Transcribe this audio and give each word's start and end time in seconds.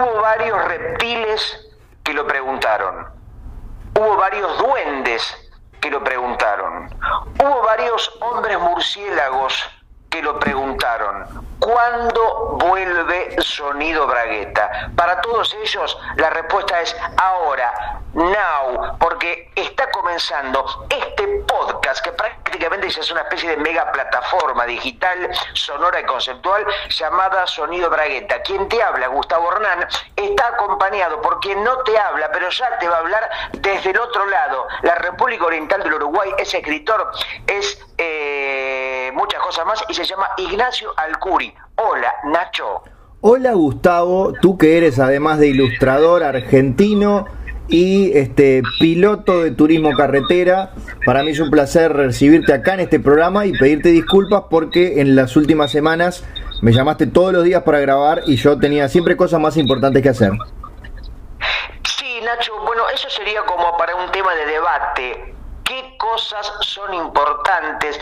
Hubo 0.00 0.22
varios 0.22 0.64
reptiles 0.64 1.68
que 2.02 2.14
lo 2.14 2.26
preguntaron. 2.26 3.06
Hubo 3.94 4.16
varios 4.16 4.56
duendes 4.56 5.52
que 5.78 5.90
lo 5.90 6.02
preguntaron. 6.02 6.88
Hubo 7.38 7.62
varios 7.62 8.10
hombres 8.22 8.58
murciélagos 8.60 9.70
que 10.08 10.22
lo 10.22 10.38
preguntaron. 10.38 11.26
¿Cuándo 11.58 12.56
vuelve 12.62 13.36
Sonido 13.42 14.06
Bragueta? 14.06 14.90
Para 14.96 15.20
todos 15.20 15.54
ellos 15.62 15.98
la 16.16 16.30
respuesta 16.30 16.80
es 16.80 16.96
ahora, 17.18 17.99
now, 18.14 18.96
porque 18.98 19.50
está 19.54 19.90
comenzando 19.90 20.64
este 20.88 21.26
podcast 21.46 22.04
que 22.04 22.12
prácticamente 22.12 22.88
es 22.88 23.10
una 23.10 23.22
especie 23.22 23.50
de 23.50 23.56
mega 23.58 23.90
plataforma 23.92 24.66
digital, 24.66 25.30
sonora 25.54 26.00
y 26.00 26.04
conceptual 26.04 26.64
llamada 26.88 27.46
Sonido 27.46 27.88
Bragueta. 27.90 28.42
Quien 28.42 28.68
te 28.68 28.82
habla, 28.82 29.08
Gustavo 29.08 29.52
Hernán, 29.52 29.86
está 30.16 30.48
acompañado 30.48 31.20
por 31.22 31.40
quien 31.40 31.62
no 31.62 31.78
te 31.78 31.96
habla, 31.98 32.30
pero 32.32 32.48
ya 32.50 32.78
te 32.78 32.88
va 32.88 32.96
a 32.96 33.00
hablar 33.00 33.30
desde 33.52 33.90
el 33.90 33.98
otro 33.98 34.26
lado, 34.26 34.66
la 34.82 34.94
República 34.96 35.44
Oriental 35.44 35.82
del 35.82 35.94
Uruguay, 35.94 36.30
es 36.38 36.52
escritor, 36.52 37.10
es 37.46 37.78
eh, 37.98 39.10
muchas 39.14 39.40
cosas 39.40 39.66
más 39.66 39.84
y 39.88 39.94
se 39.94 40.04
llama 40.04 40.30
Ignacio 40.36 40.92
Alcuri. 40.96 41.54
Hola, 41.76 42.12
Nacho. 42.24 42.82
Hola, 43.22 43.52
Gustavo. 43.52 44.32
Tú 44.40 44.56
que 44.56 44.78
eres 44.78 44.98
además 44.98 45.38
de 45.38 45.48
ilustrador 45.48 46.24
argentino 46.24 47.26
y 47.70 48.16
este 48.16 48.62
piloto 48.78 49.42
de 49.42 49.52
turismo 49.52 49.92
carretera. 49.96 50.72
Para 51.06 51.22
mí 51.22 51.30
es 51.30 51.40
un 51.40 51.50
placer 51.50 51.92
recibirte 51.92 52.52
acá 52.52 52.74
en 52.74 52.80
este 52.80 53.00
programa 53.00 53.46
y 53.46 53.52
pedirte 53.52 53.90
disculpas 53.90 54.44
porque 54.50 55.00
en 55.00 55.16
las 55.16 55.36
últimas 55.36 55.70
semanas 55.70 56.24
me 56.62 56.72
llamaste 56.72 57.06
todos 57.06 57.32
los 57.32 57.44
días 57.44 57.62
para 57.62 57.80
grabar 57.80 58.22
y 58.26 58.36
yo 58.36 58.58
tenía 58.58 58.88
siempre 58.88 59.16
cosas 59.16 59.40
más 59.40 59.56
importantes 59.56 60.02
que 60.02 60.08
hacer. 60.08 60.32
Sí, 61.96 62.20
Nacho, 62.24 62.52
bueno, 62.66 62.82
eso 62.92 63.08
sería 63.08 63.42
como 63.42 63.76
para 63.78 63.94
un 63.94 64.10
tema 64.10 64.34
de 64.34 64.46
debate. 64.46 65.34
¿Qué 65.64 65.96
cosas 65.96 66.52
son 66.62 66.92
importantes? 66.94 67.98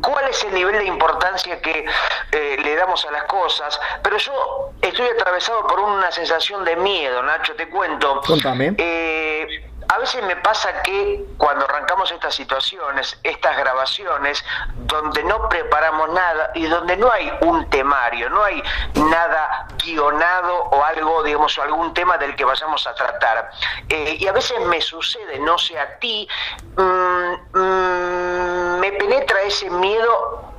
Cuál 0.00 0.28
es 0.28 0.42
el 0.44 0.54
nivel 0.54 0.78
de 0.78 0.84
importancia 0.84 1.60
que 1.60 1.84
eh, 2.32 2.56
le 2.62 2.76
damos 2.76 3.04
a 3.06 3.10
las 3.10 3.24
cosas, 3.24 3.80
pero 4.02 4.16
yo 4.18 4.72
estoy 4.80 5.06
atravesado 5.06 5.66
por 5.66 5.80
una 5.80 6.10
sensación 6.10 6.64
de 6.64 6.76
miedo, 6.76 7.22
Nacho, 7.22 7.54
te 7.54 7.68
cuento. 7.68 8.20
Contame. 8.26 8.74
Eh, 8.78 9.67
a 9.88 9.98
veces 9.98 10.22
me 10.24 10.36
pasa 10.36 10.82
que 10.82 11.24
cuando 11.38 11.64
arrancamos 11.64 12.10
estas 12.12 12.34
situaciones, 12.34 13.18
estas 13.22 13.56
grabaciones, 13.56 14.44
donde 14.76 15.24
no 15.24 15.48
preparamos 15.48 16.10
nada 16.10 16.50
y 16.54 16.66
donde 16.66 16.96
no 16.96 17.10
hay 17.10 17.32
un 17.40 17.68
temario, 17.70 18.28
no 18.28 18.44
hay 18.44 18.62
nada 18.94 19.66
guionado 19.82 20.64
o 20.64 20.84
algo, 20.84 21.22
digamos, 21.22 21.58
algún 21.58 21.94
tema 21.94 22.18
del 22.18 22.36
que 22.36 22.44
vayamos 22.44 22.86
a 22.86 22.94
tratar. 22.94 23.50
Eh, 23.88 24.18
y 24.20 24.26
a 24.26 24.32
veces 24.32 24.60
me 24.66 24.80
sucede, 24.82 25.38
no 25.38 25.56
sé 25.56 25.78
a 25.78 25.98
ti, 25.98 26.28
mm, 26.76 27.58
mm, 27.58 28.80
me 28.80 28.92
penetra 28.92 29.40
ese 29.42 29.70
miedo 29.70 30.57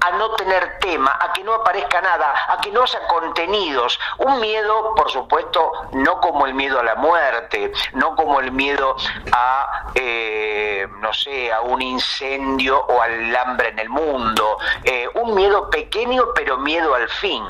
a 0.00 0.10
no 0.12 0.30
tener 0.32 0.78
tema, 0.78 1.16
a 1.20 1.32
que 1.32 1.42
no 1.44 1.54
aparezca 1.54 2.00
nada, 2.00 2.34
a 2.48 2.60
que 2.60 2.70
no 2.70 2.82
haya 2.82 3.06
contenidos. 3.06 3.98
Un 4.18 4.40
miedo, 4.40 4.94
por 4.94 5.10
supuesto, 5.10 5.72
no 5.92 6.20
como 6.20 6.46
el 6.46 6.54
miedo 6.54 6.80
a 6.80 6.82
la 6.82 6.94
muerte, 6.94 7.72
no 7.94 8.14
como 8.14 8.40
el 8.40 8.52
miedo 8.52 8.96
a, 9.32 9.90
eh, 9.94 10.86
no 11.00 11.12
sé, 11.12 11.52
a 11.52 11.60
un 11.60 11.82
incendio 11.82 12.78
o 12.80 13.02
al 13.02 13.34
hambre 13.36 13.68
en 13.68 13.78
el 13.78 13.88
mundo. 13.88 14.58
Eh, 14.84 15.08
un 15.14 15.34
miedo 15.34 15.68
pequeño, 15.70 16.26
pero 16.34 16.58
miedo 16.58 16.94
al 16.94 17.08
fin. 17.08 17.44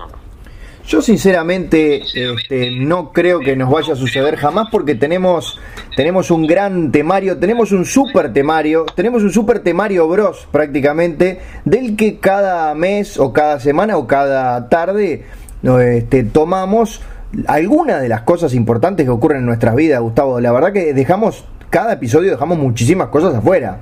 Yo 0.88 1.02
sinceramente 1.02 2.00
este, 2.14 2.70
no 2.70 3.12
creo 3.12 3.40
que 3.40 3.54
nos 3.54 3.70
vaya 3.70 3.92
a 3.92 3.96
suceder 3.96 4.36
jamás 4.36 4.68
porque 4.72 4.94
tenemos, 4.94 5.58
tenemos 5.94 6.30
un 6.30 6.46
gran 6.46 6.90
temario, 6.90 7.36
tenemos 7.36 7.72
un 7.72 7.84
super 7.84 8.32
temario, 8.32 8.86
tenemos 8.96 9.22
un 9.22 9.30
super 9.30 9.58
temario 9.58 10.08
bros 10.08 10.48
prácticamente, 10.50 11.40
del 11.66 11.94
que 11.94 12.16
cada 12.16 12.74
mes 12.74 13.18
o 13.20 13.34
cada 13.34 13.60
semana 13.60 13.98
o 13.98 14.06
cada 14.06 14.70
tarde 14.70 15.24
este, 15.62 16.24
tomamos 16.24 17.02
algunas 17.46 18.00
de 18.00 18.08
las 18.08 18.22
cosas 18.22 18.54
importantes 18.54 19.04
que 19.04 19.10
ocurren 19.10 19.40
en 19.40 19.46
nuestras 19.46 19.74
vidas, 19.74 20.00
Gustavo. 20.00 20.40
La 20.40 20.52
verdad 20.52 20.72
que 20.72 20.94
dejamos, 20.94 21.44
cada 21.68 21.92
episodio 21.92 22.30
dejamos 22.30 22.56
muchísimas 22.56 23.08
cosas 23.08 23.34
afuera. 23.34 23.80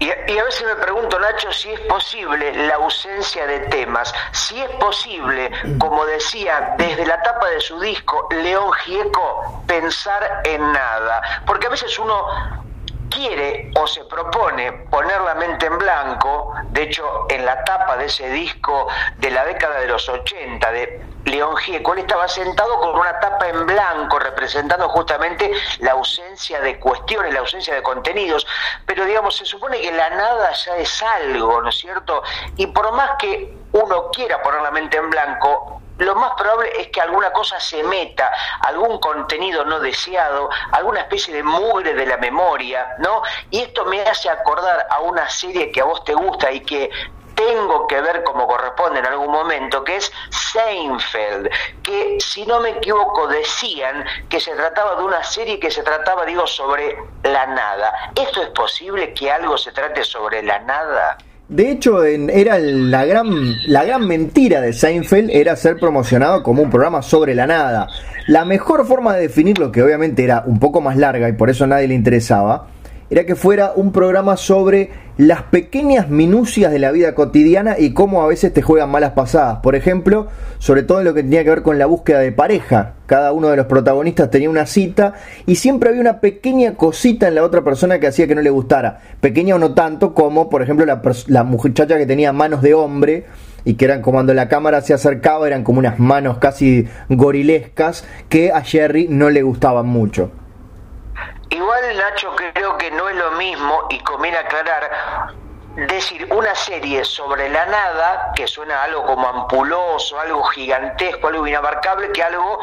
Y, 0.00 0.10
a 0.10 0.44
veces 0.44 0.64
me 0.64 0.76
pregunto, 0.76 1.18
Nacho, 1.18 1.50
si 1.50 1.70
es 1.72 1.80
posible 1.80 2.52
la 2.66 2.76
ausencia 2.76 3.46
de 3.46 3.60
temas, 3.68 4.14
si 4.30 4.60
es 4.60 4.70
posible, 4.76 5.50
como 5.78 6.06
decía 6.06 6.74
desde 6.78 7.04
la 7.04 7.20
tapa 7.22 7.48
de 7.48 7.60
su 7.60 7.80
disco 7.80 8.28
León 8.30 8.72
Gieco, 8.84 9.62
pensar 9.66 10.42
en 10.44 10.72
nada. 10.72 11.20
Porque 11.44 11.66
a 11.66 11.70
veces 11.70 11.98
uno 11.98 12.26
quiere 13.08 13.70
o 13.76 13.86
se 13.86 14.04
propone 14.04 14.72
poner 14.90 15.20
la 15.20 15.34
mente 15.34 15.66
en 15.66 15.78
blanco, 15.78 16.52
de 16.70 16.82
hecho 16.82 17.26
en 17.28 17.44
la 17.44 17.62
tapa 17.64 17.96
de 17.96 18.06
ese 18.06 18.28
disco 18.30 18.88
de 19.16 19.30
la 19.30 19.44
década 19.44 19.80
de 19.80 19.86
los 19.86 20.08
80 20.08 20.72
de 20.72 21.00
León 21.24 21.56
Gieco, 21.56 21.92
él 21.92 22.00
estaba 22.00 22.26
sentado 22.26 22.78
con 22.78 22.98
una 22.98 23.18
tapa 23.20 23.48
en 23.48 23.66
blanco 23.66 24.18
representando 24.18 24.88
justamente 24.88 25.50
la 25.80 25.92
ausencia 25.92 26.60
de 26.60 26.78
cuestiones, 26.78 27.34
la 27.34 27.40
ausencia 27.40 27.74
de 27.74 27.82
contenidos, 27.82 28.46
pero 28.86 29.04
digamos, 29.04 29.36
se 29.36 29.44
supone 29.44 29.80
que 29.80 29.92
la 29.92 30.10
nada 30.10 30.52
ya 30.52 30.76
es 30.76 31.02
algo, 31.02 31.60
¿no 31.60 31.68
es 31.68 31.76
cierto? 31.76 32.22
Y 32.56 32.68
por 32.68 32.92
más 32.92 33.12
que 33.18 33.54
uno 33.72 34.10
quiera 34.10 34.40
poner 34.42 34.62
la 34.62 34.70
mente 34.70 34.96
en 34.96 35.10
blanco, 35.10 35.77
lo 35.98 36.14
más 36.14 36.32
probable 36.34 36.70
es 36.80 36.88
que 36.88 37.00
alguna 37.00 37.30
cosa 37.32 37.58
se 37.60 37.82
meta, 37.82 38.30
algún 38.60 38.98
contenido 38.98 39.64
no 39.64 39.80
deseado, 39.80 40.48
alguna 40.72 41.00
especie 41.00 41.34
de 41.34 41.42
mugre 41.42 41.94
de 41.94 42.06
la 42.06 42.16
memoria, 42.16 42.96
¿no? 42.98 43.22
Y 43.50 43.60
esto 43.60 43.84
me 43.84 44.00
hace 44.02 44.30
acordar 44.30 44.86
a 44.90 45.00
una 45.00 45.28
serie 45.28 45.70
que 45.70 45.80
a 45.80 45.84
vos 45.84 46.04
te 46.04 46.14
gusta 46.14 46.50
y 46.50 46.60
que 46.60 46.90
tengo 47.34 47.86
que 47.86 48.00
ver 48.00 48.24
como 48.24 48.48
corresponde 48.48 48.98
en 48.98 49.06
algún 49.06 49.30
momento, 49.30 49.84
que 49.84 49.96
es 49.96 50.12
Seinfeld, 50.30 51.48
que 51.84 52.18
si 52.20 52.44
no 52.44 52.58
me 52.58 52.70
equivoco 52.70 53.28
decían 53.28 54.04
que 54.28 54.40
se 54.40 54.56
trataba 54.56 54.96
de 54.96 55.04
una 55.04 55.22
serie 55.22 55.60
que 55.60 55.70
se 55.70 55.84
trataba, 55.84 56.24
digo, 56.24 56.48
sobre 56.48 56.98
la 57.22 57.46
nada. 57.46 57.92
¿Esto 58.16 58.42
es 58.42 58.48
posible 58.48 59.14
que 59.14 59.30
algo 59.30 59.56
se 59.56 59.70
trate 59.70 60.02
sobre 60.02 60.42
la 60.42 60.58
nada? 60.60 61.16
De 61.48 61.70
hecho, 61.70 62.04
era 62.04 62.58
la 62.58 63.06
gran, 63.06 63.56
la 63.66 63.82
gran 63.82 64.06
mentira 64.06 64.60
de 64.60 64.74
Seinfeld 64.74 65.30
era 65.32 65.56
ser 65.56 65.78
promocionado 65.78 66.42
como 66.42 66.62
un 66.62 66.68
programa 66.68 67.00
sobre 67.00 67.34
la 67.34 67.46
nada. 67.46 67.88
La 68.26 68.44
mejor 68.44 68.86
forma 68.86 69.14
de 69.14 69.22
definirlo, 69.22 69.72
que 69.72 69.82
obviamente 69.82 70.22
era 70.24 70.42
un 70.44 70.58
poco 70.58 70.82
más 70.82 70.98
larga 70.98 71.26
y 71.26 71.32
por 71.32 71.48
eso 71.48 71.64
a 71.64 71.68
nadie 71.68 71.88
le 71.88 71.94
interesaba, 71.94 72.66
era 73.08 73.24
que 73.24 73.34
fuera 73.34 73.72
un 73.74 73.92
programa 73.92 74.36
sobre 74.36 74.90
las 75.18 75.42
pequeñas 75.42 76.08
minucias 76.08 76.70
de 76.70 76.78
la 76.78 76.92
vida 76.92 77.16
cotidiana 77.16 77.74
y 77.76 77.92
cómo 77.92 78.22
a 78.22 78.28
veces 78.28 78.52
te 78.52 78.62
juegan 78.62 78.88
malas 78.88 79.12
pasadas. 79.12 79.58
Por 79.58 79.74
ejemplo, 79.74 80.28
sobre 80.58 80.84
todo 80.84 81.00
en 81.00 81.06
lo 81.06 81.12
que 81.12 81.24
tenía 81.24 81.42
que 81.42 81.50
ver 81.50 81.62
con 81.62 81.76
la 81.76 81.86
búsqueda 81.86 82.20
de 82.20 82.30
pareja. 82.30 82.94
Cada 83.06 83.32
uno 83.32 83.48
de 83.48 83.56
los 83.56 83.66
protagonistas 83.66 84.30
tenía 84.30 84.48
una 84.48 84.64
cita 84.64 85.14
y 85.44 85.56
siempre 85.56 85.88
había 85.88 86.00
una 86.00 86.20
pequeña 86.20 86.74
cosita 86.74 87.26
en 87.26 87.34
la 87.34 87.42
otra 87.42 87.64
persona 87.64 87.98
que 87.98 88.06
hacía 88.06 88.28
que 88.28 88.36
no 88.36 88.42
le 88.42 88.50
gustara. 88.50 89.00
Pequeña 89.20 89.56
o 89.56 89.58
no 89.58 89.74
tanto 89.74 90.14
como, 90.14 90.48
por 90.48 90.62
ejemplo, 90.62 90.86
la, 90.86 91.02
la 91.26 91.42
muchacha 91.42 91.98
que 91.98 92.06
tenía 92.06 92.32
manos 92.32 92.62
de 92.62 92.74
hombre 92.74 93.26
y 93.64 93.74
que 93.74 93.86
eran 93.86 94.02
como 94.02 94.18
cuando 94.18 94.34
la 94.34 94.48
cámara 94.48 94.82
se 94.82 94.94
acercaba, 94.94 95.48
eran 95.48 95.64
como 95.64 95.80
unas 95.80 95.98
manos 95.98 96.38
casi 96.38 96.86
gorilescas 97.08 98.04
que 98.28 98.52
a 98.52 98.60
Jerry 98.60 99.08
no 99.10 99.30
le 99.30 99.42
gustaban 99.42 99.86
mucho. 99.86 100.30
Igual 101.50 101.96
Nacho 101.96 102.34
creo 102.36 102.76
que 102.76 102.90
no 102.90 103.08
es 103.08 103.16
lo 103.16 103.30
mismo 103.32 103.86
y 103.88 103.98
conviene 104.00 104.36
aclarar 104.38 105.34
decir 105.86 106.26
una 106.32 106.54
serie 106.54 107.04
sobre 107.04 107.48
la 107.48 107.64
nada, 107.66 108.32
que 108.34 108.46
suena 108.46 108.82
algo 108.82 109.06
como 109.06 109.26
ampuloso, 109.28 110.18
algo 110.18 110.42
gigantesco, 110.44 111.28
algo 111.28 111.46
inabarcable, 111.46 112.10
que 112.12 112.22
algo 112.22 112.60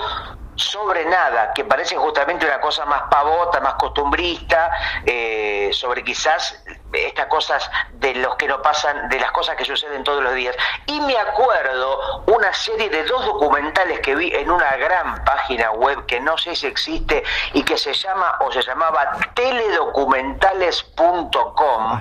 sobre 0.55 1.05
nada, 1.05 1.53
que 1.53 1.63
parece 1.65 1.97
justamente 1.97 2.45
una 2.45 2.59
cosa 2.59 2.85
más 2.85 3.03
pavota, 3.09 3.59
más 3.59 3.73
costumbrista, 3.75 4.71
eh, 5.05 5.69
sobre 5.73 6.03
quizás 6.03 6.63
estas 6.93 7.25
cosas 7.27 7.69
de 7.93 8.15
los 8.15 8.35
que 8.35 8.47
no 8.47 8.61
pasan, 8.61 9.07
de 9.09 9.19
las 9.19 9.31
cosas 9.31 9.55
que 9.55 9.65
suceden 9.65 10.03
todos 10.03 10.21
los 10.23 10.33
días. 10.33 10.55
Y 10.85 11.01
me 11.01 11.17
acuerdo 11.17 12.23
una 12.27 12.53
serie 12.53 12.89
de 12.89 13.03
dos 13.03 13.25
documentales 13.25 13.99
que 13.99 14.15
vi 14.15 14.31
en 14.33 14.49
una 14.49 14.77
gran 14.77 15.23
página 15.25 15.71
web 15.71 16.05
que 16.05 16.21
no 16.21 16.37
sé 16.37 16.55
si 16.55 16.67
existe 16.67 17.23
y 17.53 17.63
que 17.63 17.77
se 17.77 17.93
llama 17.93 18.37
o 18.39 18.49
se 18.51 18.61
llamaba 18.61 19.11
teledocumentales.com 19.33 21.99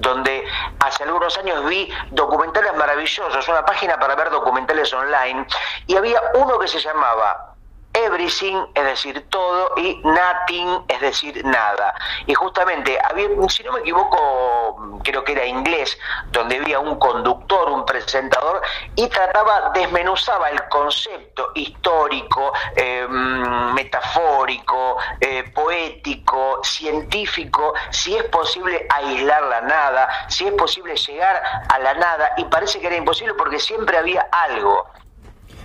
donde 0.00 0.44
hace 0.78 1.04
algunos 1.04 1.36
años 1.38 1.64
vi 1.66 1.92
documentales 2.10 2.74
maravillosos, 2.74 3.48
una 3.48 3.64
página 3.64 3.98
para 3.98 4.14
ver 4.14 4.30
documentales 4.30 4.92
online, 4.94 5.46
y 5.86 5.96
había 5.96 6.20
uno 6.34 6.58
que 6.58 6.68
se 6.68 6.78
llamaba 6.78 7.54
everything, 7.92 8.56
es 8.74 8.84
decir, 8.84 9.26
todo, 9.30 9.72
y 9.76 10.00
nothing, 10.04 10.84
es 10.88 11.00
decir, 11.00 11.44
nada. 11.44 11.94
Y 12.26 12.34
justamente, 12.34 12.98
había, 13.08 13.28
si 13.48 13.62
no 13.64 13.72
me 13.72 13.80
equivoco, 13.80 15.00
creo 15.02 15.24
que 15.24 15.32
era 15.32 15.44
inglés, 15.44 15.98
donde 16.30 16.58
había 16.58 16.78
un 16.78 16.98
conductor, 16.98 17.68
un 17.70 17.84
presentador, 17.84 18.62
y 18.94 19.08
trataba, 19.08 19.70
desmenuzaba 19.74 20.50
el 20.50 20.68
concepto 20.68 21.50
histórico, 21.54 22.52
em, 22.76 23.74
metafórico, 23.74 24.96
eh, 25.20 25.44
poético, 25.54 26.60
científico, 26.62 27.74
si 27.90 28.16
es 28.16 28.24
posible 28.24 28.86
aislar 28.88 29.42
la 29.44 29.60
nada, 29.62 30.08
si 30.28 30.46
es 30.46 30.52
posible 30.52 30.96
llegar 30.96 31.42
a 31.68 31.78
la 31.78 31.94
nada, 31.94 32.34
y 32.36 32.44
parece 32.44 32.80
que 32.80 32.86
era 32.86 32.96
imposible 32.96 33.34
porque 33.34 33.58
siempre 33.58 33.98
había 33.98 34.28
algo. 34.30 34.86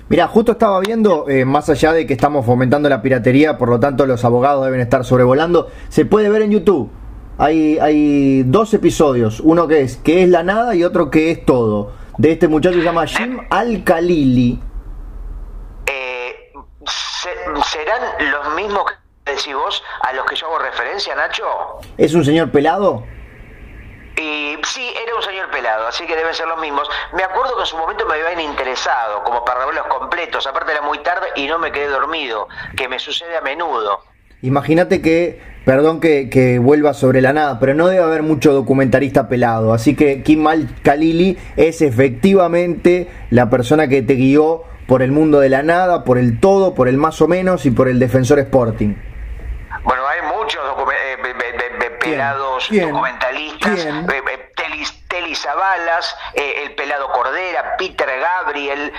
Mira, 0.08 0.28
justo 0.28 0.52
estaba 0.52 0.80
viendo, 0.82 1.28
eh, 1.28 1.46
más 1.46 1.68
allá 1.70 1.92
de 1.92 2.06
que 2.06 2.14
estamos 2.14 2.46
fomentando 2.46 2.88
la 2.90 3.02
piratería, 3.02 3.58
por 3.58 3.70
lo 3.70 3.80
tanto 3.80 4.06
los 4.06 4.24
abogados 4.24 4.64
deben 4.64 4.80
estar 4.80 5.04
sobrevolando, 5.04 5.68
se 5.90 6.06
puede 6.06 6.30
ver 6.30 6.44
en 6.44 6.52
YouTube. 6.52 6.92
Hay, 7.40 7.80
hay 7.80 8.44
dos 8.44 8.74
episodios, 8.76 9.40
uno 9.40 9.68
que 9.68 9.82
es 9.82 9.98
que 9.98 10.24
es 10.24 10.30
la 10.30 10.44
nada 10.44 10.76
y 10.76 10.84
otro 10.84 11.10
que 11.10 11.32
es 11.32 11.44
todo. 11.44 11.92
De 12.20 12.32
este 12.32 12.48
muchacho 12.48 12.78
se 12.78 12.84
llama 12.84 13.08
Jim 13.08 13.40
Al-Khalili. 13.50 14.60
Eh, 15.88 16.36
¿Serán 17.66 18.32
los 18.32 18.56
mismos 18.56 18.84
que 19.26 19.32
decís 19.32 19.56
vos 19.56 19.84
a 20.02 20.14
los 20.14 20.26
que 20.28 20.36
yo 20.36 20.46
hago 20.46 20.60
referencia, 20.60 21.16
Nacho? 21.16 21.44
¿Es 21.98 22.14
un 22.14 22.24
señor 22.24 22.52
pelado? 22.52 23.04
Y 24.18 24.56
sí, 24.66 24.94
era 25.04 25.16
un 25.16 25.22
señor 25.22 25.52
pelado, 25.52 25.88
así 25.88 26.06
que 26.06 26.16
deben 26.16 26.34
ser 26.34 26.48
los 26.48 26.60
mismos. 26.60 26.90
Me 27.14 27.24
acuerdo 27.24 27.56
que 27.56 27.62
en 27.62 27.68
su 27.68 27.78
momento 27.78 28.06
me 28.06 28.16
habían 28.16 28.40
interesado, 28.40 29.24
como 29.24 29.44
para 29.44 29.66
verlos 29.66 29.86
completos. 29.88 30.48
Aparte 30.48 30.72
era 30.72 30.82
muy 30.82 31.00
tarde 31.00 31.28
y 31.36 31.48
no 31.48 31.60
me 31.60 31.72
quedé 31.72 31.88
dormido, 31.88 32.48
que 32.78 32.88
me 32.88 33.00
sucede 33.00 33.38
a 33.38 33.42
menudo. 33.42 34.00
Imagínate 34.42 35.02
que, 35.02 35.42
perdón 35.66 36.00
que, 36.00 36.30
que, 36.30 36.60
vuelva 36.60 36.94
sobre 36.94 37.22
la 37.22 37.34
nada, 37.34 37.60
pero 37.60 37.74
no 37.74 37.88
debe 37.88 38.04
haber 38.04 38.24
mucho 38.24 38.54
documentarista 38.54 39.28
pelado. 39.28 39.74
Así 39.74 39.96
que 39.96 40.24
Kim 40.24 40.46
Al 40.48 40.70
Khalili 40.82 41.38
es 41.58 41.82
efectivamente 41.82 43.10
la 43.32 43.50
persona 43.50 43.88
que 43.88 44.02
te 44.02 44.14
guió 44.14 44.64
por 44.88 45.02
el 45.02 45.12
mundo 45.12 45.40
de 45.40 45.50
la 45.50 45.64
nada, 45.64 46.04
por 46.04 46.18
el 46.18 46.40
todo, 46.40 46.76
por 46.76 46.88
el 46.88 46.98
más 46.98 47.22
o 47.22 47.28
menos 47.28 47.66
y 47.66 47.72
por 47.72 47.88
el 47.88 48.00
defensor 48.00 48.40
Sporting. 48.40 48.94
Eh, 52.06 52.12
pelados 52.12 52.70
documentalistas. 52.70 53.80
Eh, 53.86 54.04
eh, 54.08 54.52
Telis, 54.56 55.08
Telis 55.08 55.40
Zabalas, 55.42 56.16
el 56.34 56.74
pelado 56.76 57.12
Cordera, 57.12 57.76
Peter 57.78 58.08
Gabriel, 58.20 58.94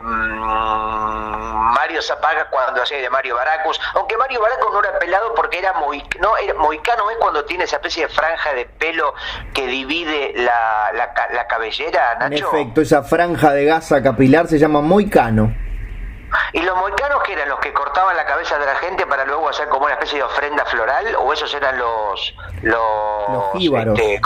mm, 0.00 1.72
Mario 1.74 2.00
Zapaga 2.02 2.48
cuando 2.50 2.82
hacía 2.82 2.98
de 2.98 3.10
Mario 3.10 3.36
Baracus, 3.36 3.80
aunque 3.94 4.16
Mario 4.16 4.40
Baracus 4.40 4.72
no 4.72 4.80
era 4.80 4.98
pelado 4.98 5.34
porque 5.34 5.58
era, 5.58 5.74
muy 5.74 6.02
no, 6.20 6.36
era 6.36 6.54
moicano, 6.54 7.10
es 7.10 7.16
cuando 7.18 7.44
tiene 7.44 7.64
esa 7.64 7.76
especie 7.76 8.06
de 8.06 8.12
franja 8.12 8.54
de 8.54 8.64
pelo 8.64 9.14
que 9.52 9.66
divide 9.66 10.32
la, 10.36 10.90
la, 10.94 11.12
la 11.32 11.46
cabellera, 11.46 12.16
Nacho. 12.18 12.50
En 12.50 12.60
efecto, 12.60 12.80
esa 12.80 13.02
franja 13.02 13.52
de 13.52 13.64
gasa 13.64 14.02
capilar 14.02 14.46
se 14.46 14.58
llama 14.58 14.80
moicano. 14.80 15.67
¿Y 16.52 16.62
los 16.62 16.76
moicanos 16.76 17.22
que 17.22 17.32
eran 17.32 17.48
los 17.48 17.58
que 17.60 17.72
cortaban 17.72 18.16
la 18.16 18.24
cabeza 18.24 18.58
de 18.58 18.66
la 18.66 18.76
gente 18.76 19.06
para 19.06 19.24
luego 19.24 19.48
hacer 19.48 19.68
como 19.68 19.84
una 19.84 19.94
especie 19.94 20.18
de 20.18 20.24
ofrenda 20.24 20.64
floral? 20.66 21.16
¿O 21.18 21.32
esos 21.32 21.52
eran 21.54 21.78
los... 21.78 22.34
Los, 22.62 23.28
los 23.30 23.52
jíbaros. 23.54 23.98
Este, 23.98 24.20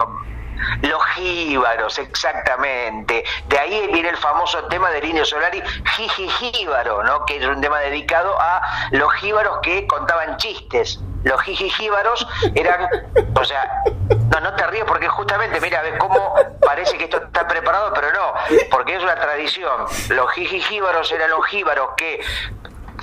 los 0.83 1.05
jíbaros, 1.15 1.99
exactamente. 1.99 3.25
De 3.49 3.59
ahí 3.59 3.89
viene 3.93 4.11
el 4.11 4.17
famoso 4.17 4.65
tema 4.65 4.91
del 4.91 5.05
Indio 5.05 5.25
Solari, 5.25 5.63
Jijijíbaro, 5.97 7.03
¿no? 7.05 7.25
que 7.27 7.37
es 7.37 7.47
un 7.47 7.61
tema 7.61 7.79
dedicado 7.81 8.41
a 8.41 8.63
los 8.93 9.13
jíbaros 9.15 9.59
que 9.63 9.87
contaban 9.87 10.37
chistes. 10.37 11.01
Los 11.25 11.41
jijijíbaros 11.43 12.27
eran, 12.55 12.89
o 13.35 13.45
sea, 13.45 13.85
no, 14.33 14.41
no 14.41 14.55
te 14.55 14.67
ríes 14.67 14.85
porque 14.85 15.09
justamente, 15.09 15.61
mira, 15.61 15.81
ves 15.83 15.95
cómo 15.99 16.35
parece 16.61 16.99
que 16.99 17.05
esto 17.05 17.19
está 17.19 17.47
preparado, 17.47 17.93
pero 17.95 18.09
no, 18.13 18.35
porque 18.71 18.97
es 18.97 19.03
una 19.03 19.15
tradición. 19.15 19.87
Los 20.09 20.33
jijijíbaros 20.33 21.11
eran 21.13 21.31
los 21.31 21.47
jíbaros 21.47 21.91
que 21.97 22.21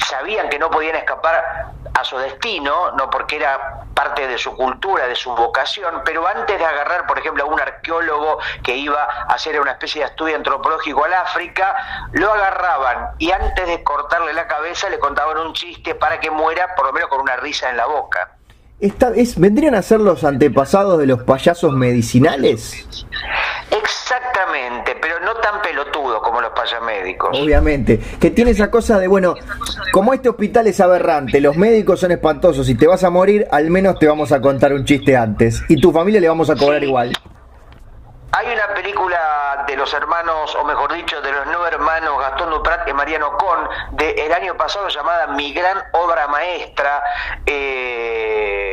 sabían 0.07 0.49
que 0.49 0.59
no 0.59 0.69
podían 0.69 0.95
escapar 0.95 1.71
a 1.93 2.03
su 2.03 2.17
destino, 2.17 2.91
no 2.91 3.09
porque 3.09 3.37
era 3.37 3.83
parte 3.93 4.27
de 4.27 4.37
su 4.37 4.55
cultura, 4.55 5.07
de 5.07 5.15
su 5.15 5.31
vocación, 5.35 6.01
pero 6.05 6.25
antes 6.25 6.57
de 6.57 6.65
agarrar, 6.65 7.05
por 7.05 7.19
ejemplo, 7.19 7.43
a 7.43 7.47
un 7.47 7.59
arqueólogo 7.59 8.39
que 8.63 8.75
iba 8.75 9.03
a 9.03 9.33
hacer 9.33 9.59
una 9.59 9.71
especie 9.71 10.01
de 10.01 10.07
estudio 10.09 10.35
antropológico 10.35 11.03
al 11.03 11.13
África, 11.13 11.75
lo 12.13 12.31
agarraban 12.31 13.09
y 13.17 13.31
antes 13.31 13.67
de 13.67 13.83
cortarle 13.83 14.33
la 14.33 14.47
cabeza 14.47 14.89
le 14.89 14.99
contaban 14.99 15.37
un 15.37 15.53
chiste 15.53 15.95
para 15.95 16.19
que 16.19 16.31
muera 16.31 16.75
por 16.75 16.85
lo 16.85 16.93
menos 16.93 17.09
con 17.09 17.21
una 17.21 17.35
risa 17.37 17.69
en 17.69 17.77
la 17.77 17.85
boca. 17.85 18.38
Esta 18.79 19.11
es, 19.13 19.37
¿Vendrían 19.37 19.75
a 19.75 19.81
ser 19.81 19.99
los 19.99 20.23
antepasados 20.23 20.97
de 20.99 21.05
los 21.05 21.23
payasos 21.23 21.73
medicinales? 21.73 22.87
Exactamente, 23.69 24.95
pero 25.01 25.19
no 25.19 25.35
tan 25.35 25.61
pelotudo 25.61 26.21
como 26.21 26.39
los 26.39 26.51
payamédicos. 26.51 27.37
Obviamente, 27.37 27.99
que 28.19 28.31
tiene 28.31 28.51
esa 28.51 28.71
cosa 28.71 28.97
de, 28.97 29.09
bueno, 29.09 29.35
como 29.91 30.13
este 30.13 30.29
hospital 30.29 30.67
es 30.67 30.79
aberrante, 30.79 31.41
los 31.41 31.57
médicos 31.57 31.99
son 31.99 32.11
espantosos 32.11 32.69
y 32.69 32.75
te 32.75 32.87
vas 32.87 33.03
a 33.03 33.09
morir, 33.09 33.47
al 33.51 33.69
menos 33.69 33.99
te 33.99 34.07
vamos 34.07 34.31
a 34.31 34.39
contar 34.39 34.71
un 34.71 34.85
chiste 34.85 35.17
antes 35.17 35.61
y 35.67 35.81
tu 35.81 35.91
familia 35.91 36.21
le 36.21 36.29
vamos 36.29 36.49
a 36.49 36.55
cobrar 36.55 36.81
igual. 36.81 37.11
Hay 38.31 38.45
una 38.45 38.73
película 38.75 39.65
de 39.67 39.75
los 39.75 39.91
hermanos, 39.93 40.55
o 40.55 40.63
mejor 40.63 40.93
dicho, 40.93 41.19
de 41.21 41.31
los 41.31 41.47
no 41.47 41.65
hermanos 41.65 42.19
Gastón 42.19 42.51
Duprat 42.51 42.87
y 42.87 42.93
Mariano 42.93 43.35
Con, 43.37 43.97
del 43.97 44.19
el 44.19 44.31
año 44.31 44.55
pasado 44.55 44.87
llamada 44.87 45.27
Mi 45.27 45.51
Gran 45.51 45.77
Obra 45.93 46.27
Maestra, 46.27 47.03
eh, 47.45 48.68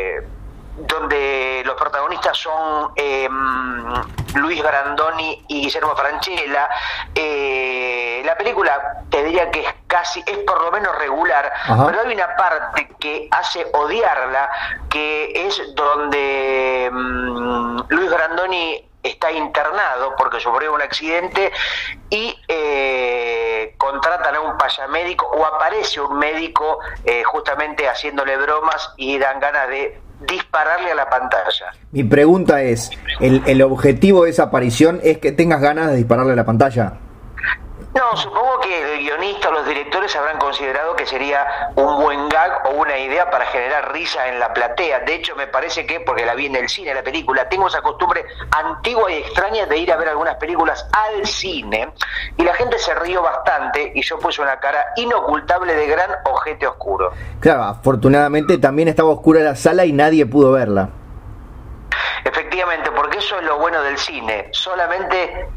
donde 0.87 1.63
los 1.65 1.75
protagonistas 1.75 2.37
son 2.37 2.93
eh, 2.97 3.29
Luis 4.35 4.63
Brandoni 4.63 5.45
y 5.49 5.63
Guillermo 5.63 5.95
Franchella. 5.97 6.69
Eh, 7.15 8.23
la 8.25 8.37
película 8.37 9.03
te 9.11 9.23
diría 9.25 9.51
que 9.51 9.61
es 9.61 9.75
casi, 9.87 10.23
es 10.27 10.39
por 10.39 10.61
lo 10.63 10.71
menos 10.71 10.97
regular, 10.99 11.53
pero 11.87 12.01
hay 12.01 12.15
una 12.15 12.37
parte 12.37 12.89
que 12.99 13.29
hace 13.31 13.67
odiarla, 13.73 14.51
que 14.91 15.47
es 15.47 15.63
donde 15.75 16.91
mm, 16.93 17.81
Luis 17.89 18.11
Brandoni 18.11 18.87
está 19.03 19.31
internado 19.31 20.15
porque 20.17 20.41
sufrió 20.41 20.75
un 20.75 20.83
accidente 20.83 21.53
y 22.11 22.37
eh, 22.49 23.75
contratan 23.79 24.35
a 24.35 24.41
un 24.41 24.59
payamédico 24.59 25.27
o 25.27 25.45
aparece 25.45 26.01
un 26.01 26.19
médico 26.19 26.81
eh, 27.05 27.23
justamente 27.25 27.89
haciéndole 27.89 28.37
bromas 28.37 28.93
y 28.97 29.19
dan 29.19 29.41
ganas 29.41 29.69
de 29.69 30.01
dispararle 30.21 30.93
a 30.93 30.95
la 30.95 31.09
pantalla. 31.09 31.73
Mi 31.93 32.05
pregunta 32.05 32.63
es, 32.63 32.91
¿el, 33.21 33.43
el 33.47 33.63
objetivo 33.63 34.25
de 34.25 34.31
esa 34.31 34.45
aparición 34.45 35.01
es 35.03 35.19
que 35.19 35.33
tengas 35.33 35.61
ganas 35.61 35.91
de 35.91 35.97
dispararle 35.97 36.33
a 36.33 36.37
la 36.37 36.45
pantalla? 36.45 36.95
No, 37.97 38.15
supongo 38.15 38.61
que 38.61 38.95
el 38.95 38.99
guionista 38.99 39.49
o 39.49 39.53
los 39.53 39.67
directores 39.67 40.15
habrán 40.17 40.37
considerado 40.37 40.95
que 40.95 41.07
sería 41.07 41.71
un 41.77 42.03
buen 42.03 42.29
gag 42.29 42.67
o 42.67 42.75
una 42.83 42.99
idea 42.99 43.31
para 43.31 43.47
generar 43.47 43.91
risa 43.91 44.29
en 44.29 44.39
la 44.39 44.53
platea. 44.53 45.01
De 45.01 45.15
hecho, 45.15 45.35
me 45.35 45.47
parece 45.47 45.87
que, 45.87 46.01
porque 46.01 46.27
la 46.27 46.35
vi 46.35 46.45
en 46.45 46.57
el 46.57 46.69
cine, 46.69 46.93
la 46.93 47.03
película, 47.03 47.49
tengo 47.49 47.69
esa 47.69 47.81
costumbre 47.81 48.27
antigua 48.51 49.11
y 49.11 49.15
extraña 49.15 49.65
de 49.65 49.79
ir 49.79 49.91
a 49.91 49.97
ver 49.97 50.11
algunas 50.11 50.35
películas 50.35 50.87
al 50.93 51.25
cine 51.25 51.91
y 52.37 52.43
la 52.43 52.53
gente 52.53 52.79
se 52.79 52.95
rió 52.97 53.23
bastante 53.23 53.93
y 53.95 54.03
yo 54.03 54.19
puse 54.19 54.43
una 54.43 54.61
cara 54.61 54.93
inocultable 54.97 55.73
de 55.73 55.87
gran 55.87 56.11
ojete 56.27 56.67
oscuro. 56.67 57.13
Claro, 57.41 57.63
afortunadamente 57.63 58.59
también 58.59 58.89
estaba 58.89 59.09
oscura 59.09 59.41
la 59.41 59.57
sala 59.57 59.87
y 59.87 59.95
nadie 59.95 60.27
pudo 60.27 60.53
verla. 60.53 60.91
Efectivamente, 62.25 62.91
porque 62.91 63.19
eso 63.19 63.39
es 63.39 63.45
lo 63.47 63.59
bueno 63.59 63.81
del 63.81 63.97
cine. 63.97 64.49
Solamente 64.51 65.49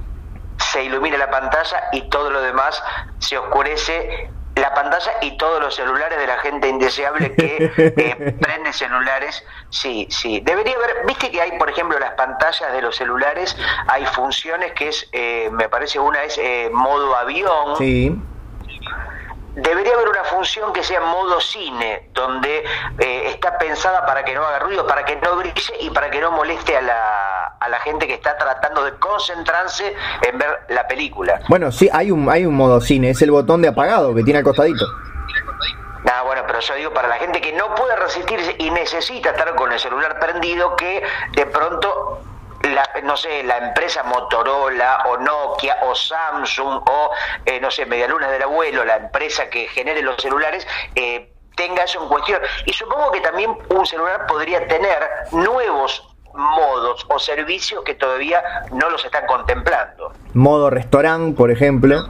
se 0.59 0.83
ilumina 0.83 1.17
la 1.17 1.29
pantalla 1.29 1.83
y 1.91 2.09
todo 2.09 2.29
lo 2.29 2.41
demás 2.41 2.81
se 3.19 3.37
oscurece 3.37 4.29
la 4.55 4.73
pantalla 4.73 5.13
y 5.21 5.37
todos 5.37 5.61
los 5.61 5.75
celulares 5.75 6.19
de 6.19 6.27
la 6.27 6.37
gente 6.39 6.67
indeseable 6.67 7.33
que 7.33 7.71
eh, 7.77 8.35
prende 8.41 8.73
celulares. 8.73 9.43
Sí, 9.69 10.07
sí. 10.09 10.41
Debería 10.41 10.75
haber, 10.75 11.05
viste 11.05 11.31
que 11.31 11.41
hay, 11.41 11.57
por 11.57 11.69
ejemplo, 11.69 11.97
las 11.97 12.11
pantallas 12.11 12.71
de 12.73 12.81
los 12.81 12.95
celulares, 12.95 13.55
hay 13.87 14.05
funciones 14.07 14.73
que 14.73 14.89
es, 14.89 15.07
eh, 15.13 15.49
me 15.51 15.69
parece 15.69 15.99
una 15.99 16.23
es 16.23 16.37
eh, 16.37 16.69
modo 16.73 17.15
avión. 17.15 17.77
Sí 17.77 18.19
debería 19.55 19.93
haber 19.93 20.09
una 20.09 20.23
función 20.25 20.71
que 20.73 20.83
sea 20.83 21.01
modo 21.01 21.39
cine, 21.41 22.09
donde 22.13 22.63
eh, 22.99 23.23
está 23.27 23.57
pensada 23.57 24.05
para 24.05 24.23
que 24.23 24.33
no 24.33 24.43
haga 24.43 24.59
ruido, 24.59 24.85
para 24.87 25.03
que 25.05 25.15
no 25.17 25.35
brille 25.35 25.73
y 25.79 25.89
para 25.89 26.09
que 26.09 26.19
no 26.19 26.31
moleste 26.31 26.77
a 26.77 26.81
la, 26.81 27.55
a 27.59 27.69
la 27.69 27.79
gente 27.79 28.07
que 28.07 28.13
está 28.13 28.37
tratando 28.37 28.83
de 28.83 28.93
concentrarse 28.95 29.95
en 30.21 30.37
ver 30.37 30.65
la 30.69 30.87
película. 30.87 31.41
Bueno, 31.49 31.71
sí, 31.71 31.89
hay 31.91 32.11
un, 32.11 32.29
hay 32.29 32.45
un 32.45 32.55
modo 32.55 32.79
cine, 32.81 33.09
es 33.11 33.21
el 33.21 33.31
botón 33.31 33.61
de 33.61 33.69
apagado 33.69 34.13
que 34.15 34.23
tiene 34.23 34.39
al 34.39 34.45
costadito. 34.45 34.85
Ah, 36.11 36.21
bueno, 36.23 36.43
pero 36.47 36.59
yo 36.59 36.75
digo 36.75 36.93
para 36.93 37.07
la 37.07 37.15
gente 37.15 37.41
que 37.41 37.51
no 37.53 37.75
puede 37.75 37.95
resistirse 37.95 38.55
y 38.57 38.69
necesita 38.71 39.31
estar 39.31 39.53
con 39.55 39.71
el 39.71 39.79
celular 39.79 40.19
prendido, 40.19 40.75
que 40.75 41.03
de 41.33 41.45
pronto 41.45 42.21
la, 42.73 42.89
no 43.03 43.17
sé, 43.17 43.43
la 43.43 43.57
empresa 43.57 44.03
Motorola 44.03 45.03
o 45.07 45.17
Nokia 45.17 45.77
o 45.83 45.95
Samsung 45.95 46.81
o, 46.85 47.11
eh, 47.45 47.59
no 47.59 47.69
sé, 47.71 47.85
Medialunas 47.85 48.31
del 48.31 48.43
Abuelo, 48.43 48.83
la 48.85 48.97
empresa 48.97 49.49
que 49.49 49.67
genere 49.67 50.01
los 50.01 50.17
celulares, 50.21 50.67
eh, 50.95 51.33
tenga 51.55 51.83
eso 51.83 52.01
en 52.01 52.09
cuestión. 52.09 52.41
Y 52.65 52.73
supongo 52.73 53.11
que 53.11 53.21
también 53.21 53.55
un 53.69 53.85
celular 53.85 54.25
podría 54.27 54.67
tener 54.67 54.97
nuevos 55.31 56.15
modos 56.33 57.05
o 57.09 57.19
servicios 57.19 57.83
que 57.83 57.95
todavía 57.95 58.41
no 58.71 58.89
los 58.89 59.03
están 59.03 59.25
contemplando. 59.25 60.13
Modo 60.33 60.69
restaurante, 60.69 61.35
por 61.35 61.51
ejemplo. 61.51 62.07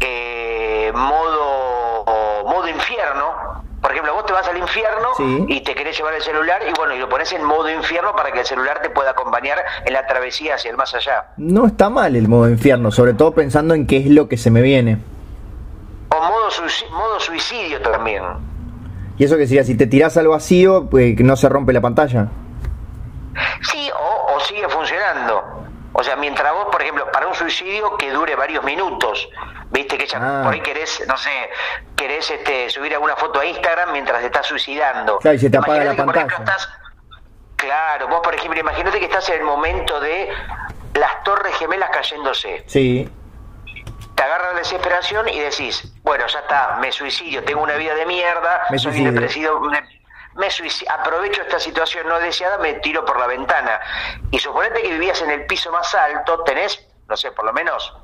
Eh, 0.00 0.92
modo, 0.94 2.04
modo 2.44 2.68
infierno. 2.68 3.64
Por 3.80 3.92
ejemplo, 3.92 4.14
vos 4.14 4.26
te 4.26 4.32
vas 4.32 4.46
al 4.46 4.58
infierno 4.58 5.08
y 5.48 5.60
te 5.62 5.74
querés 5.74 5.96
llevar 5.96 6.14
el 6.14 6.22
celular 6.22 6.60
y 6.68 6.72
bueno, 6.76 6.94
y 6.94 6.98
lo 6.98 7.08
pones 7.08 7.32
en 7.32 7.42
modo 7.44 7.70
infierno 7.70 8.14
para 8.14 8.30
que 8.30 8.40
el 8.40 8.46
celular 8.46 8.80
te 8.82 8.90
pueda 8.90 9.12
acompañar 9.12 9.58
en 9.86 9.92
la 9.92 10.06
travesía 10.06 10.56
hacia 10.56 10.70
el 10.70 10.76
más 10.76 10.94
allá. 10.94 11.28
No 11.38 11.66
está 11.66 11.88
mal 11.88 12.14
el 12.14 12.28
modo 12.28 12.48
infierno, 12.50 12.90
sobre 12.90 13.14
todo 13.14 13.32
pensando 13.32 13.74
en 13.74 13.86
qué 13.86 13.96
es 13.96 14.06
lo 14.06 14.28
que 14.28 14.36
se 14.36 14.50
me 14.50 14.60
viene. 14.60 14.98
O 16.10 16.20
modo, 16.20 16.48
modo 16.90 17.20
suicidio 17.20 17.80
también. 17.80 18.22
¿Y 19.16 19.24
eso 19.24 19.36
que 19.36 19.46
sería? 19.46 19.64
Si 19.64 19.76
te 19.76 19.86
tirás 19.86 20.16
al 20.16 20.28
vacío, 20.28 20.88
pues 20.90 21.18
no 21.20 21.36
se 21.36 21.48
rompe 21.48 21.72
la 21.72 21.80
pantalla. 21.80 22.28
Sí, 23.62 23.90
o, 23.94 24.40
sigue 24.40 24.68
funcionando. 24.68 25.42
O 25.92 26.02
sea, 26.02 26.16
mientras 26.16 26.52
vos, 26.52 26.66
por 26.72 26.82
ejemplo, 26.82 27.06
para 27.12 27.28
un 27.28 27.34
suicidio 27.34 27.96
que 27.96 28.10
dure 28.10 28.34
varios 28.34 28.64
minutos, 28.64 29.28
viste 29.70 29.96
que 29.96 30.06
ya 30.06 30.18
ah. 30.20 30.44
por 30.44 30.54
ahí 30.54 30.60
querés, 30.60 31.02
no 31.06 31.16
sé, 31.16 31.30
querés 31.96 32.30
este, 32.30 32.70
subir 32.70 32.92
alguna 32.92 33.16
foto 33.16 33.40
a 33.40 33.46
Instagram 33.46 33.92
mientras 33.92 34.20
te 34.20 34.26
estás 34.26 34.46
suicidando. 34.46 35.18
Claro, 35.18 35.36
y 35.36 35.38
se 35.38 35.50
te 35.50 35.56
apaga 35.56 35.84
la 35.84 35.96
pantalla. 35.96 36.44
claro, 37.56 38.08
vos 38.08 38.20
por 38.22 38.34
ejemplo, 38.34 38.60
imagínate 38.60 38.98
que 38.98 39.06
estás 39.06 39.28
en 39.30 39.40
el 39.40 39.44
momento 39.44 40.00
de 40.00 40.28
las 40.94 41.22
torres 41.22 41.54
gemelas 41.56 41.90
cayéndose. 41.90 42.64
Sí. 42.66 43.08
Te 44.14 44.22
agarra 44.22 44.52
la 44.52 44.58
desesperación 44.58 45.28
y 45.28 45.40
decís, 45.40 45.92
bueno, 46.02 46.26
ya 46.26 46.40
está, 46.40 46.76
me 46.80 46.92
suicidio, 46.92 47.42
tengo 47.44 47.62
una 47.62 47.76
vida 47.76 47.94
de 47.94 48.04
mierda, 48.04 48.66
me 48.70 48.78
soy 48.78 49.02
depresivo, 49.02 49.60
me 49.60 50.48
aprovecho 50.88 51.42
esta 51.42 51.58
situación 51.58 52.06
no 52.06 52.18
deseada, 52.18 52.58
me 52.58 52.74
tiro 52.74 53.04
por 53.04 53.18
la 53.18 53.26
ventana. 53.26 53.80
Y 54.30 54.38
suponete 54.38 54.82
que 54.82 54.88
vivías 54.88 55.20
en 55.22 55.30
el 55.30 55.46
piso 55.46 55.72
más 55.72 55.94
alto, 55.94 56.42
tenés, 56.44 56.86
no 57.08 57.16
sé, 57.16 57.32
por 57.32 57.44
lo 57.44 57.52
menos 57.52 57.94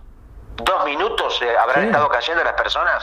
dos 0.64 0.84
minutos, 0.84 1.40
eh, 1.42 1.56
¿habrán 1.60 1.86
estado 1.86 2.08
cayendo 2.08 2.42
las 2.44 2.54
personas? 2.54 3.02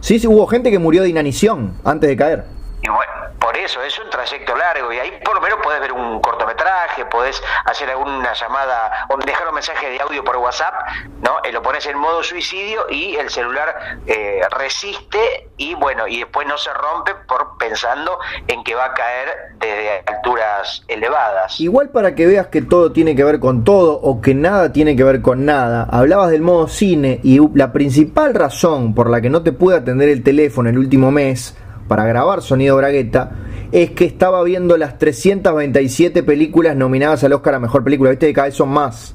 Sí, 0.00 0.18
sí, 0.18 0.26
hubo 0.26 0.46
gente 0.46 0.70
que 0.70 0.78
murió 0.78 1.02
de 1.02 1.08
inanición 1.08 1.76
antes 1.84 2.08
de 2.08 2.16
caer. 2.16 2.55
Y 2.86 2.88
bueno, 2.88 3.12
por 3.40 3.56
eso, 3.56 3.82
es 3.82 3.98
un 3.98 4.08
trayecto 4.10 4.54
largo 4.54 4.92
y 4.92 4.98
ahí 5.00 5.10
por 5.24 5.34
lo 5.34 5.40
menos 5.40 5.58
podés 5.60 5.80
ver 5.80 5.90
un 5.90 6.20
cortometraje, 6.20 7.04
podés 7.06 7.42
hacer 7.64 7.90
alguna 7.90 8.32
llamada 8.32 9.08
o 9.08 9.16
dejar 9.16 9.48
un 9.48 9.54
mensaje 9.54 9.90
de 9.90 10.00
audio 10.00 10.22
por 10.22 10.36
WhatsApp, 10.36 10.72
¿no? 11.20 11.38
Eh, 11.42 11.50
lo 11.50 11.62
pones 11.62 11.84
en 11.86 11.98
modo 11.98 12.22
suicidio 12.22 12.86
y 12.88 13.16
el 13.16 13.28
celular 13.28 13.98
eh, 14.06 14.40
resiste 14.56 15.48
y 15.56 15.74
bueno, 15.74 16.06
y 16.06 16.18
después 16.18 16.46
no 16.46 16.56
se 16.58 16.72
rompe 16.74 17.16
por 17.26 17.58
pensando 17.58 18.20
en 18.46 18.62
que 18.62 18.76
va 18.76 18.84
a 18.84 18.94
caer 18.94 19.30
desde 19.58 20.04
alturas 20.06 20.84
elevadas. 20.86 21.58
Igual 21.58 21.88
para 21.88 22.14
que 22.14 22.24
veas 22.24 22.46
que 22.46 22.62
todo 22.62 22.92
tiene 22.92 23.16
que 23.16 23.24
ver 23.24 23.40
con 23.40 23.64
todo 23.64 23.94
o 23.94 24.20
que 24.20 24.32
nada 24.32 24.72
tiene 24.72 24.94
que 24.94 25.02
ver 25.02 25.22
con 25.22 25.44
nada, 25.44 25.88
hablabas 25.90 26.30
del 26.30 26.42
modo 26.42 26.68
cine 26.68 27.18
y 27.24 27.40
la 27.58 27.72
principal 27.72 28.32
razón 28.32 28.94
por 28.94 29.10
la 29.10 29.20
que 29.20 29.28
no 29.28 29.42
te 29.42 29.50
pude 29.50 29.74
atender 29.74 30.08
el 30.08 30.22
teléfono 30.22 30.68
el 30.68 30.78
último 30.78 31.10
mes 31.10 31.56
para 31.88 32.04
grabar 32.04 32.42
Sonido 32.42 32.76
Bragueta 32.76 33.30
es 33.72 33.90
que 33.90 34.04
estaba 34.04 34.42
viendo 34.42 34.76
las 34.76 34.98
327 34.98 36.22
películas 36.22 36.76
nominadas 36.76 37.24
al 37.24 37.32
Oscar 37.32 37.54
a 37.54 37.58
Mejor 37.58 37.84
Película. 37.84 38.10
Viste 38.10 38.26
que 38.26 38.32
cada 38.32 38.46
vez 38.46 38.56
son 38.56 38.68
más. 38.68 39.14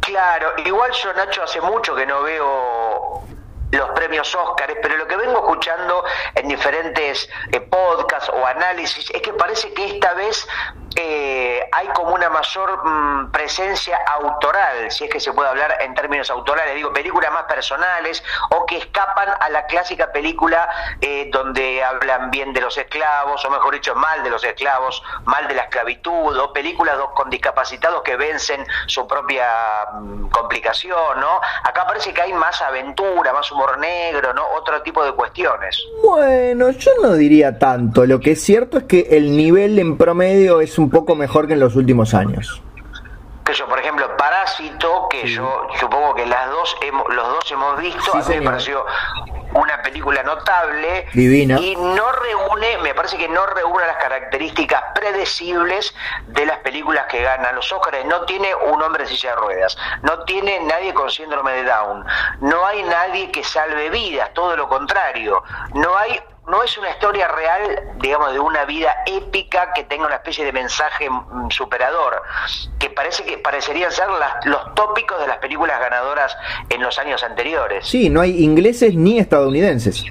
Claro, 0.00 0.48
igual 0.64 0.90
yo 0.92 1.12
Nacho 1.14 1.42
hace 1.42 1.60
mucho 1.60 1.94
que 1.94 2.06
no 2.06 2.22
veo 2.22 3.22
los 3.72 3.90
premios 3.90 4.34
Óscar, 4.34 4.76
pero 4.82 4.96
lo 4.96 5.06
que 5.06 5.16
vengo 5.16 5.38
escuchando 5.38 6.04
en 6.34 6.48
diferentes 6.48 7.28
eh, 7.52 7.60
podcasts 7.60 8.30
o 8.30 8.44
análisis 8.46 9.10
es 9.14 9.22
que 9.22 9.32
parece 9.32 9.72
que 9.72 9.86
esta 9.86 10.14
vez 10.14 10.46
eh, 10.96 11.68
hay 11.70 11.86
como 11.88 12.14
una 12.14 12.28
mayor 12.28 12.84
mm, 12.84 13.30
presencia 13.30 13.98
autoral, 14.06 14.90
si 14.90 15.04
es 15.04 15.10
que 15.10 15.20
se 15.20 15.32
puede 15.32 15.48
hablar 15.48 15.78
en 15.80 15.94
términos 15.94 16.30
autorales, 16.30 16.74
digo, 16.74 16.92
películas 16.92 17.32
más 17.32 17.44
personales 17.44 18.22
o 18.50 18.66
que 18.66 18.78
escapan 18.78 19.28
a 19.38 19.48
la 19.50 19.66
clásica 19.66 20.10
película 20.10 20.68
eh, 21.00 21.30
donde 21.32 21.82
hablan 21.84 22.30
bien 22.30 22.52
de 22.52 22.60
los 22.60 22.76
esclavos, 22.76 23.44
o 23.44 23.50
mejor 23.50 23.74
dicho, 23.74 23.94
mal 23.94 24.22
de 24.24 24.30
los 24.30 24.42
esclavos, 24.42 25.02
mal 25.24 25.46
de 25.46 25.54
la 25.54 25.62
esclavitud, 25.62 26.36
o 26.36 26.52
películas 26.52 26.96
con 27.14 27.30
discapacitados 27.30 28.02
que 28.02 28.16
vencen 28.16 28.64
su 28.86 29.06
propia 29.06 29.46
mm, 29.92 30.28
complicación, 30.28 31.20
¿no? 31.20 31.40
Acá 31.64 31.86
parece 31.86 32.12
que 32.12 32.22
hay 32.22 32.32
más 32.32 32.60
aventura, 32.62 33.32
más 33.32 33.50
humor 33.52 33.78
negro, 33.78 34.34
¿no? 34.34 34.44
Otro 34.56 34.82
tipo 34.82 35.04
de 35.04 35.12
cuestiones. 35.12 35.78
Bueno, 36.02 36.70
yo 36.70 36.90
no 37.00 37.12
diría 37.14 37.58
tanto, 37.58 38.06
lo 38.06 38.18
que 38.18 38.32
es 38.32 38.42
cierto 38.42 38.78
es 38.78 38.84
que 38.84 39.06
el 39.10 39.36
nivel 39.36 39.78
en 39.78 39.96
promedio 39.96 40.60
es 40.60 40.79
un 40.80 40.90
poco 40.90 41.14
mejor 41.14 41.46
que 41.46 41.54
en 41.54 41.60
los 41.60 41.76
últimos 41.76 42.14
años. 42.14 42.62
Que 43.44 43.54
yo, 43.54 43.66
por 43.66 43.78
ejemplo, 43.78 44.16
Parásito, 44.16 45.08
que 45.08 45.26
yo 45.26 45.66
supongo 45.78 46.14
que 46.14 46.26
las 46.26 46.50
dos 46.50 46.76
hemos, 46.82 47.12
los 47.14 47.26
dos 47.26 47.52
hemos 47.52 47.78
visto, 47.80 48.14
a 48.14 48.18
mí 48.18 48.24
me 48.36 48.42
pareció 48.42 48.84
una 49.54 49.82
película 49.82 50.22
notable 50.22 51.06
Divina. 51.12 51.58
y 51.58 51.74
no 51.74 52.12
reúne, 52.12 52.78
me 52.82 52.94
parece 52.94 53.16
que 53.18 53.28
no 53.28 53.44
reúne 53.46 53.84
las 53.86 53.96
características 53.96 54.82
predecibles 54.94 55.94
de 56.28 56.46
las 56.46 56.58
películas 56.58 57.06
que 57.06 57.22
ganan 57.22 57.56
los 57.56 57.72
Óscares. 57.72 58.04
No 58.06 58.22
tiene 58.22 58.54
un 58.54 58.80
hombre 58.82 59.04
en 59.04 59.08
silla 59.08 59.30
de 59.30 59.36
ruedas, 59.36 59.76
no 60.02 60.20
tiene 60.24 60.60
nadie 60.60 60.94
con 60.94 61.10
síndrome 61.10 61.52
de 61.52 61.64
Down, 61.64 62.04
no 62.40 62.64
hay 62.66 62.82
nadie 62.84 63.30
que 63.30 63.42
salve 63.42 63.90
vidas, 63.90 64.32
todo 64.34 64.56
lo 64.56 64.68
contrario, 64.68 65.42
no 65.74 65.96
hay 65.96 66.20
no 66.50 66.62
es 66.62 66.76
una 66.76 66.90
historia 66.90 67.28
real, 67.28 67.92
digamos, 68.00 68.32
de 68.32 68.40
una 68.40 68.64
vida 68.64 68.92
épica 69.06 69.72
que 69.72 69.84
tenga 69.84 70.06
una 70.06 70.16
especie 70.16 70.44
de 70.44 70.52
mensaje 70.52 71.08
mm, 71.08 71.48
superador, 71.50 72.22
que 72.78 72.90
parece 72.90 73.24
que 73.24 73.38
parecerían 73.38 73.90
ser 73.92 74.08
los 74.44 74.74
tópicos 74.74 75.20
de 75.20 75.28
las 75.28 75.38
películas 75.38 75.78
ganadoras 75.80 76.36
en 76.68 76.82
los 76.82 76.98
años 76.98 77.22
anteriores. 77.22 77.86
Sí, 77.86 78.10
no 78.10 78.20
hay 78.20 78.42
ingleses 78.42 78.94
ni 78.94 79.18
estadounidenses. 79.18 80.04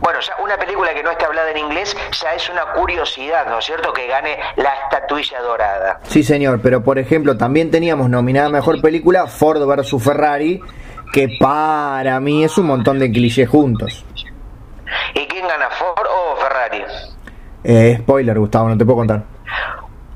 Bueno, 0.00 0.18
ya 0.20 0.34
una 0.42 0.58
película 0.58 0.92
que 0.92 1.02
no 1.02 1.10
esté 1.10 1.24
hablada 1.24 1.50
en 1.50 1.58
inglés 1.58 1.96
ya 2.20 2.34
es 2.34 2.48
una 2.48 2.72
curiosidad, 2.72 3.46
¿no 3.46 3.58
es 3.58 3.64
cierto? 3.64 3.92
Que 3.92 4.06
gane 4.06 4.38
la 4.56 4.74
estatuilla 4.84 5.40
dorada. 5.40 6.00
Sí, 6.04 6.22
señor, 6.22 6.60
pero 6.62 6.82
por 6.82 6.98
ejemplo, 6.98 7.36
también 7.36 7.70
teníamos 7.70 8.10
nominada 8.10 8.48
mejor 8.48 8.80
película 8.80 9.26
Ford 9.26 9.64
versus 9.66 10.02
Ferrari, 10.02 10.60
que 11.12 11.36
para 11.38 12.18
mí 12.20 12.44
es 12.44 12.58
un 12.58 12.66
montón 12.66 12.98
de 12.98 13.10
clichés 13.10 13.48
juntos. 13.48 14.04
¿Y 15.14 15.26
quién 15.26 15.46
gana, 15.46 15.70
Ford 15.70 16.06
o 16.08 16.36
Ferrari? 16.36 16.84
Eh, 17.64 17.98
spoiler, 18.00 18.38
Gustavo, 18.38 18.68
no 18.68 18.78
te 18.78 18.84
puedo 18.84 18.98
contar. 18.98 19.22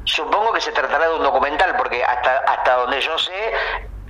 Supongo 0.05 0.53
que 0.53 0.61
se 0.61 0.73
tratará 0.73 1.09
de 1.09 1.17
un 1.17 1.23
documental, 1.23 1.75
porque 1.77 2.03
hasta, 2.05 2.39
hasta 2.39 2.77
donde 2.77 3.01
yo 3.01 3.19
sé, 3.19 3.53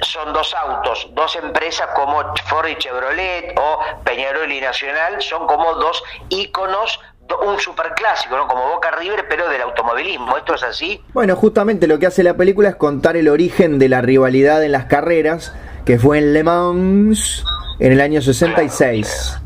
son 0.01 0.33
dos 0.33 0.55
autos, 0.55 1.09
dos 1.13 1.37
empresas 1.37 1.89
como 1.95 2.23
Ford 2.47 2.69
y 2.69 2.77
Chevrolet 2.77 3.55
o 3.59 3.81
Peñarol 4.05 4.51
y 4.51 4.61
Nacional, 4.61 5.21
son 5.21 5.47
como 5.47 5.75
dos 5.75 6.03
íconos 6.29 7.01
un 7.47 7.59
superclásico, 7.61 8.37
¿no? 8.37 8.47
Como 8.47 8.69
Boca 8.69 8.91
River, 8.93 9.27
pero 9.29 9.49
del 9.49 9.63
automovilismo. 9.63 10.37
¿Esto 10.37 10.55
es 10.55 10.63
así? 10.63 11.03
Bueno, 11.13 11.37
justamente 11.37 11.87
lo 11.87 11.99
que 11.99 12.07
hace 12.07 12.23
la 12.23 12.35
película 12.35 12.71
es 12.71 12.77
contar 12.77 13.17
el 13.17 13.29
origen 13.29 13.79
de 13.79 13.89
la 13.89 14.01
rivalidad 14.01 14.65
en 14.65 14.73
las 14.73 14.87
carreras, 14.87 15.55
que 15.85 15.99
fue 15.99 16.19
en 16.19 16.33
Le 16.33 16.43
Mans 16.43 17.45
en 17.81 17.93
el 17.93 18.01
año 18.01 18.23
66. 18.23 19.41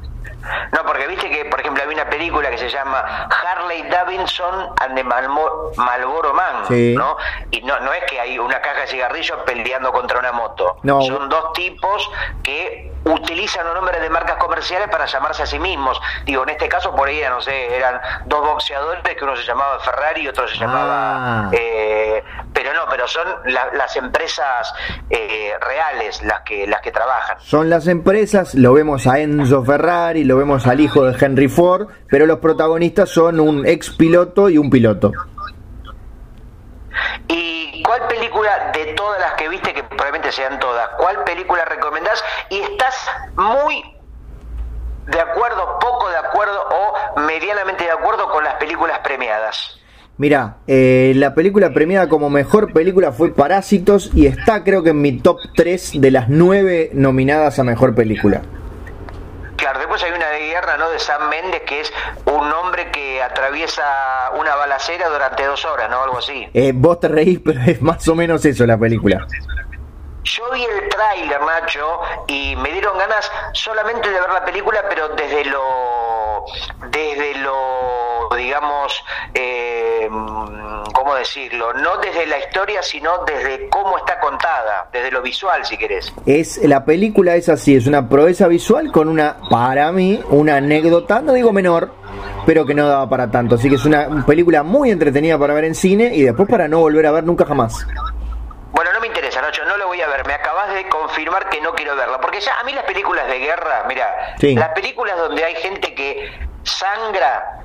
No, 0.72 0.84
porque 0.86 1.06
viste 1.06 1.28
que, 1.28 1.44
por 1.46 1.60
ejemplo, 1.60 1.82
hay 1.82 1.92
una 1.92 2.08
película 2.08 2.50
que 2.50 2.58
se 2.58 2.68
llama 2.68 3.28
Harley 3.72 3.88
Davidson 4.12 4.68
and 4.80 4.96
the 4.96 5.04
Malboro 5.04 6.34
Man, 6.34 6.94
¿no? 6.94 7.16
Y 7.50 7.62
no, 7.62 7.80
no 7.80 7.92
es 7.92 8.04
que 8.10 8.20
hay 8.20 8.38
una 8.38 8.60
caja 8.60 8.82
de 8.82 8.86
cigarrillos 8.86 9.38
peleando 9.46 9.92
contra 9.92 10.18
una 10.18 10.32
moto. 10.32 10.76
No. 10.82 11.02
Son 11.02 11.28
dos 11.28 11.52
tipos 11.52 12.10
que 12.42 12.92
utilizan 13.04 13.64
los 13.66 13.74
nombres 13.74 14.00
de 14.00 14.10
marcas 14.10 14.36
comerciales 14.36 14.88
para 14.88 15.06
llamarse 15.06 15.42
a 15.42 15.46
sí 15.46 15.58
mismos. 15.58 16.00
Digo, 16.24 16.42
en 16.44 16.50
este 16.50 16.68
caso 16.68 16.94
por 16.94 17.08
ahí, 17.08 17.20
no 17.28 17.40
sé, 17.40 17.76
eran 17.76 18.00
dos 18.26 18.40
boxeadores 18.40 19.02
que 19.16 19.24
uno 19.24 19.36
se 19.36 19.44
llamaba 19.44 19.78
Ferrari 19.80 20.22
y 20.22 20.28
otro 20.28 20.46
se 20.48 20.56
llamaba... 20.56 21.46
Ah. 21.46 21.50
Eh, 21.52 22.22
pero 22.52 22.74
no, 22.74 22.80
pero 22.90 23.08
son 23.08 23.26
las 23.46 23.96
empresas 23.96 24.72
eh, 25.10 25.52
reales 25.60 26.22
las 26.22 26.42
que, 26.42 26.66
las 26.66 26.80
que 26.80 26.92
trabajan. 26.92 27.38
Son 27.40 27.70
las 27.70 27.86
empresas, 27.86 28.54
lo 28.54 28.74
vemos 28.74 29.06
a 29.06 29.18
Enzo 29.20 29.64
Ferrari, 29.64 30.24
lo 30.24 30.36
vemos 30.36 30.66
al 30.66 30.80
hijo 30.80 31.04
de 31.04 31.16
Henry 31.18 31.48
Ford, 31.48 31.88
pero 32.08 32.26
los 32.26 32.38
protagonistas 32.40 33.08
son 33.08 33.40
un 33.40 33.66
ex 33.66 33.90
piloto 34.02 34.50
y 34.50 34.58
un 34.58 34.68
piloto. 34.68 35.12
¿Y 37.28 37.80
cuál 37.84 38.08
película 38.08 38.72
de 38.74 38.94
todas 38.94 39.20
las 39.20 39.34
que 39.34 39.48
viste, 39.48 39.72
que 39.72 39.84
probablemente 39.84 40.32
sean 40.32 40.58
todas, 40.58 40.88
cuál 40.98 41.22
película 41.22 41.64
recomendás 41.64 42.20
y 42.50 42.58
estás 42.58 42.96
muy 43.36 43.80
de 45.06 45.20
acuerdo, 45.20 45.78
poco 45.78 46.10
de 46.10 46.16
acuerdo 46.16 46.64
o 46.68 47.20
medianamente 47.20 47.84
de 47.84 47.92
acuerdo 47.92 48.28
con 48.28 48.42
las 48.42 48.54
películas 48.54 48.98
premiadas? 49.04 49.78
Mira, 50.16 50.56
eh, 50.66 51.12
la 51.14 51.32
película 51.36 51.72
premiada 51.72 52.08
como 52.08 52.28
mejor 52.28 52.72
película 52.72 53.12
fue 53.12 53.32
Parásitos 53.32 54.10
y 54.14 54.26
está 54.26 54.64
creo 54.64 54.82
que 54.82 54.90
en 54.90 55.00
mi 55.00 55.20
top 55.20 55.38
3 55.54 56.00
de 56.00 56.10
las 56.10 56.28
9 56.28 56.90
nominadas 56.94 57.60
a 57.60 57.62
mejor 57.62 57.94
película. 57.94 58.42
Claro, 59.62 59.78
después 59.78 60.02
hay 60.02 60.10
una 60.10 60.28
de 60.28 60.40
guerra, 60.40 60.76
¿no? 60.76 60.90
De 60.90 60.98
Sam 60.98 61.28
Méndez, 61.28 61.62
que 61.64 61.82
es 61.82 61.92
un 62.26 62.52
hombre 62.52 62.90
que 62.90 63.22
atraviesa 63.22 63.84
una 64.36 64.56
balacera 64.56 65.08
durante 65.08 65.44
dos 65.46 65.64
horas, 65.64 65.88
¿no? 65.88 66.02
Algo 66.02 66.18
así. 66.18 66.48
Eh, 66.52 66.72
vos 66.74 66.98
te 66.98 67.06
reís, 67.06 67.38
pero 67.44 67.60
es 67.60 67.80
más 67.80 68.08
o 68.08 68.16
menos 68.16 68.44
eso 68.44 68.66
la 68.66 68.76
película. 68.76 69.24
Yo 70.24 70.44
vi 70.52 70.64
el 70.64 70.88
tráiler, 70.88 71.40
Nacho, 71.40 72.00
y 72.28 72.54
me 72.56 72.70
dieron 72.70 72.96
ganas 72.96 73.30
solamente 73.52 74.08
de 74.08 74.20
ver 74.20 74.30
la 74.30 74.44
película, 74.44 74.84
pero 74.88 75.08
desde 75.10 75.44
lo, 75.46 76.44
desde 76.90 77.34
lo, 77.38 78.28
digamos, 78.36 79.04
eh, 79.34 80.08
¿cómo 80.92 81.14
decirlo? 81.16 81.72
No 81.74 81.96
desde 81.96 82.26
la 82.26 82.38
historia, 82.38 82.82
sino 82.82 83.24
desde 83.24 83.68
cómo 83.68 83.98
está 83.98 84.20
contada, 84.20 84.88
desde 84.92 85.10
lo 85.10 85.22
visual, 85.22 85.64
si 85.64 85.76
querés. 85.76 86.12
Es 86.24 86.58
la 86.62 86.84
película 86.84 87.34
es 87.34 87.48
así, 87.48 87.74
es 87.74 87.88
una 87.88 88.08
proeza 88.08 88.46
visual 88.46 88.92
con 88.92 89.08
una, 89.08 89.38
para 89.50 89.90
mí, 89.90 90.22
una 90.30 90.56
anécdota, 90.56 91.20
no 91.20 91.32
digo 91.32 91.52
menor, 91.52 91.90
pero 92.46 92.64
que 92.64 92.74
no 92.74 92.86
daba 92.86 93.08
para 93.08 93.28
tanto. 93.28 93.56
Así 93.56 93.68
que 93.68 93.74
es 93.74 93.84
una 93.84 94.24
película 94.24 94.62
muy 94.62 94.92
entretenida 94.92 95.36
para 95.36 95.54
ver 95.54 95.64
en 95.64 95.74
cine 95.74 96.14
y 96.14 96.22
después 96.22 96.48
para 96.48 96.68
no 96.68 96.78
volver 96.78 97.06
a 97.06 97.10
ver 97.10 97.24
nunca 97.24 97.44
jamás. 97.44 97.84
Me 99.02 99.08
interesa, 99.08 99.42
Nacho, 99.42 99.64
no 99.64 99.76
lo 99.76 99.88
voy 99.88 100.00
a 100.00 100.06
ver. 100.06 100.24
Me 100.26 100.32
acabas 100.34 100.72
de 100.72 100.88
confirmar 100.88 101.48
que 101.48 101.60
no 101.60 101.74
quiero 101.74 101.96
verla. 101.96 102.20
Porque 102.20 102.40
ya 102.40 102.58
a 102.60 102.62
mí 102.62 102.72
las 102.72 102.84
películas 102.84 103.26
de 103.26 103.38
guerra, 103.40 103.82
mira, 103.88 104.34
Sí. 104.38 104.54
las 104.54 104.68
películas 104.68 105.16
donde 105.18 105.44
hay 105.44 105.56
gente 105.56 105.92
que 105.92 106.32
sangra. 106.62 107.58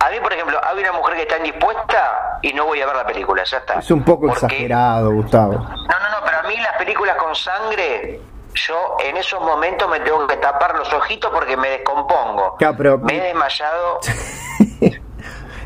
A 0.00 0.10
mí, 0.10 0.20
por 0.20 0.34
ejemplo, 0.34 0.60
hay 0.62 0.78
una 0.80 0.92
mujer 0.92 1.14
que 1.16 1.22
está 1.22 1.38
indispuesta 1.38 2.38
y 2.42 2.52
no 2.52 2.66
voy 2.66 2.82
a 2.82 2.86
ver 2.86 2.94
la 2.96 3.06
película, 3.06 3.42
ya 3.42 3.56
está. 3.56 3.78
Es 3.78 3.90
un 3.90 4.04
poco 4.04 4.26
Porque- 4.26 4.44
exagerado, 4.44 5.12
Gustavo. 5.12 5.52
No, 5.54 5.60
no, 5.98 6.10
no, 6.10 6.26
pero 6.26 6.38
a 6.40 6.42
mí 6.42 6.56
las 6.58 6.76
películas 6.76 7.16
con 7.16 7.34
sangre, 7.34 8.20
yo 8.52 8.96
en 9.02 9.16
esos 9.16 9.40
momentos 9.40 9.88
me 9.88 10.00
tengo 10.00 10.26
que 10.26 10.36
tapar 10.36 10.74
los 10.76 10.92
ojitos 10.92 11.30
porque 11.32 11.56
me 11.56 11.70
descompongo. 11.70 12.56
Claro, 12.56 12.74
pero- 12.76 12.98
Me 12.98 13.16
he 13.16 13.20
desmayado. 13.22 13.98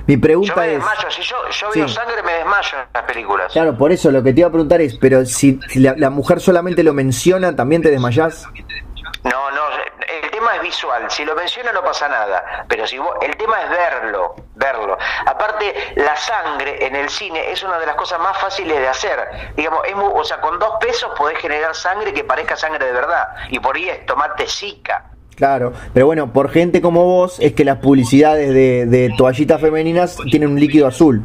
Mi 0.09 0.15
Yo 0.15 0.21
pregunta 0.21 0.57
me 0.57 0.67
es... 0.67 0.73
desmayo. 0.73 1.11
Si 1.11 1.23
yo, 1.23 1.37
yo 1.51 1.71
veo 1.73 1.87
Sí. 1.89 1.95
sangre, 1.95 2.23
me 2.23 2.33
desmayo 2.33 2.79
en 2.81 2.87
las 2.95 3.03
películas. 3.05 3.53
Claro, 3.53 3.77
por 3.77 3.93
eso 3.93 4.11
lo 4.11 4.23
que 4.23 4.33
te 4.33 4.41
iba 4.41 4.49
a 4.49 4.51
preguntar 4.51 4.81
es, 4.81 4.97
pero 4.99 5.25
si, 5.27 5.61
si 5.69 5.79
la, 5.81 5.95
la 5.97 6.11
mujer 6.11 6.41
solamente 6.41 6.83
lo 6.83 6.93
menciona, 6.95 7.55
¿también 7.55 7.83
te 7.83 7.91
desmayás? 7.91 8.47
No, 9.25 9.51
no, 9.51 9.63
el 10.25 10.31
tema 10.31 10.57
es 10.57 10.63
visual. 10.63 11.11
Si 11.11 11.25
lo 11.25 11.35
menciona 11.35 11.73
no 11.73 11.83
pasa 11.83 12.09
nada. 12.09 12.65
Pero 12.69 12.87
si 12.87 12.97
vos, 12.99 13.11
el 13.21 13.37
tema 13.37 13.61
es 13.63 13.69
verlo, 13.71 14.35
verlo. 14.55 14.97
Aparte, 15.27 15.75
la 15.97 16.17
sangre 16.17 16.87
en 16.87 16.97
el 16.97 17.11
cine 17.11 17.51
es 17.53 17.63
una 17.63 17.79
de 17.79 17.85
las 17.87 17.97
cosas 17.97 18.19
más 18.21 18.39
fáciles 18.39 18.79
de 18.79 18.89
hacer. 18.89 19.53
Digamos, 19.57 19.81
es 19.87 19.95
muy- 19.95 20.11
o 20.15 20.25
sea, 20.25 20.41
con 20.41 20.59
dos 20.59 20.75
pesos 20.81 21.11
podés 21.19 21.39
generar 21.39 21.75
sangre 21.75 22.15
que 22.15 22.25
parezca 22.25 22.57
sangre 22.57 22.87
de 22.87 22.93
verdad. 22.93 23.29
Y 23.51 23.59
por 23.61 23.77
ahí 23.77 23.89
es 23.91 24.07
tomate 24.07 24.47
zika. 24.47 25.05
Claro, 25.39 25.73
pero 25.95 26.07
bueno, 26.07 26.33
por 26.33 26.51
gente 26.51 26.81
como 26.81 27.05
vos 27.05 27.37
es 27.39 27.53
que 27.53 27.65
las 27.65 27.79
publicidades 27.79 28.53
de, 28.53 28.87
de 28.87 29.09
toallitas 29.17 29.61
femeninas 29.61 30.19
tienen 30.33 30.51
un 30.51 30.59
líquido 30.59 30.89
azul. 30.89 31.23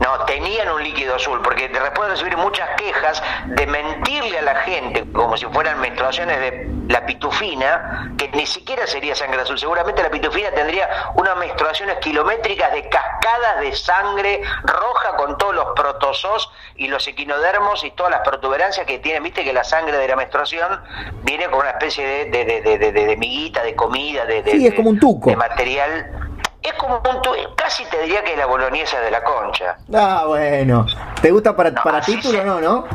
No, 0.00 0.24
tenían 0.26 0.68
un 0.70 0.82
líquido 0.82 1.14
azul, 1.14 1.40
porque 1.42 1.68
después 1.68 2.08
de 2.08 2.14
recibir 2.14 2.36
muchas 2.36 2.68
quejas 2.76 3.22
de 3.46 3.66
mentirle 3.66 4.38
a 4.40 4.42
la 4.42 4.54
gente 4.56 5.04
como 5.12 5.36
si 5.36 5.46
fueran 5.46 5.80
menstruaciones 5.80 6.38
de 6.40 6.68
la 6.88 7.06
pitufina, 7.06 8.12
que 8.18 8.28
ni 8.30 8.44
siquiera 8.44 8.86
sería 8.86 9.14
sangre 9.14 9.40
azul. 9.42 9.58
Seguramente 9.58 10.02
la 10.02 10.10
pitufina 10.10 10.50
tendría 10.50 10.88
unas 11.14 11.36
menstruaciones 11.36 11.96
kilométricas 11.98 12.72
de 12.72 12.88
cascadas 12.88 13.60
de 13.60 13.72
sangre 13.74 14.42
roja 14.64 15.16
con 15.16 15.38
todos 15.38 15.54
los 15.54 15.66
protozoos 15.76 16.50
y 16.76 16.88
los 16.88 17.06
equinodermos 17.06 17.84
y 17.84 17.90
todas 17.92 18.10
las 18.10 18.20
protuberancias 18.22 18.86
que 18.86 18.98
tiene. 18.98 19.20
Viste 19.20 19.44
que 19.44 19.52
la 19.52 19.64
sangre 19.64 19.96
de 19.96 20.08
la 20.08 20.16
menstruación 20.16 20.82
viene 21.22 21.46
con 21.46 21.60
una 21.60 21.70
especie 21.70 22.04
de, 22.06 22.24
de, 22.44 22.60
de, 22.60 22.78
de, 22.78 22.92
de- 22.92 23.16
miguita, 23.16 23.62
de 23.62 23.74
comida, 23.76 24.26
de, 24.26 24.42
Sí, 24.50 24.66
es 24.66 24.74
como 24.74 24.90
un 24.90 24.98
tuco. 24.98 25.30
de 25.30 25.36
material. 25.36 26.23
Es 26.64 26.72
como 26.74 26.96
un 26.96 27.54
casi 27.56 27.84
te 27.86 28.00
diría 28.02 28.24
que 28.24 28.36
la 28.36 28.46
boloñesa 28.46 28.98
de 29.00 29.10
la 29.10 29.22
concha. 29.22 29.76
Ah, 29.94 30.24
bueno. 30.26 30.86
¿Te 31.20 31.30
gusta 31.30 31.54
para, 31.54 31.70
No, 31.70 31.82
para 31.82 32.00
título 32.00 32.38
se- 32.38 32.44
no, 32.44 32.58
no? 32.60 32.86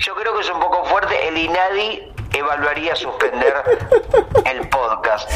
Yo 0.00 0.14
creo 0.16 0.34
que 0.34 0.40
es 0.40 0.50
un 0.50 0.60
poco 0.60 0.84
fuerte. 0.86 1.28
El 1.28 1.36
INADI 1.38 2.12
evaluaría 2.32 2.94
suspender 2.96 3.54
el 4.44 4.68
podcast. 4.68 5.30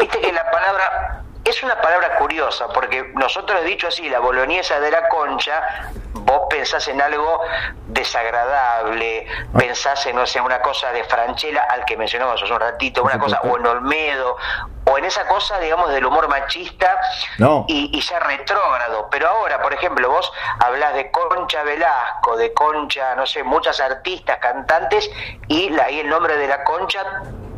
Viste 0.00 0.20
que 0.20 0.32
la 0.32 0.48
palabra 0.50 1.22
es 1.44 1.62
una 1.62 1.80
palabra 1.80 2.16
curiosa, 2.16 2.68
porque 2.68 3.10
nosotros 3.14 3.60
he 3.62 3.64
dicho 3.64 3.88
así, 3.88 4.08
la 4.08 4.20
boloñesa 4.20 4.78
de 4.80 4.90
la 4.90 5.08
concha, 5.08 5.90
vos 6.14 6.42
pensás 6.48 6.86
en 6.88 7.00
algo 7.02 7.40
desagradable, 7.88 9.26
pensás 9.58 10.06
en, 10.06 10.16
no 10.16 10.26
sé, 10.26 10.40
una 10.40 10.60
cosa 10.62 10.92
de 10.92 11.02
Franchella, 11.04 11.64
al 11.68 11.84
que 11.84 11.96
mencionamos 11.96 12.40
hace 12.42 12.52
un 12.52 12.60
ratito, 12.60 13.02
una 13.02 13.18
cosa, 13.18 13.40
o 13.42 13.56
en 13.56 13.66
Olmedo, 13.66 14.36
o 14.84 14.98
en 14.98 15.04
esa 15.04 15.26
cosa, 15.26 15.58
digamos, 15.58 15.90
del 15.90 16.04
humor 16.06 16.28
machista 16.28 17.00
No. 17.38 17.64
y, 17.68 17.90
y 17.96 18.00
ya 18.00 18.20
retrógrado. 18.20 19.08
Pero 19.10 19.28
ahora, 19.28 19.60
por 19.60 19.72
ejemplo, 19.74 20.08
vos 20.10 20.32
hablas 20.60 20.94
de 20.94 21.10
Concha 21.10 21.62
Velasco, 21.64 22.36
de 22.36 22.52
Concha, 22.52 23.14
no 23.16 23.26
sé, 23.26 23.42
muchas 23.42 23.80
artistas, 23.80 24.38
cantantes, 24.38 25.10
y 25.48 25.76
ahí 25.80 26.00
el 26.00 26.08
nombre 26.08 26.36
de 26.36 26.46
la 26.46 26.62
Concha 26.64 27.02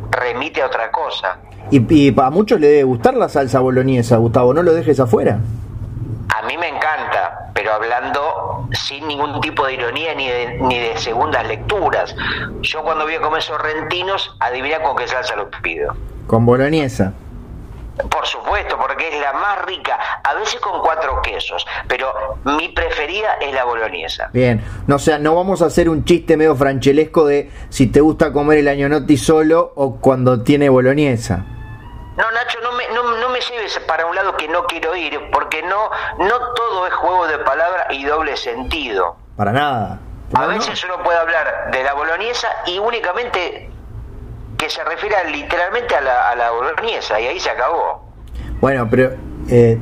remite 0.09 0.61
a 0.61 0.67
otra 0.67 0.91
cosa. 0.91 1.37
Y, 1.71 1.93
y 1.93 2.15
a 2.19 2.29
muchos 2.29 2.59
le 2.59 2.67
debe 2.67 2.83
gustar 2.83 3.15
la 3.15 3.29
salsa 3.29 3.59
boloñesa, 3.59 4.17
Gustavo, 4.17 4.53
no 4.53 4.63
lo 4.63 4.73
dejes 4.73 4.99
afuera. 4.99 5.39
A 6.35 6.41
mí 6.47 6.57
me 6.57 6.67
encanta, 6.67 7.49
pero 7.53 7.73
hablando 7.73 8.67
sin 8.71 9.07
ningún 9.07 9.39
tipo 9.41 9.65
de 9.65 9.73
ironía 9.73 10.13
ni 10.15 10.27
de, 10.27 10.57
ni 10.61 10.77
de 10.77 10.97
segundas 10.97 11.47
lecturas. 11.47 12.15
Yo 12.61 12.83
cuando 12.83 13.05
voy 13.05 13.15
a 13.15 13.21
comer 13.21 13.41
sorrentinos, 13.41 14.35
adivina 14.39 14.81
con 14.81 14.95
qué 14.95 15.07
salsa 15.07 15.35
lo 15.35 15.49
pido. 15.61 15.95
Con 16.27 16.45
boloñesa. 16.45 17.13
Por 18.09 18.25
supuesto, 18.25 18.77
porque 18.77 19.07
es 19.07 19.21
la 19.21 19.31
más 19.31 19.65
rica, 19.65 19.97
a 20.21 20.33
veces 20.33 20.59
con 20.59 20.81
cuatro 20.81 21.21
quesos, 21.21 21.65
pero 21.87 22.07
mi 22.43 22.67
preferida 22.69 23.35
es 23.39 23.53
la 23.53 23.63
boloñesa. 23.63 24.29
Bien, 24.33 24.61
no 24.85 24.97
o 24.97 24.99
sea, 24.99 25.17
no 25.17 25.33
vamos 25.33 25.61
a 25.61 25.67
hacer 25.67 25.87
un 25.87 26.03
chiste 26.03 26.35
medio 26.35 26.57
franchelesco 26.57 27.25
de 27.25 27.49
si 27.69 27.87
te 27.87 28.01
gusta 28.01 28.33
comer 28.33 28.57
el 28.57 28.67
añonotti 28.67 29.15
solo 29.15 29.71
o 29.75 29.95
cuando 29.95 30.43
tiene 30.43 30.67
boloñesa. 30.67 31.45
No, 32.17 32.31
Nacho, 32.31 32.59
no 32.61 32.71
me, 32.71 32.87
no, 32.93 33.17
no 33.17 33.29
me 33.29 33.39
lleves 33.41 33.77
para 33.87 34.05
un 34.05 34.15
lado 34.15 34.37
que 34.37 34.47
no 34.47 34.65
quiero 34.65 34.95
ir, 34.95 35.19
porque 35.33 35.61
no, 35.63 35.89
no 36.19 36.53
todo 36.55 36.87
es 36.87 36.93
juego 36.93 37.27
de 37.27 37.39
palabra 37.39 37.87
y 37.91 38.05
doble 38.05 38.37
sentido. 38.37 39.17
Para 39.35 39.51
nada. 39.51 39.99
A 40.33 40.47
veces 40.47 40.81
uno 40.85 41.03
puede 41.03 41.17
hablar 41.17 41.71
de 41.71 41.83
la 41.83 41.93
boloñesa 41.93 42.47
y 42.65 42.79
únicamente 42.79 43.69
que 44.57 44.69
se 44.69 44.83
refiere 44.85 45.15
literalmente 45.29 45.93
a 45.95 46.01
la, 46.01 46.29
a 46.29 46.35
la 46.35 46.51
boloñesa, 46.51 47.19
y 47.19 47.27
ahí 47.27 47.39
se 47.39 47.49
acabó. 47.49 48.13
Bueno, 48.61 48.87
pero 48.89 49.11
eh, 49.49 49.77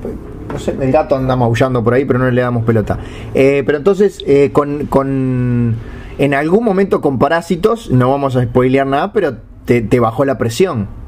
no 0.52 0.58
sé, 0.60 0.72
el 0.72 0.91
gato 0.91 1.15
anda 1.15 1.36
maullando 1.36 1.84
por 1.84 1.93
ahí, 1.93 2.04
pero 2.06 2.17
no 2.19 2.30
le 2.30 2.41
damos 2.41 2.65
pelota. 2.65 2.98
Eh, 3.36 3.62
pero 3.65 3.78
entonces, 3.78 4.24
eh, 4.26 4.52
con, 4.52 4.88
con 4.88 5.78
en 6.17 6.34
algún 6.34 6.65
momento 6.65 7.00
con 7.00 7.19
Parásitos, 7.19 7.91
no 7.91 8.10
vamos 8.10 8.36
a 8.36 8.43
spoilear 8.43 8.88
nada, 8.88 9.13
pero 9.13 9.38
te, 9.65 9.82
te 9.82 10.00
bajó 10.00 10.26
la 10.26 10.39
presión. 10.39 11.03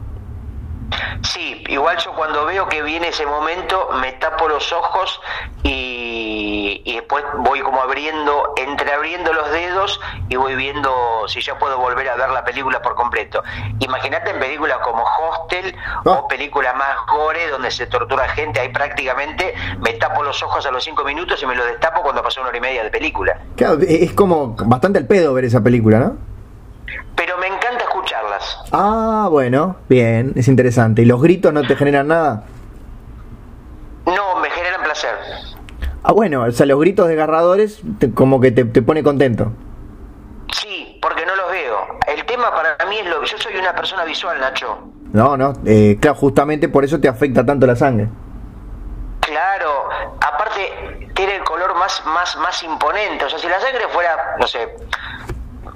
Sí, 1.24 1.64
igual 1.68 1.98
yo 1.98 2.14
cuando 2.14 2.46
veo 2.46 2.68
que 2.68 2.82
viene 2.82 3.10
ese 3.10 3.26
momento 3.26 3.90
me 4.02 4.14
tapo 4.14 4.48
los 4.48 4.72
ojos 4.74 5.20
y, 5.64 6.82
y 6.86 6.96
después 6.96 7.24
voy 7.40 7.62
como 7.62 7.82
abriendo, 7.82 8.54
entreabriendo 8.56 9.34
los 9.34 9.50
dedos 9.52 10.00
y 10.30 10.36
voy 10.36 10.56
viendo 10.56 10.92
si 11.28 11.42
ya 11.42 11.58
puedo 11.58 11.78
volver 11.78 12.08
a 12.10 12.16
ver 12.16 12.30
la 12.30 12.44
película 12.44 12.82
por 12.82 12.96
completo. 12.96 13.44
Imagínate 13.80 14.30
en 14.32 14.40
películas 14.40 14.78
como 14.84 15.04
Hostel 15.04 15.76
Ah. 16.06 16.12
o 16.12 16.28
películas 16.28 16.76
más 16.76 16.96
gore 17.12 17.50
donde 17.50 17.72
se 17.72 17.88
tortura 17.88 18.28
gente, 18.30 18.60
ahí 18.60 18.70
prácticamente 18.70 19.54
me 19.80 19.94
tapo 19.94 20.24
los 20.24 20.42
ojos 20.44 20.66
a 20.66 20.72
los 20.72 20.84
cinco 20.84 21.04
minutos 21.04 21.42
y 21.42 21.46
me 21.46 21.56
los 21.56 21.66
destapo 21.66 22.02
cuando 22.02 22.22
pasó 22.22 22.42
una 22.42 22.50
hora 22.50 22.58
y 22.58 22.62
media 22.62 22.84
de 22.84 22.90
película. 22.92 23.40
Claro, 23.56 23.80
es 23.88 24.14
como 24.14 24.56
bastante 24.66 25.00
al 25.00 25.08
pedo 25.08 25.34
ver 25.34 25.46
esa 25.46 25.62
película, 25.62 26.00
¿no? 26.00 26.18
Pero 27.16 27.38
me 27.38 27.48
encanta 27.48 27.84
escucharlas. 27.84 28.58
Ah, 28.72 29.28
bueno, 29.32 29.78
bien, 29.88 30.34
es 30.36 30.48
interesante. 30.48 31.02
¿Y 31.02 31.06
los 31.06 31.22
gritos 31.22 31.54
no 31.54 31.62
te 31.66 31.76
generan 31.76 32.08
nada? 32.10 32.44
No, 34.06 34.40
me 34.40 34.50
generan 34.50 34.84
placer. 34.84 35.16
Ah, 36.04 36.12
bueno, 36.12 36.44
o 36.44 36.52
sea, 36.52 36.66
los 36.66 36.80
gritos 36.80 37.08
desgarradores 37.08 37.82
te- 38.00 38.12
como 38.12 38.40
que 38.40 38.52
te, 38.52 38.66
te 38.66 38.82
pone 38.82 39.02
contento. 39.02 39.52
Sí, 40.54 41.00
porque 41.02 41.26
no 41.26 41.36
los 41.36 41.50
veo. 41.52 41.78
El 42.08 42.24
tema 42.26 42.52
para 42.52 42.86
mí 42.90 42.98
es 43.00 43.08
lo 43.08 43.24
yo 43.24 43.38
soy 43.38 43.56
una 43.58 43.74
persona 43.74 44.04
visual, 44.06 44.40
Nacho. 44.40 44.78
No, 45.14 45.38
no, 45.38 45.54
eh, 45.66 45.98
claro, 46.00 46.16
justamente 46.18 46.68
por 46.70 46.84
eso 46.84 47.00
te 47.00 47.08
afecta 47.08 47.46
tanto 47.46 47.66
la 47.66 47.76
sangre. 47.76 48.10
Claro, 49.22 49.90
aparte 50.22 51.10
tiene 51.16 51.38
el 51.38 51.44
color 51.44 51.74
más 51.76 52.04
más 52.06 52.38
más 52.38 52.62
imponente, 52.64 53.26
o 53.26 53.30
sea, 53.30 53.40
si 53.40 53.48
la 53.48 53.60
sangre 53.60 53.88
fuera, 53.92 54.36
no 54.40 54.46
sé, 54.46 54.76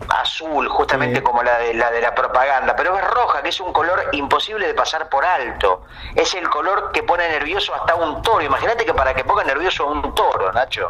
azul, 0.10 0.68
justamente 0.68 1.22
como 1.24 1.44
la 1.44 1.58
de, 1.60 1.74
la 1.74 1.92
de 1.92 2.02
la 2.02 2.14
propaganda, 2.14 2.76
pero 2.76 2.98
es 2.98 3.04
roja, 3.04 3.42
que 3.42 3.50
es 3.50 3.60
un 3.60 3.72
color 3.74 4.10
imposible 4.12 4.68
de 4.68 4.74
pasar 4.74 5.10
por 5.10 5.26
alto. 5.26 5.84
Es 6.16 6.34
el 6.34 6.50
color 6.50 6.92
que 6.92 7.04
pone 7.04 7.28
nervioso 7.30 7.74
hasta 7.74 7.96
un 7.96 8.22
toro. 8.22 8.44
Imagínate 8.44 8.86
que 8.86 8.94
para 8.94 9.14
que 9.14 9.24
ponga 9.24 9.44
nervioso 9.44 9.84
a 9.84 9.92
un 9.92 10.14
toro, 10.16 10.52
Nacho. 10.52 10.88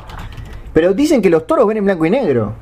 Pero 0.73 0.93
dicen 0.93 1.21
que 1.21 1.29
los 1.29 1.45
toros 1.47 1.67
ven 1.67 1.77
en 1.77 1.85
blanco 1.85 2.05
y 2.05 2.09
negro. 2.09 2.53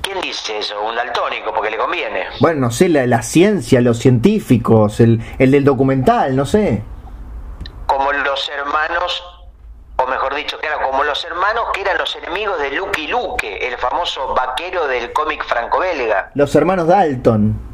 ¿Quién 0.00 0.20
dice 0.20 0.58
eso? 0.58 0.80
Un 0.82 0.96
daltónico, 0.96 1.52
porque 1.54 1.70
le 1.70 1.78
conviene. 1.78 2.26
Bueno, 2.40 2.60
no 2.60 2.70
sé, 2.70 2.88
la, 2.88 3.06
la 3.06 3.22
ciencia, 3.22 3.80
los 3.80 3.98
científicos, 3.98 5.00
el, 5.00 5.20
el 5.38 5.50
del 5.50 5.64
documental, 5.64 6.34
no 6.34 6.44
sé. 6.44 6.82
Como 7.86 8.12
los 8.12 8.48
hermanos 8.48 9.31
o 10.02 10.06
mejor 10.06 10.34
dicho, 10.34 10.58
claro, 10.58 10.82
como 10.82 11.04
los 11.04 11.24
hermanos 11.24 11.66
que 11.72 11.82
eran 11.82 11.98
los 11.98 12.14
enemigos 12.16 12.58
de 12.58 12.70
Lucky 12.72 13.06
Luke, 13.06 13.66
el 13.66 13.76
famoso 13.78 14.34
vaquero 14.34 14.86
del 14.86 15.12
cómic 15.12 15.44
franco-belga. 15.44 16.30
Los 16.34 16.54
hermanos 16.54 16.88
Dalton. 16.88 17.72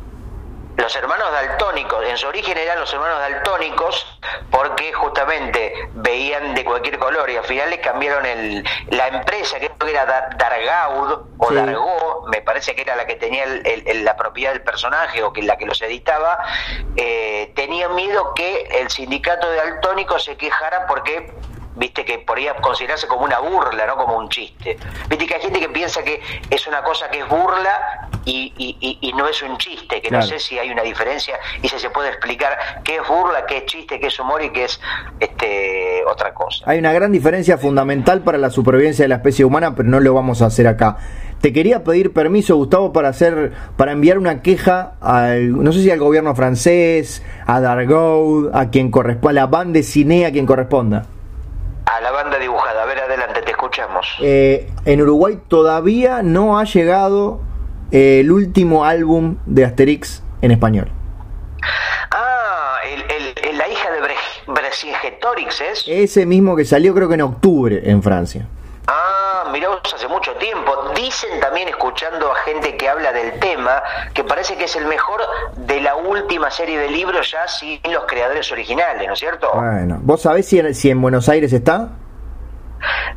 Los 0.76 0.94
hermanos 0.94 1.26
daltónicos, 1.32 2.04
en 2.06 2.16
su 2.16 2.28
origen 2.28 2.56
eran 2.56 2.78
los 2.78 2.92
hermanos 2.92 3.18
daltónicos 3.18 4.20
porque 4.48 4.92
justamente 4.92 5.74
veían 5.94 6.54
de 6.54 6.64
cualquier 6.64 7.00
color 7.00 7.28
y 7.28 7.36
al 7.36 7.42
final 7.42 7.68
les 7.70 7.80
cambiaron 7.80 8.24
el, 8.24 8.64
la 8.90 9.08
empresa, 9.08 9.58
que 9.58 9.72
era 9.90 10.06
Dargaud 10.38 11.26
o 11.36 11.52
Dargo, 11.52 12.26
me 12.28 12.42
parece 12.42 12.76
que 12.76 12.82
era 12.82 12.94
la 12.94 13.06
que 13.06 13.16
tenía 13.16 13.44
la 13.92 14.16
propiedad 14.16 14.52
del 14.52 14.62
personaje 14.62 15.20
o 15.24 15.32
que 15.32 15.42
la 15.42 15.58
que 15.58 15.66
los 15.66 15.82
editaba, 15.82 16.38
eh, 16.94 17.52
tenía 17.56 17.88
miedo 17.88 18.32
que 18.34 18.68
el 18.80 18.88
sindicato 18.88 19.50
de 19.50 19.56
daltónicos 19.56 20.22
se 20.22 20.36
quejara 20.36 20.86
porque 20.86 21.34
viste 21.78 22.04
que 22.04 22.18
podría 22.18 22.54
considerarse 22.56 23.06
como 23.06 23.24
una 23.24 23.38
burla, 23.38 23.86
no 23.86 23.96
como 23.96 24.18
un 24.18 24.28
chiste. 24.28 24.76
Viste 25.08 25.26
que 25.26 25.34
hay 25.34 25.40
gente 25.40 25.60
que 25.60 25.68
piensa 25.68 26.02
que 26.02 26.20
es 26.50 26.66
una 26.66 26.82
cosa 26.82 27.08
que 27.08 27.20
es 27.20 27.28
burla 27.28 28.08
y, 28.24 28.52
y, 29.00 29.12
no 29.12 29.26
es 29.26 29.42
un 29.42 29.56
chiste, 29.56 30.02
que 30.02 30.10
no 30.10 30.20
sé 30.20 30.38
si 30.38 30.58
hay 30.58 30.70
una 30.70 30.82
diferencia 30.82 31.38
y 31.62 31.68
si 31.68 31.78
se 31.78 31.88
puede 31.90 32.10
explicar 32.10 32.82
qué 32.84 32.96
es 32.96 33.08
burla, 33.08 33.46
qué 33.46 33.58
es 33.58 33.64
chiste, 33.64 33.98
qué 33.98 34.08
es 34.08 34.20
humor 34.20 34.42
y 34.42 34.50
qué 34.50 34.64
es 34.64 34.78
este 35.18 36.04
otra 36.04 36.34
cosa. 36.34 36.64
Hay 36.66 36.78
una 36.78 36.92
gran 36.92 37.10
diferencia 37.10 37.56
fundamental 37.56 38.20
para 38.22 38.36
la 38.36 38.50
supervivencia 38.50 39.04
de 39.04 39.08
la 39.08 39.16
especie 39.16 39.44
humana, 39.44 39.74
pero 39.74 39.88
no 39.88 40.00
lo 40.00 40.12
vamos 40.12 40.42
a 40.42 40.46
hacer 40.46 40.66
acá. 40.66 40.98
Te 41.40 41.52
quería 41.52 41.84
pedir 41.84 42.12
permiso, 42.12 42.56
Gustavo, 42.56 42.92
para 42.92 43.08
hacer, 43.08 43.52
para 43.76 43.92
enviar 43.92 44.18
una 44.18 44.42
queja 44.42 44.94
al, 45.00 45.52
no 45.62 45.72
sé 45.72 45.82
si 45.82 45.90
al 45.90 46.00
gobierno 46.00 46.34
francés, 46.34 47.22
a 47.46 47.60
Dargaud, 47.60 48.50
a 48.54 48.70
quien 48.70 48.90
corresponda, 48.90 49.30
a 49.30 49.44
la 49.44 49.46
banda 49.46 49.74
de 49.74 49.84
cine, 49.84 50.26
a 50.26 50.32
quien 50.32 50.46
corresponda 50.46 51.06
a 51.88 52.00
la 52.00 52.10
banda 52.10 52.38
dibujada. 52.38 52.82
A 52.82 52.86
ver, 52.86 52.98
adelante, 52.98 53.42
te 53.42 53.50
escuchamos. 53.50 54.06
Eh, 54.20 54.70
en 54.84 55.02
Uruguay 55.02 55.38
todavía 55.48 56.22
no 56.22 56.58
ha 56.58 56.64
llegado 56.64 57.40
eh, 57.90 58.20
el 58.20 58.30
último 58.30 58.84
álbum 58.84 59.36
de 59.46 59.64
Asterix 59.64 60.22
en 60.42 60.50
español. 60.50 60.90
Ah, 62.10 62.76
el, 62.84 63.56
la 63.56 63.68
hija 63.68 63.90
de 63.90 64.00
Vercingetorix 64.52 65.60
es. 65.60 65.84
Ese 65.86 66.26
mismo 66.26 66.56
que 66.56 66.64
salió 66.64 66.94
creo 66.94 67.08
que 67.08 67.14
en 67.14 67.22
octubre 67.22 67.80
en 67.84 68.02
Francia. 68.02 68.46
Ah, 69.48 69.52
mirá 69.52 69.68
hace 69.94 70.06
mucho 70.08 70.34
tiempo. 70.34 70.92
Dicen 70.94 71.40
también, 71.40 71.68
escuchando 71.68 72.30
a 72.30 72.34
gente 72.36 72.76
que 72.76 72.88
habla 72.88 73.12
del 73.12 73.38
tema, 73.40 73.82
que 74.12 74.22
parece 74.22 74.56
que 74.56 74.64
es 74.64 74.76
el 74.76 74.84
mejor 74.84 75.22
de 75.56 75.80
la 75.80 75.96
última 75.96 76.50
serie 76.50 76.78
de 76.78 76.90
libros 76.90 77.30
ya 77.30 77.48
sin 77.48 77.80
los 77.90 78.04
creadores 78.06 78.50
originales, 78.52 79.06
¿no 79.06 79.14
es 79.14 79.18
cierto? 79.18 79.50
Bueno, 79.54 79.98
¿vos 80.02 80.22
sabés 80.22 80.46
si 80.46 80.90
en 80.90 81.00
Buenos 81.00 81.28
Aires 81.28 81.52
está? 81.52 81.88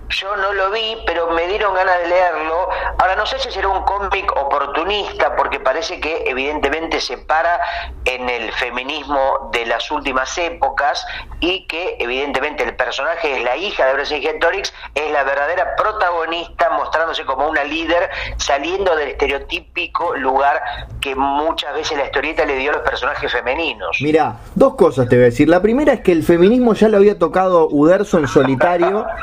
Yo 0.09 0.35
no 0.35 0.53
lo 0.53 0.71
vi, 0.71 0.97
pero 1.05 1.31
me 1.31 1.47
dieron 1.47 1.73
ganas 1.73 1.97
de 1.99 2.07
leerlo. 2.07 2.69
Ahora 2.97 3.15
no 3.15 3.25
sé 3.25 3.39
si 3.39 3.51
será 3.51 3.69
un 3.69 3.83
cómic 3.83 4.31
oportunista, 4.35 5.35
porque 5.35 5.59
parece 5.59 5.99
que 5.99 6.23
evidentemente 6.27 6.99
se 6.99 7.17
para 7.17 7.59
en 8.05 8.29
el 8.29 8.51
feminismo 8.53 9.49
de 9.53 9.65
las 9.65 9.89
últimas 9.91 10.37
épocas 10.37 11.05
y 11.39 11.65
que 11.67 11.97
evidentemente 11.99 12.63
el 12.63 12.75
personaje 12.75 13.37
es 13.37 13.43
la 13.43 13.55
hija 13.55 13.85
de 13.85 13.93
Vercingetorix, 13.93 14.73
es 14.95 15.11
la 15.11 15.23
verdadera 15.23 15.75
protagonista, 15.75 16.69
mostrándose 16.71 17.25
como 17.25 17.47
una 17.47 17.63
líder, 17.63 18.09
saliendo 18.37 18.95
del 18.95 19.09
estereotípico 19.09 20.15
lugar 20.15 20.61
que 20.99 21.15
muchas 21.15 21.73
veces 21.73 21.97
la 21.97 22.05
historieta 22.05 22.45
le 22.45 22.55
dio 22.55 22.71
a 22.71 22.73
los 22.75 22.83
personajes 22.83 23.31
femeninos. 23.31 23.97
Mira, 24.01 24.37
dos 24.55 24.75
cosas 24.75 25.07
te 25.07 25.15
voy 25.15 25.23
a 25.23 25.25
decir. 25.25 25.47
La 25.47 25.61
primera 25.61 25.93
es 25.93 26.01
que 26.01 26.11
el 26.11 26.23
feminismo 26.23 26.73
ya 26.73 26.89
lo 26.89 26.97
había 26.97 27.17
tocado 27.17 27.67
Uderzo 27.69 28.17
en 28.17 28.27
solitario. 28.27 29.05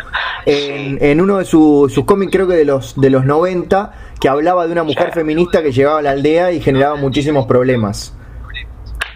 en, 0.46 1.20
uno 1.20 1.38
de 1.38 1.44
sus 1.44 2.04
cómics, 2.04 2.32
creo 2.32 2.46
que 2.46 2.54
de 2.54 2.64
los, 2.64 2.98
de 3.00 3.10
los 3.10 3.24
90, 3.24 3.92
que 4.20 4.28
hablaba 4.28 4.66
de 4.66 4.72
una 4.72 4.82
mujer 4.82 5.12
feminista 5.12 5.62
que 5.62 5.72
llegaba 5.72 5.98
a 5.98 6.02
la 6.02 6.10
aldea 6.10 6.52
y 6.52 6.60
generaba 6.60 6.96
muchísimos 6.96 7.46
problemas. 7.46 8.14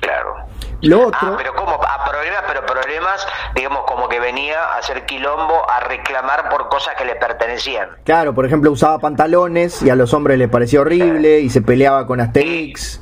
Claro. 0.00 0.36
Lo 0.82 1.08
otro. 1.08 1.18
Ah, 1.20 1.34
pero 1.36 1.54
como 1.54 1.74
a 1.74 2.04
problemas, 2.04 2.42
pero 2.46 2.66
problemas, 2.66 3.26
digamos, 3.54 3.82
como 3.86 4.08
que 4.08 4.18
venía 4.20 4.58
a 4.58 4.78
hacer 4.78 5.06
quilombo, 5.06 5.68
a 5.70 5.80
reclamar 5.80 6.48
por 6.48 6.68
cosas 6.68 6.94
que 6.96 7.04
le 7.04 7.14
pertenecían. 7.14 7.88
Claro, 8.04 8.34
por 8.34 8.46
ejemplo, 8.46 8.70
usaba 8.70 8.98
pantalones 8.98 9.82
y 9.82 9.90
a 9.90 9.94
los 9.94 10.12
hombres 10.12 10.38
les 10.38 10.48
parecía 10.48 10.80
horrible 10.80 11.40
y 11.40 11.50
se 11.50 11.62
peleaba 11.62 12.06
con 12.06 12.20
Asterix. 12.20 13.00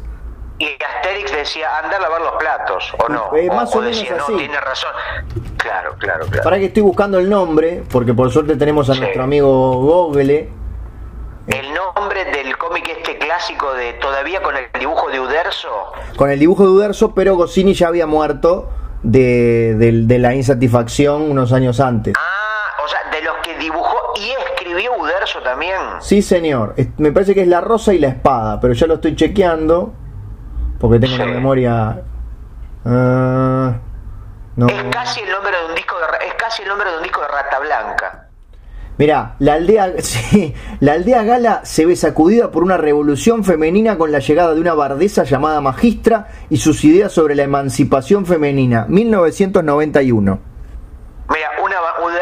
Y 0.61 0.77
Asterix 0.85 1.33
decía, 1.33 1.79
anda 1.83 1.97
a 1.97 2.01
lavar 2.01 2.21
los 2.21 2.33
platos, 2.33 2.93
o 2.99 3.09
no. 3.09 3.35
Eh, 3.35 3.49
más 3.49 3.75
o, 3.75 3.81
decía, 3.81 4.15
no, 4.15 4.27
tiene 4.37 4.61
razón. 4.61 4.91
Claro, 5.57 5.97
claro, 5.99 6.27
claro. 6.27 6.45
Para 6.45 6.59
que 6.59 6.67
estoy 6.67 6.83
buscando 6.83 7.19
el 7.19 7.31
nombre, 7.31 7.83
porque 7.91 8.13
por 8.13 8.31
suerte 8.31 8.57
tenemos 8.57 8.91
a 8.91 8.95
nuestro 8.95 9.23
amigo 9.23 9.77
Google. 9.81 10.51
El 11.47 11.73
nombre 11.73 12.27
del 12.27 12.59
cómic 12.59 12.87
este 12.91 13.17
clásico 13.17 13.73
de 13.73 13.95
todavía 13.95 14.43
con 14.43 14.55
el 14.55 14.67
dibujo 14.79 15.09
de 15.09 15.21
Uderzo. 15.21 15.93
Con 16.17 16.31
el 16.31 16.39
dibujo 16.39 16.65
de 16.65 16.69
Uderzo, 16.69 17.15
pero 17.15 17.37
Goscinny 17.37 17.73
ya 17.73 17.89
había 17.89 18.07
muerto 18.07 18.69
de, 19.03 19.75
de 19.77 20.19
la 20.19 20.35
insatisfacción 20.35 21.23
unos 21.23 21.55
años 21.55 21.81
antes. 21.81 22.13
Ah, 22.19 22.85
o 22.85 22.87
sea, 22.87 23.11
de 23.11 23.23
los 23.23 23.39
que 23.39 23.57
dibujó 23.57 23.97
y 24.17 24.31
escribió 24.53 24.93
Uderzo 24.99 25.41
también. 25.41 25.79
Sí, 26.01 26.21
señor. 26.21 26.75
Me 26.99 27.13
parece 27.13 27.35
que 27.35 27.41
es 27.41 27.49
La 27.49 27.63
Rosa 27.63 27.95
y 27.95 27.99
la 27.99 28.09
Espada, 28.09 28.61
pero 28.61 28.75
ya 28.75 28.87
lo 28.87 28.97
estoy 28.97 29.17
chequeando 29.17 29.95
porque 30.81 30.99
tengo 30.99 31.15
una 31.15 31.27
memoria. 31.27 32.03
Uh, 32.85 33.73
no. 34.57 34.67
Es 34.67 34.83
casi 34.91 35.21
el 35.21 35.31
nombre 35.31 35.57
de 35.57 35.67
un 35.67 35.75
disco 35.75 35.95
de, 35.97 36.27
es 36.27 36.35
casi 36.35 36.63
el 36.63 36.69
nombre 36.69 36.91
de 36.91 36.97
un 36.97 37.03
disco 37.03 37.21
de 37.21 37.29
Rata 37.29 37.59
Blanca. 37.61 38.27
Mira, 38.97 39.37
la 39.39 39.55
aldea, 39.55 39.95
sí, 39.99 40.55
la 40.81 40.95
aldea 40.95 41.23
gala 41.23 41.61
se 41.65 41.87
ve 41.87 41.97
sacudida 41.97 42.51
por 42.51 42.65
una 42.65 42.79
revolución 42.79 43.45
femenina 43.45 43.99
con 43.99 44.11
la 44.11 44.19
llegada 44.19 44.55
de 44.55 44.61
una 44.61 44.75
bardesa 44.75 45.25
llamada 45.25 45.61
Magistra 45.61 46.29
y 46.49 46.57
sus 46.57 46.83
ideas 46.85 47.13
sobre 47.13 47.35
la 47.35 47.43
emancipación 47.43 48.25
femenina, 48.25 48.87
1991. 48.89 50.50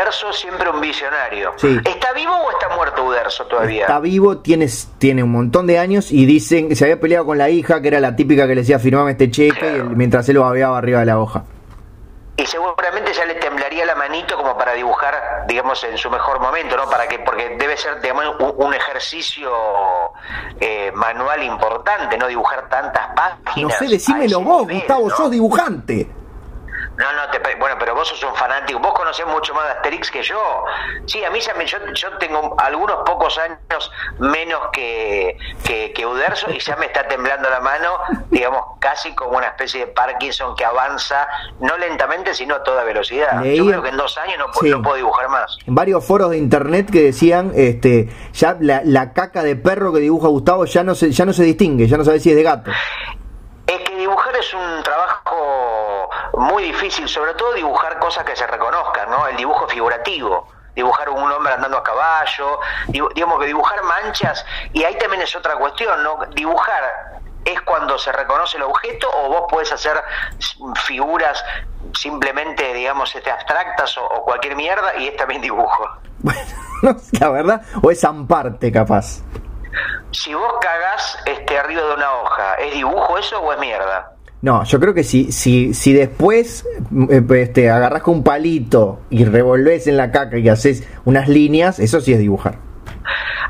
Uderzo 0.09 0.33
siempre 0.33 0.71
un 0.71 0.81
visionario. 0.81 1.53
¿Está 1.63 2.13
vivo 2.15 2.33
o 2.33 2.51
está 2.51 2.75
muerto 2.75 3.05
Uderzo 3.05 3.45
todavía? 3.45 3.83
Está 3.83 4.01
vivo, 4.01 4.39
tiene, 4.39 4.67
tiene 4.97 5.23
un 5.23 5.31
montón 5.31 5.67
de 5.67 5.79
años 5.79 6.11
y 6.11 6.25
dicen 6.25 6.71
que 6.71 6.77
se 6.77 6.85
había 6.85 6.99
peleado 6.99 7.27
con 7.27 7.37
la 7.37 7.51
hija, 7.51 7.83
que 7.83 7.89
era 7.89 8.01
la 8.01 8.17
típica 8.17 8.47
que 8.47 8.55
le 8.55 8.63
decía 8.63 8.79
firmame 8.79 9.11
este 9.13 9.31
cheque 9.31 9.85
mientras 9.95 10.27
él 10.31 10.37
lo 10.37 10.43
babeaba 10.43 10.79
arriba 10.79 11.01
de 11.01 11.07
la 11.07 11.19
hoja. 11.19 11.45
Y 12.39 12.47
seguramente 12.47 13.13
ya 13.13 13.27
le 13.27 13.35
temblaría 13.35 13.85
la 13.85 13.97
manito 13.97 14.37
como 14.37 14.57
para 14.57 14.73
dibujar, 14.73 15.45
digamos, 15.47 15.85
en 15.85 15.99
su 15.99 16.09
mejor 16.09 16.41
momento, 16.41 16.77
¿no? 16.77 16.89
Para 16.89 17.07
que, 17.07 17.19
porque 17.19 17.57
debe 17.59 17.77
ser, 17.77 18.01
digamos, 18.01 18.25
un, 18.57 18.73
ejercicio 18.73 19.51
eh, 20.59 20.91
manual 20.95 21.43
importante, 21.43 22.17
¿no? 22.17 22.29
Dibujar 22.29 22.69
tantas 22.71 23.09
páginas. 23.15 23.73
No 23.73 23.87
sé, 23.87 23.93
decímelo 23.93 24.41
vos, 24.41 24.69
Gustavo, 24.69 25.11
sos 25.11 25.31
dibujante. 25.31 26.09
No, 26.99 27.13
no, 27.13 27.31
te, 27.31 27.39
bueno, 27.55 27.77
pero 27.79 27.95
vos 27.95 28.09
sos 28.09 28.23
un 28.25 28.35
fanático. 28.35 28.81
Vos 28.81 28.93
conocés 28.93 29.25
mucho 29.25 29.55
más 29.55 29.67
de 29.67 29.71
Asterix 29.71 30.11
que 30.11 30.21
yo. 30.21 30.65
Sí, 31.07 31.25
a 31.25 31.31
mí 31.31 31.39
ya 31.39 31.55
me, 31.55 31.65
yo, 31.65 31.79
yo 31.95 32.19
tengo 32.19 32.57
algunos 32.59 32.97
pocos 33.07 33.39
años 33.39 33.91
menos 34.19 34.61
que, 34.73 35.39
que, 35.65 36.05
Uderzo 36.05 36.51
y 36.51 36.59
ya 36.59 36.75
me 36.77 36.87
está 36.87 37.07
temblando 37.07 37.49
la 37.51 37.61
mano, 37.61 37.99
digamos, 38.31 38.63
casi 38.81 39.15
como 39.15 39.37
una 39.37 39.49
especie 39.49 39.81
de 39.81 39.87
Parkinson 39.93 40.57
que 40.57 40.65
avanza, 40.65 41.29
no 41.61 41.77
lentamente, 41.77 42.35
sino 42.35 42.57
a 42.57 42.63
toda 42.65 42.83
velocidad. 42.83 43.45
yo 43.45 43.67
creo 43.67 43.83
que 43.83 43.91
en 43.91 43.97
dos 43.97 44.19
años 44.19 44.39
no, 44.39 44.83
puedo 44.83 44.97
dibujar 44.97 45.29
más. 45.29 45.57
En 45.67 45.75
varios 45.75 46.05
foros 46.05 46.31
de 46.31 46.39
internet 46.39 46.91
que 46.91 47.03
decían, 47.03 47.53
este, 47.55 48.09
ya 48.33 48.57
la, 48.59 48.81
la 48.85 49.13
caca 49.13 49.45
de 49.45 49.55
perro 49.55 49.93
que 49.93 50.01
dibuja 50.01 50.29
Gustavo 50.29 50.65
ya 50.65 50.83
no 50.83 50.97
se, 50.97 51.13
ya 51.13 51.25
no 51.25 51.33
se 51.33 51.45
distingue, 51.45 51.87
ya 51.87 51.97
no 51.97 52.05
sabe 52.05 52.19
si 52.19 52.31
es 52.31 52.37
de 52.37 52.43
gato. 52.43 52.71
Es 53.67 53.79
que 53.81 53.97
dibujar 53.97 54.35
es 54.35 54.55
un 54.55 54.83
trabajo 54.83 55.28
muy 56.39 56.65
difícil, 56.65 57.09
sobre 57.09 57.35
todo 57.35 57.53
dibujar 57.55 57.99
cosas 57.99 58.25
que 58.25 58.37
se 58.37 58.47
reconozcan, 58.47 59.11
¿no? 59.11 59.27
El 59.27 59.37
dibujo 59.37 59.69
figurativo 59.69 60.49
dibujar 60.79 61.11
un 61.11 61.33
hombre 61.33 61.53
andando 61.55 61.79
a 61.79 61.83
caballo, 61.83 62.61
digamos 62.87 63.41
que 63.41 63.47
dibujar 63.47 63.83
manchas, 63.83 64.47
y 64.73 64.85
ahí 64.85 64.97
también 64.97 65.23
es 65.23 65.35
otra 65.35 65.57
cuestión, 65.57 66.05
¿no? 66.05 66.21
Dibujar 66.37 67.19
es 67.45 67.61
cuando 67.63 67.99
se 67.99 68.13
reconoce 68.13 68.59
el 68.59 68.63
objeto 68.63 69.09
o 69.13 69.29
vos 69.29 69.45
puedes 69.51 69.73
hacer 69.73 70.01
figuras 70.87 71.45
simplemente, 71.95 72.73
digamos, 72.75 73.13
este, 73.15 73.29
abstractas 73.29 73.99
o, 73.99 74.09
cualquier 74.23 74.55
mierda 74.55 74.97
y 74.99 75.09
es 75.09 75.17
también 75.17 75.43
dibujo. 75.43 75.85
Bueno, 76.81 77.01
la 77.21 77.29
verdad, 77.31 77.63
o 77.83 77.91
es 77.91 78.05
amparte 78.05 78.71
capaz. 78.71 79.25
si 80.13 80.33
vos 80.33 80.55
cagás 80.61 81.19
este, 81.27 81.59
arriba 81.59 81.83
de 81.83 81.95
una 81.95 82.13
hoja, 82.13 82.55
¿es 82.55 82.73
dibujo 82.73 83.19
eso 83.19 83.41
o 83.41 83.53
es 83.53 83.59
mierda? 83.59 84.13
No, 84.41 84.63
yo 84.65 84.79
creo 84.79 84.95
que 84.95 85.03
si, 85.03 85.33
si, 85.33 85.75
si 85.75 85.93
después 85.93 86.65
eh, 87.11 87.23
este, 87.37 87.71
agarrás 87.71 88.03
con 88.03 88.17
un 88.17 88.23
palito 88.23 89.01
y 89.11 89.25
revolvés 89.25 89.89
en 89.89 89.97
la 89.97 90.13
caca 90.13 90.39
y 90.39 90.49
haces 90.49 90.85
unas 91.05 91.29
líneas, 91.29 91.81
eso 91.81 92.01
sí 92.01 92.13
es 92.13 92.21
dibujar. 92.21 92.68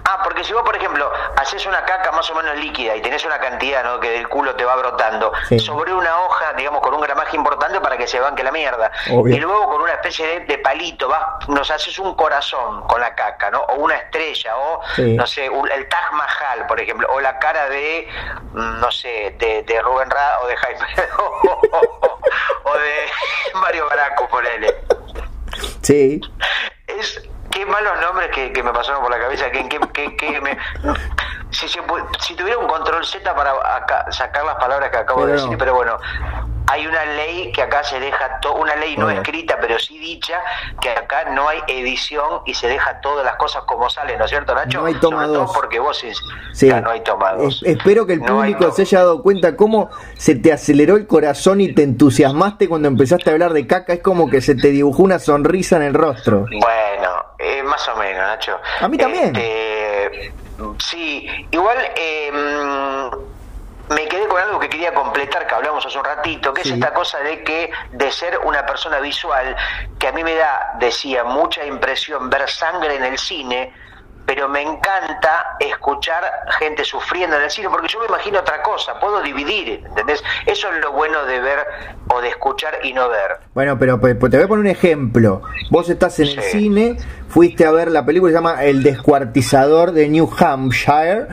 Ah, 0.05 0.21
porque 0.25 0.43
si 0.45 0.53
vos, 0.53 0.63
por 0.63 0.77
ejemplo, 0.77 1.11
haces 1.37 1.65
una 1.67 1.85
caca 1.85 2.11
más 2.13 2.31
o 2.31 2.35
menos 2.35 2.57
líquida 2.57 2.95
y 2.97 3.03
tenés 3.03 3.25
una 3.25 3.39
cantidad 3.39 3.85
¿no? 3.85 4.01
que 4.01 4.11
del 4.11 4.29
culo 4.29 4.55
te 4.57 4.65
va 4.65 4.77
brotando 4.77 5.33
Sí. 5.49 5.59
sobre 5.59 5.93
una 5.93 6.21
hoja, 6.23 6.53
digamos, 6.55 6.81
con 6.81 6.95
un 6.95 7.01
gramaje 7.01 7.37
importante 7.37 7.81
para 7.81 7.97
que 7.97 8.07
se 8.07 8.19
banque 8.21 8.43
la 8.43 8.51
mierda. 8.53 8.91
Obvio. 9.11 9.37
Y 9.37 9.41
luego 9.41 9.67
con 9.69 9.83
una 9.83 9.93
especie 9.93 10.27
de, 10.27 10.41
de 10.47 10.59
palito 10.59 11.09
vas, 11.09 11.49
nos 11.49 11.71
haces 11.71 11.99
un 11.99 12.15
corazón 12.15 12.87
con 12.87 13.01
la 13.01 13.15
caca, 13.15 13.51
¿no? 13.51 13.61
O 13.61 13.75
una 13.77 13.97
estrella, 13.97 14.57
o 14.57 14.81
Sí. 14.97 15.15
no 15.15 15.27
sé, 15.27 15.49
un- 15.51 15.71
el 15.71 15.89
Taj 15.89 16.13
Mahal, 16.13 16.67
por 16.67 16.81
ejemplo, 16.81 17.07
o 17.11 17.21
la 17.21 17.39
cara 17.39 17.69
de, 17.69 18.09
mm, 18.53 18.81
no 18.81 18.91
sé, 18.91 19.35
de, 19.39 19.63
de 19.63 19.81
Rubén 19.83 20.11
Ra 20.11 20.41
o 20.43 20.47
de 20.47 20.57
Jaime, 20.57 20.87
o 22.65 22.75
de 22.79 22.95
Mario 23.55 23.87
Baraco, 23.89 24.29
ponele. 24.29 24.75
Sí. 25.83 26.21
Es 26.87 27.23
qué 27.51 27.65
malos 27.67 27.93
nombres 28.01 28.31
que, 28.35 28.53
que 28.53 28.63
me 28.63 28.73
pasaron 28.73 29.03
por 29.03 29.11
la 29.11 29.19
cabeza. 29.19 29.51
Que, 29.51 29.69
que, 29.69 30.17
que, 30.17 30.41
me- 30.41 30.59
si, 31.51 31.69
se 31.69 31.81
si 32.21 32.35
tuviera 32.35 32.59
un 32.59 32.67
control 32.69 33.05
Z 33.05 33.35
para 33.35 33.53
acá- 33.77 34.07
sacar 34.11 34.45
las 34.45 34.57
palabras 34.57 34.91
que 34.91 34.97
acabo 34.99 35.21
Pero 35.23 35.33
de 35.37 35.41
decir, 35.43 35.57
pero 35.59 35.75
bueno, 35.75 35.97
hay 36.71 36.87
una 36.87 37.03
ley 37.07 37.51
que 37.53 37.63
acá 37.63 37.83
se 37.83 37.99
deja, 37.99 38.39
to- 38.41 38.53
una 38.55 38.77
ley 38.77 38.95
no 38.99 39.09
escrita, 39.09 39.57
pero 39.59 39.79
sí 39.79 39.99
dicha, 39.99 40.39
que 40.83 40.91
acá 40.91 41.25
no 41.31 41.49
hay 41.49 41.61
edición 41.67 42.43
y 42.45 42.53
se 42.53 42.69
deja 42.69 43.01
todas 43.01 43.25
las 43.25 43.37
cosas 43.37 43.63
como 43.65 43.89
salen, 43.89 44.19
¿no 44.19 44.25
es 44.27 44.31
cierto, 44.31 44.55
Nacho? 44.55 44.81
No 44.81 44.85
hay 44.87 44.95
toma 44.97 45.23
Sobre 45.25 45.27
todo 45.29 45.39
dos. 45.47 45.53
porque 45.55 45.79
vos 45.79 46.05
es- 46.05 46.21
Sí. 46.53 46.69
ya 46.69 46.83
no 46.83 46.91
hay 46.91 47.01
toma 47.01 47.33
dos. 47.33 47.63
Es- 47.63 47.77
espero 47.79 48.07
que 48.07 48.13
el 48.15 48.21
No 48.21 48.43
hay 48.43 48.53
público 48.53 48.69
no. 48.71 48.75
se 48.77 48.83
haya 48.83 48.99
dado 48.99 49.23
cuenta 49.23 49.57
cómo 49.57 49.89
se 50.19 50.35
te 50.35 50.53
aceleró 50.53 50.97
el 50.97 51.07
corazón 51.07 51.63
y 51.63 51.73
te 51.73 51.83
entusiasmaste 51.85 52.69
cuando 52.69 52.89
empezaste 52.89 53.31
a 53.31 53.33
hablar 53.33 53.55
de 53.55 53.67
caca. 53.67 53.95
Es 53.95 54.01
como 54.03 54.29
que 54.29 54.43
se 54.43 54.55
te 54.55 54.69
dibujó 54.69 55.03
una 55.03 55.19
sonrisa 55.19 55.77
en 55.77 55.83
el 55.85 55.95
rostro. 55.95 56.41
Bueno, 56.41 57.25
eh, 57.39 57.63
más 57.63 57.89
o 57.89 57.97
menos, 57.97 58.27
Nacho. 58.27 58.59
A 58.83 58.89
mí 58.89 58.99
también. 58.99 59.35
Este, 59.35 60.33
sí, 60.79 61.29
igual 61.51 61.77
eh, 61.97 63.11
me 63.91 64.07
quedé 64.09 64.27
con 64.29 64.41
algo 64.41 64.59
que 64.59 64.69
quería 64.69 64.93
completar, 64.93 65.47
que 65.47 65.55
hablamos 65.55 65.85
hace 65.87 65.97
un 65.99 66.05
ratito, 66.05 66.53
que 66.53 66.63
Sí. 66.63 66.71
es 66.71 66.75
esta 66.75 66.93
cosa 66.93 67.19
de 67.21 67.43
que 67.43 67.71
de 67.93 68.11
ser 68.13 68.39
una 68.45 68.67
persona 68.67 68.99
visual, 69.01 69.57
que 69.99 70.09
a 70.09 70.13
mí 70.13 70.23
me 70.23 70.35
da, 70.35 70.75
decía, 70.79 71.25
mucha 71.25 71.65
impresión 71.65 72.29
ver 72.29 72.49
sangre 72.51 72.97
en 72.97 73.05
el 73.05 73.19
cine, 73.19 73.73
pero 74.29 74.47
me 74.47 74.61
encanta 74.61 75.57
escuchar 75.59 76.23
gente 76.59 76.85
sufriendo 76.85 77.35
en 77.37 77.45
el 77.45 77.51
cine, 77.51 77.69
porque 77.71 77.89
yo 77.89 77.99
me 77.99 78.05
imagino 78.07 78.41
otra 78.41 78.63
cosa, 78.63 79.01
puedo 79.01 79.23
dividir, 79.23 79.83
¿entendés? 79.87 80.23
Eso 80.45 80.69
es 80.71 80.81
lo 80.83 80.93
bueno 80.93 81.25
de 81.25 81.41
ver 81.41 81.59
o 82.09 82.21
de 82.21 82.29
escuchar 82.29 82.79
y 82.85 82.93
no 82.93 83.09
ver. 83.09 83.39
Bueno, 83.55 83.79
pero, 83.79 83.99
pe- 83.99 84.15
te 84.15 84.37
voy 84.37 84.43
a 84.45 84.49
poner 84.49 84.61
un 84.67 84.71
ejemplo. 84.71 85.41
Vos 85.71 85.89
estás 85.89 86.19
en 86.21 86.29
el 86.29 86.43
cine, 86.43 86.97
fuiste 87.29 87.65
a 87.65 87.71
ver 87.71 87.91
la 87.91 88.05
película 88.05 88.29
que 88.31 88.37
se 88.37 88.43
llama 88.43 88.63
El 88.65 88.83
descuartizador 88.83 89.93
de 89.93 90.09
New 90.11 90.29
Hampshire. 90.39 91.27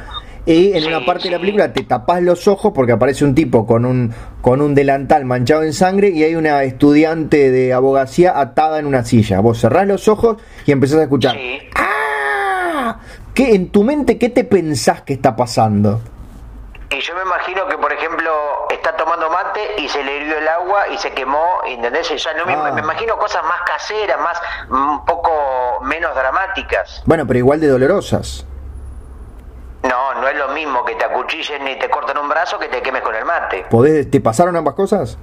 Y 0.47 0.73
en 0.73 0.83
Sí, 0.83 0.87
una 0.87 1.03
parte 1.05 1.23
de 1.23 1.31
la 1.31 1.39
película 1.39 1.73
te 1.73 1.83
tapás 1.83 2.21
los 2.21 2.47
ojos 2.47 2.71
porque 2.73 2.91
aparece 2.93 3.25
un 3.25 3.33
tipo 3.35 3.65
con 3.65 3.83
un, 3.83 4.13
con 4.41 4.61
un 4.61 4.73
delantal 4.75 5.25
manchado 5.25 5.63
en 5.63 5.73
sangre 5.73 6.09
y 6.09 6.23
hay 6.23 6.35
una 6.35 6.63
estudiante 6.63 7.49
de 7.51 7.73
abogacía 7.73 8.39
atada 8.39 8.79
en 8.79 8.85
una 8.85 9.03
silla. 9.03 9.39
Vos 9.41 9.59
cerrás 9.59 9.85
los 9.85 10.07
ojos 10.07 10.37
y 10.65 10.71
empezás 10.71 10.99
a 10.99 11.03
escuchar. 11.03 11.35
Sí. 11.35 11.59
¡Ah! 11.75 11.83
¿Qué, 13.33 13.55
en 13.55 13.71
tu 13.71 13.83
mente, 13.83 14.17
¿qué 14.17 14.29
te 14.29 14.43
pensás 14.43 15.01
que 15.01 15.13
está 15.13 15.35
pasando? 15.35 16.01
Y 16.91 16.99
yo 17.01 17.15
me 17.15 17.23
imagino 17.23 17.67
que, 17.67 17.77
por 17.77 17.91
ejemplo, 17.91 18.31
está 18.69 18.95
tomando 18.95 19.29
mate 19.29 19.81
y 19.81 19.89
se 19.89 20.03
le 20.03 20.17
hirvió 20.17 20.37
el 20.37 20.47
agua 20.47 20.87
y 20.87 20.97
se 20.97 21.11
quemó, 21.11 21.43
¿entendés? 21.65 22.09
Y 22.11 22.17
ya 22.17 22.33
no 22.35 22.43
Ah. 22.47 22.71
me 22.71 22.81
imagino 22.81 23.17
cosas 23.17 23.43
más 23.43 23.61
caseras, 23.65 24.19
más 24.21 24.39
un 24.69 25.03
poco 25.05 25.31
menos 25.81 26.15
dramáticas. 26.15 27.01
Bueno, 27.05 27.25
pero 27.27 27.39
igual 27.39 27.59
de 27.59 27.67
dolorosas. 27.67 28.45
No, 29.83 30.13
no 30.15 30.27
es 30.27 30.37
lo 30.37 30.47
mismo 30.49 30.85
que 30.85 30.95
te 30.95 31.05
acuchillen 31.05 31.63
ni 31.65 31.77
te 31.77 31.89
corten 31.89 32.17
un 32.17 32.29
brazo 32.29 32.57
que 32.57 32.67
te 32.69 32.81
quemes 32.81 33.01
con 33.01 33.13
el 33.15 33.25
mate. 33.25 33.65
¿Podés, 33.69 34.09
¿Te 34.09 34.21
pasaron 34.21 34.55
ambas 34.55 34.75
cosas? 34.75 35.17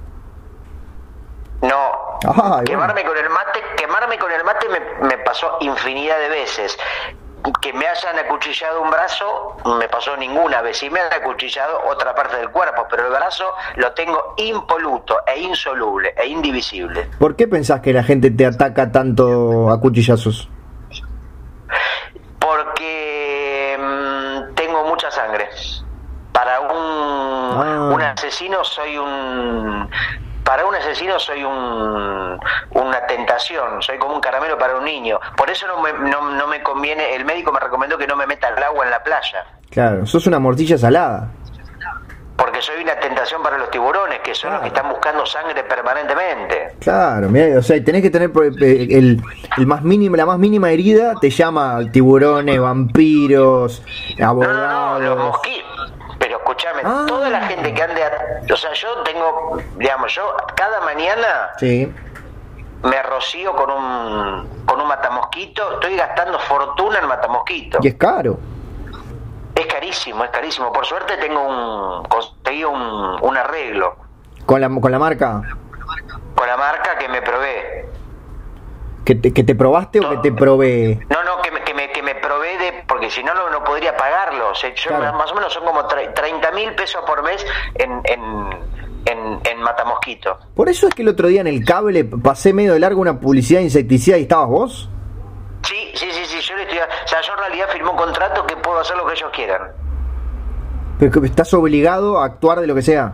No, 1.61 2.19
quemarme 2.65 3.03
con 3.05 3.17
el 3.17 3.29
mate, 3.29 3.61
quemarme 3.77 4.17
con 4.19 4.31
el 4.31 4.43
mate 4.43 4.67
me, 4.67 5.07
me 5.07 5.17
pasó 5.19 5.57
infinidad 5.61 6.17
de 6.19 6.29
veces. 6.29 6.77
Que 7.61 7.73
me 7.73 7.85
hayan 7.87 8.17
acuchillado 8.19 8.81
un 8.81 8.89
brazo, 8.89 9.55
me 9.79 9.87
pasó 9.89 10.15
ninguna 10.17 10.61
vez. 10.61 10.81
Y 10.83 10.89
me 10.89 10.99
han 10.99 11.11
acuchillado 11.13 11.81
otra 11.89 12.13
parte 12.15 12.37
del 12.37 12.49
cuerpo, 12.49 12.85
pero 12.89 13.05
el 13.05 13.11
brazo 13.11 13.45
lo 13.75 13.91
tengo 13.93 14.33
impoluto 14.37 15.17
e 15.25 15.39
insoluble 15.39 16.13
e 16.17 16.27
indivisible. 16.27 17.09
¿Por 17.19 17.35
qué 17.35 17.47
pensás 17.47 17.79
que 17.81 17.93
la 17.93 18.03
gente 18.03 18.31
te 18.31 18.45
ataca 18.45 18.91
tanto 18.91 19.69
a 19.69 19.79
cuchillazos? 19.79 20.49
Porque 22.39 23.77
mm, 23.79 24.53
tengo 24.55 24.85
mucha 24.87 25.09
sangre. 25.11 25.49
Para 26.31 26.59
un, 26.61 26.69
Ah. 27.55 27.91
un 27.93 28.01
asesino 28.01 28.63
soy 28.63 28.97
un... 28.97 29.89
Para 30.43 30.65
un 30.65 30.75
asesino 30.75 31.17
soy 31.19 31.43
un, 31.43 32.39
una 32.71 33.07
tentación, 33.07 33.81
soy 33.81 33.97
como 33.97 34.15
un 34.15 34.21
caramelo 34.21 34.57
para 34.57 34.77
un 34.77 34.83
niño. 34.83 35.19
Por 35.37 35.49
eso 35.49 35.65
no 35.67 35.81
me, 35.81 35.93
no, 36.09 36.31
no 36.31 36.47
me 36.47 36.61
conviene, 36.61 37.15
el 37.15 37.23
médico 37.25 37.51
me 37.51 37.59
recomendó 37.59 37.97
que 37.97 38.07
no 38.07 38.15
me 38.15 38.27
meta 38.27 38.49
el 38.49 38.61
agua 38.61 38.83
en 38.85 38.91
la 38.91 39.01
playa. 39.03 39.45
Claro, 39.69 40.05
sos 40.05 40.27
una 40.27 40.39
morcilla 40.39 40.77
salada. 40.77 41.29
Porque 42.35 42.61
soy 42.61 42.83
una 42.83 42.95
tentación 42.95 43.41
para 43.43 43.57
los 43.57 43.69
tiburones, 43.69 44.19
que 44.19 44.33
son 44.35 44.51
los 44.53 44.61
que 44.61 44.67
están 44.67 44.89
buscando 44.89 45.25
sangre 45.25 45.63
permanentemente. 45.63 46.75
Claro, 46.79 47.29
mira, 47.29 47.59
o 47.59 47.61
sea, 47.61 47.81
tenés 47.83 48.01
que 48.01 48.09
tener 48.09 48.31
el, 48.35 49.21
el 49.57 49.67
más 49.67 49.83
mínimo, 49.83 50.15
la 50.15 50.25
más 50.25 50.39
mínima 50.39 50.71
herida 50.71 51.13
te 51.21 51.29
llama 51.29 51.79
tiburones, 51.91 52.59
vampiros, 52.59 53.83
No, 54.17 54.33
no, 54.33 54.53
no, 54.53 54.99
los 54.99 55.09
abogados. 55.11 55.41
Escúchame, 56.63 56.81
Ah. 56.85 57.05
toda 57.07 57.29
la 57.29 57.41
gente 57.41 57.73
que 57.73 57.81
ande... 57.83 58.03
a- 58.03 58.53
O 58.53 58.57
sea, 58.57 58.73
yo 58.73 59.01
tengo, 59.03 59.57
digamos, 59.77 60.13
yo 60.13 60.35
cada 60.55 60.81
mañana 60.81 61.51
Sí. 61.57 61.91
me 62.83 63.03
rocío 63.03 63.55
con 63.55 63.69
un, 63.71 64.63
con 64.65 64.79
un 64.81 64.87
matamosquito, 64.87 65.73
estoy 65.75 65.95
gastando 65.95 66.39
fortuna 66.39 66.99
en 66.99 67.07
matamosquito. 67.07 67.79
Y 67.81 67.87
es 67.87 67.95
caro. 67.95 68.37
Es 69.55 69.65
carísimo, 69.67 70.23
es 70.23 70.31
carísimo. 70.31 70.71
Por 70.73 70.85
suerte 70.85 71.15
tengo 71.17 71.41
un, 71.41 72.03
conseguí 72.05 72.63
un, 72.63 73.17
un 73.21 73.37
arreglo 73.37 73.95
Con 74.45 74.59
la, 74.61 74.69
con 74.69 74.91
la 74.91 74.99
marca. 74.99 75.41
con 76.35 76.47
la 76.47 76.57
marca 76.57 76.97
que 76.97 77.07
me 77.07 77.21
probé. 77.21 77.89
¿Que 79.05 79.15
te, 79.15 79.33
que 79.33 79.43
te 79.43 79.53
probaste 79.55 79.99
o 79.99 80.09
que 80.09 80.17
te 80.17 80.31
probé? 80.31 80.99
No, 81.09 81.23
no, 81.23 81.41
que 81.41 81.51
me, 81.51 81.61
que 81.63 81.73
me, 81.73 81.91
que 81.91 82.01
me 82.01 82.15
probé 82.15 82.57
de, 82.57 82.83
porque 82.87 83.09
si 83.11 83.21
no, 83.23 83.33
no, 83.33 83.49
no 83.49 83.63
podría 83.63 83.95
pagarlo. 83.97 84.49
O 84.51 84.55
sea, 84.55 84.73
yo 84.73 84.89
Claro. 84.95 85.17
más 85.17 85.31
o 85.31 85.35
menos 85.35 85.51
son 85.53 85.65
como 85.65 85.81
tre- 85.87 86.13
30 86.13 86.51
mil 86.51 86.73
pesos 86.75 87.01
por 87.05 87.21
mes 87.23 87.45
en, 87.75 88.01
en, 88.05 88.21
en, 89.05 89.39
en 89.45 89.61
matamosquito. 89.61 90.37
Por 90.55 90.69
eso 90.69 90.87
es 90.87 90.95
que 90.95 91.01
el 91.01 91.09
otro 91.09 91.27
día 91.27 91.41
en 91.41 91.47
el 91.47 91.65
cable 91.65 92.05
pasé 92.05 92.53
medio 92.53 92.73
de 92.73 92.79
largo 92.79 93.01
una 93.01 93.19
publicidad 93.19 93.59
de 93.59 93.65
insecticida 93.65 94.17
y 94.17 94.21
estabas 94.21 94.47
vos. 94.47 94.89
Sí, 95.63 95.91
sí, 95.95 96.07
sí, 96.11 96.25
sí, 96.25 96.39
yo 96.41 96.55
le 96.55 96.63
estoy... 96.63 96.77
O 96.79 97.07
sea, 97.07 97.21
yo 97.21 97.33
en 97.33 97.39
realidad 97.39 97.67
firmé 97.71 97.89
un 97.89 97.97
contrato 97.97 98.45
que 98.45 98.55
puedo 98.57 98.79
hacer 98.79 98.95
lo 98.95 99.05
que 99.05 99.13
ellos 99.13 99.29
quieran. 99.33 99.71
Pero 100.99 101.11
que 101.21 101.27
estás 101.27 101.53
obligado 101.53 102.19
a 102.21 102.25
actuar 102.25 102.59
de 102.61 102.67
lo 102.67 102.75
que 102.75 102.81
sea. 102.81 103.13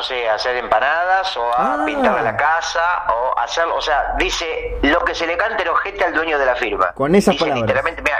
A, 0.00 0.02
no 0.02 0.02
sé, 0.02 0.28
hacer 0.28 0.56
empanadas 0.56 1.36
o 1.36 1.44
a 1.44 1.74
Ah. 1.74 1.82
pintar 1.84 2.22
la 2.22 2.36
casa 2.36 2.80
o 3.08 3.38
hacer, 3.38 3.64
o 3.66 3.80
sea, 3.80 4.14
dice 4.18 4.78
lo 4.82 5.00
que 5.04 5.14
se 5.14 5.26
le 5.26 5.36
cante 5.36 5.62
el 5.62 5.68
ojete 5.68 6.04
al 6.04 6.14
dueño 6.14 6.38
de 6.38 6.46
la 6.46 6.54
firma. 6.56 6.92
Con 6.94 7.14
esas 7.14 7.32
dice 7.34 7.44
palabras. 7.44 7.62
literalmente, 7.66 8.02
mira, 8.02 8.16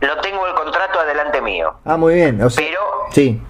lo 0.00 0.20
tengo 0.20 0.46
el 0.46 0.54
contrato 0.54 1.00
adelante 1.00 1.40
mío. 1.40 1.74
Ah, 1.84 1.96
muy 1.96 2.14
bien. 2.14 2.42
O 2.42 2.50
sea, 2.50 2.64
Pero, 2.64 2.80
sí. 3.10 3.42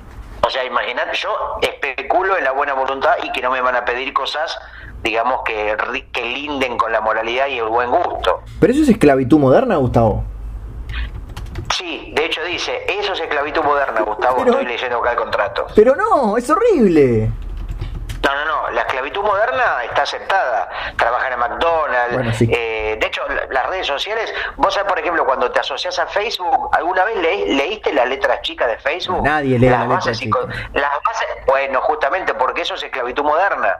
o 0.46 0.50
sea, 0.50 0.64
imagínate, 0.64 1.16
yo 1.16 1.28
especulo 1.60 2.36
en 2.36 2.44
la 2.44 2.52
buena 2.52 2.74
voluntad 2.74 3.16
y 3.22 3.32
que 3.32 3.42
no 3.42 3.50
me 3.50 3.60
van 3.60 3.74
a 3.76 3.84
pedir 3.84 4.12
cosas, 4.12 4.56
digamos, 5.02 5.42
que, 5.44 5.76
que 6.12 6.22
linden 6.22 6.76
con 6.78 6.92
la 6.92 7.00
moralidad 7.00 7.48
y 7.48 7.58
el 7.58 7.66
buen 7.68 7.90
gusto. 7.90 8.42
Pero 8.60 8.72
eso 8.72 8.82
es 8.82 8.88
esclavitud 8.90 9.38
moderna, 9.38 9.76
Gustavo. 9.76 10.24
Sí, 11.74 12.12
de 12.14 12.24
hecho 12.26 12.42
dice, 12.44 12.84
eso 12.88 13.12
es 13.12 13.20
esclavitud 13.20 13.62
moderna, 13.64 14.00
Gustavo, 14.02 14.36
Pero- 14.38 14.50
estoy 14.52 14.66
leyendo 14.66 14.98
acá 14.98 15.10
el 15.12 15.16
contrato. 15.16 15.66
Pero 15.74 15.96
no, 15.96 16.36
es 16.36 16.48
horrible. 16.48 17.30
No, 18.22 18.34
no, 18.34 18.44
no, 18.44 18.70
la 18.70 18.80
esclavitud 18.82 19.22
moderna 19.22 19.84
está 19.84 20.02
aceptada. 20.02 20.68
Trabajan 20.96 21.32
en 21.34 21.38
McDonald's. 21.38 22.14
Bueno, 22.14 22.32
sí. 22.32 22.48
eh, 22.52 22.96
de 23.00 23.06
hecho, 23.06 23.22
la- 23.28 23.46
las 23.50 23.66
redes 23.68 23.86
sociales, 23.86 24.32
vos 24.56 24.74
sabés, 24.74 24.88
por 24.88 24.98
ejemplo, 24.98 25.24
cuando 25.24 25.50
te 25.50 25.60
asocias 25.60 25.98
a 25.98 26.06
Facebook, 26.06 26.70
¿alguna 26.72 27.04
vez 27.04 27.16
leí- 27.18 27.54
leíste 27.56 27.92
las 27.92 28.08
letras 28.08 28.40
chicas 28.42 28.68
de 28.68 28.78
Facebook? 28.78 29.22
Nadie 29.22 29.58
lee 29.58 29.68
las 29.68 29.80
letras 29.82 29.88
bases 30.06 30.18
chicas. 30.18 30.42
Las 30.72 30.90
bases, 31.04 31.28
bueno, 31.46 31.80
justamente 31.82 32.34
porque 32.34 32.62
eso 32.62 32.74
es 32.74 32.82
esclavitud 32.82 33.22
moderna. 33.24 33.76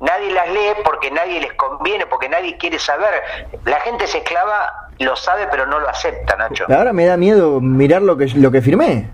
Nadie 0.00 0.32
las 0.32 0.48
lee 0.48 0.74
porque 0.84 1.10
nadie 1.12 1.40
les 1.40 1.52
conviene, 1.54 2.06
porque 2.06 2.28
nadie 2.28 2.56
quiere 2.58 2.78
saber. 2.78 3.22
La 3.64 3.78
gente 3.80 4.06
se 4.06 4.18
esclava 4.18 4.88
lo 4.98 5.16
sabe 5.16 5.48
pero 5.50 5.66
no 5.66 5.78
lo 5.80 5.88
acepta, 5.88 6.36
Nacho. 6.36 6.66
Ahora 6.72 6.92
me 6.92 7.06
da 7.06 7.16
miedo 7.16 7.60
mirar 7.60 8.02
lo 8.02 8.16
que, 8.16 8.26
lo 8.34 8.50
que 8.50 8.60
firmé. 8.60 9.10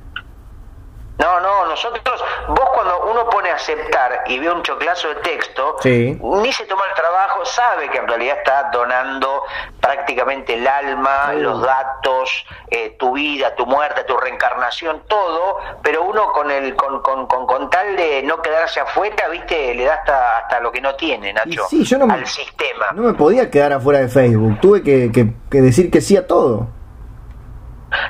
No, 1.19 1.41
no, 1.41 1.67
nosotros, 1.67 2.25
vos 2.47 2.71
cuando 2.75 3.11
uno 3.11 3.29
pone 3.29 3.51
aceptar 3.51 4.23
y 4.27 4.39
ve 4.39 4.53
un 4.53 4.63
choclazo 4.63 5.09
de 5.09 5.15
texto, 5.17 5.77
ni 5.85 6.53
se 6.53 6.65
toma 6.67 6.85
el 6.89 6.95
trabajo, 6.95 7.45
sabe 7.45 7.91
que 7.91 7.99
en 7.99 8.07
realidad 8.07 8.39
está 8.39 8.71
donando 8.73 9.43
prácticamente 9.81 10.55
el 10.55 10.67
alma, 10.67 11.33
los 11.33 11.61
datos, 11.61 12.47
eh, 12.71 12.95
tu 13.01 13.15
vida, 13.15 13.53
tu 13.57 13.67
muerte, 13.67 14.05
tu 14.05 14.17
reencarnación, 14.17 15.03
todo, 15.09 15.59
pero 15.83 16.05
uno 16.05 16.31
con 16.31 16.53
el 16.53 16.77
con, 16.77 17.03
con, 17.03 17.27
con, 17.27 17.69
tal 17.69 17.97
de 17.97 18.23
no 18.23 18.41
quedarse 18.41 18.79
afuera, 18.79 19.29
viste, 19.29 19.75
le 19.75 19.87
da 19.87 19.95
hasta, 19.95 20.39
hasta 20.39 20.61
lo 20.61 20.71
que 20.71 20.81
no 20.81 20.95
tiene, 20.95 21.33
Nacho, 21.33 21.65
al 21.65 22.27
sistema. 22.29 22.87
No 22.95 23.03
me 23.03 23.15
podía 23.15 23.51
quedar 23.51 23.73
afuera 23.73 23.99
de 23.99 24.09
Facebook, 24.09 24.61
tuve 24.61 24.85
que, 24.85 25.11
que 25.11 25.61
decir 25.61 25.91
que 25.91 26.01
sí 26.01 26.17
a 26.17 26.29
todo. 26.29 26.78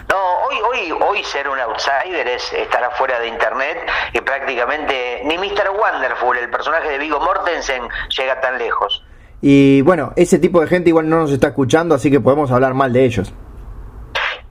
No, 0.09 0.17
hoy, 0.49 0.57
hoy, 0.61 0.99
hoy 1.07 1.25
ser 1.25 1.49
un 1.49 1.59
outsider 1.59 2.27
es 2.27 2.53
estar 2.53 2.83
afuera 2.83 3.21
de 3.21 3.29
internet 3.29 3.79
y 4.13 4.21
prácticamente 4.21 5.23
ni 5.25 5.39
Mr. 5.39 5.71
Wonderful, 5.71 6.37
el 6.37 6.51
personaje 6.51 6.89
de 6.91 6.99
Vigo 6.99 7.21
Mortensen, 7.21 7.89
llega 8.17 8.41
tan 8.41 8.59
lejos. 8.59 9.05
Y 9.41 9.83
bueno, 9.83 10.13
ese 10.17 10.39
tipo 10.39 10.61
de 10.61 10.67
gente 10.67 10.89
igual 10.89 11.09
no 11.09 11.19
nos 11.19 11.31
está 11.31 11.49
escuchando, 11.49 11.95
así 11.95 12.11
que 12.11 12.21
podemos 12.21 12.51
hablar 12.51 12.75
mal 12.75 12.93
de 12.93 13.05
ellos. 13.05 13.33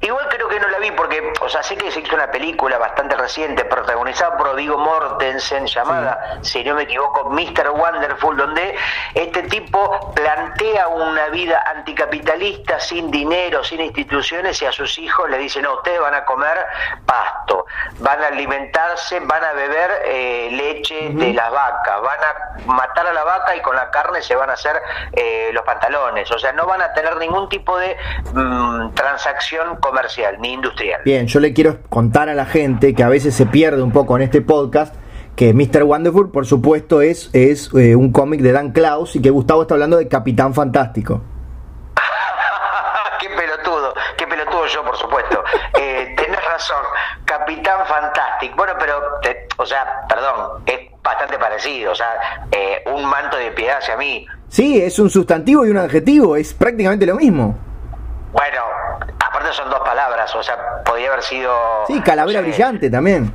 Igual 0.08 0.26
creo 0.30 0.48
que 0.48 0.58
no 0.58 0.70
la 0.70 0.80
vi 0.80 0.90
porque, 0.92 1.34
o 1.42 1.50
sea, 1.50 1.62
sé 1.62 1.76
que 1.76 1.92
se 1.92 2.00
hizo 2.00 2.16
una 2.16 2.32
película 2.32 2.78
bastante 2.78 3.14
reciente 3.18 3.66
protagonizada 3.66 4.38
por 4.38 4.56
Vigo 4.56 4.78
Mortensen 4.78 5.68
llamada, 5.68 6.40
si 6.44 6.64
no 6.64 6.76
me 6.76 6.84
equivoco, 6.84 7.30
Mr. 7.30 7.72
Wonderful, 7.72 8.38
donde 8.38 8.74
este 9.14 9.44
tipo 9.44 10.14
plantea 10.16 10.88
una 10.88 11.28
vida 11.28 11.62
anticapitalista 11.76 12.80
sin 12.80 13.12
dinero, 13.12 13.66
sin 13.66 13.82
instituciones 13.82 14.62
y 14.62 14.66
a 14.66 14.72
sus 14.72 14.98
hijos 14.98 15.30
le 15.30 15.40
dice, 15.40 15.62
no, 15.62 15.74
ustedes 15.74 16.00
van 16.00 16.14
a 16.14 16.24
comer 16.24 16.58
pasto, 17.06 17.66
van 18.00 18.24
a 18.24 18.28
alimentarse, 18.28 19.20
van 19.20 19.44
a 19.44 19.52
beber 19.52 19.92
eh, 20.06 20.48
leche 20.54 21.10
de 21.10 21.34
las 21.34 21.52
vacas, 21.52 22.02
van 22.02 22.20
a 22.24 22.72
matar 22.72 23.08
a 23.08 23.14
la 23.14 23.26
vaca 23.26 23.58
y 23.58 23.62
con 23.62 23.76
la 23.76 23.92
carne 23.92 24.22
se 24.22 24.38
van 24.38 24.52
a 24.52 24.54
hacer 24.54 24.82
eh, 25.12 25.50
los 25.52 25.66
pantalones, 25.66 26.32
o 26.32 26.40
sea, 26.40 26.54
no 26.54 26.66
van 26.66 26.82
a 26.82 26.94
tener 26.94 27.18
ningún 27.18 27.50
tipo 27.50 27.78
de 27.78 27.98
mm, 28.32 28.94
transacción 28.94 29.76
comercial 29.82 29.97
ni 30.40 30.54
industrial. 30.54 31.02
Bien, 31.06 31.28
yo 31.28 31.40
le 31.40 31.54
quiero 31.54 31.80
contar 31.90 32.30
a 32.30 32.36
la 32.36 32.46
gente 32.46 32.94
que 32.94 33.04
a 33.04 33.10
veces 33.10 33.36
se 33.36 33.46
pierde 33.46 33.82
un 33.82 33.92
poco 33.92 34.16
en 34.16 34.24
este 34.24 34.42
podcast 34.42 34.96
que 35.36 35.54
Mr. 35.54 35.84
Wonderful, 35.84 36.32
por 36.32 36.46
supuesto, 36.46 37.02
es, 37.02 37.30
es 37.34 37.70
eh, 37.76 37.96
un 37.96 38.12
cómic 38.12 38.42
de 38.42 38.52
Dan 38.52 38.72
Klaus 38.72 39.16
y 39.16 39.22
que 39.22 39.30
Gustavo 39.30 39.62
está 39.62 39.76
hablando 39.76 39.98
de 39.98 40.08
Capitán 40.08 40.54
Fantástico. 40.54 41.22
qué 43.20 43.30
pelotudo, 43.30 43.94
qué 44.18 44.26
pelotudo 44.26 44.66
yo, 44.66 44.84
por 44.84 44.98
supuesto. 44.98 45.44
Eh, 45.80 46.16
tenés 46.18 46.44
razón, 46.44 46.84
Capitán 47.26 47.86
Fantástico. 47.86 48.56
Bueno, 48.58 48.74
pero, 48.80 49.00
o 49.58 49.66
sea, 49.66 50.06
perdón, 50.10 50.64
es 50.66 50.92
bastante 51.04 51.38
parecido, 51.38 51.92
o 51.92 51.96
sea, 51.96 52.48
eh, 52.52 52.84
un 52.88 53.06
manto 53.06 53.38
de 53.38 53.52
piedad 53.52 53.78
hacia 53.78 53.96
mí. 53.96 54.26
Sí, 54.50 54.82
es 54.82 54.98
un 54.98 55.10
sustantivo 55.10 55.66
y 55.68 55.70
un 55.70 55.78
adjetivo, 55.78 56.36
es 56.36 56.54
prácticamente 56.54 57.06
lo 57.06 57.16
mismo. 57.16 57.56
Bueno, 58.34 58.62
o 60.36 60.44
sea, 60.44 60.84
podría 60.84 61.10
haber 61.10 61.24
sido... 61.24 61.54
Sí, 61.88 62.02
calavera 62.02 62.42
brillante 62.42 62.90
también. 62.90 63.32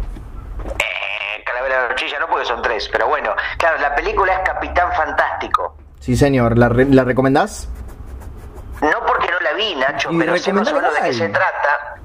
Eh, 0.64 1.44
calavera 1.44 1.88
brillante 1.88 2.18
no 2.20 2.28
porque 2.28 2.44
son 2.46 2.62
tres, 2.62 2.88
pero 2.90 3.08
bueno, 3.08 3.34
claro, 3.58 3.78
la 3.78 3.94
película 3.94 4.34
es 4.34 4.40
Capitán 4.40 4.92
Fantástico. 4.92 5.76
Sí, 6.00 6.16
señor, 6.16 6.58
¿la, 6.58 6.68
la 6.68 7.04
recomendás? 7.04 7.68
No 8.80 9.06
porque 9.06 9.30
no 9.30 9.38
la 9.40 9.52
vi, 9.52 9.76
Nacho, 9.76 10.10
pero 10.18 10.36
sé 10.36 10.52
más 10.52 10.70
o 10.72 10.74
menos 10.74 10.94
de 10.94 11.00
qué 11.02 11.12
se 11.12 11.28
trata. 11.28 11.96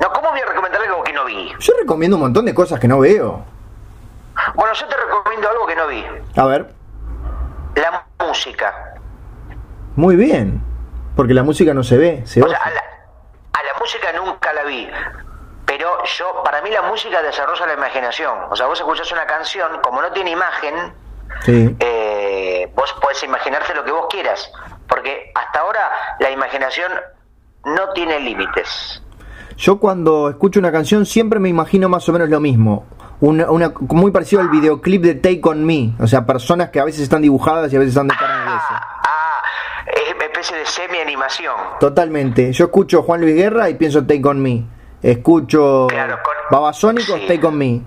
No, 0.00 0.10
¿cómo 0.12 0.30
voy 0.30 0.40
a 0.40 0.46
recomendar 0.46 0.80
algo 0.82 1.02
que 1.04 1.12
no 1.12 1.26
vi? 1.26 1.52
Yo 1.58 1.74
recomiendo 1.78 2.16
un 2.16 2.22
montón 2.22 2.46
de 2.46 2.54
cosas 2.54 2.80
que 2.80 2.88
no 2.88 3.00
veo. 3.00 3.44
Bueno, 4.54 4.72
yo 4.72 4.86
te 4.88 4.96
recomiendo 4.96 5.48
algo 5.50 5.66
que 5.66 5.76
no 5.76 5.86
vi. 5.88 6.04
A 6.36 6.46
ver. 6.46 6.74
La 7.74 8.06
música. 8.18 8.94
Muy 9.96 10.16
bien. 10.16 10.62
Porque 11.14 11.34
la 11.34 11.42
música 11.42 11.74
no 11.74 11.84
se 11.84 11.98
ve, 11.98 12.22
se 12.24 12.42
o 12.42 12.48
sea, 12.48 12.58
a, 12.58 12.70
la, 12.70 12.82
música 13.82 14.12
nunca 14.12 14.52
la 14.52 14.64
vi. 14.64 14.88
Pero 15.66 16.04
yo, 16.04 16.42
para 16.44 16.62
mí 16.62 16.70
la 16.70 16.82
música 16.82 17.22
desarrolla 17.22 17.66
la 17.66 17.74
imaginación. 17.74 18.38
O 18.50 18.56
sea, 18.56 18.66
vos 18.66 18.78
escuchás 18.78 19.10
una 19.12 19.26
canción, 19.26 19.80
como 19.82 20.00
no 20.00 20.12
tiene 20.12 20.30
imagen, 20.30 20.74
eh, 21.46 22.70
vos 22.74 22.94
podés 23.00 23.22
imaginarte 23.24 23.74
lo 23.74 23.84
que 23.84 23.90
vos 23.90 24.06
quieras. 24.08 24.50
Porque 24.88 25.32
hasta 25.34 25.60
ahora 25.60 25.90
la 26.20 26.30
imaginación 26.30 26.92
no 27.64 27.92
tiene 27.92 28.20
límites. 28.20 29.02
Yo 29.56 29.78
cuando 29.78 30.28
escucho 30.30 30.58
una 30.58 30.72
canción 30.72 31.06
siempre 31.06 31.38
me 31.38 31.48
imagino 31.48 31.88
más 31.88 32.08
o 32.08 32.12
menos 32.12 32.28
lo 32.28 32.40
mismo. 32.40 32.86
Una, 33.20 33.50
una, 33.50 33.72
muy 33.78 34.10
parecido 34.10 34.42
al 34.42 34.48
videoclip 34.48 35.02
de 35.02 35.14
Take 35.14 35.40
On 35.44 35.64
Me. 35.64 35.94
O 36.00 36.06
sea, 36.06 36.26
personas 36.26 36.70
que 36.70 36.80
a 36.80 36.84
veces 36.84 37.02
están 37.02 37.22
dibujadas 37.22 37.72
y 37.72 37.76
a 37.76 37.78
veces 37.78 37.94
están 37.94 38.08
de 38.08 38.16
carne 38.16 38.42
una 38.42 39.01
especie 40.42 40.58
de 40.58 40.66
semi-animación. 40.66 41.54
Totalmente. 41.78 42.52
Yo 42.52 42.64
escucho 42.66 43.02
Juan 43.02 43.20
Luis 43.20 43.34
Guerra 43.34 43.70
y 43.70 43.74
pienso 43.74 44.04
Take 44.04 44.26
On 44.26 44.42
Me. 44.42 44.64
Escucho 45.00 45.86
claro, 45.88 46.18
con... 46.22 46.34
Babasónicos. 46.50 47.26
Take 47.26 47.46
On 47.46 47.56
Me. 47.56 47.82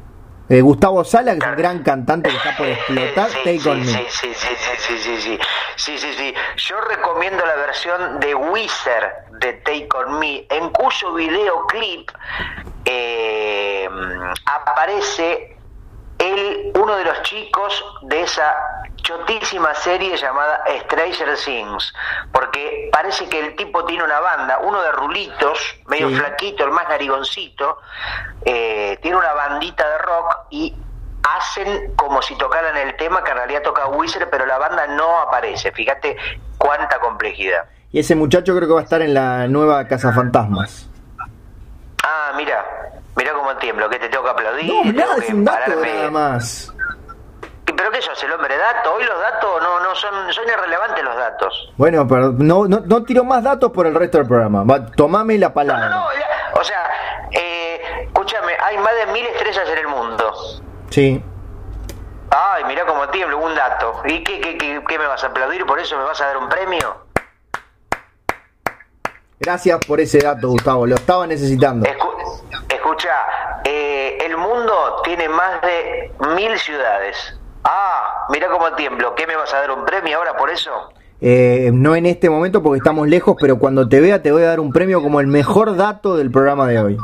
Eh, 0.48 0.62
Gustavo 0.62 1.04
Sala, 1.04 1.34
que 1.34 1.40
es 1.40 1.46
un 1.46 1.56
gran 1.56 1.84
cantante 1.84 2.30
que 2.30 2.38
está 2.38 2.56
por 2.56 2.68
explotar, 2.68 3.30
sí, 3.30 3.38
Take 3.44 3.60
sí, 3.60 3.84
sí, 3.84 3.86
Sí, 3.86 4.08
sí, 4.10 4.34
sí, 4.36 4.48
sí, 4.78 5.18
sí, 5.18 5.40
sí, 5.76 5.98
sí, 5.98 6.14
sí. 6.14 6.34
Yo 6.58 6.80
recomiendo 6.82 7.44
la 7.44 7.56
versión 7.56 8.20
de 8.20 8.36
Wizard 8.36 9.32
de 9.40 9.54
Take 9.54 9.90
On 9.96 10.20
Me, 10.20 10.46
en 10.50 10.70
cuyo 10.70 11.14
videoclip 11.16 12.12
eh, 12.86 13.90
aparece 14.46 15.55
él, 16.20 16.72
uno 16.76 16.96
de 16.96 17.06
los 17.06 17.22
chicos 17.24 17.84
de 18.04 18.22
esa 18.22 18.56
chotísima 18.98 19.74
serie 19.76 20.18
llamada 20.18 20.64
Stranger 20.84 21.38
Things, 21.38 21.94
porque 22.32 22.90
parece 22.92 23.30
que 23.30 23.40
el 23.40 23.56
tipo 23.56 23.86
tiene 23.86 24.04
una 24.04 24.20
banda, 24.20 24.60
uno 24.64 24.82
de 24.82 24.92
rulitos, 24.92 25.60
medio 25.88 26.10
flaquito, 26.10 26.64
el 26.64 26.72
más 26.72 26.90
narigoncito, 26.90 27.80
eh, 28.44 28.98
tiene 29.02 29.18
una 29.18 29.34
bandita 29.34 29.88
de 29.88 29.98
rock 30.00 30.38
y 30.50 30.76
hacen 31.38 31.94
como 31.96 32.22
si 32.22 32.36
tocaran 32.38 32.76
el 32.78 32.96
tema 32.98 33.24
que 33.24 33.32
en 33.32 33.38
realidad 33.38 33.62
toca 33.62 33.88
Wizard, 33.88 34.30
pero 34.30 34.46
la 34.46 34.58
banda 34.58 34.88
no 34.88 35.20
aparece. 35.20 35.72
Fíjate 35.72 36.18
cuánta 36.58 37.00
complejidad. 37.00 37.66
Y 37.92 38.00
ese 38.00 38.16
muchacho 38.16 38.56
creo 38.56 38.68
que 38.68 38.74
va 38.74 38.82
a 38.82 38.84
estar 38.84 39.02
en 39.02 39.14
la 39.14 39.48
nueva 39.48 39.88
Casa 39.88 40.12
Fantasmas. 40.12 40.90
Ah, 42.04 42.34
mira, 42.36 42.64
mira 43.16 43.34
cómo 43.34 43.56
tiemblo, 43.58 43.90
que 43.90 44.00
te 44.00 44.10
tengo 44.10 44.24
que 44.24 44.30
aplaudir. 44.30 44.66
No, 44.68 44.94
nada, 44.94 45.16
es 45.18 45.30
un 45.30 45.46
dato 45.46 45.72
nada 45.76 46.12
más. 46.12 46.74
¿Pero 47.66 47.92
qué 47.92 48.02
sos, 48.02 48.24
el 48.24 48.32
hombre 48.32 48.58
dato? 48.58 48.94
Hoy 48.94 49.04
los 49.04 49.20
datos 49.20 49.62
no, 49.62 49.80
no 49.82 49.96
son, 49.96 50.32
son 50.32 50.44
irrelevantes 50.48 51.04
los 51.04 51.16
datos. 51.16 51.74
Bueno, 51.78 52.08
pero 52.08 52.32
no, 52.32 52.68
no, 52.68 52.82
no 52.86 53.04
tiro 53.04 53.24
más 53.24 53.44
datos 53.44 53.72
por 53.72 53.88
el 53.88 53.96
resto 53.96 54.20
del 54.20 54.28
programa. 54.28 54.64
Va, 54.64 54.86
tomame 54.86 55.38
la 55.38 55.54
palabra. 55.54 55.90
No, 55.90 55.96
no, 55.96 56.04
no 56.04 56.62
o 56.62 56.64
sea, 56.64 56.90
eh, 57.32 57.82
escúchame, 58.06 58.54
hay 58.64 58.78
más 58.78 58.94
de 58.96 59.12
mil 59.12 59.26
estrellas 59.26 59.68
en 59.70 59.78
el 59.78 59.88
mundo. 59.88 60.34
Sí. 60.90 61.24
Ay, 62.30 62.64
mira 62.66 62.86
cómo 62.86 63.08
tiemblo, 63.10 63.40
un 63.40 63.54
dato. 63.56 64.02
¿Y 64.06 64.24
qué, 64.24 64.40
qué, 64.40 64.58
qué, 64.58 64.82
qué 64.88 65.00
me 65.00 65.08
vas 65.08 65.24
a 65.24 65.28
aplaudir? 65.28 65.66
¿Por 65.66 65.80
eso 65.80 65.98
me 65.98 66.04
vas 66.04 66.20
a 66.22 66.28
dar 66.28 66.38
un 66.38 66.48
premio? 66.48 67.06
Gracias 69.40 69.80
por 69.86 70.00
ese 70.00 70.20
dato, 70.20 70.50
Gustavo. 70.50 70.86
Lo 70.88 70.96
estaba 70.96 71.28
necesitando. 71.28 71.88
Escucha, 72.86 73.10
eh, 73.64 74.18
el 74.26 74.38
mundo 74.38 75.02
tiene 75.04 75.28
más 75.28 75.60
de 75.62 76.12
mil 76.36 76.58
ciudades. 76.60 77.18
Ah, 77.64 78.28
mira 78.30 78.48
cómo 78.48 78.72
tiemblo. 78.74 79.16
¿Qué 79.16 79.26
me 79.26 79.36
vas 79.36 79.52
a 79.56 79.62
dar 79.62 79.72
un 79.72 79.86
premio 79.86 80.20
ahora 80.20 80.38
por 80.38 80.52
eso? 80.52 80.70
Eh, 81.20 81.72
no 81.74 81.96
en 81.96 82.06
este 82.06 82.30
momento 82.30 82.62
porque 82.62 82.78
estamos 82.78 83.08
lejos, 83.08 83.36
pero 83.40 83.58
cuando 83.58 83.90
te 83.90 84.00
vea 84.00 84.22
te 84.22 84.32
voy 84.32 84.44
a 84.44 84.48
dar 84.48 84.60
un 84.60 84.72
premio 84.72 85.02
como 85.02 85.20
el 85.20 85.26
mejor 85.26 85.76
dato 85.76 86.16
del 86.16 86.30
programa 86.30 86.68
de 86.68 86.80
hoy. 86.80 86.98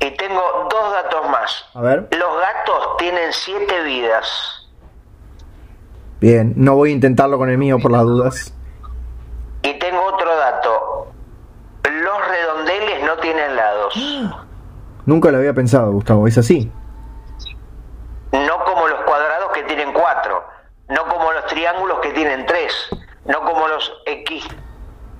Y 0.00 0.10
tengo 0.12 0.40
dos 0.70 0.92
datos 0.92 1.28
más. 1.28 1.64
A 1.74 1.82
ver. 1.82 2.08
Los 2.10 2.40
gatos 2.40 2.96
tienen 2.98 3.30
siete 3.30 3.82
vidas. 3.82 4.70
Bien, 6.18 6.54
no 6.56 6.76
voy 6.76 6.90
a 6.90 6.92
intentarlo 6.94 7.36
con 7.36 7.50
el 7.50 7.58
mío 7.58 7.78
por 7.78 7.92
las 7.92 8.04
dudas. 8.04 8.54
Y 9.62 9.78
tengo 9.78 10.02
otro 10.02 10.34
dato 10.36 11.14
los 11.90 12.28
redondeles 12.28 13.04
no 13.04 13.16
tienen 13.18 13.56
lados. 13.56 13.94
Nunca 15.06 15.30
lo 15.30 15.38
había 15.38 15.52
pensado, 15.52 15.92
Gustavo, 15.92 16.26
¿es 16.26 16.38
así? 16.38 16.70
No 18.32 18.64
como 18.64 18.88
los 18.88 19.00
cuadrados 19.02 19.52
que 19.52 19.62
tienen 19.64 19.92
cuatro, 19.92 20.44
no 20.88 21.06
como 21.08 21.32
los 21.32 21.46
triángulos 21.46 21.98
que 22.00 22.10
tienen 22.10 22.46
tres, 22.46 22.72
no 23.26 23.40
como 23.40 23.68
los 23.68 23.92
X 24.06 24.44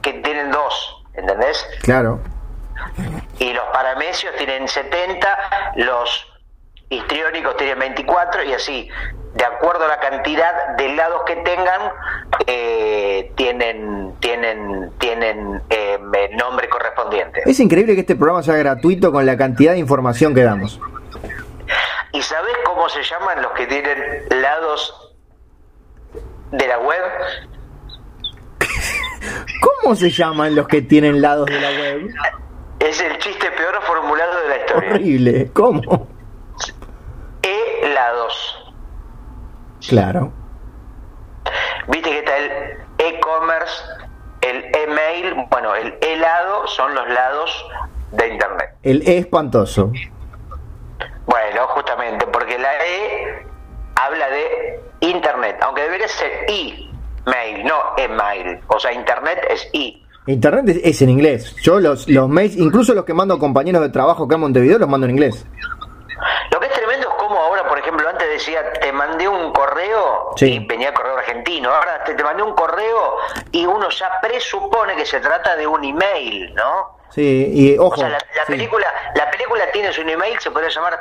que 0.02 0.12
tienen 0.14 0.50
dos, 0.50 1.04
¿entendés? 1.14 1.66
Claro. 1.82 2.20
Y 3.38 3.52
los 3.52 3.64
paramecios 3.72 4.34
tienen 4.36 4.68
70, 4.68 5.72
los 5.76 6.33
histriónicos 6.94 7.56
tienen 7.56 7.78
24 7.78 8.44
y 8.44 8.52
así, 8.52 8.88
de 9.34 9.44
acuerdo 9.44 9.84
a 9.84 9.88
la 9.88 10.00
cantidad 10.00 10.76
de 10.76 10.94
lados 10.94 11.22
que 11.26 11.36
tengan, 11.36 11.92
eh, 12.46 13.32
tienen 13.36 14.14
tienen 14.20 14.90
tienen 14.98 15.62
eh, 15.70 15.98
nombre 16.38 16.68
correspondiente. 16.68 17.42
Es 17.44 17.58
increíble 17.60 17.94
que 17.94 18.00
este 18.00 18.16
programa 18.16 18.42
sea 18.42 18.56
gratuito 18.56 19.12
con 19.12 19.26
la 19.26 19.36
cantidad 19.36 19.72
de 19.72 19.78
información 19.78 20.34
que 20.34 20.42
damos. 20.42 20.80
¿Y 22.12 22.22
sabes 22.22 22.54
cómo 22.64 22.88
se 22.88 23.02
llaman 23.02 23.42
los 23.42 23.52
que 23.52 23.66
tienen 23.66 24.24
lados 24.30 25.14
de 26.52 26.68
la 26.68 26.78
web? 26.78 27.02
¿Cómo 29.60 29.96
se 29.96 30.10
llaman 30.10 30.54
los 30.54 30.68
que 30.68 30.82
tienen 30.82 31.20
lados 31.20 31.46
de 31.46 31.60
la 31.60 31.70
web? 31.70 32.14
Es 32.78 33.00
el 33.00 33.18
chiste 33.18 33.50
peor 33.50 33.82
formulado 33.82 34.42
de 34.42 34.48
la 34.48 34.56
historia. 34.58 34.90
Horrible. 34.92 35.50
¿Cómo? 35.52 36.13
E-lados. 37.82 38.72
Claro. 39.88 40.32
Viste 41.88 42.10
que 42.10 42.18
está 42.18 42.36
el 42.36 42.50
e-commerce, 42.98 43.82
el 44.40 44.64
email, 44.74 45.46
bueno, 45.50 45.74
el 45.74 45.96
e-lado 46.00 46.66
son 46.68 46.94
los 46.94 47.08
lados 47.08 47.66
de 48.12 48.28
Internet. 48.28 48.70
El 48.82 49.06
E 49.08 49.18
espantoso. 49.18 49.92
Bueno, 51.26 51.66
justamente, 51.68 52.26
porque 52.26 52.58
la 52.58 52.72
E 52.84 53.46
habla 53.96 54.28
de 54.28 54.80
Internet, 55.00 55.58
aunque 55.62 55.82
debería 55.82 56.08
ser 56.08 56.30
e-mail, 56.48 57.64
no 57.64 57.74
email. 57.96 58.60
O 58.68 58.78
sea, 58.78 58.92
Internet 58.92 59.38
es 59.50 59.68
e. 59.72 60.02
Internet 60.26 60.68
es, 60.68 60.80
es 60.82 61.02
en 61.02 61.10
inglés. 61.10 61.54
Yo 61.56 61.80
los, 61.80 62.08
los 62.08 62.28
mails, 62.28 62.56
incluso 62.56 62.94
los 62.94 63.04
que 63.04 63.12
mando 63.12 63.34
a 63.34 63.38
compañeros 63.38 63.82
de 63.82 63.90
trabajo 63.90 64.24
acá 64.24 64.36
en 64.36 64.42
Montevideo, 64.42 64.78
los 64.78 64.88
mando 64.88 65.06
en 65.06 65.10
inglés. 65.12 65.46
Lo 66.50 66.60
que 66.60 66.66
es 66.66 66.72
tremendo 66.72 67.08
es 67.08 67.14
como 67.16 67.36
ahora, 67.38 67.68
por 67.68 67.78
ejemplo, 67.78 68.08
antes 68.08 68.23
decía, 68.34 68.72
te 68.74 68.92
mandé 68.92 69.26
un 69.26 69.52
correo 69.52 70.32
Sí. 70.36 70.54
y 70.54 70.58
venía 70.66 70.88
el 70.88 70.94
correo 70.94 71.16
argentino. 71.18 71.70
Ahora 71.70 72.04
te, 72.04 72.14
te 72.14 72.22
mandé 72.22 72.42
un 72.42 72.54
correo 72.54 73.16
y 73.52 73.66
uno 73.66 73.88
ya 73.90 74.08
presupone 74.22 74.94
que 74.96 75.06
se 75.06 75.20
trata 75.20 75.56
de 75.56 75.66
un 75.66 75.82
email, 75.84 76.54
¿no? 76.54 76.98
Sí, 77.10 77.50
y 77.54 77.78
ojo. 77.78 77.94
O 77.94 77.96
sea, 77.96 78.08
la, 78.08 78.18
la 78.18 78.44
sí. 78.46 78.52
película, 78.52 78.86
la 79.14 79.30
película 79.30 79.64
tienes 79.72 79.98
un 79.98 80.08
email, 80.08 80.38
se 80.40 80.50
podría 80.50 80.70
llamar 80.70 80.98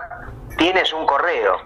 tienes 0.57 0.91
un 0.93 1.05
correo. 1.05 1.57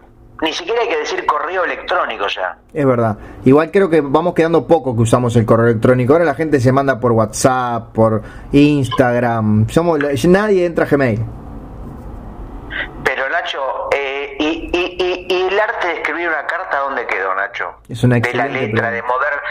Ni 0.41 0.53
siquiera 0.53 0.81
hay 0.81 0.87
que 0.87 0.97
decir 0.99 1.25
correo 1.25 1.63
electrónico 1.63 2.27
ya. 2.27 2.57
Es 2.71 2.85
verdad. 2.85 3.17
Igual 3.43 3.71
creo 3.71 3.89
que 3.89 4.01
vamos 4.01 4.35
quedando 4.35 4.67
poco 4.67 4.95
que 4.95 5.01
usamos 5.01 5.35
el 5.35 5.45
correo 5.47 5.65
electrónico. 5.67 6.13
Ahora 6.13 6.25
la 6.25 6.35
gente 6.35 6.59
se 6.59 6.71
manda 6.71 6.99
por 6.99 7.11
WhatsApp, 7.11 7.91
por 7.91 8.21
Instagram. 8.51 9.67
Somos 9.69 9.99
nadie 10.25 10.65
entra 10.65 10.85
a 10.85 10.87
Gmail. 10.87 11.25
Pero 13.03 13.29
Nacho, 13.29 13.89
eh, 13.91 14.35
y, 14.39 14.45
y- 14.45 14.69
y- 14.73 14.86
y 14.86 14.86
el 15.57 15.69
arte 15.69 15.87
de 15.87 15.93
escribir 15.95 16.27
una 16.29 16.45
carta 16.45 16.79
dónde 16.79 17.05
quedó, 17.07 17.33
Nacho? 17.35 17.75
Es 17.89 18.03
una 18.03 18.19
de 18.19 18.33
la 18.33 18.45
letra, 18.45 18.89
pregunta. 18.89 18.91
de 18.91 19.01
mover, 19.03 19.41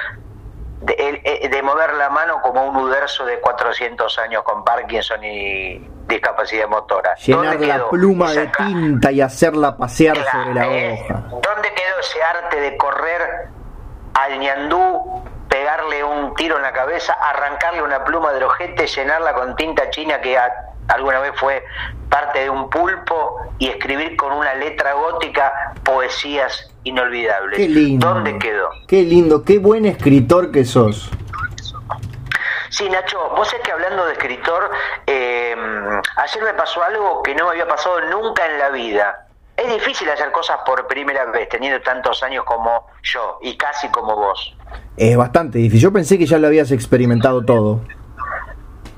de, 0.83 1.21
eh, 1.25 1.49
de 1.49 1.63
mover 1.63 1.95
la 1.95 2.09
mano 2.11 2.41
como 2.43 2.65
un 2.67 2.77
uderzo 2.77 3.25
de 3.25 3.41
400 3.41 4.19
años 4.19 4.43
con 4.43 4.65
Parkinson 4.65 5.23
y 5.25 5.79
discapacidad 6.07 6.69
motora. 6.69 7.15
Llenar 7.17 7.45
¿Dónde 7.53 7.67
la 7.67 7.75
quedó 7.77 7.91
pluma 7.91 8.31
de 8.33 8.47
tinta 8.49 9.11
y 9.11 9.21
hacerla 9.21 9.77
pasear 9.77 10.17
Claro, 10.17 10.31
sobre 10.31 10.55
la 10.55 10.67
¿eh? 10.69 11.01
hoja. 11.03 11.15
¿Dónde 11.31 11.73
quedó 11.75 11.99
ese 12.01 12.23
arte 12.23 12.61
de 12.61 12.77
correr 12.77 13.49
al 14.15 14.39
ñandú, 14.39 15.25
pegarle 15.49 16.05
un 16.05 16.35
tiro 16.35 16.57
en 16.57 16.63
la 16.63 16.73
cabeza, 16.73 17.15
arrancarle 17.15 17.83
una 17.83 18.05
pluma 18.05 18.33
del 18.33 18.45
ojete, 18.45 18.87
llenarla 18.87 19.35
con 19.35 19.57
tinta 19.57 19.91
china 19.91 20.21
que 20.21 20.39
a- 20.39 20.53
alguna 20.89 21.21
vez 21.21 21.33
fue 21.37 21.65
parte 22.09 22.41
de 22.41 22.51
un 22.51 22.71
pulpo 22.71 23.41
y 23.59 23.69
escribir 23.69 24.17
con 24.17 24.33
una 24.33 24.55
letra 24.55 24.95
gótica 24.95 25.75
poesías 25.85 26.71
inolvidables? 26.85 27.59
Qué 27.59 27.69
lindo. 27.69 28.07
¿Dónde 28.07 28.39
quedó? 28.39 28.69
Qué 28.87 29.03
lindo, 29.03 29.45
qué 29.45 29.59
buen 29.59 29.87
escritor 29.87 30.53
que 30.53 30.65
sos. 30.65 31.11
Sí, 32.71 32.89
Nacho, 32.91 33.19
vos 33.35 33.53
es 33.55 33.61
que 33.61 33.73
hablando 33.73 34.05
de 34.07 34.13
escritor, 34.13 34.71
eh, 35.07 35.57
ayer 36.17 36.45
me 36.45 36.55
pasó 36.55 36.83
algo 36.83 37.23
que 37.23 37.35
no 37.35 37.45
me 37.45 37.53
había 37.53 37.67
pasado 37.67 38.01
nunca 38.11 38.45
en 38.47 38.59
la 38.59 38.69
vida. 38.71 39.27
Es 39.57 39.73
difícil 39.73 40.09
hacer 40.11 40.31
cosas 40.31 40.59
por 40.67 40.87
primera 40.87 41.25
vez, 41.27 41.49
teniendo 41.49 41.81
tantos 41.81 42.23
años 42.23 42.45
como 42.45 42.87
yo 43.03 43.39
y 43.41 43.57
casi 43.57 43.89
como 43.89 44.15
vos. 44.15 44.55
Es 44.99 45.17
bastante 45.17 45.59
difícil. 45.59 45.81
Yo 45.81 45.93
pensé 45.93 46.19
que 46.19 46.27
ya 46.27 46.39
lo 46.39 46.49
habías 46.49 46.71
experimentado 46.71 47.43
todo. 47.45 47.81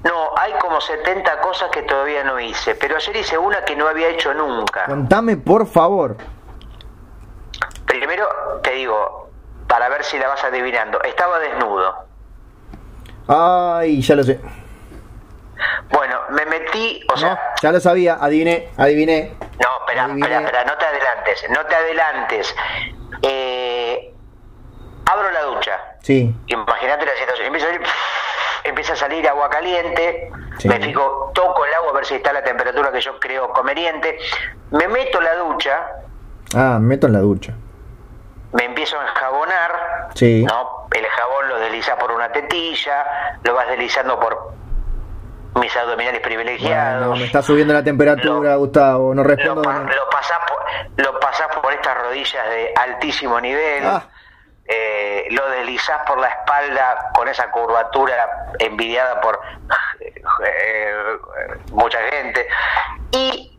No, 0.05 0.31
hay 0.37 0.53
como 0.55 0.81
70 0.81 1.41
cosas 1.41 1.71
que 1.71 1.83
todavía 1.83 2.23
no 2.25 2.39
hice, 2.39 2.75
pero 2.77 2.97
ayer 2.97 3.17
hice 3.17 3.37
una 3.37 3.65
que 3.65 3.75
no 3.75 3.89
había 3.89 4.09
hecho 4.09 4.33
nunca. 4.33 4.85
Contame, 4.87 5.37
por 5.37 5.67
favor. 5.67 6.17
Primero 7.87 8.29
te 8.63 8.73
digo, 8.73 9.31
para 9.67 9.89
ver 9.89 10.05
si 10.05 10.19
la 10.19 10.29
vas 10.29 10.45
adivinando, 10.45 11.03
estaba 11.03 11.39
desnudo. 11.41 11.95
Ay, 13.27 14.01
ya 14.01 14.15
lo 14.15 14.23
sé. 14.23 14.41
Bueno, 15.91 16.21
me 16.31 16.47
metí, 16.47 17.05
o 17.13 17.17
sea, 17.17 17.31
No, 17.31 17.39
ya 17.61 17.73
lo 17.73 17.81
sabía. 17.81 18.19
Adiviné, 18.21 18.69
adiviné. 18.77 19.35
No, 19.61 19.69
espera, 19.81 20.07
espera, 20.07 20.41
espera, 20.41 20.65
no 20.65 20.77
te 20.79 20.87
adelantes, 20.87 21.51
no 21.51 21.67
te 21.67 21.75
adelantes. 21.75 22.57
Eh, 23.23 24.15
abro 25.07 25.31
la 25.31 25.43
ducha. 25.43 25.73
Sí. 26.03 26.33
Imagínate 26.47 27.05
la 27.05 27.17
situación. 27.17 27.47
Empieza 27.49 27.67
a, 27.67 27.71
empieza 28.69 28.93
a 28.93 28.97
salir 28.97 29.27
agua 29.29 29.49
caliente. 29.51 30.31
Sí. 30.59 30.69
Me 30.69 30.81
fijo, 30.81 31.31
toco 31.35 31.65
el 31.65 31.75
agua 31.75 31.91
a 31.91 31.95
ver 31.95 32.05
si 32.07 32.15
está 32.17 32.33
la 32.33 32.43
temperatura 32.43 32.91
que 32.93 33.01
yo 33.01 33.19
creo 33.21 33.51
conveniente. 33.53 34.19
Me 34.71 34.89
meto 34.89 35.19
en 35.19 35.25
la 35.25 35.35
ducha, 35.37 35.87
Ah, 36.55 36.79
me 36.81 36.89
meto 36.89 37.07
en 37.07 37.13
la 37.13 37.19
ducha. 37.21 37.53
me 38.53 38.65
empiezo 38.65 38.99
a 38.99 39.03
enjabonar. 39.07 40.09
Sí. 40.15 40.45
¿no? 40.45 40.87
El 40.93 41.05
jabón 41.07 41.49
lo 41.51 41.59
deslizas 41.61 41.97
por 41.97 42.11
una 42.13 42.33
tetilla, 42.33 43.39
lo 43.45 43.55
vas 43.55 43.69
deslizando 43.69 44.19
por 44.19 44.53
mis 45.55 45.77
abdominales 45.77 46.21
privilegiados. 46.21 47.07
Bueno, 47.09 47.21
me 47.21 47.27
está 47.27 47.43
subiendo 47.43 47.75
la 47.75 47.83
temperatura, 47.85 48.53
Lo- 48.53 48.59
Gustavo. 48.61 49.15
No 49.15 49.23
lo, 49.23 49.29
respondo. 49.29 49.63
pa- 49.63 49.73
no. 49.81 49.89
lo 49.93 50.11
pasás 51.21 51.49
por, 51.49 51.63
por 51.63 51.73
estas 51.73 51.99
rodillas 51.99 52.49
de 52.49 52.73
altísimo 52.77 53.41
nivel, 53.41 53.85
Ah. 53.85 54.03
Eh, 54.69 55.27
lo 55.31 55.49
deslizás 55.51 56.01
por 56.07 56.19
la 56.19 56.29
espalda 56.29 57.11
con 57.15 57.27
esa 57.29 57.51
curvatura 57.51 58.53
envidiada 58.59 59.21
por 59.21 59.39
eh, 60.45 60.93
mucha 61.73 61.99
gente 62.11 62.47
y 63.13 63.59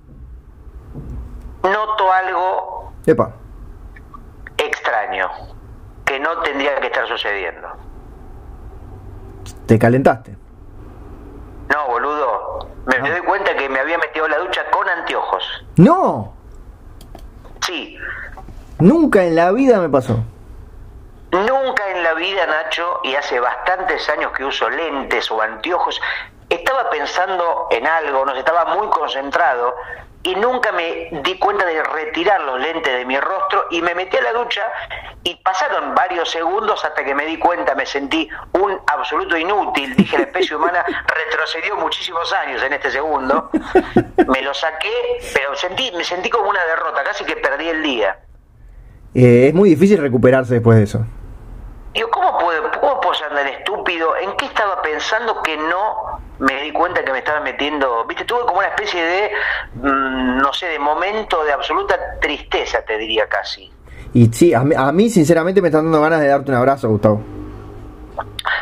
noto 1.64 2.12
algo 2.12 2.94
Epa. 3.06 3.32
extraño 4.58 5.30
que 6.06 6.20
no 6.20 6.40
tendría 6.42 6.80
que 6.80 6.88
estar 6.88 7.08
sucediendo. 7.08 7.68
Te 9.66 9.78
calentaste. 9.78 10.36
No, 11.74 11.88
boludo, 11.88 12.68
me 12.88 12.96
Ah. 12.96 13.10
doy 13.12 13.22
cuenta 13.22 13.56
que 13.56 13.70
me 13.70 13.80
había 13.80 13.98
metido 14.00 14.28
la 14.28 14.38
ducha 14.40 14.62
con 14.72 14.88
anteojos. 14.90 15.44
No. 15.78 16.34
Sí, 17.62 17.98
Nunca 18.80 19.24
en 19.26 19.36
la 19.36 19.52
vida 19.52 19.80
me 19.80 19.90
pasó. 19.90 20.24
Nunca 21.32 21.90
en 21.92 22.04
la 22.04 22.14
vida, 22.16 22.46
Nacho, 22.48 23.02
y 23.04 23.16
hace 23.16 23.40
bastantes 23.40 24.10
años 24.10 24.32
que 24.32 24.44
uso 24.44 24.70
lentes 24.70 25.30
o 25.30 25.42
anteojos, 25.42 26.02
estaba 26.50 26.90
pensando 26.90 27.68
en 27.70 27.86
algo, 27.86 28.26
no 28.26 28.36
estaba 28.36 28.76
muy 28.76 28.88
concentrado 28.88 29.76
y 30.24 30.36
nunca 30.36 30.72
me 30.72 31.10
di 31.24 31.38
cuenta 31.38 31.66
de 31.66 31.82
retirar 31.82 32.42
los 32.42 32.60
lentes 32.60 32.92
de 32.92 33.06
mi 33.06 33.18
rostro 33.20 33.68
y 33.70 33.82
me 33.82 33.96
metí 33.96 34.18
a 34.18 34.22
la 34.22 34.34
ducha 34.34 34.64
y 35.24 35.36
pasaron 35.36 35.96
varios 35.96 36.30
segundos 36.30 36.84
hasta 36.84 37.04
que 37.04 37.16
me 37.16 37.26
di 37.26 37.38
cuenta, 37.38 37.76
me 37.76 37.86
sentí 37.86 38.28
un 38.54 38.80
absoluto 38.88 39.38
inútil, 39.38 39.96
dije 39.96 40.18
la 40.18 40.24
especie 40.24 40.56
humana 40.56 40.84
retrocedió 41.26 41.76
muchísimos 41.78 42.34
años 42.34 42.62
en 42.64 42.74
este 42.74 42.92
segundo, 42.92 43.50
me 44.28 44.42
lo 44.42 44.54
saqué, 44.54 44.92
pero 45.34 45.56
sentí, 45.56 45.92
me 45.96 46.04
sentí 46.04 46.30
como 46.30 46.50
una 46.50 46.64
derrota, 46.66 47.04
casi 47.04 47.24
que 47.24 47.38
perdí 47.38 47.70
el 47.70 47.84
día. 47.84 48.20
Eh, 49.14 49.48
es 49.48 49.54
muy 49.54 49.70
difícil 49.70 50.00
recuperarse 50.00 50.56
después 50.56 50.78
de 50.78 50.84
eso. 50.84 51.06
Digo, 51.94 52.10
¿cómo 52.12 52.38
puedo, 52.38 52.70
¿cómo 52.80 53.02
puedo 53.02 53.16
ser 53.16 53.30
tan 53.30 53.48
estúpido? 53.48 54.16
¿En 54.18 54.36
qué 54.38 54.46
estaba 54.46 54.82
pensando 54.82 55.42
que 55.42 55.58
no 55.58 56.20
me 56.38 56.62
di 56.62 56.72
cuenta 56.72 57.04
que 57.04 57.12
me 57.12 57.20
estaba 57.20 57.40
metiendo? 57.40 58.06
Viste, 58.06 58.26
tuve 58.26 58.42
como 58.42 58.60
una 58.60 58.68
especie 58.68 59.04
de, 59.04 59.32
mm, 59.76 60.38
no 60.38 60.54
sé, 60.54 60.68
de 60.68 60.80
momento 60.80 61.44
de 61.44 61.52
absoluta 61.52 62.20
tristeza, 62.20 62.84
te 62.84 62.98
diría 62.98 63.28
casi. 63.28 63.72
Y 64.14 64.28
sí, 64.28 64.54
a 64.54 64.60
mí, 64.60 64.76
a 64.78 64.92
mí, 64.92 65.10
sinceramente 65.10 65.62
me 65.62 65.70
están 65.70 65.86
dando 65.86 66.02
ganas 66.02 66.22
de 66.22 66.28
darte 66.28 66.52
un 66.52 66.58
abrazo, 66.58 66.90
Gustavo. 66.90 67.22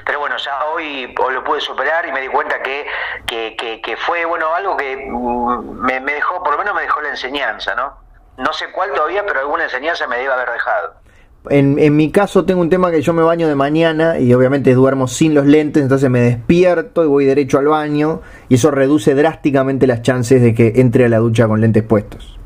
Pero 0.05 0.19
bueno, 0.19 0.37
ya 0.37 0.65
hoy, 0.73 1.13
hoy 1.19 1.33
lo 1.33 1.43
pude 1.43 1.59
superar 1.59 2.07
y 2.07 2.13
me 2.13 2.21
di 2.21 2.27
cuenta 2.29 2.61
que, 2.61 2.85
que, 3.25 3.57
que, 3.57 3.81
que 3.81 3.97
fue, 3.97 4.23
bueno, 4.23 4.53
algo 4.53 4.77
que 4.77 4.95
mm, 4.95 5.81
me, 5.81 5.99
me 5.99 6.13
dejó, 6.13 6.41
por 6.41 6.53
lo 6.53 6.59
menos 6.59 6.73
me 6.73 6.81
dejó 6.81 7.01
la 7.01 7.09
enseñanza, 7.09 7.75
¿no? 7.75 7.93
No 8.37 8.53
sé 8.53 8.71
cuál 8.71 8.93
todavía, 8.93 9.25
pero 9.25 9.41
alguna 9.41 9.65
enseñanza 9.65 10.07
me 10.07 10.17
debe 10.17 10.31
haber 10.31 10.51
dejado. 10.51 11.06
En, 11.49 11.79
en 11.79 11.95
mi 11.95 12.11
caso 12.11 12.45
tengo 12.45 12.61
un 12.61 12.69
tema 12.69 12.91
que 12.91 13.01
yo 13.01 13.13
me 13.13 13.23
baño 13.23 13.47
de 13.47 13.55
mañana 13.55 14.19
y 14.19 14.33
obviamente 14.33 14.73
duermo 14.73 15.07
sin 15.07 15.33
los 15.33 15.45
lentes, 15.45 15.83
entonces 15.83 16.09
me 16.09 16.21
despierto 16.21 17.03
y 17.03 17.07
voy 17.07 17.25
derecho 17.25 17.59
al 17.59 17.67
baño 17.67 18.21
y 18.49 18.55
eso 18.55 18.71
reduce 18.71 19.15
drásticamente 19.15 19.87
las 19.87 20.01
chances 20.01 20.41
de 20.41 20.53
que 20.53 20.73
entre 20.75 21.05
a 21.05 21.09
la 21.09 21.17
ducha 21.17 21.47
con 21.47 21.61
lentes 21.61 21.83
puestos. 21.83 22.37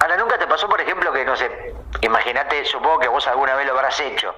Ahora, 0.00 0.16
¿nunca 0.16 0.38
te 0.38 0.46
pasó, 0.46 0.68
por 0.68 0.80
ejemplo, 0.80 1.12
que, 1.12 1.24
no 1.24 1.36
sé, 1.36 1.46
imagínate, 2.00 2.64
supongo 2.64 2.98
que 2.98 3.08
vos 3.08 3.26
alguna 3.28 3.54
vez 3.54 3.66
lo 3.66 3.72
habrás 3.72 4.00
hecho, 4.00 4.34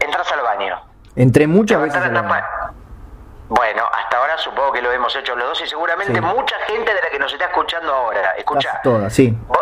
entras 0.00 0.30
al 0.32 0.42
baño. 0.42 0.76
Entré 1.16 1.46
muchas 1.46 1.80
veces. 1.82 2.02
al 2.02 2.12
baño. 2.12 2.44
Bueno, 3.54 3.82
hasta 3.92 4.16
ahora 4.16 4.38
supongo 4.38 4.72
que 4.72 4.80
lo 4.80 4.90
hemos 4.92 5.14
hecho 5.14 5.36
los 5.36 5.46
dos 5.48 5.60
y 5.62 5.66
seguramente 5.66 6.14
Sí. 6.14 6.20
mucha 6.22 6.56
gente 6.66 6.94
de 6.94 7.02
la 7.02 7.10
que 7.10 7.18
nos 7.18 7.30
está 7.30 7.44
escuchando 7.46 7.92
ahora. 7.92 8.32
Escucha, 8.38 8.80
todas, 8.82 9.12
sí. 9.12 9.36
vos 9.46 9.58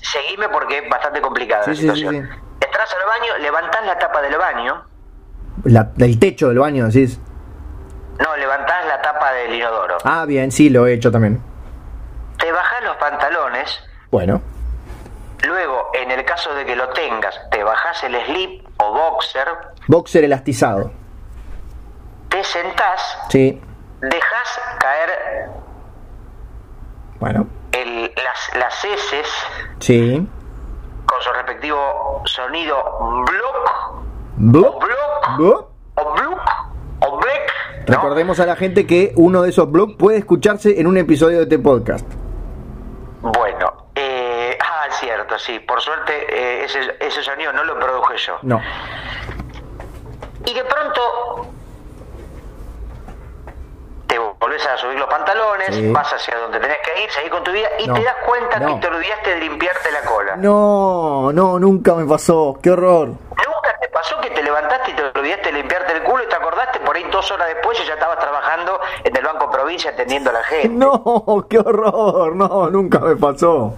seguime 0.00 0.48
porque 0.48 0.78
es 0.78 0.88
bastante 0.88 1.20
complicada 1.20 1.64
Sí, 1.64 1.70
la 1.70 1.74
sí, 1.74 1.80
sí, 1.82 1.88
situación. 1.88 2.30
sí. 2.32 2.40
Entras 2.64 2.94
al 2.94 3.06
baño, 3.20 3.38
levantás 3.38 3.84
la 3.84 3.98
tapa 3.98 4.22
del 4.22 4.36
baño, 4.38 4.84
La, 5.64 5.82
del 5.96 6.20
techo 6.20 6.48
del 6.50 6.60
baño, 6.60 6.86
decís. 6.86 7.18
no, 8.20 8.36
levantás 8.36 8.86
la 8.86 9.02
tapa 9.02 9.32
del 9.32 9.52
inodoro, 9.54 9.98
Ah, 10.04 10.24
bien, 10.24 10.52
sí, 10.52 10.70
lo 10.70 10.86
he 10.86 10.92
hecho 10.94 11.10
también. 11.10 11.42
te 12.38 12.52
bajás 12.52 12.84
los 12.84 12.96
pantalones, 12.98 13.82
Bueno, 14.12 14.40
luego, 15.44 15.90
en 15.94 16.12
el 16.12 16.24
caso 16.24 16.54
de 16.54 16.64
que 16.64 16.76
lo 16.76 16.90
tengas, 16.90 17.40
te 17.50 17.64
bajás 17.64 18.04
el 18.04 18.14
slip 18.26 18.68
o 18.78 18.92
boxer, 18.92 19.48
boxer 19.88 20.22
elastizado. 20.24 20.92
Te 22.32 22.42
sentás, 22.44 23.18
Sí, 23.28 23.60
dejas 24.00 24.60
caer 24.80 25.10
bueno, 27.20 27.46
el- 27.72 28.12
las, 28.16 28.56
las 28.56 28.84
heces 28.84 29.28
sí. 29.78 30.28
con 31.06 31.22
su 31.22 31.32
respectivo 31.32 32.22
sonido 32.24 32.76
block 33.24 34.02
Blup, 34.36 34.66
o 34.66 34.80
block 35.36 35.68
o 35.96 36.12
bloop 36.14 36.38
o 37.00 37.16
black. 37.18 37.52
¿no? 37.86 37.94
Recordemos 37.94 38.40
a 38.40 38.46
la 38.46 38.56
gente 38.56 38.86
que 38.86 39.12
uno 39.16 39.42
de 39.42 39.50
esos 39.50 39.70
blogs 39.70 39.94
puede 39.96 40.18
escucharse 40.18 40.80
en 40.80 40.86
un 40.86 40.96
episodio 40.96 41.36
de 41.38 41.42
este 41.44 41.58
podcast. 41.58 42.06
Bueno, 43.20 43.88
eh, 43.94 44.56
ah, 44.64 44.86
es 44.88 44.96
cierto, 44.96 45.38
sí. 45.38 45.60
Por 45.60 45.80
suerte 45.80 46.12
eh, 46.28 46.64
ese, 46.64 46.96
ese 46.98 47.22
sonido 47.22 47.52
no 47.52 47.62
lo 47.64 47.78
produje 47.78 48.16
yo. 48.16 48.38
No. 48.42 48.60
Y 50.46 50.54
de 50.54 50.64
pronto 50.64 51.51
te 54.12 54.18
volvés 54.18 54.66
a 54.66 54.76
subir 54.76 54.98
los 54.98 55.08
pantalones, 55.08 55.74
Sí. 55.74 55.90
vas 55.90 56.12
hacia 56.12 56.36
donde 56.38 56.60
tenés 56.60 56.76
que 56.84 57.02
ir, 57.02 57.10
seguís 57.10 57.30
con 57.30 57.42
tu 57.42 57.50
vida 57.50 57.68
y 57.78 57.86
No, 57.86 57.94
te 57.94 58.02
das 58.04 58.16
cuenta 58.26 58.58
no. 58.60 58.66
que 58.74 58.74
te 58.82 58.86
olvidaste 58.94 59.30
de 59.30 59.36
limpiarte 59.40 59.90
la 59.90 60.02
cola. 60.02 60.36
No, 60.36 61.32
no, 61.32 61.58
nunca 61.58 61.94
me 61.94 62.04
pasó. 62.04 62.58
Qué 62.62 62.70
horror. 62.72 63.08
¿Nunca 63.08 63.78
te 63.80 63.88
pasó 63.88 64.20
que 64.20 64.28
te 64.28 64.42
levantaste 64.42 64.90
y 64.90 64.94
te 64.94 65.02
olvidaste 65.18 65.46
de 65.50 65.52
limpiarte 65.52 65.94
el 65.94 66.02
culo 66.02 66.24
y 66.24 66.28
te 66.28 66.36
acordaste 66.36 66.80
por 66.80 66.94
ahí 66.94 67.04
dos 67.10 67.30
horas 67.30 67.48
después 67.48 67.80
y 67.80 67.86
ya 67.86 67.94
estabas 67.94 68.18
trabajando 68.18 68.78
en 69.02 69.16
el 69.16 69.24
Banco 69.24 69.50
Provincia 69.50 69.90
atendiendo 69.92 70.28
a 70.28 70.34
la 70.34 70.42
gente? 70.42 70.68
No, 70.76 71.46
qué 71.48 71.58
horror. 71.58 72.36
No, 72.36 72.68
nunca 72.68 72.98
me 72.98 73.16
pasó. 73.16 73.72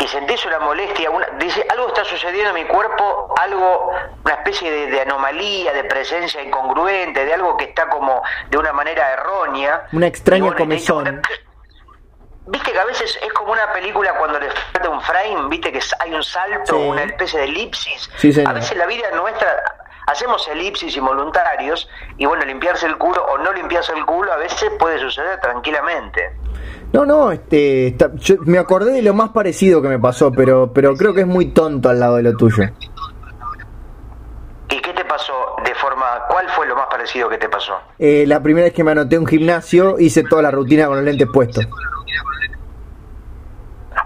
Y 0.00 0.08
sentís 0.08 0.44
una 0.46 0.58
molestia, 0.58 1.08
una- 1.10 1.26
dice, 1.38 1.64
algo 1.70 1.88
está 1.88 2.04
sucediendo 2.04 2.50
en 2.50 2.54
mi 2.56 2.64
cuerpo, 2.64 3.32
algo, 3.40 3.92
una 4.24 4.34
especie 4.34 4.70
de, 4.70 4.86
de 4.88 5.00
anomalía, 5.02 5.72
de 5.72 5.84
presencia 5.84 6.42
incongruente, 6.42 7.24
de 7.24 7.32
algo 7.34 7.56
que 7.56 7.64
está 7.66 7.88
como 7.88 8.22
de 8.50 8.58
una 8.58 8.72
manera 8.72 9.12
errónea. 9.12 9.86
Una 9.92 10.06
extraña 10.08 10.50
necesitas 10.50 10.94
comezón. 10.96 11.22
Viste 12.46 12.72
que 12.72 12.78
a 12.78 12.84
veces 12.84 13.18
es 13.22 13.32
como 13.32 13.52
una 13.52 13.72
película 13.72 14.12
cuando 14.18 14.38
le 14.38 14.50
falta 14.50 14.90
un 14.90 15.00
frame, 15.00 15.48
viste 15.48 15.72
que 15.72 15.80
hay 16.00 16.12
un 16.12 16.22
salto, 16.22 16.76
Sí. 16.76 16.82
una 16.88 17.02
especie 17.04 17.38
de 17.38 17.46
elipsis. 17.46 18.10
Sí, 18.18 18.34
a 18.44 18.52
veces 18.52 18.76
la 18.76 18.84
vida 18.84 19.10
nuestra 19.12 19.48
hacemos 20.08 20.46
elipsis 20.48 20.94
involuntarios 20.94 21.88
y 22.18 22.26
bueno, 22.26 22.44
limpiarse 22.44 22.84
el 22.84 22.98
culo 22.98 23.24
o 23.24 23.38
no 23.38 23.50
limpiarse 23.54 23.94
el 23.94 24.04
culo 24.04 24.30
a 24.30 24.36
veces 24.36 24.70
puede 24.78 24.98
suceder 24.98 25.40
tranquilamente. 25.40 26.36
No, 26.92 27.04
no, 27.04 27.32
este, 27.32 27.88
está- 27.88 28.12
yo 28.14 28.36
me 28.44 28.58
acordé 28.58 28.92
de 28.92 29.02
lo 29.02 29.14
más 29.14 29.30
parecido 29.30 29.82
que 29.82 29.88
me 29.88 29.98
pasó, 29.98 30.30
pero, 30.30 30.72
pero 30.72 30.94
creo 30.96 31.12
que 31.12 31.22
es 31.22 31.26
muy 31.26 31.46
tonto 31.46 31.88
al 31.88 31.98
lado 31.98 32.16
de 32.16 32.22
lo 32.22 32.36
tuyo. 32.36 32.62
¿Y 34.70 34.80
qué 34.80 34.92
te 34.92 35.04
pasó 35.04 35.32
de 35.64 35.74
forma, 35.74 36.04
cuál 36.28 36.48
fue 36.50 36.66
lo 36.66 36.76
más 36.76 36.86
parecido 36.88 37.28
que 37.28 37.38
te 37.38 37.48
pasó? 37.48 37.74
Eh, 37.98 38.24
la 38.28 38.40
primera 38.42 38.64
vez 38.66 38.72
que 38.74 38.84
me 38.84 38.92
anoté 38.92 39.18
un 39.18 39.26
gimnasio 39.26 39.98
hice 39.98 40.22
toda 40.22 40.42
la 40.42 40.50
rutina 40.52 40.86
con 40.86 40.96
los 40.96 41.04
lentes 41.04 41.28
puestos. 41.32 41.66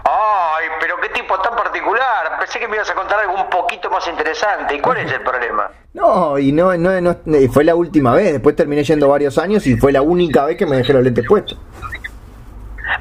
Ay, 0.03 0.65
pero 0.79 0.95
qué 1.01 1.09
tipo 1.09 1.39
tan 1.39 1.55
particular. 1.55 2.37
Pensé 2.39 2.59
que 2.59 2.67
me 2.67 2.75
ibas 2.75 2.89
a 2.89 2.93
contar 2.95 3.19
algo 3.19 3.35
un 3.35 3.49
poquito 3.49 3.89
más 3.89 4.07
interesante. 4.07 4.75
¿Y 4.75 4.79
cuál 4.79 4.97
es 4.97 5.11
el 5.11 5.21
problema? 5.21 5.69
No, 5.91 6.37
y 6.37 6.51
no, 6.51 6.77
no, 6.77 7.01
no, 7.01 7.15
eh, 7.35 7.49
fue 7.51 7.63
la 7.63 7.73
última 7.73 8.13
vez. 8.13 8.31
Después 8.33 8.55
terminé 8.55 8.83
yendo 8.83 9.09
varios 9.09 9.39
años 9.39 9.65
y 9.65 9.75
fue 9.75 9.91
la 9.91 10.03
única 10.03 10.45
vez 10.45 10.55
que 10.55 10.67
me 10.67 10.77
dejé 10.77 10.93
los 10.93 11.01
lentes 11.03 11.25
puestos. 11.27 11.57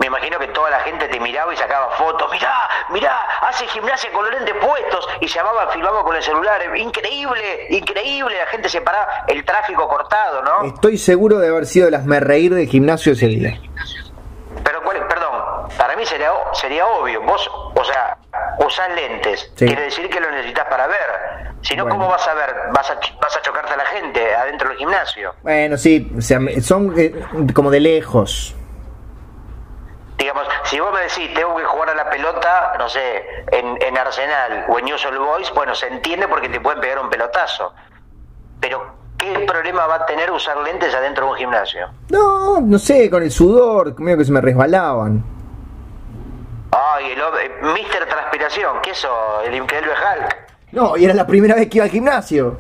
Me 0.01 0.07
imagino 0.07 0.39
que 0.39 0.49
toda 0.49 0.71
la 0.71 0.81
gente 0.81 1.09
te 1.09 1.19
miraba 1.21 1.53
y 1.53 1.57
sacaba 1.57 1.91
fotos. 1.97 2.31
Mirá, 2.31 2.53
mirá, 2.91 3.21
hace 3.43 3.67
gimnasia 3.69 4.11
con 4.13 4.25
los 4.25 4.35
lentes 4.35 4.55
puestos. 4.61 5.09
Y 5.21 5.27
llamaba, 5.27 5.71
filmaba 5.73 6.03
con 6.03 6.15
el 6.17 6.23
celular. 6.23 6.61
Increíble, 6.77 7.67
increíble. 7.71 8.37
La 8.39 8.47
gente 8.47 8.69
se 8.69 8.81
paraba, 8.81 9.25
el 9.27 9.45
tráfico 9.45 9.89
cortado, 9.89 10.43
¿no? 10.43 10.65
Estoy 10.65 10.99
seguro 10.99 11.39
de 11.39 11.49
haber 11.49 11.67
sido 11.67 11.91
las 11.91 12.05
me 12.05 12.21
reír 12.21 12.55
del 12.55 12.69
gimnasio 12.69 13.13
ese 13.13 13.27
día. 13.27 13.59
Pero, 14.65 14.83
¿cuál, 14.83 15.07
perdón, 15.07 15.69
para 15.77 15.97
mí 15.97 16.05
sería, 16.05 16.31
sería 16.53 16.87
obvio. 16.87 17.23
Vos, 17.23 17.51
o 17.75 17.85
sea, 17.85 18.17
usás 18.59 18.91
lentes. 18.95 19.51
Sí. 19.57 19.67
Quiere 19.67 19.83
decir 19.83 20.09
que 20.11 20.21
lo 20.21 20.31
necesitas 20.31 20.67
para 20.69 20.87
ver. 20.87 21.49
Si 21.63 21.75
no, 21.75 21.85
Bueno. 21.85 21.99
¿cómo 21.99 22.11
vas 22.11 22.27
a 22.29 22.35
ver? 22.35 22.55
Vas 22.73 22.91
a, 22.91 22.99
vas 23.21 23.37
a 23.37 23.43
chocarte 23.43 23.73
a 23.73 23.77
la 23.77 23.87
gente 23.87 24.35
adentro 24.35 24.69
del 24.69 24.79
gimnasio. 24.79 25.35
Bueno, 25.43 25.77
sí, 25.77 26.11
o 26.17 26.21
sea, 26.21 26.39
son 26.63 26.95
eh, 26.97 27.13
como 27.55 27.71
de 27.71 27.81
lejos. 27.81 28.55
Digamos, 30.19 30.47
si 30.65 30.81
vos 30.81 30.93
me 30.93 31.01
decís, 31.03 31.33
tengo 31.33 31.57
que 31.57 31.65
jugar 31.65 31.91
a 31.91 31.95
la 31.95 32.11
pelota, 32.11 32.75
no 32.77 32.89
sé, 32.89 33.25
en, 33.53 33.81
en 33.81 33.97
Arsenal 33.97 34.67
o 34.69 34.79
en 34.79 34.85
News 34.87 35.07
All 35.07 35.17
Boys, 35.19 35.53
bueno, 35.55 35.75
se 35.77 35.87
entiende 35.87 36.27
porque 36.27 36.49
te 36.49 36.61
pueden 36.61 36.81
pegar 36.81 36.99
un 36.99 37.09
pelotazo. 37.09 37.73
Pero, 38.61 38.95
¿qué 39.17 39.39
problema 39.47 39.87
va 39.87 39.95
a 39.95 40.07
tener 40.07 40.31
usar 40.33 40.57
lentes 40.59 40.93
adentro 40.93 41.27
de 41.27 41.31
un 41.31 41.37
gimnasio? 41.39 41.89
No, 42.11 42.61
no 42.61 42.79
sé, 42.81 43.09
con 43.09 43.23
el 43.23 43.31
sudor, 43.31 43.99
medio 44.01 44.19
que 44.19 44.25
se 44.25 44.33
me 44.33 44.41
resbalaban. 44.41 45.23
Ay, 46.73 47.13
el 47.13 47.23
hombre- 47.23 47.51
Mister 47.63 48.05
Transpiración, 48.07 48.81
¿qué 48.83 48.91
eso? 48.91 49.41
El 49.43 49.55
increíble 49.55 49.93
Hulk. 49.93 50.37
No, 50.73 50.97
y 50.97 51.05
era 51.05 51.15
la 51.15 51.27
primera 51.29 51.55
vez 51.55 51.71
que 51.71 51.79
iba 51.79 51.85
al 51.85 51.91
gimnasio. 51.93 52.59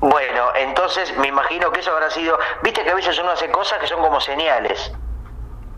Bueno, 0.00 0.46
entonces 0.56 1.16
me 1.18 1.28
imagino 1.28 1.70
que 1.70 1.80
eso 1.80 1.92
habrá 1.92 2.10
sido. 2.10 2.38
Viste 2.62 2.82
que 2.82 2.90
a 2.90 2.94
veces 2.94 3.16
uno 3.20 3.30
hace 3.30 3.50
cosas 3.50 3.78
que 3.78 3.86
son 3.86 4.00
como 4.00 4.18
señales. 4.20 4.92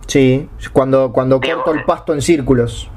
Sí, 0.07 0.49
cuando, 0.73 1.13
cuando 1.13 1.41
corto 1.41 1.73
el 1.73 1.85
pasto 1.85 2.13
en 2.13 2.23
círculos. 2.23 2.91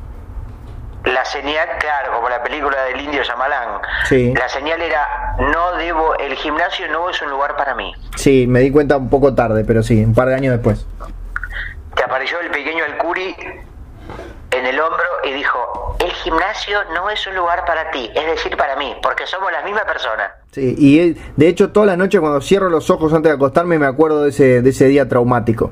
La 1.05 1.23
señal, 1.23 1.69
claro, 1.79 2.13
como 2.15 2.27
la 2.27 2.43
película 2.43 2.83
del 2.83 2.99
indio 2.99 3.23
Yamalán. 3.23 3.79
Sí. 4.09 4.33
La 4.33 4.49
señal 4.49 4.81
era: 4.81 5.35
no 5.39 5.77
debo, 5.77 6.15
el 6.15 6.33
gimnasio 6.35 6.91
no 6.91 7.09
es 7.09 7.21
un 7.21 7.29
lugar 7.29 7.55
para 7.55 7.75
mí. 7.75 7.93
Sí, 8.15 8.45
me 8.47 8.59
di 8.59 8.71
cuenta 8.71 8.97
un 8.97 9.09
poco 9.09 9.33
tarde, 9.33 9.63
pero 9.65 9.83
sí, 9.83 10.03
un 10.03 10.13
par 10.13 10.27
de 10.27 10.35
años 10.35 10.51
después. 10.53 10.85
Te 11.95 12.03
apareció 12.03 12.39
el 12.41 12.51
pequeño 12.51 12.83
Alcuri 12.83 13.33
en 14.51 14.65
el 14.65 14.79
hombro 14.81 15.05
y 15.23 15.31
dijo: 15.31 15.95
el 15.99 16.11
gimnasio 16.11 16.77
no 16.93 17.09
es 17.09 17.25
un 17.25 17.35
lugar 17.35 17.63
para 17.65 17.89
ti, 17.91 18.11
es 18.13 18.25
decir, 18.25 18.57
para 18.57 18.75
mí, 18.75 18.93
porque 19.01 19.25
somos 19.25 19.49
la 19.51 19.61
misma 19.61 19.83
persona. 19.85 20.29
Sí, 20.51 20.75
y 20.77 20.99
él- 20.99 21.17
de 21.37 21.47
hecho 21.47 21.71
todas 21.71 21.87
las 21.87 21.97
noches 21.97 22.19
cuando 22.19 22.41
cierro 22.41 22.69
los 22.69 22.89
ojos 22.89 23.13
antes 23.13 23.29
de 23.31 23.35
acostarme 23.35 23.79
me 23.79 23.85
acuerdo 23.85 24.23
de 24.23 24.29
ese, 24.31 24.61
de 24.61 24.69
ese 24.71 24.87
día 24.87 25.07
traumático. 25.07 25.71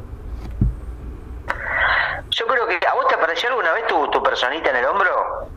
Yo 2.36 2.46
creo 2.48 2.68
que 2.68 2.78
a 2.86 2.94
vos 2.94 3.08
te 3.08 3.16
apareció 3.16 3.48
alguna 3.48 3.72
vez 3.72 3.88
tu, 3.88 4.10
tu 4.10 4.22
personita 4.22 4.70
en 4.70 4.76
el 4.76 4.86
hombro. 4.86 5.48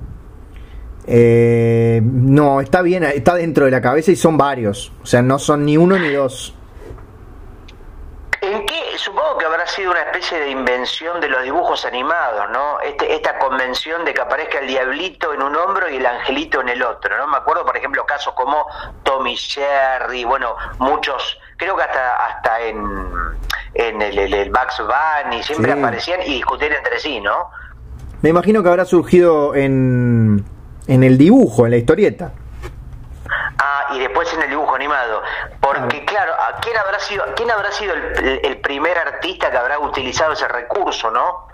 Eh, 1.09 2.01
no, 2.05 2.61
está 2.61 2.83
bien, 2.83 3.03
está 3.03 3.35
dentro 3.35 3.65
de 3.65 3.73
la 3.73 3.83
cabeza 3.83 4.13
y 4.13 4.17
son 4.17 4.39
varios. 4.39 4.93
O 5.03 5.07
sea, 5.07 5.21
no 5.21 5.41
son 5.41 5.65
ni 5.65 5.77
uno 5.77 5.99
ni 5.99 6.13
dos. 6.13 6.55
¿En 8.41 8.65
qué? 8.65 8.97
Supongo 8.97 9.39
que 9.39 9.47
habrá 9.47 9.67
sido 9.67 9.91
una 9.91 10.03
especie 10.03 10.39
de 10.39 10.51
invención 10.51 11.21
de 11.21 11.29
los 11.29 11.43
dibujos 11.43 11.85
animados, 11.85 12.49
¿no? 12.51 12.79
Este, 12.81 13.13
esta 13.13 13.39
convención 13.39 14.05
de 14.05 14.15
que 14.15 14.21
aparezca 14.21 14.61
el 14.61 14.69
diablito 14.69 15.35
en 15.35 15.43
un 15.43 15.57
hombro 15.57 15.91
y 15.91 15.97
el 15.97 16.07
angelito 16.07 16.61
en 16.61 16.69
el 16.69 16.83
otro, 16.85 17.17
¿no? 17.17 17.27
Me 17.27 17.39
acuerdo, 17.39 17.65
por 17.65 17.77
ejemplo, 17.77 18.07
casos 18.07 18.35
como 18.35 18.69
Tommy 19.03 19.37
Jerry, 19.37 20.23
bueno, 20.23 20.55
muchos, 20.79 21.41
creo 21.57 21.75
que 21.75 21.83
hasta 21.83 22.27
hasta 22.27 22.61
en, 22.61 22.79
en 23.75 24.01
el, 24.03 24.19
el, 24.19 24.35
el 24.35 24.51
Bugs 24.51 24.79
Bunny 24.81 25.43
siempre 25.43 25.73
Sí. 25.73 25.79
aparecían 25.79 26.23
y 26.23 26.35
discutían 26.35 26.73
entre 26.73 26.99
sí, 26.99 27.21
¿no? 27.21 27.51
Me 28.23 28.31
imagino 28.31 28.63
que 28.63 28.69
habrá 28.69 28.85
surgido 28.85 29.55
en, 29.55 30.45
en 30.87 31.03
el 31.05 31.17
dibujo, 31.19 31.65
en 31.67 31.71
la 31.73 31.77
historieta. 31.77 32.33
Ah, 33.61 33.87
y 33.95 33.99
después 34.01 34.33
en 34.35 34.43
el 34.43 34.51
dibujo 34.51 34.75
animado. 34.75 35.23
Porque, 35.61 36.05
claro, 36.05 36.33
¿a 36.35 36.59
¿quién 36.61 36.77
habrá 36.77 36.99
sido, 37.01 37.25
quién 37.37 37.51
habrá 37.51 37.71
sido 37.73 37.95
el, 37.95 38.03
el- 38.27 38.41
el 38.45 38.61
primer 38.61 38.97
artista 38.99 39.51
que 39.51 39.57
habrá 39.57 39.79
utilizado 39.79 40.33
ese 40.33 40.49
recurso, 40.49 41.11
no? 41.11 41.47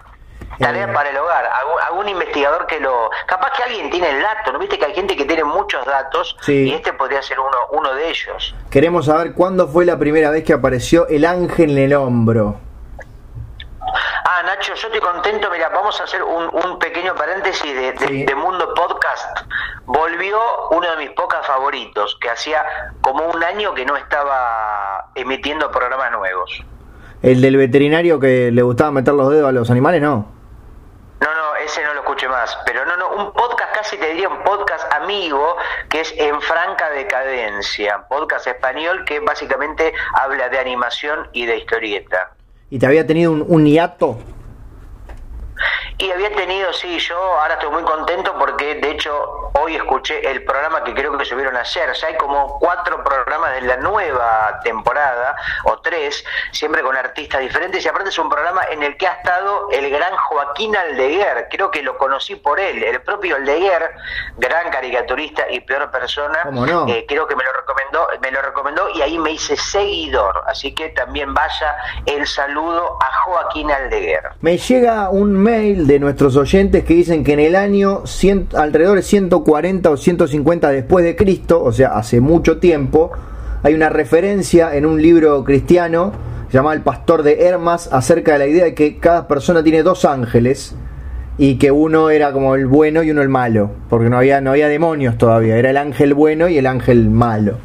Tarea 0.59 0.85
Eh. 0.85 0.93
para 0.93 1.11
el 1.11 1.17
hogar. 1.17 1.45
Algún, 1.47 1.81
algún 1.89 2.09
investigador 2.09 2.67
que 2.67 2.81
lo. 2.81 3.11
Capaz 3.27 3.53
que 3.57 3.63
alguien 3.65 3.91
tiene 3.91 4.11
el 4.11 4.23
dato, 4.23 4.53
¿no? 4.53 4.59
Viste 4.59 4.79
que 4.79 4.85
hay 4.87 4.95
gente 4.95 5.17
que 5.17 5.25
tiene 5.25 5.45
muchos 5.45 5.85
datos 5.87 6.37
Sí. 6.43 6.69
y 6.69 6.75
este 6.75 6.93
podría 6.93 7.23
ser 7.23 7.39
uno, 7.41 7.57
uno 7.73 7.95
de 7.95 8.09
ellos. 8.11 8.55
Queremos 8.71 9.07
saber 9.07 9.35
cuándo 9.35 9.69
fue 9.69 9.85
la 9.85 9.99
primera 9.99 10.31
vez 10.31 10.45
que 10.45 10.53
apareció 10.53 11.07
el 11.09 11.25
ángel 11.25 11.71
en 11.73 11.79
el 11.79 11.95
hombro. 11.95 12.57
Ah, 14.27 14.43
Nacho, 14.45 14.75
yo 14.75 14.87
estoy 14.89 15.01
contento. 15.01 15.49
Mira, 15.51 15.69
vamos 15.69 16.01
a 16.01 16.05
hacer 16.05 16.23
un, 16.23 16.49
un 16.53 16.79
pequeño 16.79 17.15
paréntesis 17.15 17.75
de, 17.75 17.93
de- 17.93 18.07
Sí. 18.09 18.25
de 18.25 18.35
Mundo 18.35 18.73
Podcast. 18.75 19.41
volvió 19.87 20.39
uno 20.71 20.91
de 20.93 20.97
mis 20.97 21.11
pocas 21.11 21.47
favoritos, 21.47 22.17
que 22.21 22.31
hacía 22.31 22.65
como 23.03 23.27
un 23.27 23.45
año 23.45 23.75
que 23.75 23.85
no 23.85 23.97
estaba 23.97 25.11
emitiendo 25.15 25.71
programas 25.71 26.11
nuevos. 26.11 26.63
¿El 27.23 27.43
del 27.43 27.59
veterinario 27.59 28.19
que 28.19 28.51
le 28.51 28.63
gustaba 28.63 28.91
meter 28.93 29.13
los 29.13 29.31
dedos 29.31 29.49
a 29.49 29.53
los 29.53 29.71
animales? 29.71 30.01
No. 30.01 30.27
No, 31.25 31.35
no, 31.35 31.57
ese 31.57 31.83
no 31.83 31.95
lo 31.95 32.01
escuché 32.01 32.29
más. 32.29 32.55
Pero 32.66 32.85
no, 32.85 32.99
no, 32.99 33.09
un 33.14 33.33
podcast 33.33 33.75
casi 33.75 33.97
te 33.97 34.09
diría 34.11 34.29
un 34.29 34.43
podcast 34.43 34.93
amigo 34.93 35.57
que 35.89 36.03
es 36.03 36.12
En 36.18 36.39
Franca 36.43 36.91
Decadencia. 36.91 38.05
Podcast 38.11 38.47
español 38.47 39.07
que 39.07 39.20
básicamente 39.20 39.95
habla 40.12 40.51
de 40.51 40.59
animación 40.59 41.27
y 41.33 41.47
de 41.47 41.57
historieta. 41.57 42.33
¿Y 42.68 42.79
te 42.79 42.85
había 42.85 43.07
tenido 43.07 43.33
un, 43.33 43.43
un 43.49 43.64
hiato? 43.64 44.18
Y 45.99 46.11
había 46.11 46.35
tenido, 46.35 46.73
sí, 46.73 46.99
yo 46.99 47.17
ahora 47.17 47.55
estoy 47.55 47.71
muy 47.71 47.83
contento 47.83 48.35
porque 48.39 48.75
de 48.77 48.91
hecho 48.91 49.51
hoy 49.55 49.77
escuché 49.77 50.29
el 50.31 50.45
programa 50.45 50.83
que 50.83 50.95
creo 50.95 51.17
que 51.17 51.25
subieron 51.25 51.57
ayer. 51.57 51.95
Sea, 51.95 52.09
hay 52.09 52.17
como 52.17 52.59
cuatro 52.59 53.03
programas 53.05 53.55
de 53.55 53.62
la 53.62 53.77
nueva 53.77 54.61
temporada, 54.65 55.37
o 55.65 55.79
tres, 55.79 56.25
siempre 56.53 56.83
con 56.83 56.97
artistas 56.97 57.41
diferentes. 57.41 57.85
Y 57.85 57.89
aparte 57.89 58.09
es 58.11 58.19
un 58.19 58.29
programa 58.29 58.62
en 58.71 58.83
el 58.83 58.97
que 58.97 59.07
ha 59.07 59.12
estado 59.15 59.69
el 59.71 59.91
gran 59.91 60.15
Joaquín 60.17 60.77
Aldeguer. 60.77 61.49
Creo 61.51 61.71
que 61.71 61.83
lo 61.83 61.97
conocí 61.99 62.37
por 62.37 62.59
él. 62.59 62.83
El 62.83 63.01
propio 63.03 63.37
Aldeguer, 63.37 63.93
gran 64.37 64.71
caricaturista 64.71 65.49
y 65.51 65.61
peor 65.61 65.91
persona, 65.91 66.45
no? 66.51 66.89
eh, 66.89 67.05
creo 67.09 67.27
que 67.27 67.37
me 67.37 67.45
lo 67.45 67.53
recomendó, 67.53 68.09
me 68.21 68.31
lo 68.31 68.43
recomendó 68.43 68.89
y 68.91 69.03
ahí 69.03 69.19
me 69.19 69.33
hice 69.33 69.57
seguidor. 69.57 70.43
Así 70.47 70.75
que 70.75 70.91
también 70.91 71.33
vaya 71.33 71.77
el 72.07 72.27
saludo 72.27 72.99
a 73.01 73.23
Joaquín 73.23 73.71
Aldeguer. 73.71 74.31
Me 74.41 74.59
llega 74.59 75.09
un 75.11 75.33
mail 75.33 75.54
de 75.55 75.99
nuestros 76.01 76.37
oyentes 76.37 76.85
que 76.85 76.95
dicen 76.95 77.23
que 77.23 77.33
en 77.33 77.41
el 77.41 77.55
año 77.55 78.03
100, 78.07 78.49
alrededor 78.55 78.97
de 78.97 79.03
140 79.03 79.91
o 79.91 79.97
150 79.97 80.71
después 80.71 81.05
de 81.05 81.15
Cristo, 81.15 81.63
o 81.63 81.73
sea, 81.73 81.97
hace 81.97 82.21
mucho 82.21 82.59
tiempo, 82.59 83.13
hay 83.63 83.75
una 83.75 83.89
referencia 83.89 84.75
en 84.75 84.85
un 84.85 85.01
libro 85.01 85.45
cristiano 85.45 86.13
llamado 86.53 86.75
El 86.75 86.83
Pastor 86.83 87.23
de 87.23 87.47
Hermas 87.47 87.89
acerca 87.93 88.33
de 88.33 88.39
la 88.41 88.47
idea 88.47 88.65
de 88.65 88.75
que 88.75 88.99
cada 88.99 89.29
persona 89.29 89.63
tiene 89.63 89.85
dos 89.85 90.05
ángeles 90.05 90.75
y 91.39 91.57
que 91.57 91.71
uno 91.71 92.11
era 92.11 92.33
como 92.33 92.57
el 92.57 92.67
bueno 92.67 93.03
y 93.03 93.11
uno 93.11 93.23
el 93.23 93.29
malo, 93.29 93.71
porque 93.89 94.11
no 94.11 94.19
había 94.19 94.41
no 94.41 94.51
había 94.51 94.69
demonios 94.69 95.19
todavía, 95.19 95.57
era 95.57 95.71
el 95.71 95.77
ángel 95.77 96.15
bueno 96.15 96.49
y 96.49 96.59
el 96.59 96.67
ángel 96.67 97.11
malo. 97.11 97.59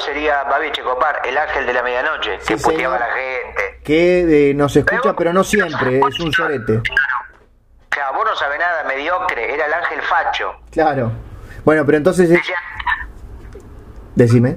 Sería 0.00 0.42
Babi 0.44 0.72
Checopar, 0.72 1.20
el 1.24 1.36
ángel 1.36 1.66
de 1.66 1.72
la 1.74 1.82
medianoche, 1.82 2.38
Sí, 2.40 2.54
que 2.54 2.56
puteaba 2.60 2.96
a 2.96 3.00
la 3.00 3.06
gente. 3.06 3.80
Que 3.84 4.50
eh, 4.50 4.54
nos 4.54 4.74
escucha 4.74 5.14
pero 5.14 5.32
no 5.32 5.44
siempre, 5.44 6.00
es 6.08 6.20
un 6.20 6.32
sorete. 6.32 6.80
Claro, 7.88 8.14
vos 8.14 8.24
no 8.24 8.36
sabés 8.36 8.58
nada, 8.58 8.84
mediocre, 8.84 9.52
era 9.54 9.66
el 9.66 9.72
ángel 9.74 10.00
facho. 10.02 10.52
Claro. 10.70 11.12
Bueno, 11.64 11.84
pero 11.84 11.98
entonces 11.98 12.30
es- 12.30 12.40
decime. 14.14 14.56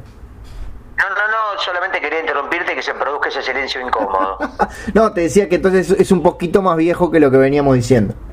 no, 0.98 1.10
no, 1.10 1.16
no, 1.16 1.60
solamente 1.60 2.00
quería 2.00 2.22
interrumpirte 2.22 2.74
que 2.76 2.82
se 2.82 2.94
produzca 2.94 3.30
ese 3.30 3.41
silencio 3.41 3.82
incómodo. 3.82 4.38
No, 4.94 5.12
te 5.14 5.22
decía 5.22 5.50
que 5.50 5.56
entonces 5.56 5.89
es 5.91 6.12
un 6.12 6.24
poquito 6.24 6.62
más 6.62 6.78
viejo 6.78 7.12
que 7.12 7.20
lo 7.20 7.30
que 7.32 7.38
veníamos 7.38 7.76
diciendo. 7.76 8.14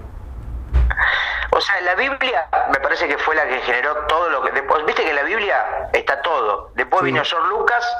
O 1.53 1.61
sea, 1.61 1.81
la 1.81 1.95
Biblia 1.95 2.47
me 2.73 2.79
parece 2.81 3.09
que 3.09 3.19
fue 3.19 3.35
la 3.35 3.47
que 3.47 3.61
generó 3.63 3.95
todo 4.07 4.29
lo 4.31 4.43
que... 4.43 4.53
Después, 4.53 4.85
Viste 4.87 5.03
que 5.03 5.11
en 5.11 5.17
la 5.17 5.23
Biblia 5.23 5.89
está 5.93 6.23
todo. 6.23 6.71
Después 6.75 7.01
Sí. 7.01 7.07
vino 7.07 7.25
George 7.25 7.49
Lucas 7.49 7.97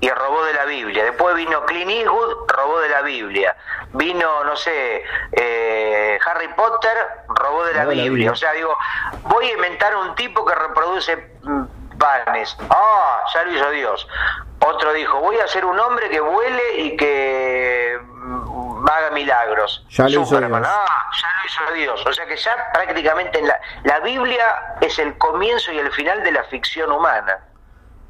y 0.00 0.10
robó 0.10 0.44
de 0.44 0.54
la 0.54 0.64
Biblia. 0.64 1.04
Después 1.04 1.34
vino 1.36 1.64
Clint 1.66 1.90
Eastwood, 1.90 2.48
robó 2.48 2.80
de 2.80 2.88
la 2.88 3.02
Biblia. 3.02 3.56
Vino, 3.92 4.44
no 4.44 4.56
sé, 4.56 5.04
eh, 5.32 6.18
Harry 6.24 6.48
Potter, 6.48 6.96
robó 7.28 7.64
de 7.64 7.74
la, 7.74 7.84
Biblia. 7.84 8.32
O 8.32 8.36
sea, 8.36 8.52
digo, 8.52 8.76
voy 9.24 9.46
a 9.46 9.52
inventar 9.52 9.94
un 9.96 10.14
tipo 10.14 10.44
que 10.44 10.54
reproduce 10.54 11.16
mm, 11.42 11.64
panes. 11.98 12.56
Ah, 12.70 13.22
ya 13.34 13.44
lo 13.44 13.52
hizo 13.52 13.70
Dios. 13.70 14.08
Otro 14.66 14.92
dijo, 14.92 15.18
voy 15.20 15.38
a 15.38 15.46
ser 15.48 15.64
un 15.64 15.78
hombre 15.78 16.08
que 16.10 16.20
vuele 16.20 16.78
y 16.78 16.96
que 16.96 17.98
haga 18.88 19.10
milagros. 19.12 19.84
Ya 19.90 20.04
lo 20.04 20.22
hizo. 20.22 20.38
Dios. 20.38 20.52
Ah, 20.64 20.86
ya 21.20 21.28
lo 21.28 21.46
hizo 21.46 21.74
Dios. 21.74 22.06
O 22.06 22.12
sea 22.12 22.26
que 22.26 22.36
ya 22.36 22.50
prácticamente 22.72 23.38
en 23.38 23.48
la, 23.48 23.60
la 23.84 24.00
Biblia 24.00 24.44
es 24.80 24.98
el 24.98 25.16
comienzo 25.18 25.72
y 25.72 25.78
el 25.78 25.90
final 25.92 26.22
de 26.22 26.32
la 26.32 26.44
ficción 26.44 26.90
humana. 26.92 27.38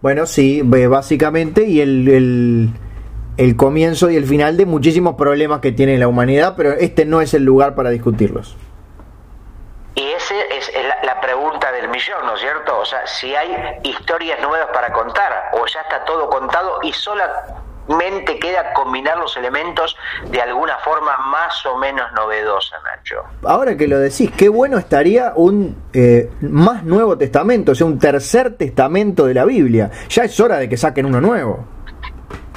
Bueno, 0.02 0.26
sí, 0.26 0.62
ve- 0.64 0.88
básicamente, 0.88 1.64
y 1.64 1.80
el, 1.80 2.08
el, 2.08 2.70
el 3.36 3.56
comienzo 3.56 4.08
y 4.10 4.16
el 4.16 4.24
final 4.24 4.56
de 4.56 4.64
muchísimos 4.66 5.14
problemas 5.16 5.60
que 5.60 5.72
tiene 5.72 5.98
la 5.98 6.08
humanidad, 6.08 6.54
pero 6.56 6.72
este 6.72 7.04
no 7.04 7.20
es 7.20 7.34
el 7.34 7.44
lugar 7.44 7.74
para 7.74 7.90
discutirlos. 7.90 8.56
Y 9.94 10.06
esa 10.12 10.34
es 10.56 10.70
la, 11.04 11.20
pregunta 11.20 11.70
del 11.72 11.88
millón, 11.88 12.24
¿no 12.24 12.34
es 12.34 12.40
cierto? 12.40 12.78
O 12.78 12.84
sea, 12.84 13.06
si 13.06 13.34
hay 13.34 13.78
historias 13.82 14.40
nuevas 14.40 14.68
para 14.72 14.90
contar, 14.92 15.50
o 15.52 15.66
ya 15.66 15.80
está 15.82 16.02
todo 16.04 16.30
contado 16.30 16.78
y 16.82 16.92
solamente 17.86 18.38
queda 18.38 18.72
combinar 18.72 19.16
los 19.18 19.36
elementos 19.36 19.96
de 20.30 20.40
alguna 20.40 20.76
forma 20.78 21.16
más 21.26 21.64
o 21.66 21.76
menos 21.78 22.10
novedosa, 22.12 22.76
Nacho. 22.84 23.22
Ahora 23.44 23.76
que 23.76 23.88
lo 23.88 23.98
decís, 23.98 24.30
qué 24.36 24.48
bueno 24.48 24.78
estaría 24.78 25.32
un 25.36 25.76
eh, 25.92 26.30
más 26.42 26.84
nuevo 26.84 27.16
testamento, 27.18 27.72
o 27.72 27.74
sea, 27.74 27.86
un 27.86 27.98
tercer 27.98 28.56
testamento 28.56 29.26
de 29.26 29.34
la 29.34 29.44
Biblia. 29.44 29.90
Ya 30.08 30.24
es 30.24 30.38
hora 30.40 30.58
de 30.58 30.68
que 30.68 30.76
saquen 30.76 31.06
uno 31.06 31.20
nuevo. 31.20 31.64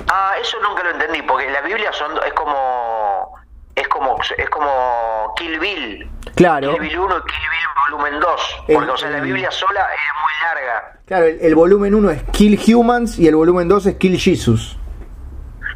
Ah, 0.07 0.33
eso 0.39 0.57
nunca 0.61 0.83
lo 0.83 0.91
entendí, 0.91 1.21
porque 1.23 1.49
la 1.49 1.61
Biblia 1.61 1.91
son, 1.93 2.11
es 2.25 2.33
como 2.33 3.33
es 3.75 3.87
como 3.87 4.15
es 4.37 4.49
como 4.51 5.33
Kill 5.35 5.59
Bill. 5.59 6.09
Claro. 6.35 6.71
Kill 6.73 6.81
Bill 6.81 6.99
1 6.99 7.17
y 7.17 7.21
Kill 7.21 7.49
Bill 7.49 7.91
volumen 7.91 8.19
2. 8.19 8.63
El- 8.67 8.75
Porque, 8.75 8.91
o 8.91 8.97
sea, 8.97 9.09
la 9.09 9.19
Biblia 9.21 9.49
sola 9.49 9.81
es 9.81 10.21
muy 10.21 10.31
larga. 10.63 10.99
Claro, 11.07 11.25
el, 11.25 11.39
el 11.41 11.55
volumen 11.55 11.95
1 11.95 12.11
es 12.11 12.23
Kill 12.31 12.59
Humans 12.75 13.17
y 13.17 13.27
el 13.27 13.35
volumen 13.35 13.67
2 13.67 13.85
es 13.87 13.95
Kill 13.95 14.19
Jesus. 14.19 14.77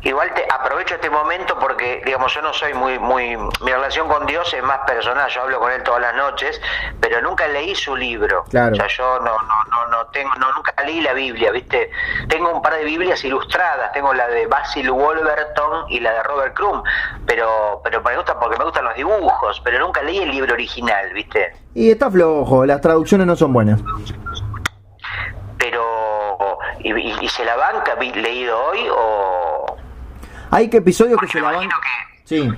Igual 0.04 0.34
te 0.34 0.46
aprovecho 0.54 0.96
este 0.96 1.10
momento 1.10 1.58
porque, 1.60 2.02
digamos, 2.06 2.34
yo 2.34 2.42
no 2.42 2.54
soy 2.54 2.74
muy, 2.74 3.00
muy, 3.00 3.36
mi 3.38 3.72
relación 3.72 4.08
con 4.08 4.26
Dios 4.26 4.54
es 4.54 4.62
más 4.64 4.80
personal, 4.88 5.30
yo 5.30 5.42
hablo 5.42 5.60
con 5.60 5.72
él 5.72 5.82
todas 5.84 6.02
las 6.02 6.16
noches, 6.16 6.62
pero 7.00 7.22
nunca 7.22 7.48
leí 7.48 7.74
su 7.76 7.96
libro. 7.96 8.44
Claro. 8.50 8.74
O 8.74 8.76
sea, 8.76 8.88
yo 8.88 9.20
no, 9.20 9.32
no, 9.38 9.64
no, 9.72 9.88
no 9.88 10.06
tengo, 10.08 10.34
no, 10.36 10.52
nunca 10.54 10.74
leí 10.86 11.02
la 11.02 11.14
Biblia, 11.14 11.52
¿viste? 11.52 11.90
Tengo 12.30 12.52
un 12.52 12.62
par 12.62 12.74
de 12.76 12.84
Biblias 12.84 13.24
ilustradas, 13.24 13.92
tengo 13.92 14.14
la 14.14 14.28
de 14.28 14.46
Basil 14.48 14.90
Wolverton 14.92 15.86
y 15.90 16.00
la 16.00 16.14
de 16.14 16.24
Robert 16.24 16.54
Crumb, 16.56 16.84
pero, 17.26 17.82
pero 17.84 18.02
me 18.02 18.16
gusta 18.16 18.40
porque 18.40 18.58
me 18.58 18.66
gustan 18.66 18.86
los 18.86 18.96
dibujos, 18.96 19.60
pero 19.64 19.80
nunca 19.80 20.02
leí 20.04 20.20
el 20.20 20.30
libro 20.32 20.54
original, 20.54 21.12
¿viste? 21.14 21.54
Y 21.74 21.90
está 21.92 22.10
flojo, 22.12 22.66
las 22.66 22.82
traducciones 22.82 23.26
no 23.28 23.36
son 23.36 23.52
buenas. 23.52 23.80
Pero, 25.58 26.60
¿y, 26.80 26.94
y- 26.94 27.18
y 27.22 27.30
se 27.30 27.44
la 27.44 27.56
banca 27.56 27.96
leído 27.96 28.64
hoy 28.64 28.88
o...? 28.92 29.66
Hay 30.52 30.70
que 30.70 30.78
episodios 30.78 31.20
que 31.20 31.28
se 31.28 31.42
la 31.42 31.52
van. 31.52 31.68
que... 31.70 31.76
Sí. 32.26 32.52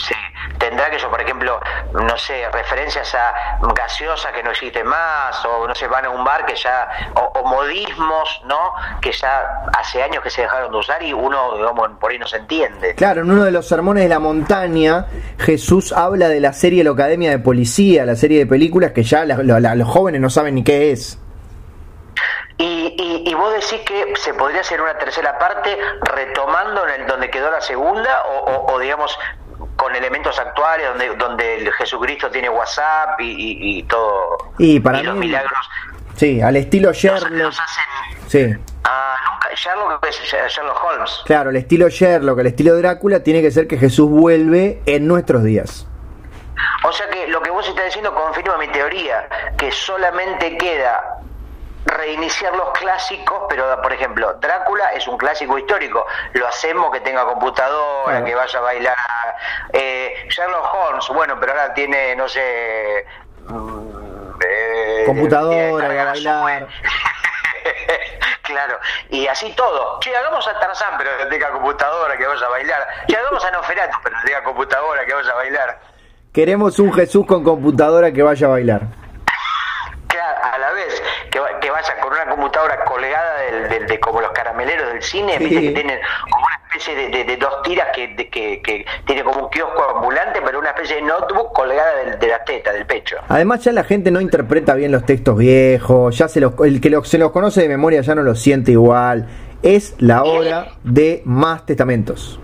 Sí, 0.00 0.14
tendrá 0.58 0.88
que 0.90 0.98
yo, 1.00 1.10
por 1.10 1.20
ejemplo, 1.20 1.58
no 1.92 2.16
sé, 2.16 2.48
referencias 2.52 3.12
a 3.16 3.58
gaseosas 3.74 4.30
que 4.32 4.44
no 4.44 4.50
existen 4.52 4.86
más, 4.86 5.44
o 5.44 5.66
no 5.66 5.74
sé, 5.74 5.88
van 5.88 6.04
a 6.04 6.10
un 6.10 6.22
bar 6.24 6.46
que 6.46 6.54
ya, 6.54 6.88
o, 7.16 7.20
o 7.40 7.44
modismos, 7.48 8.42
¿no? 8.46 8.74
Que 9.00 9.10
ya 9.10 9.42
hace 9.76 10.00
años 10.00 10.22
que 10.22 10.30
se 10.30 10.42
dejaron 10.42 10.70
de 10.70 10.78
usar 10.78 11.02
y 11.02 11.12
uno, 11.12 11.56
digamos, 11.56 11.88
por 12.00 12.12
ahí 12.12 12.18
no 12.20 12.28
se 12.28 12.36
entiende. 12.36 12.94
Claro, 12.94 13.22
en 13.22 13.30
uno 13.32 13.42
de 13.42 13.50
los 13.50 13.66
sermones 13.66 14.04
de 14.04 14.08
la 14.08 14.20
montaña, 14.20 15.06
Jesús 15.36 15.92
habla 15.92 16.28
de 16.28 16.38
la 16.38 16.52
serie 16.52 16.84
La 16.84 16.90
Academia 16.92 17.30
de 17.30 17.40
Policía, 17.40 18.04
la 18.04 18.14
serie 18.14 18.38
de 18.38 18.46
películas 18.46 18.92
que 18.92 19.02
ya 19.02 19.24
la- 19.24 19.42
la- 19.58 19.74
los 19.74 19.88
jóvenes 19.88 20.20
no 20.20 20.30
saben 20.30 20.54
ni 20.54 20.62
qué 20.62 20.92
es. 20.92 21.18
Y, 22.58 22.94
y, 22.98 23.30
y 23.30 23.34
vos 23.34 23.52
decís 23.54 23.80
que 23.86 24.14
se 24.16 24.34
podría 24.34 24.62
hacer 24.62 24.80
una 24.80 24.98
tercera 24.98 25.38
parte 25.38 25.78
retomando 26.02 26.86
en 26.88 27.02
el 27.02 27.06
donde 27.06 27.30
quedó 27.30 27.50
la 27.50 27.60
segunda, 27.60 28.22
o, 28.24 28.38
o- 28.50 28.72
o, 28.74 28.78
digamos, 28.80 29.16
con 29.76 29.94
elementos 29.94 30.38
actuales, 30.40 30.88
donde, 30.88 31.14
donde 31.16 31.56
el 31.58 31.72
Jesucristo 31.72 32.30
tiene 32.30 32.48
WhatsApp 32.48 33.20
y, 33.20 33.82
todo. 33.84 34.36
Y 34.58 34.80
para 34.80 35.02
los 35.02 35.14
mí- 35.14 35.26
milagros 35.26 35.58
Sí, 36.16 36.40
al 36.40 36.56
estilo 36.56 36.88
los, 36.88 36.96
Sherlock. 36.96 37.30
los 37.30 37.60
hacen. 37.60 37.84
Sí, 38.26 38.54
Ah, 38.82 39.14
nunca. 39.30 39.54
Sherlock 39.54 40.04
es 40.06 40.20
Sherlock 40.52 40.82
Holmes. 40.84 41.22
claro, 41.26 41.50
el 41.50 41.56
estilo 41.56 41.88
Sherlock, 41.88 42.40
el 42.40 42.48
estilo 42.48 42.76
Drácula, 42.76 43.22
tiene 43.22 43.40
que 43.40 43.52
ser 43.52 43.68
que 43.68 43.76
Jesús 43.78 44.10
vuelve 44.10 44.82
en 44.86 45.06
nuestros 45.06 45.44
días. 45.44 45.86
O 46.84 46.90
sea 46.92 47.08
que 47.08 47.28
lo 47.28 47.40
que 47.40 47.50
vos 47.50 47.68
estás 47.68 47.84
diciendo 47.84 48.12
confirma 48.14 48.56
mi 48.58 48.66
teoría, 48.68 49.28
que 49.56 49.70
solamente 49.70 50.56
queda 50.58 51.18
reiniciar 51.88 52.54
los 52.54 52.70
clásicos, 52.70 53.44
pero 53.48 53.80
por 53.82 53.92
ejemplo, 53.92 54.34
Drácula 54.34 54.92
es 54.92 55.06
un 55.08 55.16
clásico 55.16 55.58
histórico, 55.58 56.06
lo 56.34 56.46
hacemos 56.46 56.92
que 56.92 57.00
tenga 57.00 57.24
computadora, 57.24 58.24
que 58.24 58.34
vaya 58.34 58.58
a 58.58 58.62
bailar. 58.62 59.36
Eh, 59.72 60.26
Sherlock 60.28 60.74
Holmes, 60.74 61.08
bueno, 61.08 61.36
pero 61.40 61.52
ahora 61.52 61.74
tiene, 61.74 62.14
no 62.14 62.28
sé... 62.28 63.04
mm, 63.46 64.30
eh, 64.46 65.02
Computadora, 65.06 65.88
va 65.88 66.02
a 66.02 66.04
bailar. 66.04 66.68
claro, 68.42 68.78
y 69.10 69.26
así 69.26 69.52
todo. 69.56 69.98
Che, 70.00 70.14
hagamos 70.14 70.46
a 70.46 70.58
Tarzán, 70.60 70.94
pero 70.98 71.10
que 71.18 71.26
tenga 71.26 71.50
computadora, 71.50 72.16
que 72.16 72.26
vaya 72.26 72.46
a 72.46 72.50
bailar. 72.50 72.86
Che, 73.06 73.16
hagamos 73.16 73.44
a 73.44 73.50
Noferatu, 73.50 73.98
pero 74.02 74.16
que 74.20 74.26
tenga 74.26 74.44
computadora, 74.44 75.04
que 75.04 75.14
vaya 75.14 75.32
a 75.32 75.36
bailar. 75.36 75.80
Queremos 76.32 76.78
un 76.78 76.92
Jesús 76.92 77.26
con 77.26 77.42
computadora 77.42 78.12
que 78.12 78.22
vaya 78.22 78.46
a 78.46 78.50
bailar. 78.50 78.82
Eh, 83.90 84.00
como 84.00 84.20
los 84.20 84.30
carameleros 84.32 84.92
del 84.92 85.02
cine, 85.02 85.38
¿viste? 85.38 85.60
que 85.60 85.70
tienen 85.72 85.98
como 86.30 86.44
una 86.46 86.60
especie 86.68 87.24
de, 87.24 87.36
dos 87.36 87.62
tiras 87.62 87.88
que, 87.94 88.14
que, 88.16 88.86
tiene 89.06 89.24
como 89.24 89.44
un 89.44 89.50
kiosco 89.50 89.96
ambulante, 89.96 90.40
pero 90.44 90.58
una 90.58 90.70
especie 90.70 90.96
de 90.96 91.02
notebook 91.02 91.52
colgada 91.52 92.16
de, 92.18 92.26
la 92.26 92.44
teta, 92.44 92.72
del 92.72 92.86
pecho. 92.86 93.16
Además 93.28 93.64
ya 93.64 93.72
la 93.72 93.84
gente 93.84 94.10
no 94.10 94.20
interpreta 94.20 94.74
bien 94.74 94.92
los 94.92 95.04
textos 95.04 95.36
viejos, 95.36 96.16
ya 96.16 96.28
se 96.28 96.40
los, 96.40 96.52
el 96.64 96.80
que 96.80 97.00
se 97.04 97.18
los 97.18 97.32
conoce 97.32 97.62
de 97.62 97.68
memoria 97.68 98.00
ya 98.00 98.14
no 98.14 98.22
los 98.22 98.40
siente 98.40 98.72
igual. 98.72 99.26
Es 99.62 99.94
la 99.98 100.22
hora 100.22 100.68
de 100.84 101.22
más 101.24 101.66
testamentos. 101.66 102.38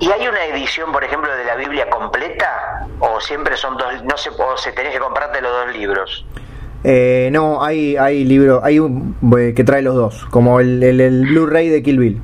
¿Y 0.00 0.10
hay 0.10 0.26
una 0.26 0.44
edición, 0.46 0.92
por 0.92 1.02
ejemplo, 1.04 1.34
de 1.34 1.44
la 1.44 1.54
Biblia 1.54 1.88
completa? 1.88 2.86
¿O 2.98 3.20
siempre 3.20 3.56
son 3.56 3.76
dos, 3.76 4.02
no 4.04 4.16
sé, 4.16 4.30
o 4.30 4.56
se 4.56 4.72
tenés 4.72 4.92
que 4.92 4.98
comprarte 4.98 5.40
los 5.40 5.50
dos 5.50 5.74
libros? 5.74 6.26
Eh, 6.84 7.30
no, 7.32 7.64
hay, 7.64 7.96
hay 7.96 8.24
libros, 8.24 8.60
hay 8.62 8.78
un 8.78 9.16
eh, 9.38 9.54
que 9.54 9.64
trae 9.64 9.82
los 9.82 9.94
dos, 9.94 10.26
como 10.30 10.60
el, 10.60 10.82
el, 10.82 11.26
Blu-ray 11.26 11.68
de 11.68 11.82
Kill 11.82 11.98
Bill. 11.98 12.22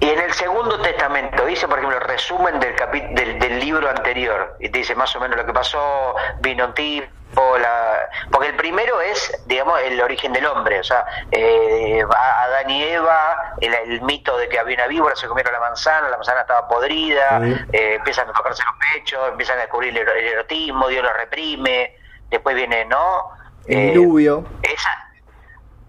Y 0.00 0.08
en 0.08 0.18
el 0.18 0.32
segundo 0.32 0.80
testamento 0.80 1.46
dice, 1.46 1.68
por 1.68 1.78
ejemplo, 1.78 1.98
el 1.98 2.04
resumen 2.04 2.58
del, 2.58 2.74
del, 3.14 3.38
del, 3.38 3.60
libro 3.60 3.88
anterior, 3.88 4.56
y 4.60 4.68
te 4.68 4.78
dice 4.78 4.94
más 4.94 5.14
o 5.16 5.20
menos 5.20 5.36
lo 5.36 5.46
que 5.46 5.52
pasó, 5.52 6.14
vino 6.40 6.66
un 6.66 6.74
tipo, 6.74 7.58
la, 7.58 8.08
porque 8.30 8.48
el 8.48 8.56
primero 8.56 9.00
es, 9.00 9.32
digamos, 9.46 9.80
el 9.82 10.00
origen 10.00 10.32
del 10.32 10.46
hombre, 10.46 10.80
o 10.80 10.84
sea, 10.84 11.04
eh, 11.30 12.02
Adán 12.02 12.70
y 12.70 12.82
Eva, 12.82 13.54
el, 13.60 14.02
mito 14.02 14.36
de 14.36 14.48
que 14.48 14.58
había 14.58 14.76
una 14.76 14.86
víbora, 14.86 15.16
se 15.16 15.26
comieron 15.26 15.52
la 15.52 15.60
manzana, 15.60 16.08
la 16.08 16.16
manzana 16.16 16.42
estaba 16.42 16.68
podrida, 16.68 17.40
eh, 17.72 17.94
empiezan 17.94 18.28
a 18.28 18.32
tocarse 18.32 18.62
los 18.64 18.74
pechos, 18.92 19.20
empiezan 19.28 19.58
a 19.58 19.62
descubrir 19.62 19.96
el, 19.96 20.08
erotismo, 20.08 20.88
Dios 20.88 21.02
lo 21.04 21.12
reprime, 21.12 21.96
después 22.30 22.54
viene, 22.56 22.84
¿no? 22.86 23.30
El 23.66 23.78
eh, 23.78 23.90
diluvio. 23.92 24.44
esa, 24.62 25.04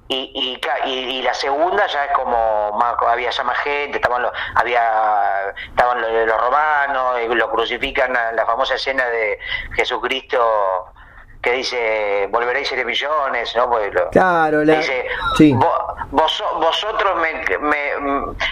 y, 0.07 0.59
y, 0.85 0.89
y, 0.89 1.21
la 1.23 1.33
segunda 1.33 1.87
ya 1.87 2.05
es 2.05 2.11
como 2.11 2.71
más, 2.73 2.95
había 3.07 3.31
ya 3.31 3.43
más 3.43 3.57
gente 3.59 3.97
estaban 3.97 4.21
los 4.21 4.31
había 4.53 5.51
estaban 5.67 5.99
los, 5.99 6.11
los 6.27 6.41
romanos 6.41 7.17
lo 7.27 7.49
crucifican 7.49 8.13
la 8.13 8.45
famosa 8.45 8.75
escena 8.75 9.03
de 9.07 9.39
Jesucristo 9.75 10.93
que 11.41 11.51
dice 11.53 12.27
volveréis 12.31 12.67
ser 12.67 12.83
millones, 12.85 13.55
¿no? 13.55 13.69
Pues 13.69 13.91
claro, 14.11 14.61
dice, 14.61 15.05
vosotros 16.11 17.15
me, 17.61 17.91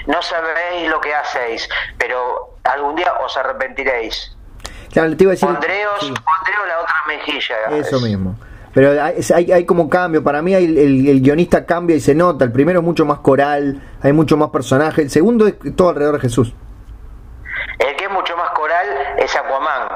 no 0.06 0.22
sabéis 0.22 0.90
lo 0.90 1.02
que 1.02 1.14
hacéis, 1.14 1.68
pero 1.98 2.58
algún 2.64 2.96
día 2.96 3.14
os 3.24 3.36
arrepentiréis. 3.36 4.38
Claro, 4.94 5.18
te 5.18 5.24
iba 5.24 5.32
a 5.32 5.34
decir, 5.34 5.50
pondreos, 5.50 6.12
la 6.12 6.80
otra 6.80 6.96
mejilla. 7.08 7.56
Eso 7.72 8.00
mismo. 8.00 8.38
Pero 8.76 8.92
hay, 9.02 9.52
hay, 9.52 9.66
como 9.66 9.90
cambio, 9.90 10.24
para 10.24 10.42
mí 10.42 10.54
el, 10.54 10.78
el, 10.78 11.22
guionista 11.22 11.66
cambia 11.66 11.96
y 11.96 12.00
se 12.00 12.16
nota, 12.16 12.46
el 12.46 12.52
primero 12.52 12.80
es 12.80 12.86
mucho 12.86 13.06
más 13.06 13.20
coral, 13.20 13.82
hay 14.02 14.14
mucho 14.14 14.38
más 14.38 14.50
personaje, 14.50 15.04
el 15.04 15.10
segundo 15.10 15.48
es 15.48 15.56
todo 15.76 15.90
alrededor 15.90 16.16
de 16.16 16.22
Jesús. 16.22 16.54
El 17.80 17.96
que 17.96 18.06
es 18.06 18.12
mucho 18.12 18.38
más 18.38 18.50
coral 18.52 18.88
es 19.18 19.36
Aquaman. 19.36 19.88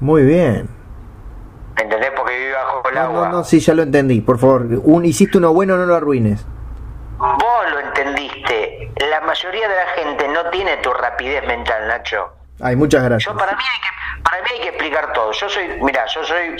Muy 0.00 0.22
bien. 0.22 0.68
¿Entendés? 1.76 2.10
Porque 2.16 2.36
vive 2.36 2.52
bajo 2.52 2.88
el 2.88 2.98
agua. 2.98 3.28
No, 3.28 3.32
no, 3.38 3.44
sí, 3.44 3.58
ya 3.60 3.74
lo 3.74 3.82
entendí. 3.82 4.20
Por 4.20 4.38
favor, 4.38 4.66
un, 4.84 5.04
hiciste 5.04 5.38
uno 5.38 5.52
bueno, 5.52 5.76
no 5.76 5.86
lo 5.86 5.96
arruines. 5.96 6.44
Vos 7.18 7.70
lo 7.70 7.80
entendiste. 7.80 8.92
La 9.10 9.20
mayoría 9.20 9.68
de 9.68 9.74
la 9.74 9.86
gente 9.96 10.28
no 10.28 10.50
tiene 10.50 10.76
tu 10.78 10.92
rapidez 10.92 11.44
mental, 11.46 11.88
Nacho. 11.88 12.32
Ay, 12.60 12.76
muchas 12.76 13.02
gracias. 13.02 13.32
Yo 13.32 13.38
para 13.38 13.52
mí 13.52 13.62
hay 13.62 13.80
que, 13.80 13.88
para 14.24 14.42
mí 14.42 14.48
hay 14.54 14.60
que 14.60 14.68
explicar 14.70 15.12
todo. 15.12 15.30
Yo 15.32 15.48
soy, 15.48 15.68
mira, 15.80 16.04
yo 16.06 16.24
soy, 16.24 16.56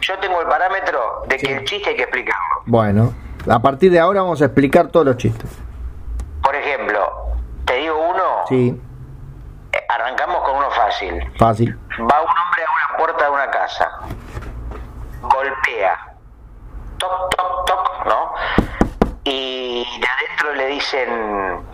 yo 0.00 0.18
tengo 0.18 0.40
el 0.40 0.48
parámetro 0.48 1.24
de 1.26 1.36
que 1.36 1.56
el 1.56 1.64
chiste 1.64 1.90
hay 1.90 1.96
que 1.96 2.02
explicarlo. 2.02 2.62
Bueno, 2.66 3.14
a 3.48 3.58
partir 3.58 3.90
de 3.90 3.98
ahora 3.98 4.22
vamos 4.22 4.40
a 4.42 4.44
explicar 4.44 4.88
todos 4.88 5.06
los 5.06 5.16
chistes. 5.16 5.50
Por 6.42 6.54
ejemplo, 6.54 7.34
te 7.64 7.74
digo 7.74 7.98
uno. 7.98 8.44
Sí. 8.48 8.80
Eh, 9.72 9.78
arrancamos 9.88 10.42
con 10.44 10.56
uno 10.56 10.70
fácil. 10.70 11.32
Fácil. 11.38 11.76
Va 11.98 12.22
un 12.22 12.28
hombre 12.28 12.62
a 12.64 12.88
una 12.88 12.98
puerta 12.98 13.24
de 13.24 13.30
una 13.30 13.50
casa 13.50 13.90
golpea, 15.28 16.14
toc, 16.98 17.36
toc, 17.36 17.66
toc, 17.66 18.06
¿no? 18.06 18.32
Y 19.24 19.84
de 20.00 20.06
adentro 20.06 20.54
le 20.54 20.66
dicen, 20.68 21.66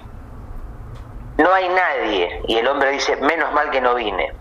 no 1.39 1.53
hay 1.53 1.69
nadie. 1.69 2.43
Y 2.49 2.57
el 2.57 2.67
hombre 2.69 2.91
dice, 2.93 3.17
menos 3.17 3.53
mal 3.53 3.71
que 3.71 3.81
no 3.81 3.95
vine. 3.95 4.33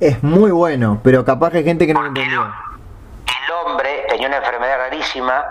Es 0.00 0.22
muy 0.22 0.50
bueno, 0.50 1.00
pero 1.02 1.24
capaz 1.24 1.50
que 1.50 1.58
hay 1.58 1.64
gente 1.64 1.86
que 1.86 1.94
no 1.94 2.02
lo 2.02 2.08
entendió. 2.08 2.42
El 2.42 3.52
hombre 3.52 4.06
tenía 4.08 4.28
una 4.28 4.38
enfermedad 4.38 4.78
rarísima 4.78 5.44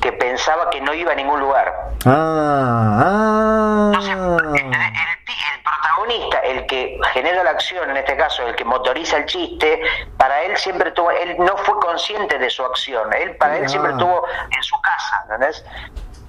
que 0.00 0.12
pensaba 0.12 0.70
que 0.70 0.80
no 0.80 0.94
iba 0.94 1.12
a 1.12 1.14
ningún 1.14 1.40
lugar. 1.40 1.90
Ah, 2.06 3.92
ah. 3.94 4.00
el, 4.54 4.72
protagonista, 5.62 6.38
el 6.38 6.66
que 6.66 6.98
genera 7.12 7.44
la 7.44 7.50
acción, 7.50 7.90
en 7.90 7.98
este 7.98 8.16
caso, 8.16 8.46
el 8.46 8.56
que 8.56 8.64
motoriza 8.64 9.18
el 9.18 9.26
chiste, 9.26 9.82
para 10.16 10.42
él 10.42 10.56
siempre 10.56 10.90
tuvo, 10.92 11.10
él 11.10 11.36
no 11.38 11.56
fue 11.58 11.78
consciente 11.80 12.38
de 12.38 12.48
su 12.48 12.64
acción, 12.64 13.12
él 13.12 13.36
para 13.36 13.58
él 13.58 13.68
siempre 13.68 13.92
estuvo 13.92 14.24
en 14.50 14.62
su 14.62 14.80
casa, 14.80 15.20
¿entendés? 15.24 15.64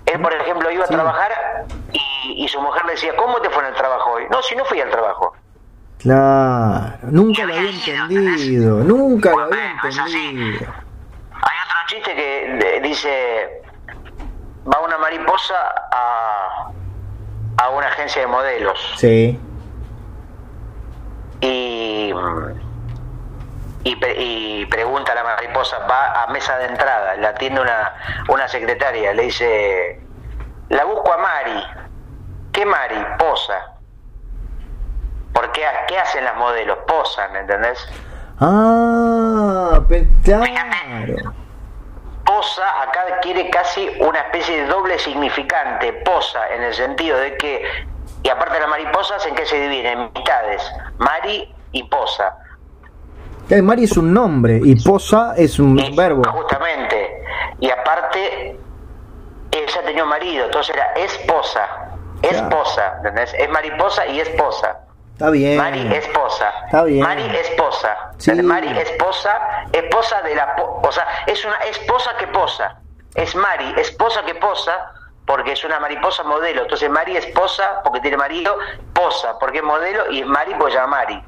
Él, 0.06 0.22
por 0.22 0.34
ejemplo, 0.34 0.70
iba 0.70 0.84
a 0.84 0.88
trabajar 0.88 1.32
y, 1.94 2.48
su 2.50 2.60
mujer 2.60 2.84
le 2.86 2.94
decía, 2.94 3.16
¿cómo 3.16 3.40
te 3.40 3.50
fue 3.50 3.64
en 3.64 3.70
el 3.70 3.76
trabajo 3.76 4.12
hoy? 4.12 4.26
No, 4.30 4.42
si 4.42 4.56
no 4.56 4.66
fui 4.66 4.82
al 4.82 4.90
trabajo. 4.90 5.34
Claro, 6.02 6.98
nunca 7.04 7.44
lo 7.46 7.54
había 7.54 7.70
entendido, 7.70 8.78
nunca 8.78 9.30
lo 9.30 9.44
había 9.44 9.72
entendido. 9.84 10.68
Hay 11.32 11.58
otro 11.66 11.78
chiste 11.88 12.16
que 12.16 12.82
dice, 12.82 13.62
va 14.66 14.80
una 14.80 14.98
mariposa 14.98 15.54
a, 15.92 16.72
a 17.58 17.70
una 17.70 17.88
agencia 17.88 18.22
de 18.22 18.28
modelos. 18.28 18.94
Sí. 18.98 19.40
Y, 21.42 22.14
y, 23.84 24.66
pregunta 24.68 25.12
a 25.12 25.16
la 25.16 25.24
mariposa, 25.24 25.80
va 25.88 26.24
a 26.24 26.28
mesa 26.32 26.58
de 26.58 26.66
entrada, 26.66 27.16
la 27.18 27.30
atiende 27.30 27.62
una, 27.62 27.94
una 28.28 28.48
secretaria, 28.48 29.14
le 29.14 29.24
dice, 29.24 30.02
la 30.70 30.84
busco 30.86 31.14
a 31.14 31.18
Mari. 31.18 31.64
¿Qué 32.52 32.66
Mari? 32.66 33.06
Posa. 33.18 33.71
¿Por 35.34 35.52
qué, 35.52 35.66
hacen 35.66 36.24
las 36.26 36.36
modelos? 36.38 36.78
Posan, 36.88 37.36
¿entendés? 37.36 37.80
Ah, 38.40 39.80
claro. 40.24 41.34
Posa 42.26 42.82
acá 42.82 43.20
quiere 43.22 43.50
casi 43.50 43.90
una 44.00 44.20
especie 44.20 44.62
de 44.62 44.68
doble 44.68 44.98
significante. 45.00 45.94
Posa 45.94 46.54
en 46.54 46.64
el 46.64 46.74
sentido 46.74 47.18
de 47.18 47.38
que, 47.38 47.64
y 48.24 48.30
aparte 48.30 48.56
de 48.56 48.60
las 48.62 48.70
mariposas, 48.70 49.26
¿en 49.26 49.36
qué 49.36 49.46
se 49.46 49.60
dividen? 49.60 50.12
Mitades, 50.16 50.64
Mari 50.98 51.54
y 51.72 51.84
Posa. 51.84 52.38
Mari 53.62 53.84
es 53.84 53.98
un 53.98 54.14
nombre 54.14 54.60
y 54.64 54.76
Posa 54.82 55.34
es 55.36 55.60
un 55.60 55.76
verbo. 55.96 56.24
Justamente. 56.32 57.24
Y 57.60 57.70
aparte, 57.70 58.58
ella 59.52 59.82
tenía 59.86 60.04
un 60.04 60.10
marido, 60.10 60.46
entonces 60.46 60.76
era 60.76 60.94
esposa. 60.94 61.68
Esposa, 62.22 62.94
¿entendés? 62.98 63.34
Es 63.34 63.50
mariposa 63.50 64.06
y 64.08 64.20
esposa. 64.20 64.80
Está 65.22 65.30
bien. 65.30 65.56
Mari 65.56 65.96
esposa. 65.96 66.52
Está 66.66 66.84
bien. 66.84 67.02
Mari 67.04 67.22
esposa. 67.38 67.96
Mari 68.44 68.70
esposa, 68.80 69.30
esposa 69.72 70.22
de 70.24 70.34
la, 70.34 70.56
o 70.58 70.92
sea, 70.92 71.06
es 71.28 71.46
una 71.46 71.58
esposa 71.58 72.10
que 72.18 72.26
posa. 72.26 72.80
Es 73.14 73.36
Mari, 73.36 73.80
esposa 73.80 74.24
que 74.26 74.34
posa, 74.34 74.72
porque 75.28 75.52
es 75.52 75.64
una 75.64 75.80
mariposa 75.80 76.24
modelo. 76.24 76.64
Entonces 76.64 76.90
Mari 76.90 77.18
esposa, 77.18 77.82
porque 77.84 78.00
tiene 78.00 78.18
marido, 78.18 78.58
posa, 78.94 79.38
porque 79.38 79.60
es 79.60 79.64
modelo, 79.64 80.12
y 80.12 80.24
Mari 80.24 80.54
pues 80.58 80.74
llama 80.74 80.88
Mari. 80.88 81.22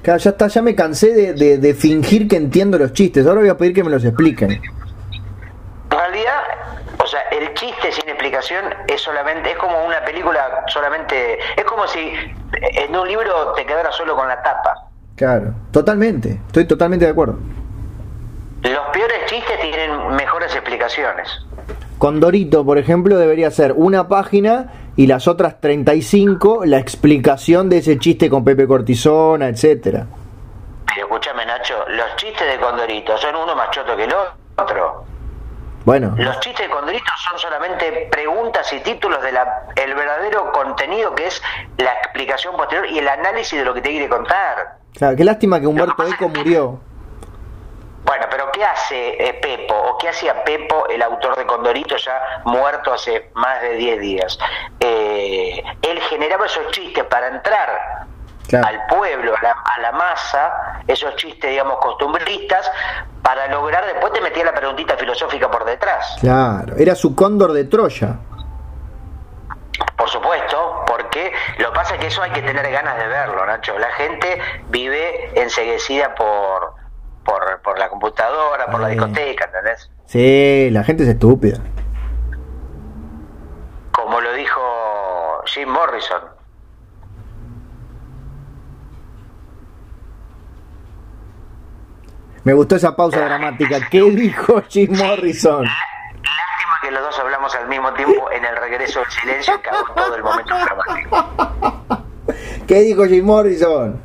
Claro, 0.00 0.18
ya 0.18 0.30
está, 0.30 0.46
ya 0.46 0.62
me 0.62 0.74
cansé 0.74 1.34
de, 1.34 1.58
de 1.58 1.74
fingir 1.74 2.26
que 2.26 2.36
entiendo 2.36 2.78
los 2.78 2.94
chistes. 2.94 3.26
Ahora 3.26 3.40
voy 3.40 3.50
a 3.50 3.58
pedir 3.58 3.74
que 3.74 3.84
me 3.84 3.90
los 3.90 4.02
expliquen. 4.02 4.50
En 4.52 4.62
realidad, 5.90 6.40
sea, 7.10 7.20
el 7.30 7.52
chiste 7.54 7.92
sin 7.92 8.08
explicación 8.08 8.64
es 8.86 9.00
solamente, 9.00 9.50
es 9.50 9.58
como 9.58 9.84
una 9.84 10.04
película 10.04 10.64
solamente, 10.68 11.38
es 11.56 11.64
como 11.64 11.86
si 11.86 12.12
en 12.52 12.96
un 12.96 13.08
libro 13.08 13.52
te 13.54 13.66
quedara 13.66 13.90
solo 13.92 14.14
con 14.16 14.28
la 14.28 14.42
tapa. 14.42 14.88
Claro, 15.16 15.52
totalmente, 15.72 16.40
estoy 16.46 16.66
totalmente 16.66 17.04
de 17.04 17.10
acuerdo. 17.10 17.36
Los 18.62 18.88
peores 18.92 19.26
chistes 19.26 19.60
tienen 19.60 20.14
mejores 20.14 20.54
explicaciones. 20.54 21.28
Con 21.98 22.20
Dorito, 22.20 22.64
por 22.64 22.78
ejemplo, 22.78 23.18
debería 23.18 23.50
ser 23.50 23.72
una 23.72 24.08
página 24.08 24.72
y 24.96 25.06
las 25.06 25.28
otras 25.28 25.60
35 25.60 26.62
la 26.64 26.78
explicación 26.78 27.68
de 27.68 27.78
ese 27.78 27.98
chiste 27.98 28.30
con 28.30 28.44
Pepe 28.44 28.66
Cortisona, 28.66 29.48
etcétera. 29.48 30.06
Pero 30.86 31.06
escúchame, 31.06 31.44
Nacho, 31.46 31.74
los 31.88 32.16
chistes 32.16 32.46
de 32.50 32.58
Condorito 32.58 33.16
son 33.18 33.36
uno 33.36 33.54
más 33.54 33.70
choto 33.70 33.96
que 33.96 34.04
el 34.04 34.14
otro. 34.56 35.04
Bueno. 35.84 36.14
Los 36.16 36.40
chistes 36.40 36.68
de 36.68 36.72
Condorito 36.72 37.10
son 37.16 37.38
solamente 37.38 38.08
preguntas 38.10 38.70
y 38.72 38.80
títulos 38.80 39.22
del 39.22 39.38
el 39.76 39.94
verdadero 39.94 40.52
contenido 40.52 41.14
que 41.14 41.26
es 41.26 41.42
la 41.78 41.92
explicación 41.94 42.56
posterior 42.56 42.86
y 42.86 42.98
el 42.98 43.08
análisis 43.08 43.58
de 43.58 43.64
lo 43.64 43.72
que 43.72 43.80
te 43.80 43.90
quiere 43.90 44.08
contar. 44.08 44.78
Claro, 44.94 45.16
qué 45.16 45.24
lástima 45.24 45.60
que 45.60 45.66
Humberto 45.66 46.06
Eco 46.06 46.28
murió. 46.28 46.80
Bueno, 48.04 48.26
pero 48.30 48.50
¿qué 48.50 48.64
hace 48.64 49.28
eh, 49.28 49.34
Pepo 49.34 49.74
o 49.74 49.98
qué 49.98 50.08
hacía 50.08 50.42
Pepo, 50.42 50.88
el 50.88 51.00
autor 51.00 51.36
de 51.36 51.46
Condorito, 51.46 51.96
ya 51.96 52.42
muerto 52.44 52.92
hace 52.92 53.30
más 53.34 53.62
de 53.62 53.74
10 53.74 54.00
días? 54.00 54.38
Eh, 54.80 55.62
él 55.82 56.00
generaba 56.00 56.46
esos 56.46 56.70
chistes 56.72 57.04
para 57.04 57.28
entrar 57.28 58.08
al 58.58 58.86
pueblo, 58.86 59.34
a 59.36 59.42
la, 59.42 59.52
a 59.52 59.80
la, 59.80 59.92
masa, 59.92 60.82
esos 60.86 61.14
chistes, 61.16 61.50
digamos, 61.50 61.78
costumbristas, 61.78 62.70
para 63.22 63.46
lograr, 63.48 63.84
después 63.86 64.12
te 64.12 64.20
metía 64.20 64.44
la 64.44 64.54
preguntita 64.54 64.96
filosófica 64.96 65.50
por 65.50 65.64
detrás. 65.64 66.16
Claro, 66.20 66.76
era 66.76 66.94
su 66.94 67.14
cóndor 67.14 67.52
de 67.52 67.64
Troya. 67.64 68.16
Por 69.96 70.08
supuesto, 70.08 70.84
porque 70.86 71.32
lo 71.58 71.70
que 71.70 71.74
pasa 71.74 71.94
es 71.94 72.00
que 72.00 72.06
eso 72.08 72.22
hay 72.22 72.30
que 72.32 72.42
tener 72.42 72.70
ganas 72.70 72.98
de 72.98 73.06
verlo, 73.06 73.44
Nacho. 73.46 73.78
La 73.78 73.92
gente 73.92 74.40
vive 74.68 75.30
enseguecida 75.40 76.14
por, 76.14 76.74
por, 77.24 77.60
por 77.62 77.78
la 77.78 77.88
computadora, 77.88 78.66
por 78.66 78.80
la 78.80 78.88
discoteca, 78.88 79.46
¿entendés? 79.46 79.90
Sí, 80.06 80.68
la 80.70 80.84
gente 80.84 81.04
es 81.04 81.10
estúpida. 81.10 81.58
Como 83.92 84.20
lo 84.20 84.32
dijo 84.32 85.42
Jim 85.46 85.68
Morrison. 85.68 86.39
Me 92.44 92.54
gustó 92.54 92.76
esa 92.76 92.96
pausa 92.96 93.20
dramática. 93.20 93.88
¿Qué 93.90 94.00
dijo 94.02 94.62
Jim 94.68 94.96
Morrison? 94.96 95.64
Lástima 95.64 96.78
que 96.82 96.90
los 96.90 97.02
dos 97.02 97.18
hablamos 97.18 97.54
al 97.54 97.68
mismo 97.68 97.92
tiempo 97.92 98.30
en 98.30 98.44
el 98.44 98.56
regreso 98.56 99.00
del 99.00 99.10
silencio 99.10 99.54
y 99.56 99.58
cagó 99.58 99.92
todo 99.94 100.14
el 100.16 100.22
momento 100.22 100.54
dramático. 100.54 102.34
¿Qué 102.66 102.80
dijo 102.80 103.04
Jim 103.04 103.26
Morrison? 103.26 104.02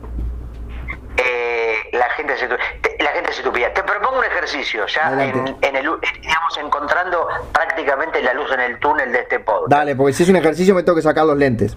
Eh, 1.18 1.76
la 1.94 2.10
gente 2.10 2.36
se 2.38 2.48
la 2.48 3.12
gente 3.12 3.32
se 3.32 3.42
tupía. 3.42 3.74
Te 3.74 3.84
propongo 3.84 4.20
un 4.20 4.26
ejercicio, 4.26 4.86
ya 4.88 5.14
en, 5.14 5.58
en, 5.62 5.76
el 5.76 5.90
digamos 6.22 6.58
encontrando 6.58 7.28
prácticamente 7.54 8.22
la 8.22 8.34
luz 8.34 8.52
en 8.52 8.60
el 8.60 8.80
túnel 8.80 9.12
de 9.14 9.20
este 9.20 9.40
podcast. 9.40 9.70
Dale, 9.70 9.96
porque 9.96 10.12
si 10.12 10.24
es 10.24 10.30
un 10.30 10.36
ejercicio 10.36 10.76
me 10.76 10.84
tengo 10.84 10.98
que 10.98 11.02
sacar 11.02 11.26
los 11.26 11.38
lentes. 11.38 11.76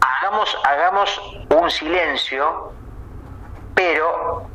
Hagamos 0.00 0.58
hagamos 0.64 1.22
un 1.48 1.70
silencio, 1.70 2.72
pero 3.74 4.46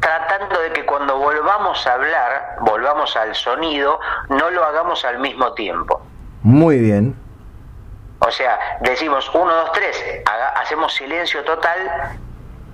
tratando 0.00 0.60
de 0.60 0.72
que 0.72 0.84
cuando 0.84 1.18
volvamos 1.18 1.86
a 1.86 1.94
hablar, 1.94 2.56
volvamos 2.60 3.14
al 3.16 3.34
sonido, 3.34 4.00
no 4.28 4.50
lo 4.50 4.64
hagamos 4.64 5.04
al 5.04 5.18
mismo 5.18 5.52
tiempo. 5.52 6.00
Muy 6.42 6.78
bien. 6.78 7.14
O 8.18 8.30
sea, 8.30 8.58
decimos 8.80 9.30
1, 9.32 9.44
2, 9.44 9.72
3, 9.72 10.04
hacemos 10.56 10.92
silencio 10.94 11.42
total 11.44 12.18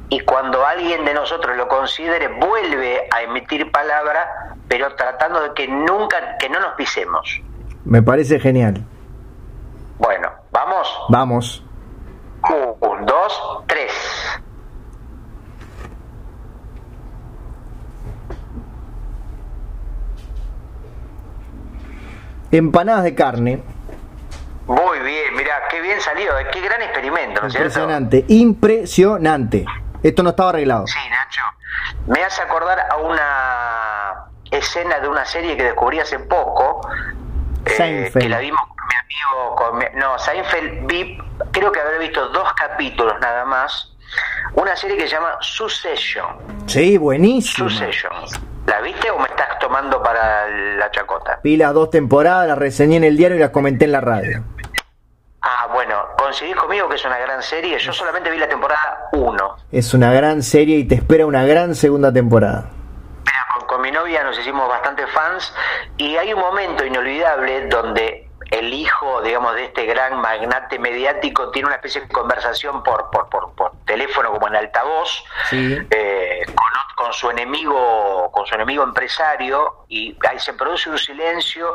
y 0.08 0.20
cuando 0.20 0.64
alguien 0.64 1.04
de 1.04 1.14
nosotros 1.14 1.56
lo 1.56 1.68
considere 1.68 2.28
vuelve 2.28 3.08
a 3.10 3.22
emitir 3.22 3.70
palabra, 3.70 4.56
pero 4.68 4.94
tratando 4.94 5.40
de 5.40 5.54
que 5.54 5.68
nunca, 5.68 6.36
que 6.38 6.48
no 6.48 6.60
nos 6.60 6.74
pisemos. 6.74 7.40
Me 7.84 8.02
parece 8.02 8.40
genial. 8.40 8.84
Bueno, 9.98 10.30
¿vamos? 10.50 11.04
Vamos. 11.08 11.64
1, 12.48 13.06
2, 13.06 13.64
3. 13.66 13.92
Empanadas 22.50 23.04
de 23.04 23.14
carne. 23.14 23.62
Muy 24.66 24.98
bien, 25.00 25.34
mira, 25.36 25.54
qué 25.70 25.80
bien 25.80 26.00
salió, 26.00 26.36
eh, 26.38 26.46
qué 26.52 26.60
gran 26.60 26.82
experimento, 26.82 27.40
¿no 27.40 27.46
es 27.46 27.54
Impresionante, 27.54 28.24
impresionante. 28.28 29.64
Esto 30.02 30.22
no 30.22 30.30
estaba 30.30 30.50
arreglado. 30.50 30.86
Sí, 30.86 30.98
Nacho. 31.08 31.42
Me 32.06 32.22
hace 32.24 32.42
acordar 32.42 32.86
a 32.90 32.96
una 32.96 34.26
escena 34.50 34.98
de 34.98 35.08
una 35.08 35.24
serie 35.24 35.56
que 35.56 35.64
descubrí 35.64 36.00
hace 36.00 36.18
poco, 36.18 36.88
eh, 37.64 38.10
que 38.12 38.28
la 38.28 38.38
vimos 38.38 38.60
con 38.60 38.86
mi 38.88 38.94
amigo, 38.94 39.56
con 39.56 40.00
no, 40.00 40.18
Seinfeld 40.18 40.86
vi, 40.86 41.18
creo 41.52 41.70
que 41.70 41.80
habré 41.80 41.98
visto 41.98 42.28
dos 42.28 42.52
capítulos 42.54 43.14
nada 43.20 43.44
más, 43.44 43.96
una 44.54 44.74
serie 44.76 44.96
que 44.96 45.04
se 45.04 45.14
llama 45.14 45.36
Succession. 45.40 46.26
Sí, 46.66 46.96
buenísimo. 46.96 47.68
Succession. 47.68 48.12
¿La 48.66 48.80
viste 48.80 49.10
o 49.10 49.18
me 49.18 49.26
estás 49.28 49.58
tomando 49.60 50.02
para 50.02 50.48
la 50.48 50.90
chacota? 50.90 51.38
Vi 51.42 51.56
las 51.56 51.72
dos 51.72 51.90
temporadas, 51.90 52.48
las 52.48 52.58
reseñé 52.58 52.96
en 52.96 53.04
el 53.04 53.16
diario 53.16 53.36
y 53.36 53.40
las 53.40 53.50
comenté 53.50 53.84
en 53.84 53.92
la 53.92 54.00
radio. 54.00 54.42
Ah, 55.42 55.68
bueno, 55.72 55.94
coincidís 56.18 56.56
conmigo 56.56 56.88
que 56.88 56.96
es 56.96 57.04
una 57.04 57.18
gran 57.18 57.40
serie. 57.42 57.78
Yo 57.78 57.92
solamente 57.92 58.28
vi 58.30 58.38
la 58.38 58.48
temporada 58.48 59.08
1. 59.12 59.56
Es 59.70 59.94
una 59.94 60.12
gran 60.12 60.42
serie 60.42 60.78
y 60.78 60.84
te 60.84 60.96
espera 60.96 61.26
una 61.26 61.44
gran 61.44 61.76
segunda 61.76 62.12
temporada. 62.12 62.70
Con, 63.54 63.66
con 63.68 63.82
mi 63.82 63.92
novia 63.92 64.24
nos 64.24 64.36
hicimos 64.38 64.68
bastante 64.68 65.06
fans 65.06 65.54
y 65.96 66.16
hay 66.16 66.32
un 66.32 66.40
momento 66.40 66.84
inolvidable 66.84 67.68
donde 67.68 68.25
el 68.50 68.72
hijo, 68.72 69.22
digamos, 69.22 69.54
de 69.54 69.64
este 69.64 69.86
gran 69.86 70.20
magnate 70.20 70.78
mediático 70.78 71.50
tiene 71.50 71.66
una 71.66 71.76
especie 71.76 72.02
de 72.02 72.08
conversación 72.08 72.82
por, 72.82 73.10
por, 73.10 73.28
por, 73.28 73.52
por 73.54 73.72
teléfono 73.84 74.30
como 74.30 74.46
en 74.48 74.56
altavoz 74.56 75.24
eh, 75.52 76.44
con, 76.94 77.12
su 77.12 77.30
enemigo, 77.30 78.30
con 78.32 78.46
su 78.46 78.54
enemigo 78.54 78.84
empresario, 78.84 79.84
y 79.88 80.16
ahí 80.28 80.38
se 80.38 80.52
produce 80.52 80.90
un 80.90 80.98
silencio 80.98 81.74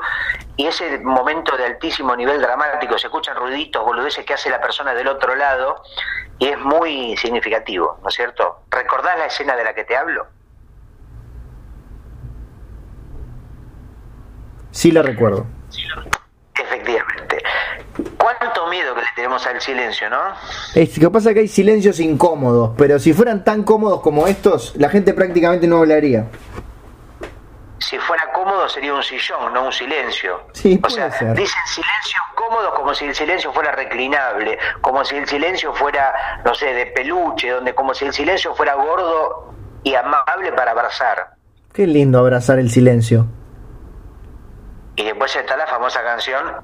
y 0.55 0.67
ese 0.67 0.99
momento 0.99 1.57
de 1.57 1.65
altísimo 1.65 2.15
nivel 2.15 2.41
dramático, 2.41 2.97
se 2.97 3.07
escuchan 3.07 3.36
ruiditos, 3.36 3.84
boludeces 3.84 4.26
que 4.26 4.34
hace 4.34 4.49
la 4.49 4.61
persona 4.61 4.93
del 4.93 5.07
otro 5.07 5.36
lado, 5.36 5.84
y 6.39 6.47
es 6.47 6.57
muy 6.57 7.15
significativo, 7.17 7.99
¿no 8.01 8.09
es 8.09 8.15
cierto? 8.15 8.61
¿Recordás 8.69 9.17
la 9.17 9.26
escena 9.26 9.55
de 9.55 9.63
la 9.63 9.74
que 9.74 9.84
te 9.84 9.95
hablo? 9.95 10.28
Sí 14.72 14.91
la 14.91 15.01
recuerdo. 15.01 15.45
Sí 15.69 15.84
la 15.84 15.95
recuerdo. 15.95 16.20
Efectivamente. 16.72 17.43
¿Cuánto 18.17 18.67
miedo 18.69 18.95
que 18.95 19.01
le 19.01 19.07
tenemos 19.15 19.45
al 19.45 19.59
silencio, 19.59 20.09
no? 20.09 20.17
Es 20.74 20.97
que 20.97 21.09
pasa 21.09 21.34
que 21.34 21.41
hay 21.41 21.47
silencios 21.49 21.99
incómodos, 21.99 22.72
pero 22.78 22.97
si 22.97 23.11
fueran 23.11 23.43
tan 23.43 23.63
cómodos 23.63 23.99
como 24.01 24.26
estos, 24.26 24.74
la 24.78 24.89
gente 24.89 25.13
prácticamente 25.13 25.67
no 25.67 25.80
hablaría. 25.80 26.28
Si 27.80 27.97
fuera 27.97 28.32
cómodo 28.32 28.69
sería 28.69 28.93
un 28.93 29.03
sillón, 29.03 29.53
no 29.53 29.65
un 29.65 29.72
silencio. 29.74 30.43
Sí, 30.53 30.80
o 30.82 30.89
sea, 30.89 31.07
dicen 31.09 31.61
silencios 31.65 32.24
cómodos 32.36 32.74
como 32.74 32.93
si 32.93 33.05
el 33.05 33.15
silencio 33.15 33.51
fuera 33.51 33.74
reclinable, 33.74 34.57
como 34.80 35.03
si 35.03 35.17
el 35.17 35.28
silencio 35.28 35.74
fuera, 35.74 36.41
no 36.45 36.55
sé, 36.55 36.74
de 36.74 36.86
peluche, 36.86 37.49
donde 37.49 37.76
como 37.76 37.93
si 37.93 38.05
el 38.05 38.13
silencio 38.13 38.55
fuera 38.55 38.76
gordo 38.76 39.53
y 39.84 39.93
amable 39.95 40.53
para 40.55 40.72
abrazar. 40.72 41.32
Qué 41.74 41.86
lindo 41.86 42.19
abrazar 42.19 42.59
el 42.59 42.69
silencio. 42.69 43.28
Y 45.02 45.06
después 45.06 45.36
está 45.36 45.58
la 45.58 45.66
famosa 45.66 46.04
canción 46.04 46.58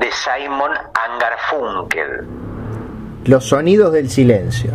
de 0.00 0.10
Simon 0.10 0.72
Angarfunkel. 0.94 2.26
Los 3.24 3.44
sonidos 3.48 3.92
del 3.92 4.10
silencio. 4.10 4.72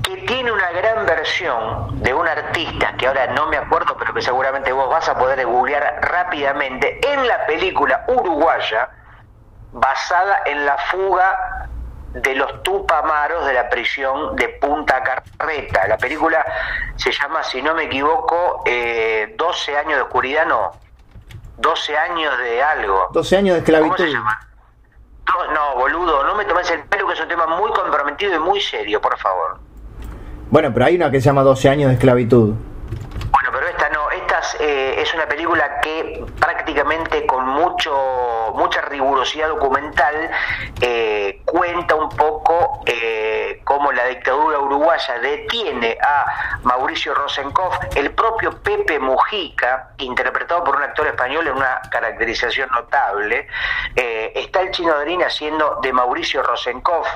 Que 0.00 0.18
tiene 0.18 0.52
una 0.52 0.70
gran 0.70 1.04
versión 1.04 2.00
de 2.00 2.14
un 2.14 2.28
artista 2.28 2.94
que 2.96 3.08
ahora 3.08 3.26
no 3.34 3.48
me 3.48 3.56
acuerdo, 3.56 3.96
pero 3.98 4.14
que 4.14 4.22
seguramente 4.22 4.70
vos 4.70 4.88
vas 4.88 5.08
a 5.08 5.18
poder 5.18 5.44
googlear 5.44 5.98
rápidamente 6.02 7.00
en 7.02 7.26
la 7.26 7.44
película 7.46 8.04
uruguaya 8.06 8.88
basada 9.72 10.42
en 10.46 10.64
la 10.64 10.78
fuga 10.78 11.66
de 12.12 12.36
los 12.36 12.62
tupamaros 12.62 13.44
de 13.44 13.54
la 13.54 13.68
prisión 13.68 14.36
de 14.36 14.50
Punta 14.50 15.02
Carreta. 15.02 15.88
La 15.88 15.98
película 15.98 16.46
se 16.94 17.10
llama, 17.10 17.42
si 17.42 17.60
no 17.60 17.74
me 17.74 17.84
equivoco, 17.84 18.62
eh, 18.66 19.34
12 19.36 19.76
años 19.76 19.96
de 19.96 20.02
oscuridad, 20.02 20.46
no, 20.46 20.70
12 21.58 21.96
años 21.96 22.38
de 22.38 22.62
algo. 22.62 23.08
12 23.12 23.36
años 23.36 23.54
de 23.54 23.60
esclavitud. 23.60 23.96
¿Cómo 23.96 24.08
se 24.08 24.12
llama? 24.12 24.48
No, 25.54 25.76
boludo, 25.76 26.24
no 26.24 26.34
me 26.34 26.44
tomes 26.44 26.70
el 26.70 26.82
pelo 26.84 27.06
que 27.06 27.14
es 27.14 27.20
un 27.20 27.28
tema 27.28 27.46
muy 27.46 27.70
comprometido 27.72 28.34
y 28.34 28.38
muy 28.38 28.60
serio, 28.60 29.00
por 29.00 29.16
favor. 29.18 29.58
Bueno, 30.50 30.70
pero 30.72 30.86
hay 30.86 30.96
una 30.96 31.10
que 31.10 31.20
se 31.20 31.26
llama 31.26 31.42
12 31.42 31.68
años 31.68 31.88
de 31.88 31.94
esclavitud. 31.94 32.54
Bueno, 33.30 33.48
pero 33.52 33.66
esta 33.68 33.88
no, 33.88 34.10
eh, 34.60 34.94
es 34.98 35.12
una 35.14 35.26
película 35.26 35.80
que 35.80 36.24
prácticamente 36.38 37.26
con 37.26 37.46
mucho 37.46 38.52
mucha 38.54 38.80
rigurosidad 38.82 39.48
documental 39.48 40.30
eh, 40.80 41.42
cuenta 41.44 41.94
un 41.94 42.08
poco 42.10 42.82
eh, 42.86 43.60
cómo 43.64 43.92
la 43.92 44.04
dictadura 44.06 44.58
uruguaya 44.58 45.18
detiene 45.20 45.96
a 46.02 46.58
Mauricio 46.62 47.14
Rosenkopf, 47.14 47.96
el 47.96 48.12
propio 48.12 48.60
Pepe 48.62 48.98
Mujica, 48.98 49.90
interpretado 49.98 50.64
por 50.64 50.76
un 50.76 50.82
actor 50.82 51.06
español 51.06 51.46
en 51.46 51.54
una 51.54 51.80
caracterización 51.90 52.68
notable, 52.70 53.46
está 53.94 54.60
el 54.60 54.70
chino 54.70 54.96
Darín 54.96 55.22
haciendo 55.22 55.78
de 55.82 55.92
Mauricio 55.92 56.42
Rosenkopf, 56.42 57.08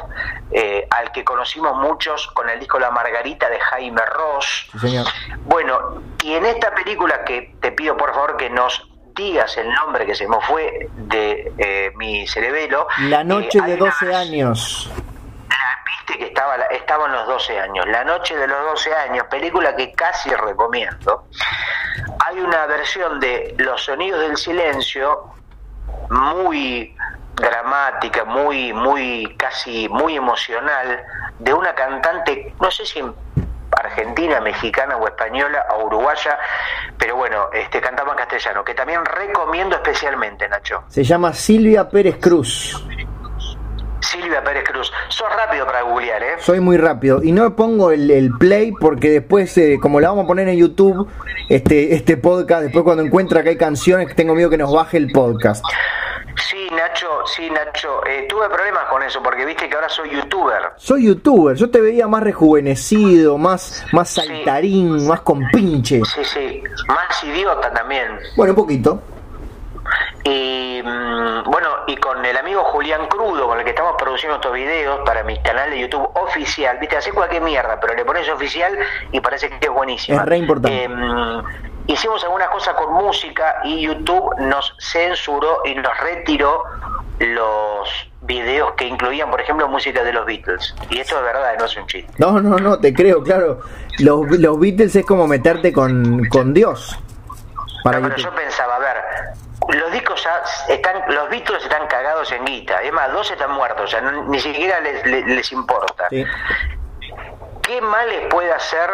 eh, 0.50 0.86
al 0.90 1.10
que 1.12 1.24
conocimos 1.24 1.76
muchos 1.76 2.28
con 2.28 2.48
el 2.48 2.58
disco 2.60 2.78
La 2.78 2.90
Margarita 2.90 3.50
de 3.50 3.58
Jaime 3.58 4.02
Ross. 4.06 4.68
Sí, 4.72 4.78
señor. 4.78 5.06
Bueno, 5.40 6.02
y 6.26 6.34
en 6.34 6.44
esta 6.44 6.74
película 6.74 7.24
que 7.24 7.54
te 7.60 7.70
pido 7.72 7.96
por 7.96 8.12
favor 8.12 8.36
que 8.36 8.50
nos 8.50 8.88
digas 9.14 9.56
el 9.56 9.72
nombre 9.72 10.04
que 10.04 10.14
se 10.14 10.26
me 10.28 10.40
fue 10.40 10.88
de 10.94 11.52
eh, 11.58 11.92
mi 11.96 12.26
cerebelo. 12.26 12.86
La 13.02 13.22
noche 13.24 13.58
eh, 13.58 13.62
hay 13.62 13.70
de 13.76 13.82
una 13.82 13.90
12 13.92 14.06
vers- 14.06 14.14
años. 14.16 14.90
la- 15.48 15.82
Viste 15.86 16.18
que 16.18 16.26
estaba, 16.26 16.56
la- 16.58 16.66
estaba 16.66 17.04
cantaban 17.04 17.12
los 17.12 17.26
12 17.28 17.60
años. 17.60 17.86
La 17.88 18.04
noche 18.04 18.36
de 18.36 18.46
los 18.46 18.58
12 18.72 18.94
años, 18.94 19.24
película 19.30 19.74
que 19.76 19.92
casi 19.92 20.30
recomiendo. 20.30 21.26
Hay 22.26 22.40
una 22.40 22.66
versión 22.66 23.20
de 23.20 23.54
Los 23.58 23.84
sonidos 23.84 24.20
del 24.20 24.36
silencio 24.36 25.24
muy 26.10 26.94
dramática, 27.34 28.24
muy, 28.24 28.72
muy, 28.72 29.34
casi 29.38 29.88
muy 29.88 30.16
emocional, 30.16 31.02
de 31.38 31.52
una 31.52 31.74
cantante, 31.74 32.54
no 32.60 32.70
sé 32.70 32.84
si 32.86 33.02
argentina, 33.96 34.40
mexicana 34.40 34.96
o 34.96 35.06
española 35.06 35.64
o 35.74 35.86
uruguaya, 35.86 36.38
pero 36.98 37.16
bueno, 37.16 37.48
este 37.52 37.80
cantaba 37.80 38.12
en 38.12 38.18
castellano, 38.18 38.64
que 38.64 38.74
también 38.74 39.00
recomiendo 39.04 39.76
especialmente, 39.76 40.48
Nacho. 40.48 40.84
Se 40.88 41.02
llama 41.02 41.32
Silvia 41.32 41.88
Pérez 41.88 42.18
Cruz. 42.20 42.84
Silvia 44.00 44.42
Pérez 44.44 44.64
Cruz. 44.64 44.92
Sos 45.08 45.26
rápido 45.34 45.66
para 45.66 45.82
googlear, 45.82 46.22
¿eh? 46.22 46.34
Soy 46.38 46.60
muy 46.60 46.76
rápido. 46.76 47.22
Y 47.22 47.32
no 47.32 47.56
pongo 47.56 47.90
el, 47.90 48.30
play 48.38 48.72
porque 48.72 49.10
después, 49.10 49.56
eh, 49.58 49.78
como 49.80 50.00
la 50.00 50.10
vamos 50.10 50.24
a 50.24 50.26
poner 50.28 50.48
en 50.48 50.58
YouTube, 50.58 51.08
este, 51.48 51.94
este 51.94 52.16
podcast, 52.16 52.62
después 52.62 52.84
cuando 52.84 53.02
encuentra 53.02 53.42
que 53.42 53.50
hay 53.50 53.56
canciones, 53.56 54.14
tengo 54.14 54.34
miedo 54.34 54.50
que 54.50 54.58
nos 54.58 54.72
baje 54.72 54.96
el 54.98 55.10
podcast. 55.10 55.64
Sí, 56.36 56.68
Nacho, 56.70 57.24
sí, 57.26 57.50
Nacho. 57.50 58.04
Eh, 58.06 58.26
tuve 58.28 58.48
problemas 58.48 58.84
con 58.86 59.02
eso 59.02 59.22
porque 59.22 59.44
viste 59.44 59.68
que 59.68 59.74
ahora 59.74 59.88
soy 59.88 60.10
youtuber. 60.10 60.72
Soy 60.76 61.06
youtuber. 61.06 61.56
Yo 61.56 61.70
te 61.70 61.80
veía 61.80 62.06
más 62.06 62.22
rejuvenecido, 62.22 63.38
más, 63.38 63.84
más 63.92 64.10
saltarín, 64.10 65.06
más 65.06 65.20
con 65.22 65.46
pinche. 65.48 66.02
Sí, 66.04 66.24
sí. 66.24 66.62
Más 66.88 67.24
idiota 67.24 67.72
también. 67.72 68.18
Bueno, 68.36 68.52
un 68.52 68.56
poquito. 68.56 69.02
Y 70.24 70.82
mm, 70.84 71.50
bueno, 71.50 71.68
y 71.86 71.96
con 71.96 72.24
el 72.24 72.36
amigo 72.36 72.64
Julián 72.64 73.06
Crudo, 73.06 73.46
con 73.46 73.58
el 73.58 73.64
que 73.64 73.70
estamos 73.70 73.94
produciendo 73.96 74.36
estos 74.36 74.52
videos 74.52 75.00
para 75.04 75.22
mi 75.22 75.40
canal 75.40 75.70
de 75.70 75.80
YouTube 75.80 76.08
oficial, 76.14 76.78
viste, 76.78 76.96
hace 76.96 77.12
cualquier 77.12 77.42
mierda, 77.42 77.78
pero 77.80 77.94
le 77.94 78.04
pones 78.04 78.28
oficial 78.28 78.76
y 79.12 79.20
parece 79.20 79.48
que 79.48 79.66
es 79.66 79.72
buenísimo. 79.72 80.18
Es 80.18 80.26
re 80.26 80.38
importante. 80.38 80.84
Em, 80.84 81.42
hicimos 81.86 82.22
algunas 82.24 82.48
cosas 82.48 82.74
con 82.74 82.92
música 82.92 83.60
y 83.64 83.82
YouTube 83.82 84.34
nos 84.38 84.74
censuró 84.80 85.60
y 85.64 85.74
nos 85.74 85.98
retiró 86.00 86.64
los 87.18 87.88
videos 88.22 88.72
que 88.76 88.86
incluían, 88.86 89.30
por 89.30 89.40
ejemplo, 89.40 89.68
música 89.68 90.02
de 90.02 90.12
los 90.12 90.26
Beatles. 90.26 90.74
Y 90.90 90.98
esto 90.98 91.16
es 91.16 91.22
verdad, 91.22 91.54
no 91.58 91.64
es 91.64 91.76
un 91.76 91.86
chiste. 91.86 92.12
No, 92.18 92.40
no, 92.40 92.56
no, 92.58 92.78
te 92.78 92.92
creo, 92.92 93.22
claro. 93.22 93.60
Los, 93.98 94.26
los 94.38 94.58
Beatles 94.58 94.96
es 94.96 95.06
como 95.06 95.26
meterte 95.26 95.72
con, 95.72 96.24
con 96.26 96.52
Dios. 96.52 96.98
Para 97.84 98.00
pero 98.00 98.16
yo 98.16 98.34
pensaba, 98.34 98.76
a 98.76 98.78
ver, 98.80 98.96
los 99.68 99.92
discos 99.92 100.22
ya 100.22 100.42
están, 100.68 101.02
los 101.08 101.30
Beatles 101.30 101.62
están 101.62 101.86
cagados 101.86 102.30
en 102.32 102.44
guita. 102.44 102.82
Es 102.82 102.92
más, 102.92 103.12
dos 103.12 103.30
están 103.30 103.52
muertos, 103.52 103.84
o 103.84 103.86
sea, 103.86 104.00
ni 104.00 104.40
siquiera 104.40 104.80
les, 104.80 105.06
les, 105.06 105.52
importa. 105.52 106.08
¿Qué 106.10 107.80
mal 107.80 108.08
les 108.08 108.26
puede 108.26 108.52
hacer 108.52 108.90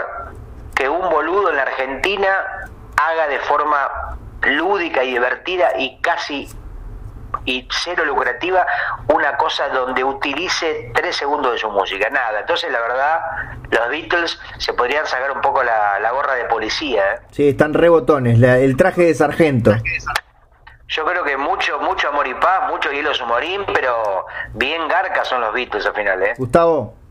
que 0.75 0.89
un 0.89 1.09
boludo 1.11 1.51
en 1.51 1.57
la 1.57 1.63
Argentina 1.63 2.62
haga 3.09 3.29
de 3.29 3.39
forma 3.41 4.17
lúdica 4.43 5.05
y 5.05 5.13
divertida 5.13 5.79
y 5.79 6.01
casi 6.01 6.49
y 7.45 7.67
cero 7.71 8.05
lucrativa 8.05 8.67
una 9.09 9.37
cosa 9.37 9.69
donde 9.69 10.05
utilice 10.05 10.93
tres 10.95 11.17
segundos 11.17 11.53
de 11.53 11.59
su 11.59 11.71
música, 11.71 12.09
nada. 12.11 12.41
Entonces, 12.41 12.71
la 12.71 12.81
verdad, 12.81 13.21
los 13.71 13.89
Beatles 13.89 14.41
se 14.59 14.73
podrían 14.75 15.07
sacar 15.07 15.33
un 15.33 15.41
poco 15.41 15.63
la, 15.63 16.11
gorra 16.13 16.35
de 16.35 16.45
policía. 16.45 17.15
¿eh? 17.15 17.19
Sí, 17.31 17.49
están 17.49 17.75
rebotones, 17.75 18.41
el 18.41 18.77
traje 18.77 19.03
de 19.03 19.15
sargento. 19.15 19.73
Yo 20.89 21.07
creo 21.07 21.25
que 21.25 21.37
mucho, 21.39 21.79
mucho 21.81 22.09
amor 22.09 22.29
y 22.29 22.35
paz, 22.35 22.69
mucho 22.69 22.93
hielo 22.93 23.15
sumorín, 23.15 23.65
pero 23.73 24.27
bien 24.53 24.87
garcas 24.89 25.27
son 25.27 25.41
los 25.41 25.53
Beatles 25.55 25.87
al 25.87 25.95
final, 25.95 26.23
¿eh? 26.23 26.35
Gustavo. 26.37 27.02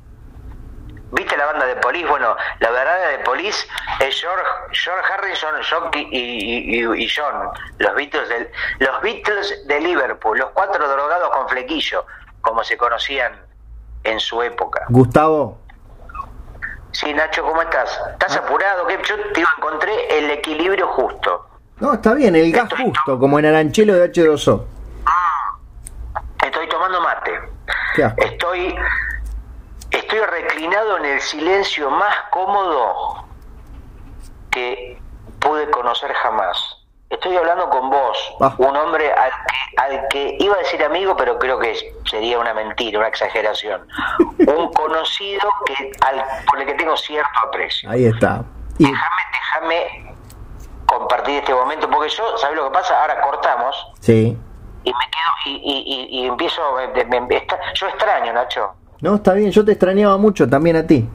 ¿Viste 1.11 1.35
la 1.37 1.45
banda 1.45 1.65
de 1.65 1.75
Police? 1.77 2.07
Bueno, 2.07 2.35
la 2.59 2.71
verdad 2.71 3.11
de 3.11 3.19
Police 3.19 3.67
es 3.99 4.21
George, 4.21 4.45
George 4.71 5.13
Harrison, 5.13 5.55
John 5.69 5.89
y, 5.93 7.07
John, 7.09 7.49
los 7.79 7.95
Beatles, 7.95 8.29
de, 8.29 8.51
los 8.79 9.01
Beatles 9.01 9.67
de 9.67 9.79
Liverpool, 9.81 10.37
los 10.37 10.51
cuatro 10.51 10.87
drogados 10.87 11.29
con 11.31 11.49
flequillo, 11.49 12.05
como 12.41 12.63
se 12.63 12.77
conocían 12.77 13.33
en 14.03 14.19
su 14.19 14.41
época. 14.41 14.85
Gustavo. 14.89 15.59
Sí, 16.91 17.13
Nacho, 17.13 17.43
¿cómo 17.43 17.61
estás? 17.61 17.99
¿Estás 18.11 18.35
ah. 18.35 18.41
apurado? 18.45 18.87
que 18.87 18.99
Yo 19.03 19.15
te 19.33 19.41
encontré 19.41 20.17
el 20.17 20.31
equilibrio 20.31 20.87
justo. 20.87 21.47
No, 21.79 21.93
está 21.93 22.13
bien, 22.13 22.35
el 22.35 22.51
gas 22.51 22.69
justo, 22.73 23.17
como 23.17 23.39
en 23.39 23.45
Aranchelo 23.47 23.95
de 23.95 24.11
H2O. 24.11 24.65
Estoy 26.45 26.69
tomando 26.69 27.01
mate. 27.01 27.39
Estoy, 28.17 28.75
estoy 29.91 30.19
reclinado 30.19 30.97
en 30.97 31.05
el 31.05 31.21
silencio 31.21 31.89
más 31.89 32.15
cómodo 32.31 33.25
que 34.49 34.99
pude 35.39 35.69
conocer 35.71 36.13
jamás. 36.13 36.77
Estoy 37.09 37.35
hablando 37.35 37.69
con 37.69 37.89
vos, 37.89 38.35
ah. 38.39 38.55
un 38.57 38.75
hombre 38.77 39.11
al 39.11 39.31
que, 39.31 39.81
al 39.81 40.07
que 40.07 40.37
iba 40.39 40.55
a 40.55 40.59
decir 40.59 40.81
amigo, 40.81 41.15
pero 41.17 41.37
creo 41.37 41.59
que 41.59 41.75
sería 42.09 42.39
una 42.39 42.53
mentira, 42.53 42.99
una 42.99 43.09
exageración. 43.09 43.85
un 44.39 44.71
conocido 44.71 45.49
que 45.65 45.91
al, 46.01 46.23
por 46.45 46.61
el 46.61 46.67
que 46.67 46.73
tengo 46.75 46.95
cierto 46.95 47.39
aprecio. 47.45 47.89
Ahí 47.89 48.05
está. 48.05 48.43
Déjame, 48.77 48.97
déjame 49.33 50.15
compartir 50.85 51.39
este 51.39 51.53
momento, 51.53 51.89
porque 51.89 52.09
yo, 52.09 52.37
¿sabes 52.37 52.55
lo 52.55 52.65
que 52.65 52.71
pasa? 52.71 53.01
Ahora 53.01 53.21
cortamos. 53.21 53.91
Sí. 53.99 54.37
Y 54.83 54.93
me 54.93 55.05
quedo, 55.11 55.31
y, 55.45 56.09
y, 56.11 56.27
empiezo, 56.27 56.61
yo 57.73 57.87
extraño, 57.87 58.33
Nacho. 58.33 58.73
No, 59.01 59.15
está 59.15 59.33
bien, 59.33 59.51
yo 59.51 59.65
te 59.65 59.71
extrañaba 59.71 60.17
mucho 60.17 60.47
también 60.47 60.75
a 60.75 60.85
ti. 60.85 61.09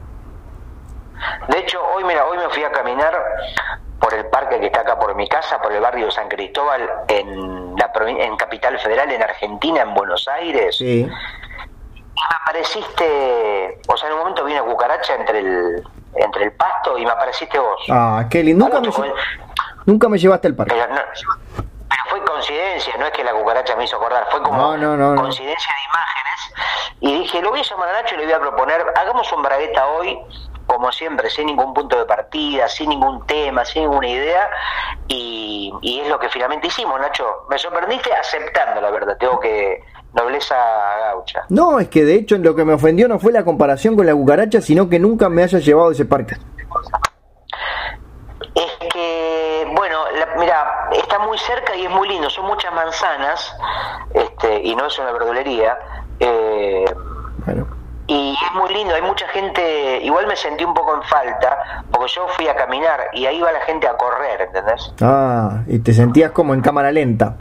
De 1.47 1.59
hecho, 1.59 1.79
hoy, 1.95 2.03
mira, 2.03 2.25
hoy 2.25 2.37
me 2.37 2.49
fui 2.49 2.63
a 2.63 2.71
caminar 2.71 3.13
por 3.99 4.13
el 4.13 4.25
parque 4.27 4.59
que 4.59 4.67
está 4.67 4.81
acá 4.81 4.99
por 4.99 5.15
mi 5.15 5.27
casa, 5.27 5.61
por 5.61 5.71
el 5.71 5.81
barrio 5.81 6.07
de 6.07 6.11
San 6.11 6.27
Cristóbal, 6.27 6.81
en, 7.07 7.75
la, 7.75 7.91
en 8.05 8.35
Capital 8.35 8.77
Federal, 8.79 9.11
en 9.11 9.23
Argentina, 9.23 9.81
en 9.81 9.93
Buenos 9.93 10.27
Aires. 10.27 10.77
Sí. 10.77 11.01
Y 11.01 11.05
me 11.05 12.35
apareciste, 12.41 13.79
o 13.87 13.97
sea, 13.97 14.09
en 14.09 14.13
un 14.13 14.19
momento 14.19 14.43
vi 14.43 14.53
una 14.53 14.63
cucaracha 14.63 15.15
entre 15.15 15.39
el, 15.39 15.83
entre 16.15 16.43
el 16.45 16.51
pasto 16.53 16.97
y 16.97 17.05
me 17.05 17.11
apareciste 17.11 17.57
vos. 17.57 17.79
Ah, 17.89 18.25
qué 18.29 18.43
lindo. 18.43 18.65
Nunca 18.65 18.81
me, 18.81 19.13
nunca 19.85 20.09
me 20.09 20.17
llevaste 20.17 20.47
al 20.47 20.55
parque. 20.55 20.75
Pero, 20.75 21.66
fue 22.17 22.33
coincidencia, 22.33 22.95
no 22.97 23.05
es 23.05 23.11
que 23.11 23.23
la 23.23 23.33
cucaracha 23.33 23.75
me 23.75 23.83
hizo 23.83 23.97
acordar, 23.97 24.27
fue 24.31 24.41
como 24.41 24.57
coincidencia 24.67 25.73
de 25.75 25.83
imágenes. 25.85 26.53
Y 26.99 27.19
dije, 27.19 27.41
lo 27.41 27.51
voy 27.51 27.59
a 27.59 27.63
llamar 27.63 27.89
a 27.89 28.01
Nacho 28.01 28.15
y 28.15 28.17
le 28.19 28.25
voy 28.25 28.33
a 28.33 28.39
proponer, 28.39 28.85
hagamos 28.95 29.31
un 29.31 29.43
bragueta 29.43 29.87
hoy, 29.87 30.19
como 30.65 30.91
siempre, 30.91 31.29
sin 31.29 31.45
ningún 31.45 31.73
punto 31.73 31.97
de 31.97 32.05
partida, 32.05 32.67
sin 32.67 32.89
ningún 32.89 33.25
tema, 33.25 33.63
sin 33.63 33.83
ninguna 33.83 34.07
idea. 34.07 34.49
Y, 35.07 35.73
y 35.81 36.01
es 36.01 36.09
lo 36.09 36.19
que 36.19 36.27
finalmente 36.29 36.67
hicimos, 36.67 36.99
Nacho. 36.99 37.45
Me 37.49 37.57
sorprendiste 37.57 38.13
aceptando, 38.13 38.81
la 38.81 38.91
verdad. 38.91 39.15
Tengo 39.17 39.39
que, 39.39 39.81
nobleza 40.13 40.55
gaucha. 41.09 41.45
No, 41.49 41.79
es 41.79 41.89
que 41.89 42.03
de 42.03 42.15
hecho 42.15 42.37
lo 42.37 42.55
que 42.55 42.65
me 42.65 42.73
ofendió 42.73 43.07
no 43.07 43.19
fue 43.19 43.31
la 43.31 43.45
comparación 43.45 43.95
con 43.95 44.05
la 44.05 44.13
cucaracha, 44.13 44.61
sino 44.61 44.89
que 44.89 44.99
nunca 44.99 45.29
me 45.29 45.43
haya 45.43 45.59
llevado 45.59 45.89
a 45.89 45.91
ese 45.93 46.05
parque. 46.05 46.35
Es 48.55 48.89
que, 48.91 49.71
bueno, 49.75 49.99
mira, 50.37 50.89
está 51.17 51.27
muy 51.27 51.37
cerca 51.37 51.75
y 51.75 51.85
es 51.85 51.89
muy 51.89 52.07
lindo, 52.07 52.29
son 52.29 52.45
muchas 52.45 52.73
manzanas, 52.73 53.55
este, 54.13 54.61
y 54.63 54.75
no 54.75 54.85
es 54.87 54.97
una 54.99 55.11
verdulería. 55.11 55.77
Eh, 56.19 56.85
bueno. 57.45 57.67
Y 58.07 58.33
es 58.33 58.53
muy 58.53 58.73
lindo, 58.73 58.95
hay 58.95 59.01
mucha 59.01 59.27
gente, 59.29 59.99
igual 60.01 60.27
me 60.27 60.35
sentí 60.35 60.63
un 60.63 60.73
poco 60.73 60.95
en 60.95 61.03
falta, 61.03 61.83
porque 61.91 62.07
yo 62.13 62.27
fui 62.29 62.47
a 62.47 62.55
caminar 62.55 63.09
y 63.13 63.25
ahí 63.25 63.41
va 63.41 63.51
la 63.51 63.59
gente 63.61 63.87
a 63.87 63.97
correr, 63.97 64.41
¿entendés? 64.41 64.93
Ah, 65.01 65.63
y 65.67 65.79
te 65.79 65.93
sentías 65.93 66.31
como 66.31 66.53
en 66.53 66.61
cámara 66.61 66.91
lenta. 66.91 67.35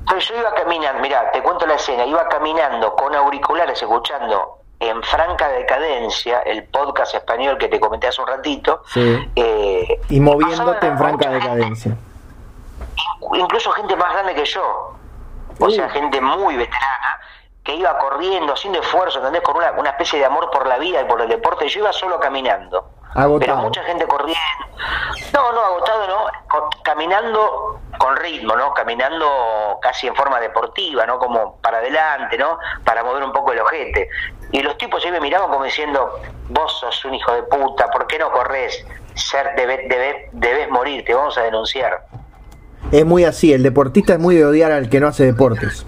Entonces 0.00 0.28
yo 0.28 0.38
iba 0.38 0.52
caminando, 0.54 1.00
mira, 1.00 1.30
te 1.32 1.42
cuento 1.42 1.66
la 1.66 1.74
escena, 1.74 2.04
iba 2.04 2.28
caminando 2.28 2.94
con 2.96 3.14
auriculares 3.14 3.80
escuchando 3.80 4.58
en 4.80 5.02
franca 5.02 5.48
decadencia 5.48 6.40
el 6.40 6.64
podcast 6.64 7.14
español 7.14 7.56
que 7.58 7.68
te 7.68 7.80
comenté 7.80 8.08
hace 8.08 8.20
un 8.20 8.28
ratito. 8.28 8.82
Eh, 8.94 10.00
y 10.08 10.20
moviéndote 10.20 10.86
en 10.86 10.98
franca 10.98 11.30
decadencia. 11.30 11.96
Incluso 13.34 13.70
gente 13.72 13.96
más 13.96 14.12
grande 14.12 14.34
que 14.34 14.44
yo, 14.44 14.94
o 15.60 15.70
sea, 15.70 15.88
gente 15.90 16.20
muy 16.20 16.56
veterana, 16.56 17.20
que 17.64 17.74
iba 17.74 17.98
corriendo, 17.98 18.52
haciendo 18.52 18.80
esfuerzo, 18.80 19.18
¿entendés? 19.18 19.42
Con 19.42 19.56
una, 19.56 19.72
una 19.72 19.90
especie 19.90 20.18
de 20.18 20.24
amor 20.24 20.50
por 20.50 20.66
la 20.66 20.78
vida 20.78 21.02
y 21.02 21.04
por 21.04 21.20
el 21.20 21.28
deporte. 21.28 21.68
Yo 21.68 21.80
iba 21.80 21.92
solo 21.92 22.18
caminando. 22.18 22.98
Pero 23.38 23.56
mucha 23.56 23.82
gente 23.84 24.06
corriendo. 24.06 24.40
No, 25.32 25.52
no, 25.52 25.60
agotado 25.60 26.06
no, 26.06 26.70
caminando 26.82 27.80
con 27.98 28.16
ritmo, 28.16 28.54
¿no? 28.54 28.72
Caminando 28.74 29.78
casi 29.82 30.06
en 30.06 30.14
forma 30.14 30.38
deportiva, 30.40 31.06
¿no? 31.06 31.18
Como 31.18 31.56
para 31.56 31.78
adelante, 31.78 32.38
¿no? 32.38 32.58
Para 32.84 33.02
mover 33.02 33.24
un 33.24 33.32
poco 33.32 33.52
el 33.52 33.60
ojete. 33.60 34.08
Y 34.52 34.62
los 34.62 34.76
tipos 34.78 35.04
ahí 35.04 35.10
me 35.10 35.20
miraban 35.20 35.50
como 35.50 35.64
diciendo, 35.64 36.20
vos 36.48 36.78
sos 36.78 37.04
un 37.04 37.14
hijo 37.14 37.32
de 37.32 37.42
puta, 37.44 37.90
¿por 37.90 38.06
qué 38.06 38.18
no 38.18 38.30
corres? 38.30 38.86
Ser, 39.14 39.54
debes, 39.56 40.30
debes, 40.32 40.70
morir, 40.70 41.04
te 41.04 41.14
vamos 41.14 41.36
a 41.38 41.42
denunciar. 41.42 42.04
Es 42.90 43.04
muy 43.04 43.24
así, 43.24 43.52
el 43.52 43.62
deportista 43.62 44.14
es 44.14 44.18
muy 44.18 44.34
de 44.36 44.44
odiar 44.46 44.72
al 44.72 44.88
que 44.88 44.98
no 45.00 45.08
hace 45.08 45.24
deportes. 45.24 45.86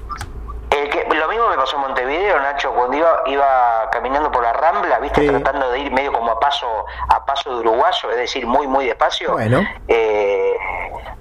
El 0.70 0.88
que, 0.90 1.04
lo 1.14 1.28
mismo 1.28 1.48
me 1.48 1.56
pasó 1.56 1.76
en 1.76 1.82
Montevideo, 1.82 2.38
Nacho, 2.40 2.72
cuando 2.74 2.96
iba, 2.96 3.22
iba 3.26 3.88
caminando 3.90 4.30
por 4.30 4.42
la 4.42 4.52
Rambla, 4.52 4.98
viste, 5.00 5.22
Sí. 5.22 5.28
tratando 5.28 5.70
de 5.70 5.78
ir 5.80 5.92
medio 5.92 6.12
como 6.12 6.30
a 6.32 6.38
paso, 6.38 6.66
a 7.08 7.24
paso 7.24 7.54
de 7.54 7.60
uruguayo, 7.60 8.10
es 8.10 8.16
decir, 8.16 8.46
muy, 8.46 8.66
muy 8.66 8.86
despacio. 8.86 9.32
Bueno. 9.32 9.62
Eh, 9.88 10.54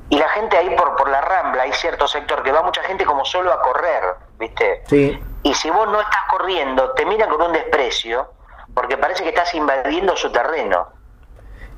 y 0.09 0.17
la 0.17 0.27
gente 0.29 0.57
ahí 0.57 0.69
por, 0.75 0.95
por 0.97 1.09
la 1.09 1.21
Rambla, 1.21 1.63
hay 1.63 1.73
cierto 1.73 2.07
sector 2.07 2.43
que 2.43 2.51
va 2.51 2.61
mucha 2.61 2.83
gente 2.83 3.05
como 3.05 3.23
solo 3.23 3.53
a 3.53 3.61
correr, 3.61 4.03
viste. 4.37 4.83
Sí. 4.87 5.17
Y 5.43 5.53
si 5.53 5.69
vos 5.69 5.87
no 5.87 6.01
estás 6.01 6.21
corriendo, 6.29 6.91
te 6.91 7.05
miran 7.05 7.29
con 7.29 7.41
un 7.41 7.53
desprecio, 7.53 8.33
porque 8.73 8.97
parece 8.97 9.23
que 9.23 9.29
estás 9.29 9.53
invadiendo 9.55 10.15
su 10.17 10.29
terreno. 10.31 10.87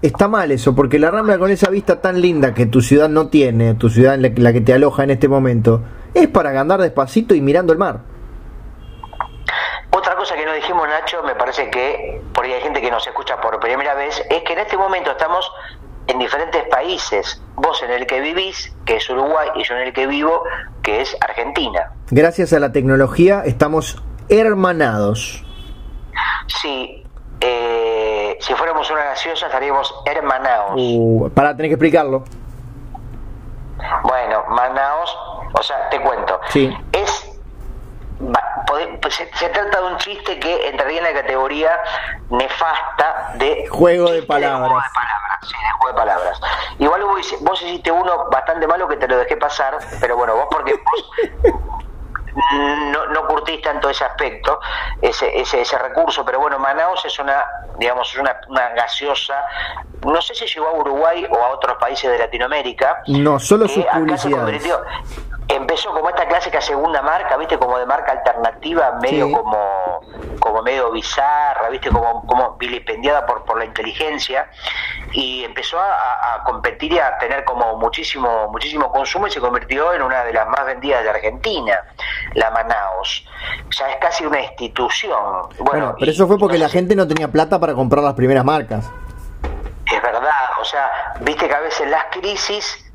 Está 0.01 0.27
mal 0.27 0.51
eso, 0.51 0.75
porque 0.75 0.97
la 0.97 1.11
Rambla 1.11 1.37
con 1.37 1.51
esa 1.51 1.69
vista 1.69 2.01
tan 2.01 2.19
linda 2.21 2.53
que 2.53 2.65
tu 2.65 2.81
ciudad 2.81 3.07
no 3.07 3.27
tiene, 3.27 3.75
tu 3.75 3.89
ciudad 3.89 4.15
en 4.15 4.23
la, 4.23 4.31
la 4.35 4.53
que 4.53 4.61
te 4.61 4.73
aloja 4.73 5.03
en 5.03 5.11
este 5.11 5.27
momento, 5.27 5.83
es 6.13 6.27
para 6.27 6.59
andar 6.59 6.81
despacito 6.81 7.35
y 7.35 7.41
mirando 7.41 7.71
el 7.71 7.79
mar. 7.79 8.01
Otra 9.91 10.15
cosa 10.15 10.35
que 10.35 10.45
no 10.45 10.53
dijimos, 10.53 10.87
Nacho, 10.87 11.21
me 11.23 11.35
parece 11.35 11.69
que, 11.69 12.21
porque 12.33 12.55
hay 12.55 12.61
gente 12.61 12.81
que 12.81 12.89
nos 12.89 13.05
escucha 13.05 13.39
por 13.39 13.59
primera 13.59 13.93
vez, 13.93 14.23
es 14.29 14.41
que 14.43 14.53
en 14.53 14.59
este 14.59 14.77
momento 14.77 15.11
estamos 15.11 15.51
en 16.07 16.17
diferentes 16.17 16.63
países. 16.69 17.41
Vos 17.55 17.83
en 17.83 17.91
el 17.91 18.07
que 18.07 18.21
vivís, 18.21 18.73
que 18.85 18.95
es 18.95 19.09
Uruguay, 19.09 19.49
y 19.55 19.63
yo 19.63 19.75
en 19.75 19.81
el 19.81 19.93
que 19.93 20.07
vivo, 20.07 20.43
que 20.81 21.01
es 21.01 21.15
Argentina. 21.21 21.91
Gracias 22.09 22.53
a 22.53 22.59
la 22.59 22.71
tecnología 22.71 23.43
estamos 23.45 24.01
hermanados. 24.29 25.43
Sí, 26.47 27.00
eh, 27.41 28.37
si 28.39 28.53
fuéramos 28.55 28.89
una 28.91 29.03
gaseosa 29.03 29.47
estaríamos 29.47 29.93
hermanados. 30.05 30.73
Uh, 30.77 31.29
para 31.33 31.55
tener 31.55 31.69
que 31.69 31.73
explicarlo. 31.75 32.23
Bueno, 34.03 34.43
Manaos, 34.49 35.17
o 35.53 35.63
sea, 35.63 35.89
te 35.89 35.99
cuento. 36.01 36.39
Sí. 36.49 36.71
Es. 36.91 37.27
va- 38.21 38.63
pode- 38.67 38.99
se, 39.09 39.29
se 39.35 39.49
trata 39.49 39.81
de 39.81 39.87
un 39.87 39.97
chiste 39.97 40.39
que 40.39 40.69
entraría 40.69 40.99
en 40.99 41.03
la 41.03 41.21
categoría 41.21 41.71
nefasta 42.29 43.31
de. 43.35 43.67
Juego 43.69 44.11
de 44.11 44.21
palabras. 44.23 44.69
juego 44.69 44.79
de 44.81 44.89
palabras, 44.93 45.39
sí, 45.43 45.53
de 45.53 45.71
juego 45.79 45.87
de 45.87 45.93
palabras. 45.93 46.41
Igual 46.79 47.03
vos, 47.05 47.35
vos 47.41 47.61
hiciste 47.63 47.91
uno 47.91 48.29
bastante 48.29 48.67
malo 48.67 48.87
que 48.87 48.97
te 48.97 49.07
lo 49.07 49.17
dejé 49.17 49.37
pasar, 49.37 49.77
pero 49.99 50.15
bueno, 50.15 50.35
vos 50.35 50.47
porque 50.51 50.73
vos 50.73 51.09
no, 52.91 53.05
no 53.07 53.27
curtís 53.27 53.61
tanto 53.61 53.89
ese 53.89 54.03
aspecto, 54.05 54.59
ese, 55.01 55.39
ese, 55.39 55.61
ese 55.61 55.77
recurso, 55.77 56.23
pero 56.25 56.39
bueno, 56.39 56.57
Manaus 56.59 57.03
es 57.05 57.17
una, 57.19 57.45
digamos, 57.77 58.09
es 58.13 58.19
una, 58.19 58.39
una 58.47 58.69
gaseosa, 58.69 59.43
no 60.05 60.21
sé 60.21 60.33
si 60.33 60.45
llegó 60.45 60.67
a 60.67 60.73
Uruguay 60.73 61.25
o 61.29 61.35
a 61.37 61.49
otros 61.49 61.77
países 61.77 62.09
de 62.11 62.17
Latinoamérica. 62.17 63.03
No, 63.07 63.39
solo 63.39 63.67
sus 63.67 63.83
se 63.83 63.89
publicidades. 63.91 64.63
convirtió- 64.63 64.81
empezó 65.55 65.91
como 65.91 66.09
esta 66.09 66.27
clásica 66.27 66.61
segunda 66.61 67.01
marca, 67.01 67.37
viste, 67.37 67.57
como 67.57 67.77
de 67.77 67.85
marca 67.85 68.11
alternativa, 68.11 68.97
medio 69.01 69.27
Sí. 69.27 69.33
como, 69.33 70.01
como 70.39 70.61
medio 70.61 70.91
bizarra, 70.91 71.69
viste, 71.69 71.89
como, 71.89 72.25
como 72.25 72.55
vilipendiada 72.57 73.25
por, 73.25 73.43
por 73.43 73.57
la 73.57 73.65
inteligencia, 73.65 74.49
y 75.13 75.43
empezó 75.43 75.79
a, 75.79 76.43
competir 76.45 76.93
y 76.93 76.99
a 76.99 77.17
tener 77.17 77.43
como 77.43 77.77
muchísimo, 77.77 78.47
muchísimo 78.51 78.91
consumo 78.91 79.27
y 79.27 79.31
se 79.31 79.39
convirtió 79.39 79.93
en 79.93 80.01
una 80.01 80.23
de 80.23 80.33
las 80.33 80.47
más 80.47 80.65
vendidas 80.65 81.03
de 81.03 81.09
Argentina, 81.09 81.79
la 82.33 82.49
Manaos. 82.51 83.25
Ya 83.77 83.89
es 83.89 83.97
casi 83.97 84.25
una 84.25 84.41
institución. 84.41 85.49
Bueno, 85.59 85.59
Bueno, 85.59 85.95
pero 85.99 86.11
eso 86.11 86.27
fue 86.27 86.37
porque 86.37 86.57
no 86.57 86.63
la 86.63 86.69
sé 86.69 86.79
gente 86.79 86.95
no 86.95 87.07
tenía 87.07 87.27
plata 87.27 87.59
para 87.59 87.73
comprar 87.73 88.03
las 88.03 88.13
primeras 88.15 88.43
marcas. 88.43 88.89
Es 89.91 90.01
verdad, 90.01 90.31
o 90.59 90.65
sea, 90.65 91.13
viste 91.21 91.47
que 91.47 91.53
a 91.53 91.59
veces 91.59 91.89
las 91.89 92.05
crisis 92.05 92.90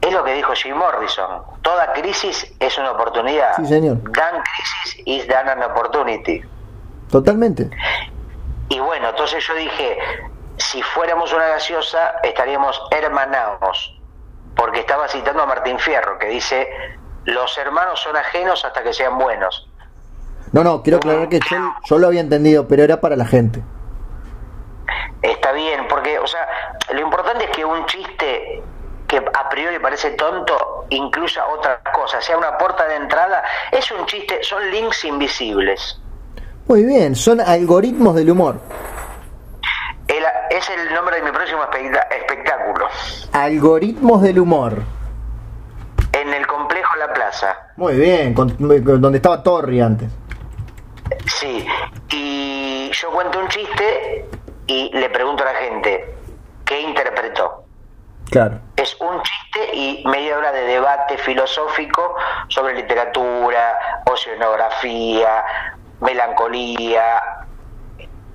es 0.00 0.12
lo 0.12 0.24
que 0.24 0.34
dijo 0.34 0.52
Jim 0.54 0.76
Morrison. 0.76 1.42
Toda 1.62 1.92
crisis 1.92 2.54
es 2.60 2.78
una 2.78 2.92
oportunidad. 2.92 3.56
Sí, 3.56 3.66
señor. 3.66 3.98
Dan 4.12 4.42
crisis 4.42 5.02
is 5.06 5.28
dan 5.28 5.48
an 5.48 5.62
opportunity. 5.62 6.42
Totalmente. 7.10 7.70
Y 8.68 8.78
bueno, 8.80 9.08
entonces 9.08 9.44
yo 9.46 9.54
dije, 9.54 9.98
si 10.56 10.82
fuéramos 10.82 11.32
una 11.32 11.48
gaseosa, 11.48 12.16
estaríamos 12.22 12.80
hermanados. 12.90 13.94
Porque 14.54 14.80
estaba 14.80 15.08
citando 15.08 15.42
a 15.42 15.46
Martín 15.46 15.78
Fierro, 15.78 16.18
que 16.18 16.26
dice, 16.26 16.68
los 17.24 17.56
hermanos 17.58 18.00
son 18.00 18.16
ajenos 18.16 18.64
hasta 18.64 18.82
que 18.82 18.92
sean 18.92 19.18
buenos. 19.18 19.68
No, 20.52 20.64
no, 20.64 20.82
quiero 20.82 20.98
aclarar 20.98 21.28
que 21.28 21.40
yo, 21.50 21.56
yo 21.84 21.98
lo 21.98 22.06
había 22.06 22.20
entendido, 22.20 22.66
pero 22.66 22.82
era 22.82 23.00
para 23.00 23.16
la 23.16 23.26
gente. 23.26 23.62
Está 25.22 25.52
bien, 25.52 25.86
porque, 25.88 26.18
o 26.18 26.26
sea, 26.26 26.46
lo 26.92 27.00
importante 27.00 27.44
es 27.44 27.50
que 27.50 27.64
un 27.64 27.84
chiste 27.86 28.62
que 29.08 29.16
a 29.16 29.48
priori 29.48 29.78
parece 29.78 30.10
tonto 30.10 30.84
incluya 30.90 31.46
otras 31.46 31.78
cosas, 31.94 32.24
sea 32.24 32.36
una 32.36 32.56
puerta 32.58 32.86
de 32.86 32.96
entrada, 32.96 33.42
es 33.72 33.90
un 33.90 34.04
chiste, 34.06 34.42
son 34.42 34.70
links 34.70 35.04
invisibles. 35.04 36.00
Muy 36.66 36.84
bien, 36.84 37.16
son 37.16 37.40
algoritmos 37.40 38.14
del 38.14 38.30
humor. 38.30 38.60
El- 40.06 40.24
es 40.50 40.68
el 40.70 40.94
nombre 40.94 41.16
de 41.16 41.22
mi 41.22 41.30
próximo 41.30 41.62
espectáculo, 42.10 42.86
Algoritmos 43.32 44.22
del 44.22 44.38
humor. 44.40 44.82
en 46.12 46.34
el 46.34 46.46
complejo 46.46 46.96
La 46.96 47.12
Plaza. 47.12 47.56
Muy 47.76 47.94
bien, 47.96 48.34
con- 48.34 48.54
donde 48.58 49.16
estaba 49.18 49.42
Torri 49.42 49.80
antes. 49.80 50.10
Sí, 51.26 51.64
y 52.10 52.90
yo 52.92 53.10
cuento 53.10 53.38
un 53.38 53.48
chiste 53.48 54.28
y 54.66 54.90
le 54.92 55.08
pregunto 55.10 55.42
a 55.44 55.52
la 55.52 55.58
gente, 55.60 56.14
¿qué 56.64 56.80
interpretó? 56.80 57.64
Claro. 58.30 58.58
Es 58.88 58.96
un 59.00 59.22
chiste 59.22 59.76
y 59.76 60.02
media 60.06 60.38
hora 60.38 60.50
de 60.50 60.62
debate 60.62 61.18
filosófico 61.18 62.16
sobre 62.48 62.74
literatura, 62.74 63.78
oceanografía, 64.10 65.44
melancolía, 66.00 67.20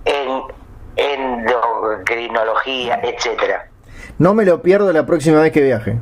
en, 0.06 0.44
endocrinología, 0.96 3.00
etcétera. 3.02 3.68
No 4.20 4.36
me 4.36 4.46
lo 4.46 4.62
pierdo 4.62 4.94
la 4.94 5.08
próxima 5.08 5.42
vez 5.42 5.52
que 5.52 5.62
viaje. 5.62 5.98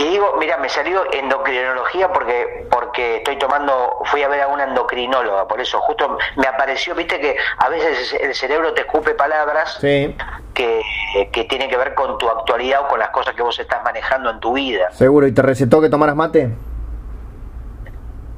Y 0.00 0.08
digo, 0.08 0.34
mira, 0.38 0.56
me 0.56 0.70
salió 0.70 1.04
endocrinología 1.12 2.10
porque 2.10 2.66
porque 2.70 3.16
estoy 3.18 3.36
tomando, 3.36 3.98
fui 4.06 4.22
a 4.22 4.28
ver 4.28 4.40
a 4.40 4.46
una 4.48 4.64
endocrinóloga, 4.64 5.46
por 5.46 5.60
eso 5.60 5.78
justo 5.80 6.16
me 6.36 6.46
apareció, 6.46 6.94
viste 6.94 7.20
que 7.20 7.36
a 7.58 7.68
veces 7.68 8.14
el 8.18 8.34
cerebro 8.34 8.72
te 8.72 8.80
escupe 8.80 9.12
palabras 9.14 9.76
Sí, 9.78 10.16
que, 10.54 10.80
que 11.30 11.44
tienen 11.44 11.68
que 11.68 11.76
ver 11.76 11.94
con 11.94 12.16
tu 12.16 12.28
actualidad 12.30 12.80
o 12.80 12.88
con 12.88 12.98
las 12.98 13.10
cosas 13.10 13.34
que 13.34 13.42
vos 13.42 13.58
estás 13.58 13.82
manejando 13.84 14.30
en 14.30 14.40
tu 14.40 14.54
vida. 14.54 14.90
seguro. 14.92 15.26
¿Y 15.26 15.32
te 15.32 15.42
recetó 15.42 15.82
que 15.82 15.90
tomaras 15.90 16.16
mate? 16.16 16.48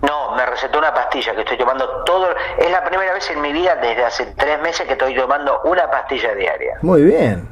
No, 0.02 0.32
me 0.34 0.44
recetó 0.44 0.78
una 0.78 0.92
pastilla 0.92 1.32
que 1.32 1.42
estoy 1.42 1.58
tomando 1.58 2.02
todo. 2.02 2.26
Es 2.58 2.70
la 2.72 2.82
primera 2.84 3.12
vez 3.14 3.30
en 3.30 3.40
mi 3.40 3.52
vida 3.52 3.76
desde 3.76 4.04
hace 4.04 4.26
tres 4.36 4.60
meses 4.60 4.84
que 4.86 4.94
estoy 4.94 5.14
tomando 5.14 5.60
una 5.62 5.88
pastilla 5.88 6.34
diaria. 6.34 6.74
Muy 6.82 7.02
bien. 7.02 7.48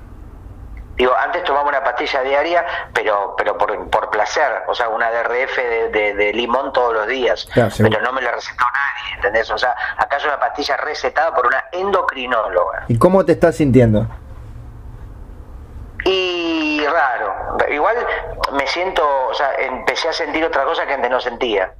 Digo, 1.00 1.16
antes 1.16 1.42
tomaba 1.44 1.66
una 1.66 1.82
pastilla 1.82 2.20
diaria, 2.20 2.62
pero 2.92 3.34
pero 3.38 3.56
por, 3.56 3.88
por 3.88 4.10
placer, 4.10 4.64
o 4.68 4.74
sea, 4.74 4.90
una 4.90 5.10
DRF 5.10 5.56
de, 5.56 5.88
de- 5.88 6.14
de 6.14 6.32
limón 6.34 6.74
todos 6.74 6.92
los 6.92 7.06
días. 7.06 7.48
Claro, 7.54 7.70
pero 7.78 8.02
no 8.02 8.12
me 8.12 8.20
la 8.20 8.32
recetó 8.32 8.64
nadie, 8.64 9.14
¿entendés? 9.16 9.50
O 9.50 9.56
sea, 9.56 9.74
acá 9.96 10.18
es 10.18 10.24
una 10.26 10.38
pastilla 10.38 10.76
recetada 10.76 11.34
por 11.34 11.46
una 11.46 11.64
endocrinóloga. 11.72 12.84
¿Y 12.88 12.98
cómo 12.98 13.24
te 13.24 13.32
estás 13.32 13.56
sintiendo? 13.56 14.06
Y 16.04 16.84
raro. 16.86 17.56
Igual 17.70 17.96
me 18.52 18.66
siento, 18.66 19.02
o 19.28 19.34
sea, 19.34 19.54
empecé 19.58 20.08
a 20.08 20.12
sentir 20.12 20.44
otra 20.44 20.64
cosa 20.64 20.86
que 20.86 20.94
antes 20.94 21.10
no 21.10 21.20
sentía. 21.20 21.72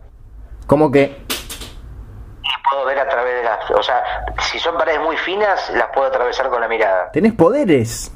¿Cómo 0.67 0.91
que? 0.91 1.27
Y 2.43 2.69
puedo 2.71 2.85
ver 2.87 2.99
a 3.01 3.09
través 3.09 3.35
de 3.35 3.43
las... 3.45 3.71
O 3.73 3.83
sea, 3.83 4.03
si 4.41 4.59
son 4.59 4.77
paredes 4.79 5.01
muy 5.01 5.17
finas, 5.19 5.71
las 5.75 5.89
puedo 5.89 6.07
atravesar 6.09 6.49
con 6.49 6.61
la 6.61 6.69
mirada. 6.69 7.11
Tenés 7.13 7.33
poderes. 7.33 8.13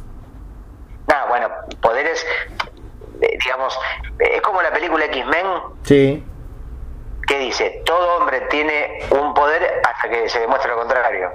Nada, 1.07 1.27
bueno, 1.29 1.49
poderes, 1.81 2.25
eh, 3.21 3.39
digamos, 3.45 3.79
es 4.19 4.41
como 4.43 4.63
la 4.63 4.73
película 4.73 5.05
X-Men 5.07 5.47
Sí. 5.83 6.25
que 7.27 7.39
dice, 7.39 7.83
todo 7.85 8.19
hombre 8.19 8.43
tiene 8.51 9.01
un 9.11 9.35
poder 9.35 9.63
hasta 9.85 10.09
que 10.09 10.29
se 10.29 10.41
demuestre 10.41 10.71
lo 10.71 10.79
contrario. 10.79 11.31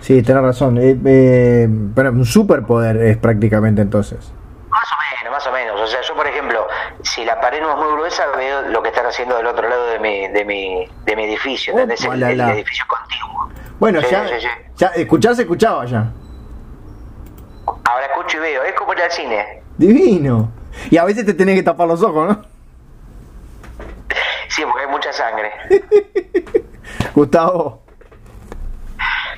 Sí, 0.00 0.22
tenés 0.22 0.42
razón. 0.42 0.78
Eh, 0.78 0.96
eh, 1.06 1.66
bueno, 1.68 2.10
un 2.10 2.24
superpoder 2.24 2.96
es 2.98 3.16
prácticamente 3.16 3.80
entonces. 3.82 4.32
Más 4.68 4.84
o 4.92 4.96
menos, 5.20 5.32
más 5.32 5.46
o 5.46 5.52
menos. 5.52 5.80
O 5.80 5.86
sea, 5.86 6.00
yo, 6.02 6.14
por 6.14 6.26
ejemplo, 6.26 6.66
si 7.02 7.24
la 7.24 7.40
pared 7.40 7.60
no 7.62 7.70
es 7.72 7.76
muy 7.78 7.92
gruesa, 7.94 8.24
veo 8.36 8.62
lo 8.62 8.82
que 8.82 8.90
están 8.90 9.06
haciendo 9.06 9.36
del 9.36 9.46
otro 9.46 9.68
lado 9.68 9.86
de 9.86 9.98
mi, 9.98 10.28
de 10.28 10.44
mi, 10.44 10.86
de 11.04 11.16
mi 11.16 11.24
edificio, 11.24 11.72
¿entendés? 11.72 12.04
El, 12.04 12.22
edificio 12.22 12.84
contiguo. 12.86 13.48
Bueno, 13.78 14.00
Sí, 14.02 14.08
ya, 14.10 14.28
sí, 14.28 14.34
sí. 14.40 14.48
ya 14.76 14.86
escuchar 14.88 15.34
se 15.34 15.42
escuchaba 15.42 15.84
ya. 15.86 16.12
Ahora 17.88 18.06
escucho 18.06 18.36
y 18.38 18.40
veo, 18.40 18.62
es 18.64 18.74
como 18.74 18.92
ir 18.92 19.02
al 19.02 19.10
cine. 19.10 19.62
Divino. 19.76 20.50
Y 20.90 20.96
a 20.98 21.04
veces 21.04 21.24
te 21.24 21.34
tenés 21.34 21.54
que 21.56 21.62
tapar 21.62 21.86
los 21.88 22.02
ojos, 22.02 22.28
¿no? 22.28 22.44
Sí, 24.48 24.62
porque 24.64 24.80
hay 24.82 24.90
mucha 24.90 25.12
sangre. 25.12 25.52
Gustavo. 27.14 27.82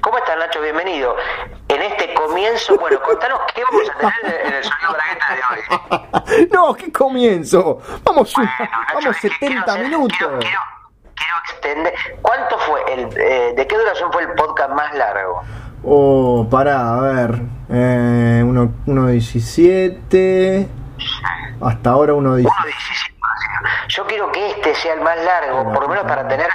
¿Cómo 0.01 0.19
estás, 0.19 0.37
Nacho? 0.39 0.61
Bienvenido. 0.61 1.17
En 1.69 1.83
este 1.83 2.15
comienzo, 2.15 2.77
bueno, 2.79 3.01
contanos 3.03 3.41
qué 3.55 3.63
vamos 3.65 3.91
a 3.91 3.99
tener 4.23 4.47
en 4.47 4.53
el 4.55 4.65
sonido 4.65 4.93
bragueta 4.93 5.27
de 5.35 6.41
hoy. 6.41 6.49
no, 6.53 6.75
qué 6.75 6.93
comienzo. 6.93 7.81
Vamos, 8.05 8.33
Bueno, 8.35 8.51
Nacho, 8.59 8.71
vamos 8.95 9.17
es 9.17 9.21
que 9.23 9.29
70 9.29 9.39
quiero 9.49 9.61
hacer- 9.73 9.83
minutos. 9.85 10.17
Quiero, 10.19 10.39
quiero- 10.39 10.61
quiero 11.15 11.35
extender. 11.45 11.95
¿Cuánto 12.23 12.59
fue? 12.61 12.81
El, 12.93 13.09
eh, 13.19 13.53
¿De 13.57 13.67
qué 13.67 13.77
duración 13.77 14.13
fue 14.13 14.23
el 14.23 14.33
podcast 14.35 14.71
más 14.71 14.95
largo? 14.95 15.43
Oh, 15.85 16.47
pará, 16.51 16.97
a 16.97 17.01
ver. 17.01 17.41
Eh, 17.71 18.43
1.17. 18.45 20.69
Hasta 21.61 21.91
ahora 21.91 22.13
1.17. 22.15 22.45
1.17. 22.45 22.75
Yo 23.89 24.07
quiero 24.07 24.31
que 24.33 24.51
este 24.51 24.75
sea 24.75 24.95
el 24.95 25.01
más 25.01 25.17
largo, 25.25 25.73
por 25.73 25.83
lo 25.83 25.89
menos 25.89 26.05
para 26.05 26.27
tener. 26.29 26.49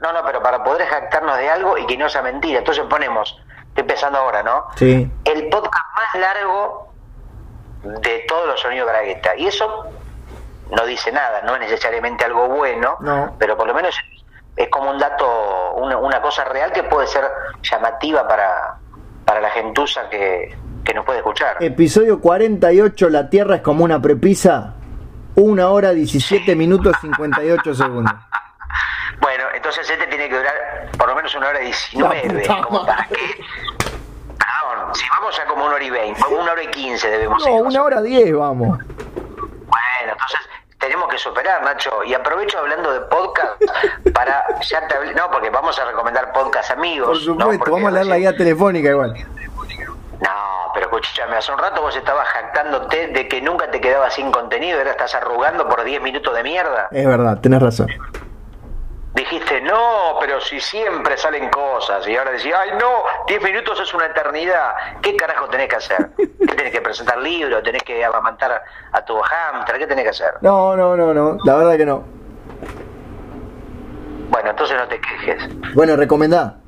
No, 0.00 0.12
no, 0.12 0.20
pero 0.24 0.42
para 0.42 0.62
poder 0.64 0.86
jactarnos 0.86 1.36
de 1.38 1.50
algo 1.50 1.76
y 1.78 1.86
que 1.86 1.96
no 1.96 2.08
sea 2.08 2.22
mentira. 2.22 2.58
Entonces 2.60 2.84
ponemos, 2.88 3.36
estoy 3.68 3.82
empezando 3.82 4.18
ahora, 4.18 4.42
¿no? 4.42 4.66
Sí. 4.76 5.10
El 5.24 5.48
podcast 5.48 5.84
más 5.96 6.14
largo 6.20 6.92
de 7.82 8.24
todos 8.26 8.46
los 8.46 8.60
sonidos 8.60 8.86
de 8.86 8.92
Bragueta. 8.92 9.36
Y 9.36 9.46
eso 9.46 9.86
no 10.70 10.86
dice 10.86 11.12
nada, 11.12 11.42
no 11.42 11.54
es 11.54 11.60
necesariamente 11.60 12.24
algo 12.24 12.48
bueno, 12.48 12.96
No. 13.00 13.34
pero 13.38 13.56
por 13.56 13.66
lo 13.66 13.74
menos 13.74 13.94
es 14.56 14.68
como 14.68 14.90
un 14.90 14.98
dato, 14.98 15.72
una, 15.76 15.98
una 15.98 16.20
cosa 16.22 16.44
real 16.44 16.72
que 16.72 16.82
puede 16.84 17.06
ser 17.06 17.24
llamativa 17.62 18.26
para, 18.26 18.76
para 19.24 19.40
la 19.40 19.50
gentuza 19.50 20.08
que, 20.08 20.56
que 20.84 20.94
nos 20.94 21.04
puede 21.04 21.18
escuchar. 21.18 21.56
Episodio 21.60 22.20
48, 22.20 23.08
La 23.10 23.28
Tierra 23.28 23.56
es 23.56 23.62
como 23.62 23.84
una 23.84 24.00
prepisa. 24.00 24.74
Una 25.34 25.68
hora 25.68 25.90
17 25.92 26.56
minutos 26.56 26.96
58 27.00 27.74
segundos. 27.74 28.12
Bueno, 29.18 29.44
entonces 29.54 29.88
este 29.88 30.06
tiene 30.08 30.28
que 30.28 30.36
durar 30.36 30.52
por 30.98 31.08
lo 31.08 31.14
menos 31.14 31.34
una 31.34 31.48
hora 31.48 31.60
y 31.62 31.72
La 31.94 32.10
19, 32.10 32.40
puta 32.42 32.62
como 32.62 32.84
para 32.84 33.06
que... 33.06 33.14
Perdón, 33.16 34.94
si 34.94 35.08
vamos 35.08 35.36
ya 35.36 35.46
como 35.46 35.64
una 35.64 35.74
hora 35.74 35.84
y 35.84 35.90
20, 35.90 36.20
una 36.26 36.52
hora 36.52 36.62
y 36.62 36.66
15 36.68 37.10
debemos 37.10 37.42
No, 37.46 37.56
ir. 37.56 37.62
una 37.62 37.82
hora 37.82 38.02
10 38.02 38.36
vamos. 38.36 38.78
Bueno, 38.78 40.12
entonces 40.12 40.40
tenemos 40.86 41.08
que 41.08 41.18
superar, 41.18 41.62
Nacho. 41.62 42.04
Y 42.04 42.14
aprovecho 42.14 42.58
hablando 42.58 42.92
de 42.92 43.00
podcast 43.02 43.60
para 44.14 44.44
ya 44.62 44.86
te 44.86 44.94
hablé- 44.96 45.14
No, 45.14 45.30
porque 45.30 45.50
vamos 45.50 45.78
a 45.78 45.84
recomendar 45.84 46.32
podcast 46.32 46.70
amigos. 46.70 47.08
Por 47.08 47.18
supuesto, 47.18 47.70
vamos 47.70 47.88
a 47.88 47.90
leer 47.92 48.06
la 48.06 48.18
guía 48.18 48.36
telefónica 48.36 48.88
igual. 48.90 49.14
No, 50.20 50.30
pero 50.72 50.86
escúchame, 50.86 51.36
hace 51.36 51.52
un 51.52 51.58
rato 51.58 51.82
vos 51.82 51.94
estabas 51.94 52.26
jactándote 52.28 53.08
de 53.08 53.28
que 53.28 53.42
nunca 53.42 53.70
te 53.70 53.80
quedabas 53.80 54.14
sin 54.14 54.30
contenido 54.32 54.78
ahora 54.78 54.92
estás 54.92 55.14
arrugando 55.14 55.68
por 55.68 55.84
10 55.84 56.00
minutos 56.00 56.34
de 56.34 56.42
mierda. 56.42 56.88
Es 56.90 57.06
verdad, 57.06 57.38
tenés 57.40 57.60
razón. 57.62 57.88
Dijiste, 59.16 59.62
no, 59.62 60.18
pero 60.20 60.38
si 60.42 60.60
siempre 60.60 61.16
salen 61.16 61.48
cosas. 61.48 62.06
Y 62.06 62.14
ahora 62.14 62.32
decís, 62.32 62.52
ay, 62.54 62.72
no, 62.78 63.02
10 63.26 63.42
minutos 63.42 63.80
es 63.80 63.94
una 63.94 64.04
eternidad. 64.04 64.74
¿Qué 65.00 65.16
carajo 65.16 65.48
tenés 65.48 65.68
que 65.68 65.76
hacer? 65.76 66.10
¿Qué 66.16 66.54
tenés 66.54 66.70
que 66.70 66.82
presentar 66.82 67.16
libros? 67.16 67.62
¿Tenés 67.62 67.82
que 67.82 68.04
amamantar 68.04 68.62
a 68.92 69.04
tu 69.06 69.18
hamster? 69.18 69.78
¿Qué 69.78 69.86
tenés 69.86 70.04
que 70.04 70.10
hacer? 70.10 70.34
No, 70.42 70.76
no, 70.76 70.94
no, 70.94 71.14
no, 71.14 71.38
la 71.44 71.54
verdad 71.54 71.78
que 71.78 71.86
no. 71.86 72.04
Bueno, 74.28 74.50
entonces 74.50 74.76
no 74.76 74.86
te 74.86 75.00
quejes. 75.00 75.48
Bueno, 75.74 75.96
recomendá. 75.96 76.58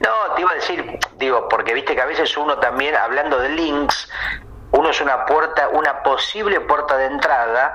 No, 0.00 0.34
te 0.34 0.40
iba 0.40 0.50
a 0.50 0.54
decir, 0.54 0.98
digo, 1.16 1.48
porque 1.48 1.74
viste 1.74 1.94
que 1.94 2.02
a 2.02 2.06
veces 2.06 2.36
uno 2.36 2.58
también, 2.58 2.96
hablando 2.96 3.38
de 3.38 3.50
links, 3.50 4.10
uno 4.72 4.90
es 4.90 5.00
una 5.00 5.26
puerta, 5.26 5.68
una 5.68 6.02
posible 6.02 6.58
puerta 6.62 6.96
de 6.96 7.06
entrada 7.06 7.72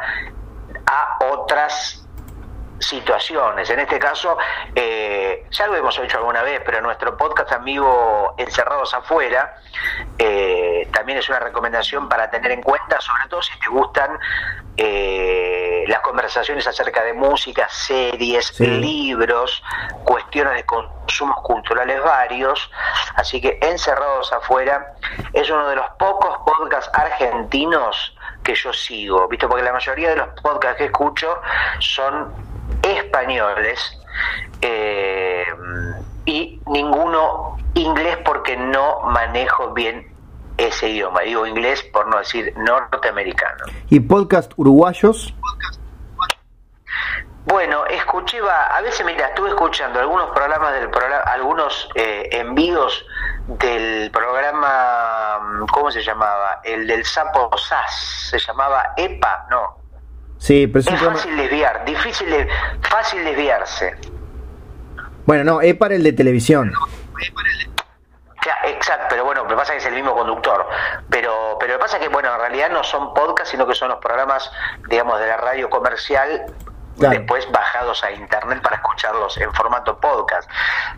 a 0.88 1.20
otras 1.32 2.05
situaciones. 2.80 3.70
En 3.70 3.80
este 3.80 3.98
caso, 4.00 4.38
eh, 4.76 5.46
ya 5.52 5.68
lo 5.68 5.76
hemos 5.76 5.98
hecho 6.00 6.18
alguna 6.18 6.44
vez, 6.44 6.62
pero 6.66 6.82
nuestro 6.82 7.18
podcast 7.18 7.52
amigo 7.54 8.34
Encerrados 8.38 8.94
Afuera 8.94 9.56
eh, 10.18 10.88
también 10.92 11.20
es 11.20 11.30
una 11.30 11.40
recomendación 11.40 12.10
para 12.10 12.30
tener 12.30 12.52
en 12.52 12.62
cuenta, 12.62 13.00
sobre 13.00 13.28
todo 13.30 13.42
si 13.42 13.58
te 13.60 13.70
gustan 13.70 14.20
eh, 14.78 15.86
las 15.88 16.00
conversaciones 16.02 16.68
acerca 16.68 17.04
de 17.04 17.14
música, 17.14 17.68
series, 17.70 18.48
Sí. 18.48 18.68
libros, 18.68 19.64
cuestiones 20.04 20.54
de 20.56 20.66
consumos 20.66 21.38
culturales 21.44 22.04
varios. 22.04 22.70
Así 23.16 23.40
que 23.40 23.58
Encerrados 23.62 24.34
Afuera 24.34 24.94
es 25.34 25.50
uno 25.50 25.68
de 25.70 25.78
los 25.78 25.86
pocos 25.98 26.38
podcasts 26.46 26.90
argentinos 26.94 28.15
que 28.46 28.56
yo 28.56 28.72
sigo, 28.72 29.28
¿viste? 29.28 29.48
Porque 29.48 29.64
la 29.64 29.74
mayoría 29.74 30.12
de 30.12 30.18
los 30.18 30.28
podcasts 30.42 30.78
que 30.78 30.86
escucho 30.86 31.28
son 31.80 32.32
españoles 32.82 34.00
eh, 34.62 35.46
y 36.26 36.62
ninguno 36.68 37.58
inglés 37.74 38.18
porque 38.24 38.56
no 38.56 39.02
manejo 39.08 39.74
bien 39.74 40.08
ese 40.58 40.90
idioma. 40.90 41.22
Digo 41.22 41.46
inglés 41.46 41.84
por 41.92 42.08
no 42.08 42.20
decir 42.20 42.54
norteamericano. 42.58 43.66
¿Y 43.90 44.00
podcast 44.00 44.54
uruguayos? 44.56 45.34
Bueno, 47.46 47.86
escuché, 47.86 48.42
va, 48.42 48.76
a 48.76 48.82
veces, 48.82 49.06
mira, 49.06 49.28
estuve 49.28 49.50
escuchando 49.50 50.00
algunos 50.00 50.32
programas 50.32 50.74
del 50.74 50.90
programa, 50.90 51.24
algunos 51.26 51.88
eh, 51.94 52.28
envíos 52.32 53.06
del 53.48 54.10
programa, 54.12 55.40
mm, 55.42 55.66
¿cómo 55.68 55.92
se 55.92 56.02
llamaba? 56.02 56.62
El 56.64 56.88
del 56.88 57.06
sapo 57.06 57.56
SAS, 57.56 58.30
se 58.32 58.40
llamaba 58.40 58.94
EPA, 58.98 59.46
no. 59.52 59.78
Sí, 60.40 60.66
pero 60.66 60.80
es 60.80 60.88
Es 60.88 60.94
programa- 60.94 61.18
fácil 61.18 61.38
desviar, 61.38 61.86
difícil, 61.86 62.30
de- 62.32 62.50
fácil 62.90 63.24
desviarse. 63.24 63.96
Bueno, 65.28 65.44
no, 65.44 65.62
es 65.62 65.76
para 65.76 65.94
el 65.96 66.04
de 66.04 66.14
televisión. 66.14 66.74
Exacto, 68.66 69.06
pero 69.10 69.26
bueno, 69.26 69.44
me 69.46 69.56
pasa 69.56 69.74
que 69.74 69.80
es 69.80 69.86
el 69.86 69.94
mismo 69.94 70.14
conductor. 70.16 70.68
Pero, 71.10 71.58
pero 71.60 71.74
me 71.74 71.80
pasa 71.80 71.98
que, 72.00 72.08
bueno, 72.10 72.32
en 72.34 72.40
realidad 72.40 72.70
no 72.70 72.84
son 72.84 73.14
podcasts, 73.14 73.50
sino 73.52 73.66
que 73.66 73.74
son 73.74 73.90
los 73.90 73.98
programas, 74.00 74.52
digamos, 74.88 75.20
de 75.20 75.28
la 75.28 75.38
radio 75.38 75.68
comercial, 75.70 76.46
Claro. 76.98 77.18
después 77.20 77.46
bajados 77.52 78.04
a 78.06 78.12
internet 78.12 78.62
para 78.62 78.78
escucharlos 78.78 79.38
en 79.38 79.52
formato 79.54 79.98
podcast. 80.00 80.50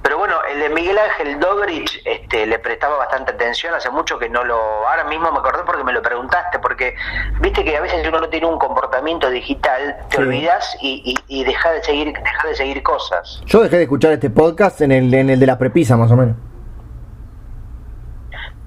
Pero 0.04 0.18
bueno, 0.20 0.36
el 0.52 0.60
de 0.60 0.70
Miguel 0.70 0.98
Ángel 1.00 1.40
Dobrich 1.40 2.02
este, 2.06 2.46
le 2.46 2.60
prestaba 2.60 2.98
bastante 2.98 3.32
atención, 3.32 3.74
hace 3.74 3.90
mucho 3.90 4.20
que 4.20 4.30
no 4.30 4.44
lo... 4.44 4.56
Ahora 4.88 5.06
mismo 5.06 5.32
me 5.32 5.40
acordé 5.40 5.64
porque 5.66 5.84
me 5.84 5.94
lo 5.94 6.02
preguntaste, 6.04 6.60
porque 6.60 6.96
viste 7.40 7.64
que 7.64 7.76
a 7.76 7.82
veces 7.82 8.08
uno 8.08 8.20
no 8.20 8.30
tiene 8.30 8.46
un 8.46 8.60
comportamiento 8.60 9.30
digital, 9.30 9.98
te 10.10 10.18
Sí. 10.18 10.22
olvidas 10.22 10.78
y, 10.82 11.16
y, 11.28 11.40
y 11.40 11.44
deja 11.44 11.72
de 11.72 11.84
seguir, 11.84 12.14
deja 12.14 12.48
de 12.48 12.56
seguir 12.56 12.84
cosas. 12.84 13.42
Yo 13.46 13.62
dejé 13.64 13.78
de 13.78 13.84
escuchar 13.84 14.12
este 14.12 14.30
podcast 14.30 14.82
en 14.82 14.92
el, 14.92 15.12
en 15.14 15.30
el 15.32 15.40
de 15.40 15.48
la 15.48 15.58
prepisa, 15.58 15.98
más 15.98 16.12
o 16.12 16.16
menos. 16.16 16.36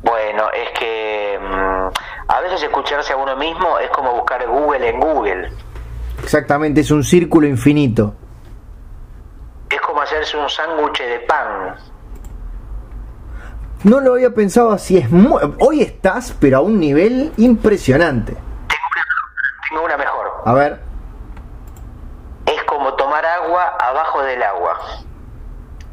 Bueno, 0.02 0.50
es 0.52 0.70
que 0.78 1.38
mm, 1.40 1.88
a 2.28 2.40
veces 2.40 2.62
escucharse 2.62 3.12
a 3.12 3.16
uno 3.16 3.36
mismo 3.36 3.78
es 3.78 3.90
como 3.90 4.12
buscar 4.14 4.46
Google 4.46 4.88
en 4.88 4.98
Google. 5.00 5.52
Exactamente, 6.22 6.80
es 6.80 6.90
un 6.90 7.02
círculo 7.04 7.46
infinito. 7.46 8.14
Es 9.70 9.80
como 9.80 10.00
hacerse 10.02 10.36
un 10.36 10.48
sándwich 10.48 11.00
de 11.02 11.20
pan. 11.20 11.74
No 13.84 14.00
lo 14.00 14.12
había 14.14 14.34
pensado 14.34 14.72
así. 14.72 14.98
Es 14.98 15.08
Hoy 15.58 15.80
estás, 15.82 16.36
pero 16.38 16.58
a 16.58 16.60
un 16.60 16.78
nivel 16.78 17.32
impresionante. 17.38 18.36
Tengo 19.68 19.84
una 19.84 19.96
mejor. 19.96 20.26
A 20.44 20.52
ver, 20.54 20.80
Es 22.46 22.62
como 22.64 22.92
tomar 22.94 23.24
agua 23.24 23.76
abajo 23.80 24.22
del 24.22 24.42
agua. 24.42 24.76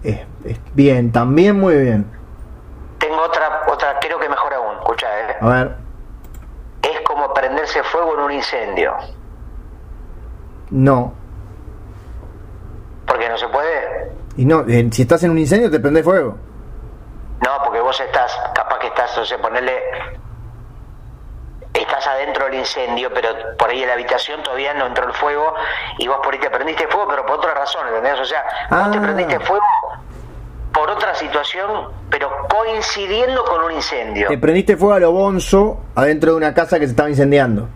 es- 0.04 0.26
es 0.46 0.60
bien, 0.74 1.12
también 1.12 1.60
muy 1.60 1.76
bien. 1.76 2.06
Tengo 3.00 3.22
otra, 3.22 3.64
otra 3.72 4.00
creo 4.00 4.20
que 4.20 4.28
mejor 4.30 4.54
aún. 4.54 4.76
Escucha, 4.78 5.08
¿eh? 5.30 5.36
A 5.42 5.48
ver, 5.48 5.76
Es 6.82 7.00
como 7.02 7.34
prenderse 7.34 7.84
fuego 7.84 8.14
en 8.16 8.20
un 8.22 8.32
incendio. 8.32 8.94
No. 10.72 11.14
Porque 13.06 13.30
no 13.30 13.38
se 13.38 13.48
puede. 13.48 14.12
Y 14.36 14.46
no, 14.46 14.62
eh, 14.68 14.88
si 14.92 15.02
estás 15.04 15.24
en 15.24 15.32
un 15.32 15.38
incendio 15.40 15.72
te 15.72 15.80
prende 15.80 16.04
fuego. 16.04 16.38
No, 17.44 17.52
porque 17.64 17.80
vos 17.80 18.00
estás, 18.00 18.36
capaz 18.54 18.80
que 18.80 18.88
estás, 18.88 19.18
o 19.18 19.26
sea, 19.26 19.38
ponerle. 19.40 19.74
Estás 21.74 22.08
adentro 22.08 22.46
del 22.46 22.56
incendio, 22.56 23.10
pero 23.14 23.30
por 23.58 23.70
ahí 23.70 23.82
en 23.84 23.88
la 23.88 23.94
habitación 23.94 24.42
todavía 24.42 24.74
no 24.74 24.88
entró 24.88 25.06
el 25.08 25.14
fuego 25.14 25.54
y 26.00 26.08
vos 26.08 26.18
por 26.24 26.34
ahí 26.34 26.40
te 26.40 26.50
prendiste 26.50 26.88
fuego, 26.88 27.08
pero 27.08 27.26
por 27.26 27.38
otra 27.38 27.54
razón, 27.54 27.88
¿entendés? 27.88 28.20
O 28.20 28.26
sea, 28.26 28.44
vos 28.70 28.92
te 28.92 28.98
Ah. 28.98 29.02
prendiste 29.02 29.40
fuego 29.42 29.64
por 30.74 30.90
otra 30.90 31.14
situación, 31.14 31.92
pero 32.10 32.30
coincidiendo 32.50 33.44
con 33.46 33.64
un 33.64 33.72
incendio. 33.74 34.28
Te 34.28 34.38
prendiste 34.40 34.76
fuego 34.76 34.96
a 34.96 35.00
lo 35.00 35.12
bonzo 35.12 35.80
adentro 35.96 36.32
de 36.32 36.38
una 36.38 36.54
casa 36.54 36.80
que 36.80 36.86
se 36.86 36.92
estaba 36.92 37.10
incendiando. 37.10 37.70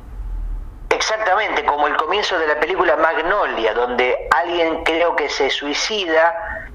Exactamente, 1.02 1.66
como 1.66 1.88
el 1.88 1.96
comienzo 1.96 2.38
de 2.38 2.46
la 2.46 2.60
película 2.60 2.96
Magnolia, 2.96 3.74
donde 3.74 4.28
alguien 4.30 4.84
creo 4.84 5.16
que 5.16 5.30
se 5.30 5.50
suicida 5.50 6.70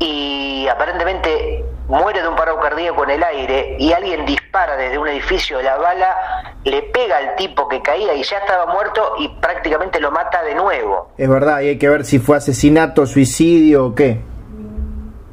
y 0.00 0.66
aparentemente 0.66 1.64
muere 1.86 2.20
de 2.20 2.26
un 2.26 2.34
paro 2.34 2.58
cardíaco 2.58 3.04
en 3.04 3.10
el 3.10 3.22
aire 3.22 3.76
y 3.78 3.92
alguien 3.92 4.26
dispara 4.26 4.76
desde 4.76 4.98
un 4.98 5.06
edificio 5.06 5.62
la 5.62 5.76
bala, 5.76 6.56
le 6.64 6.82
pega 6.82 7.18
al 7.18 7.36
tipo 7.36 7.68
que 7.68 7.80
caía 7.80 8.12
y 8.12 8.24
ya 8.24 8.38
estaba 8.38 8.66
muerto 8.66 9.14
y 9.20 9.28
prácticamente 9.28 10.00
lo 10.00 10.10
mata 10.10 10.42
de 10.42 10.56
nuevo. 10.56 11.12
Es 11.16 11.30
verdad, 11.30 11.60
y 11.60 11.68
hay 11.68 11.78
que 11.78 11.88
ver 11.88 12.04
si 12.04 12.18
fue 12.18 12.38
asesinato, 12.38 13.06
suicidio 13.06 13.86
o 13.86 13.94
qué. 13.94 14.20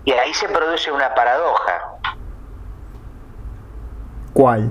Y 0.05 0.11
ahí 0.11 0.33
se 0.35 0.47
produce 0.47 0.91
una 0.91 1.11
paradoja, 1.15 1.97
¿Cuál? 4.31 4.69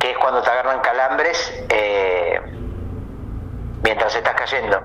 Que 0.00 0.10
es 0.10 0.18
cuando 0.18 0.42
te 0.42 0.50
agarran 0.50 0.80
calambres 0.80 1.64
eh, 1.68 2.40
mientras 3.84 4.14
estás 4.16 4.34
cayendo. 4.34 4.80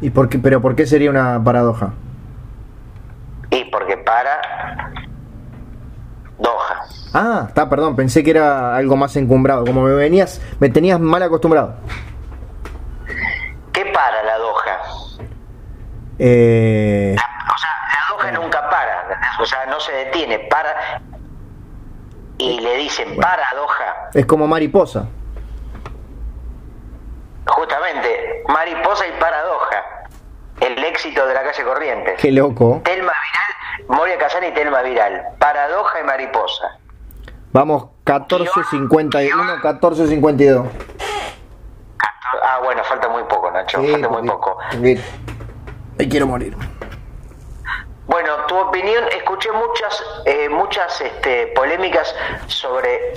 ¿Y 0.00 0.10
por 0.10 0.28
qué, 0.28 0.38
pero 0.38 0.60
por 0.60 0.74
qué 0.74 0.86
sería 0.86 1.10
una 1.10 1.42
paradoja? 1.44 1.92
Y 3.50 3.64
porque 3.66 3.96
para 3.98 4.40
Doha. 6.38 6.80
Ah, 7.12 7.44
está, 7.48 7.68
perdón, 7.68 7.94
pensé 7.94 8.24
que 8.24 8.30
era 8.30 8.74
algo 8.76 8.96
más 8.96 9.14
encumbrado, 9.16 9.64
como 9.64 9.82
me 9.82 9.94
venías, 9.94 10.40
me 10.58 10.68
tenías 10.68 10.98
mal 10.98 11.22
acostumbrado. 11.22 11.74
¿Qué 13.72 13.84
para 13.86 14.22
la 14.24 14.38
Doha? 14.38 14.78
Eh, 16.18 17.14
O 17.16 17.58
sea, 17.58 17.70
la 17.92 18.16
Doha 18.16 18.32
nunca 18.42 18.68
para, 18.70 19.20
o 19.40 19.44
sea, 19.46 19.66
no 19.66 19.78
se 19.80 19.92
detiene, 19.92 20.38
para 20.50 21.00
y 22.38 22.60
le 22.60 22.76
dicen 22.76 23.16
para 23.20 23.44
Doha. 23.54 24.10
es 24.14 24.26
como 24.26 24.46
mariposa. 24.46 25.06
Justamente, 27.46 28.42
mariposa 28.48 29.06
y 29.06 29.20
paradoja. 29.20 29.82
El 30.60 30.82
éxito 30.84 31.26
de 31.26 31.34
la 31.34 31.42
calle 31.42 31.64
corriente. 31.64 32.14
Qué 32.18 32.32
loco. 32.32 32.80
Telma 32.84 33.12
Viral, 33.12 33.98
Moria 33.98 34.18
Casani 34.18 34.46
y 34.48 34.54
Telma 34.54 34.82
Viral. 34.82 35.22
Paradoja 35.38 36.00
y 36.00 36.04
mariposa. 36.04 36.78
Vamos, 37.52 37.84
14.51, 38.06 39.60
14.52. 39.60 40.66
Ah, 42.42 42.60
bueno, 42.64 42.82
falta 42.84 43.08
muy 43.08 43.22
poco, 43.24 43.50
Nacho. 43.50 43.80
Sí, 43.80 43.90
falta 43.92 44.08
muy 44.08 44.26
poco. 44.28 44.58
porque 44.70 45.00
Ahí 45.98 46.08
quiero 46.08 46.26
morir. 46.26 46.56
Bueno, 48.06 48.36
tu 48.46 48.56
opinión, 48.56 49.04
escuché 49.16 49.50
muchas, 49.52 50.04
eh, 50.26 50.48
muchas 50.48 51.00
este, 51.00 51.48
polémicas 51.48 52.14
sobre 52.48 53.14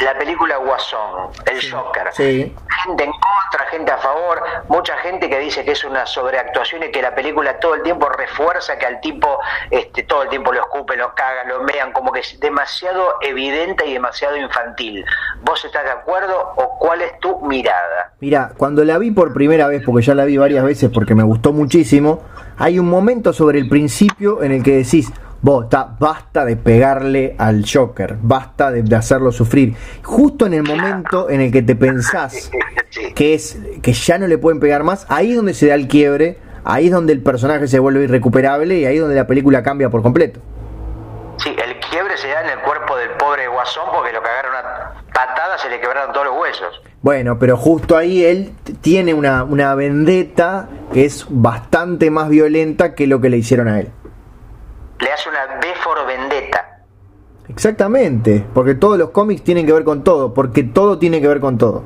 la 0.00 0.18
película 0.18 0.56
Guasón, 0.58 1.30
el 1.46 1.72
Joker. 1.72 2.08
Sí. 2.12 2.54
Gente 2.84 3.04
en 3.04 3.10
contra, 3.10 3.66
gente 3.70 3.92
a 3.92 3.98
favor, 3.98 4.42
mucha 4.68 4.96
gente 4.98 5.28
que 5.28 5.38
dice 5.38 5.64
que 5.64 5.72
es 5.72 5.84
una 5.84 6.04
sobreactuación 6.06 6.82
y 6.84 6.90
que 6.90 7.00
la 7.00 7.14
película 7.14 7.58
todo 7.58 7.74
el 7.74 7.82
tiempo 7.82 8.08
refuerza 8.08 8.76
que 8.78 8.86
al 8.86 9.00
tipo 9.00 9.38
este, 9.70 10.02
todo 10.02 10.24
el 10.24 10.28
tiempo 10.28 10.52
lo 10.52 10.60
escupen, 10.60 10.98
lo 10.98 11.14
cagan, 11.14 11.48
lo 11.48 11.62
mean, 11.62 11.92
como 11.92 12.12
que 12.12 12.20
es 12.20 12.38
demasiado 12.40 13.14
evidente 13.22 13.86
y 13.86 13.94
demasiado 13.94 14.36
infantil. 14.36 15.04
¿Vos 15.42 15.64
estás 15.64 15.84
de 15.84 15.90
acuerdo 15.90 16.52
o 16.56 16.78
cuál 16.78 17.02
es 17.02 17.18
tu 17.20 17.40
mirada? 17.46 18.12
Mira, 18.20 18.52
cuando 18.56 18.84
la 18.84 18.98
vi 18.98 19.10
por 19.10 19.32
primera 19.32 19.66
vez, 19.66 19.82
porque 19.84 20.04
ya 20.04 20.14
la 20.14 20.24
vi 20.24 20.36
varias 20.36 20.64
veces 20.64 20.90
porque 20.92 21.14
me 21.14 21.22
gustó 21.22 21.52
muchísimo, 21.52 22.22
hay 22.58 22.78
un 22.78 22.88
momento 22.88 23.32
sobre 23.32 23.58
el 23.58 23.68
principio 23.68 24.42
en 24.42 24.52
el 24.52 24.62
que 24.62 24.76
decís, 24.76 25.10
vos, 25.42 25.68
ta, 25.68 25.96
basta 25.98 26.44
de 26.44 26.56
pegarle 26.56 27.34
al 27.38 27.64
Joker, 27.66 28.16
basta 28.20 28.70
de, 28.70 28.82
de 28.82 28.96
hacerlo 28.96 29.32
sufrir. 29.32 29.74
Justo 30.02 30.46
en 30.46 30.54
el 30.54 30.62
momento 30.62 31.30
en 31.30 31.40
el 31.40 31.52
que 31.52 31.62
te 31.62 31.76
pensás 31.76 32.50
que 33.14 33.34
es 33.34 33.58
que 33.82 33.92
ya 33.92 34.18
no 34.18 34.26
le 34.26 34.38
pueden 34.38 34.60
pegar 34.60 34.84
más, 34.84 35.06
ahí 35.08 35.30
es 35.30 35.36
donde 35.36 35.54
se 35.54 35.66
da 35.66 35.74
el 35.74 35.88
quiebre, 35.88 36.38
ahí 36.64 36.86
es 36.86 36.92
donde 36.92 37.12
el 37.12 37.22
personaje 37.22 37.68
se 37.68 37.78
vuelve 37.78 38.04
irrecuperable 38.04 38.78
y 38.78 38.84
ahí 38.86 38.96
es 38.96 39.00
donde 39.00 39.16
la 39.16 39.26
película 39.26 39.62
cambia 39.62 39.90
por 39.90 40.02
completo. 40.02 40.40
Sí, 41.38 41.50
el 41.50 41.78
quiebre 41.90 42.16
se 42.16 42.28
da 42.28 42.42
en 42.42 42.58
el 42.58 42.64
cuerpo 42.64 42.96
del 42.96 43.10
pobre 43.10 43.46
Guasón 43.46 43.84
porque 43.92 44.12
lo 44.12 44.22
cagaron 44.22 44.54
a 44.54 45.04
patadas, 45.12 45.60
se 45.60 45.68
le 45.68 45.80
quebraron 45.80 46.12
todos 46.12 46.26
los 46.26 46.40
huesos. 46.40 46.82
Bueno, 47.02 47.38
pero 47.38 47.56
justo 47.56 47.96
ahí 47.96 48.24
él 48.24 48.52
tiene 48.80 49.14
una, 49.14 49.44
una 49.44 49.74
vendetta 49.74 50.68
que 50.92 51.04
es 51.04 51.26
bastante 51.28 52.10
más 52.10 52.28
violenta 52.28 52.94
que 52.94 53.06
lo 53.06 53.20
que 53.20 53.28
le 53.28 53.36
hicieron 53.36 53.68
a 53.68 53.80
él. 53.80 53.90
Le 54.98 55.12
hace 55.12 55.28
una 55.28 55.46
B 55.60 55.74
for 55.82 56.06
vendetta. 56.06 56.64
Exactamente, 57.48 58.44
porque 58.54 58.74
todos 58.74 58.98
los 58.98 59.10
cómics 59.10 59.44
tienen 59.44 59.66
que 59.66 59.72
ver 59.72 59.84
con 59.84 60.02
todo, 60.02 60.34
porque 60.34 60.62
todo 60.64 60.98
tiene 60.98 61.20
que 61.20 61.28
ver 61.28 61.40
con 61.40 61.58
todo. 61.58 61.84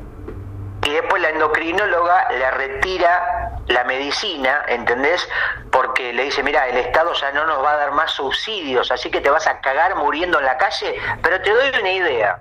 Y 0.87 0.91
después 0.91 1.21
la 1.21 1.29
endocrinóloga 1.31 2.31
le 2.33 2.51
retira 2.53 3.59
la 3.67 3.85
medicina, 3.85 4.63
¿entendés? 4.69 5.29
Porque 5.71 6.13
le 6.13 6.25
dice, 6.25 6.43
mira, 6.43 6.67
el 6.69 6.79
Estado 6.79 7.13
ya 7.13 7.31
no 7.33 7.47
nos 7.47 7.63
va 7.63 7.73
a 7.73 7.77
dar 7.77 7.93
más 7.93 8.11
subsidios, 8.13 8.91
así 8.91 9.11
que 9.11 9.21
te 9.21 9.29
vas 9.31 9.47
a 9.47 9.61
cagar 9.61 9.97
muriendo 9.97 10.39
en 10.39 10.47
la 10.47 10.57
calle, 10.57 10.95
pero 11.23 11.41
te 11.43 11.51
doy 11.51 11.69
una 11.79 11.93
idea. 11.93 12.41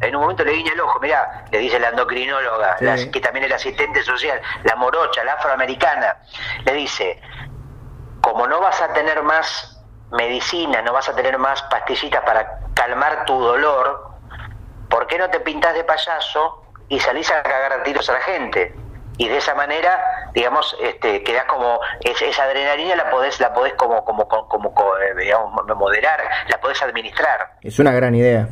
En 0.00 0.14
un 0.16 0.22
momento 0.22 0.44
le 0.44 0.52
guiña 0.52 0.72
el 0.72 0.80
ojo, 0.80 0.98
mira, 1.00 1.44
le 1.50 1.58
dice 1.58 1.78
la 1.78 1.88
endocrinóloga, 1.90 2.78
Sí. 2.78 2.84
la- 2.84 3.10
que 3.10 3.20
también 3.20 3.44
es 3.44 3.50
la 3.50 3.56
asistente 3.56 4.02
social, 4.02 4.40
la 4.64 4.76
morocha, 4.76 5.22
la 5.24 5.34
afroamericana, 5.34 6.16
le 6.64 6.72
dice, 6.74 7.20
como 8.20 8.46
no 8.46 8.60
vas 8.60 8.80
a 8.80 8.92
tener 8.92 9.22
más 9.22 9.71
medicina, 10.12 10.82
no 10.82 10.92
vas 10.92 11.08
a 11.08 11.14
tener 11.14 11.38
más 11.38 11.62
pastillitas 11.64 12.22
para 12.22 12.58
calmar 12.74 13.24
tu 13.24 13.38
dolor, 13.40 14.10
¿por 14.88 15.06
qué 15.06 15.18
no 15.18 15.28
te 15.30 15.40
pintas 15.40 15.74
de 15.74 15.84
payaso 15.84 16.62
y 16.88 17.00
salís 17.00 17.30
a 17.30 17.42
cagar 17.42 17.72
a 17.72 17.82
tiros 17.82 18.08
a 18.10 18.14
la 18.14 18.20
gente? 18.20 18.74
Y 19.18 19.28
de 19.28 19.36
esa 19.38 19.54
manera, 19.54 20.30
digamos, 20.32 20.74
este, 20.80 21.22
quedás 21.22 21.44
como, 21.44 21.80
es- 22.00 22.20
esa 22.22 22.44
adrenalina 22.44 22.96
la 22.96 23.10
podés, 23.10 23.38
la 23.40 23.52
podés 23.52 23.74
como, 23.74 24.04
como, 24.04 24.26
como, 24.26 24.48
como, 24.48 24.74
co- 24.74 24.98
eh, 24.98 25.14
digamos, 25.16 25.64
moderar, 25.76 26.20
la 26.48 26.58
podés 26.58 26.82
administrar. 26.82 27.52
Es 27.62 27.78
una 27.78 27.92
gran 27.92 28.14
idea. 28.14 28.48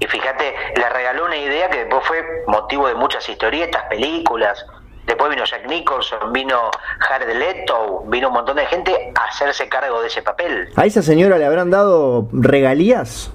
Y 0.00 0.06
fíjate, 0.06 0.54
le 0.76 0.88
regaló 0.88 1.24
una 1.26 1.36
idea 1.36 1.70
que 1.70 1.84
después 1.84 2.04
fue 2.06 2.42
motivo 2.48 2.88
de 2.88 2.94
muchas 2.94 3.26
historietas, 3.28 3.84
películas. 3.84 4.66
Después 5.06 5.30
vino 5.30 5.44
Jack 5.44 5.66
Nicholson, 5.68 6.32
vino 6.32 6.70
Jared 7.00 7.36
Leto, 7.36 8.04
vino 8.06 8.28
un 8.28 8.34
montón 8.34 8.56
de 8.56 8.64
gente 8.66 9.12
a 9.20 9.24
hacerse 9.28 9.68
cargo 9.68 10.00
de 10.00 10.06
ese 10.06 10.22
papel. 10.22 10.70
¿A 10.76 10.86
esa 10.86 11.02
señora 11.02 11.36
le 11.36 11.44
habrán 11.44 11.70
dado 11.70 12.28
regalías? 12.32 13.30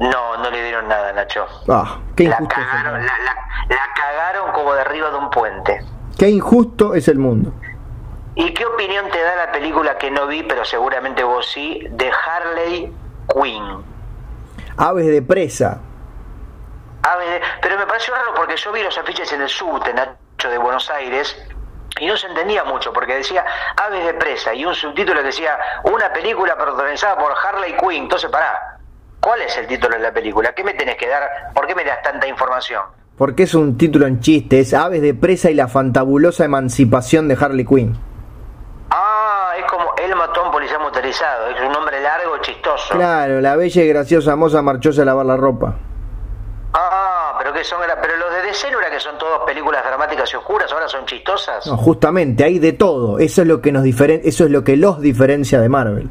No, 0.00 0.36
no 0.36 0.50
le 0.50 0.62
dieron 0.62 0.86
nada, 0.86 1.12
Nacho. 1.12 1.44
Ah, 1.68 1.98
qué 2.14 2.24
injusto, 2.24 2.54
cagaron, 2.54 3.04
la, 3.04 3.18
la- 3.18 3.34
la 3.68 3.82
cagaron 3.96 4.52
como 4.52 4.72
de 4.74 4.80
arriba 4.82 5.10
de 5.10 5.16
un 5.16 5.30
puente. 5.30 5.80
Qué 6.16 6.28
injusto 6.28 6.94
es 6.94 7.08
el 7.08 7.18
mundo. 7.18 7.52
¿Y 8.36 8.54
qué 8.54 8.64
opinión 8.64 9.06
te 9.10 9.20
da 9.20 9.34
la 9.46 9.50
película 9.52 9.98
que 9.98 10.12
no 10.12 10.28
vi, 10.28 10.44
pero 10.44 10.64
seguramente 10.64 11.24
vos 11.24 11.50
sí, 11.50 11.84
de 11.90 12.10
Harley 12.12 12.92
Quinn? 13.34 13.64
Aves 14.76 15.06
de 15.06 15.20
presa. 15.22 15.80
A 17.08 17.16
ver, 17.16 17.40
pero 17.62 17.78
me 17.78 17.86
pareció 17.86 18.14
raro 18.14 18.34
porque 18.36 18.54
yo 18.54 18.70
vi 18.70 18.82
los 18.82 18.98
afiches 18.98 19.32
en 19.32 19.40
el 19.40 19.48
subte, 19.48 19.94
Nacho, 19.94 20.50
de 20.50 20.58
Buenos 20.58 20.90
Aires, 20.90 21.42
y 21.98 22.06
no 22.06 22.14
se 22.18 22.26
entendía 22.26 22.64
mucho 22.64 22.92
porque 22.92 23.14
decía 23.14 23.46
Aves 23.78 24.04
de 24.04 24.12
presa 24.12 24.52
y 24.52 24.66
un 24.66 24.74
subtítulo 24.74 25.20
que 25.20 25.28
decía 25.28 25.58
una 25.84 26.12
película 26.12 26.54
protagonizada 26.54 27.16
por 27.16 27.32
Harley 27.32 27.74
Quinn. 27.78 28.02
Entonces, 28.02 28.30
pará, 28.30 28.78
¿cuál 29.20 29.40
es 29.40 29.56
el 29.56 29.66
título 29.66 29.96
de 29.96 30.02
la 30.02 30.12
película? 30.12 30.52
¿Qué 30.52 30.62
me 30.62 30.74
tenés 30.74 30.96
que 30.96 31.08
dar? 31.08 31.50
¿Por 31.54 31.66
qué 31.66 31.74
me 31.74 31.82
das 31.82 32.02
tanta 32.02 32.26
información? 32.28 32.82
Porque 33.16 33.44
es 33.44 33.54
un 33.54 33.78
título 33.78 34.06
en 34.06 34.20
chiste, 34.20 34.60
es 34.60 34.74
Aves 34.74 35.00
de 35.00 35.14
presa 35.14 35.50
y 35.50 35.54
la 35.54 35.66
fantabulosa 35.66 36.44
emancipación 36.44 37.26
de 37.26 37.38
Harley 37.40 37.64
Quinn. 37.64 37.98
Ah, 38.90 39.54
es 39.58 39.64
como 39.64 39.94
El 39.96 40.14
matón 40.14 40.50
policía 40.50 40.78
motorizado, 40.78 41.48
es 41.48 41.58
un 41.58 41.72
nombre 41.72 42.02
largo, 42.02 42.36
chistoso. 42.42 42.94
Claro, 42.94 43.40
la 43.40 43.56
bella 43.56 43.82
y 43.82 43.88
graciosa 43.88 44.36
moza 44.36 44.60
marchóse 44.60 45.00
a 45.00 45.06
lavar 45.06 45.24
la 45.24 45.38
ropa. 45.38 45.74
Pero 47.38 47.52
que 47.52 47.64
son, 47.64 47.80
pero 48.02 48.16
los 48.16 48.32
de 48.32 48.42
DC 48.42 48.70
no 48.70 48.80
era 48.80 48.90
que 48.90 49.00
son 49.00 49.16
todas 49.16 49.40
películas 49.46 49.84
dramáticas 49.84 50.32
y 50.32 50.36
oscuras, 50.36 50.70
ahora 50.72 50.88
son 50.88 51.06
chistosas. 51.06 51.66
No, 51.66 51.76
justamente, 51.76 52.44
hay 52.44 52.58
de 52.58 52.72
todo. 52.72 53.18
Eso 53.18 53.42
es 53.42 53.48
lo 53.48 53.62
que 53.62 53.72
nos 53.72 53.84
diferen 53.84 54.20
eso 54.24 54.44
es 54.44 54.50
lo 54.50 54.64
que 54.64 54.76
los 54.76 55.00
diferencia 55.00 55.60
de 55.60 55.68
Marvel. 55.68 56.10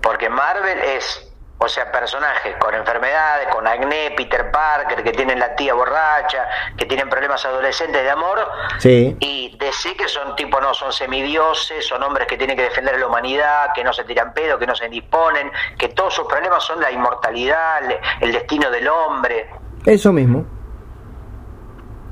Porque 0.00 0.28
Marvel 0.30 0.78
es, 0.78 1.32
o 1.58 1.68
sea, 1.68 1.90
personajes 1.90 2.56
con 2.56 2.74
enfermedades, 2.74 3.48
con 3.48 3.66
acné, 3.66 4.12
Peter 4.16 4.50
Parker, 4.50 5.02
que 5.02 5.10
tienen 5.10 5.38
la 5.40 5.56
tía 5.56 5.74
borracha, 5.74 6.48
que 6.76 6.86
tienen 6.86 7.08
problemas 7.08 7.44
adolescentes 7.44 8.02
de 8.02 8.10
amor. 8.10 8.48
Sí. 8.78 9.16
Y 9.18 9.56
DC 9.58 9.96
que 9.96 10.08
son 10.08 10.36
tipo, 10.36 10.60
no, 10.60 10.72
son 10.72 10.92
semidioses, 10.92 11.86
son 11.86 12.02
hombres 12.02 12.28
que 12.28 12.36
tienen 12.36 12.56
que 12.56 12.62
defender 12.62 12.94
a 12.94 12.98
la 12.98 13.06
humanidad, 13.06 13.72
que 13.74 13.82
no 13.82 13.92
se 13.92 14.04
tiran 14.04 14.32
pedo, 14.32 14.58
que 14.58 14.66
no 14.66 14.76
se 14.76 14.88
disponen, 14.88 15.50
que 15.76 15.88
todos 15.88 16.14
sus 16.14 16.26
problemas 16.26 16.62
son 16.62 16.80
la 16.80 16.92
inmortalidad, 16.92 17.82
el 18.20 18.32
destino 18.32 18.70
del 18.70 18.88
hombre. 18.88 19.48
Eso 19.88 20.12
mismo. 20.12 20.44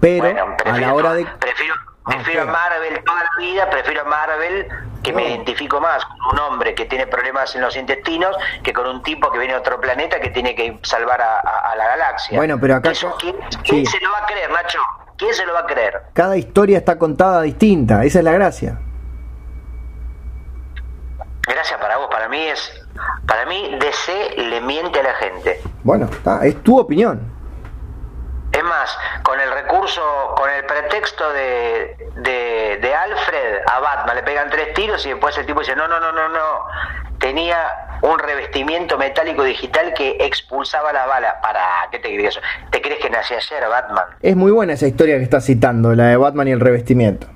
Pero 0.01 0.25
Bueno, 0.25 0.57
a 0.65 0.79
la 0.79 0.95
hora 0.95 1.13
de 1.15 1.27
prefiero, 1.39 1.75
Ah, 2.05 2.11
prefiero 2.13 2.43
ok. 2.45 2.49
a 2.49 2.53
Marvel 2.53 3.05
toda 3.05 3.23
la 3.25 3.31
vida, 3.39 3.69
prefiero 3.71 4.01
a 4.03 4.05
Marvel 4.05 4.69
que 5.03 5.13
me 5.13 5.23
No. 5.23 5.29
identifico 5.29 5.81
más 5.81 6.05
con 6.05 6.33
un 6.35 6.39
hombre 6.41 6.75
que 6.75 6.87
tiene 6.87 7.07
problemas 7.07 7.55
en 7.55 7.61
los 7.63 7.77
intestinos 7.77 8.35
que 8.63 8.73
con 8.73 8.87
un 8.87 9.03
tipo 9.03 9.31
que 9.31 9.39
viene 9.39 9.55
de 9.55 9.61
otro 9.61 9.81
planeta 9.81 10.21
que 10.21 10.31
tiene 10.31 10.55
que 10.55 10.79
salvar 10.83 11.21
a, 11.21 11.41
a- 11.41 11.73
a 11.73 11.77
la 11.77 11.87
galaxia. 11.89 12.37
Bueno, 12.39 12.59
pero 12.61 12.77
acá 12.77 12.91
Eso, 12.93 13.15
¿quién, 13.19 13.37
quién 13.65 13.85
sí. 13.85 13.93
se 13.99 14.01
lo 14.05 14.11
va 14.11 14.19
a 14.19 14.27
creer, 14.27 14.51
Nacho? 14.51 14.79
¿Quién 15.19 15.35
se 15.35 15.45
lo 15.47 15.53
va 15.55 15.61
a 15.61 15.67
creer? 15.67 16.03
cada 16.13 16.37
historia 16.37 16.79
está 16.79 16.99
contada 16.99 17.43
distinta, 17.43 18.05
esa 18.05 18.19
es 18.21 18.25
la 18.25 18.33
gracia. 18.33 18.79
Gracias 21.47 21.79
para 21.81 21.97
vos, 21.99 22.09
para 22.11 22.29
mí 22.29 22.39
es... 22.41 22.73
Para 23.27 23.45
mí 23.47 23.77
DC 23.81 24.37
le 24.37 24.61
miente 24.61 25.01
a 25.01 25.03
la 25.03 25.15
gente. 25.15 25.61
Bueno, 25.83 26.07
está, 26.07 26.45
es 26.47 26.63
tu 26.63 26.79
opinión. 26.79 27.36
Es 28.57 28.65
más, 28.65 28.99
con 29.23 29.39
el 29.39 29.51
recurso, 29.51 30.35
con 30.35 30.49
el 30.49 30.65
pretexto 30.65 31.31
de, 31.31 31.95
de, 32.17 32.79
de 32.81 32.95
Alfred 32.95 33.61
a 33.67 33.81
Batman 33.81 34.17
le 34.17 34.23
pegan 34.23 34.49
tres 34.49 34.73
tiros 34.73 35.05
y 35.05 35.11
después 35.11 35.37
el 35.37 35.45
tipo 35.45 35.61
dice, 35.61 35.77
no, 35.77 35.87
no, 35.87 36.01
no, 36.01 36.11
no, 36.11 36.29
no, 36.31 36.65
tenía 37.19 37.59
un 38.01 38.19
revestimiento 38.19 38.97
metálico 38.97 39.43
digital 39.43 39.93
que 39.93 40.17
expulsaba 40.21 40.91
la 40.95 41.05
bala. 41.05 41.39
¿Para 41.43 41.61
qué 41.91 41.99
te 41.99 42.15
crees? 42.15 42.41
¿Te 42.71 42.81
crees 42.81 42.99
que 43.01 43.11
nació 43.11 43.37
ayer 43.37 43.69
Batman? 43.69 44.05
Es 44.23 44.37
muy 44.37 44.53
buena 44.53 44.73
esa 44.73 44.87
historia 44.87 45.19
que 45.19 45.25
estás 45.25 45.45
citando, 45.45 45.95
la 45.95 46.05
de 46.05 46.17
Batman 46.17 46.49
y 46.49 46.53
el 46.53 46.61
revestimiento. 46.61 47.27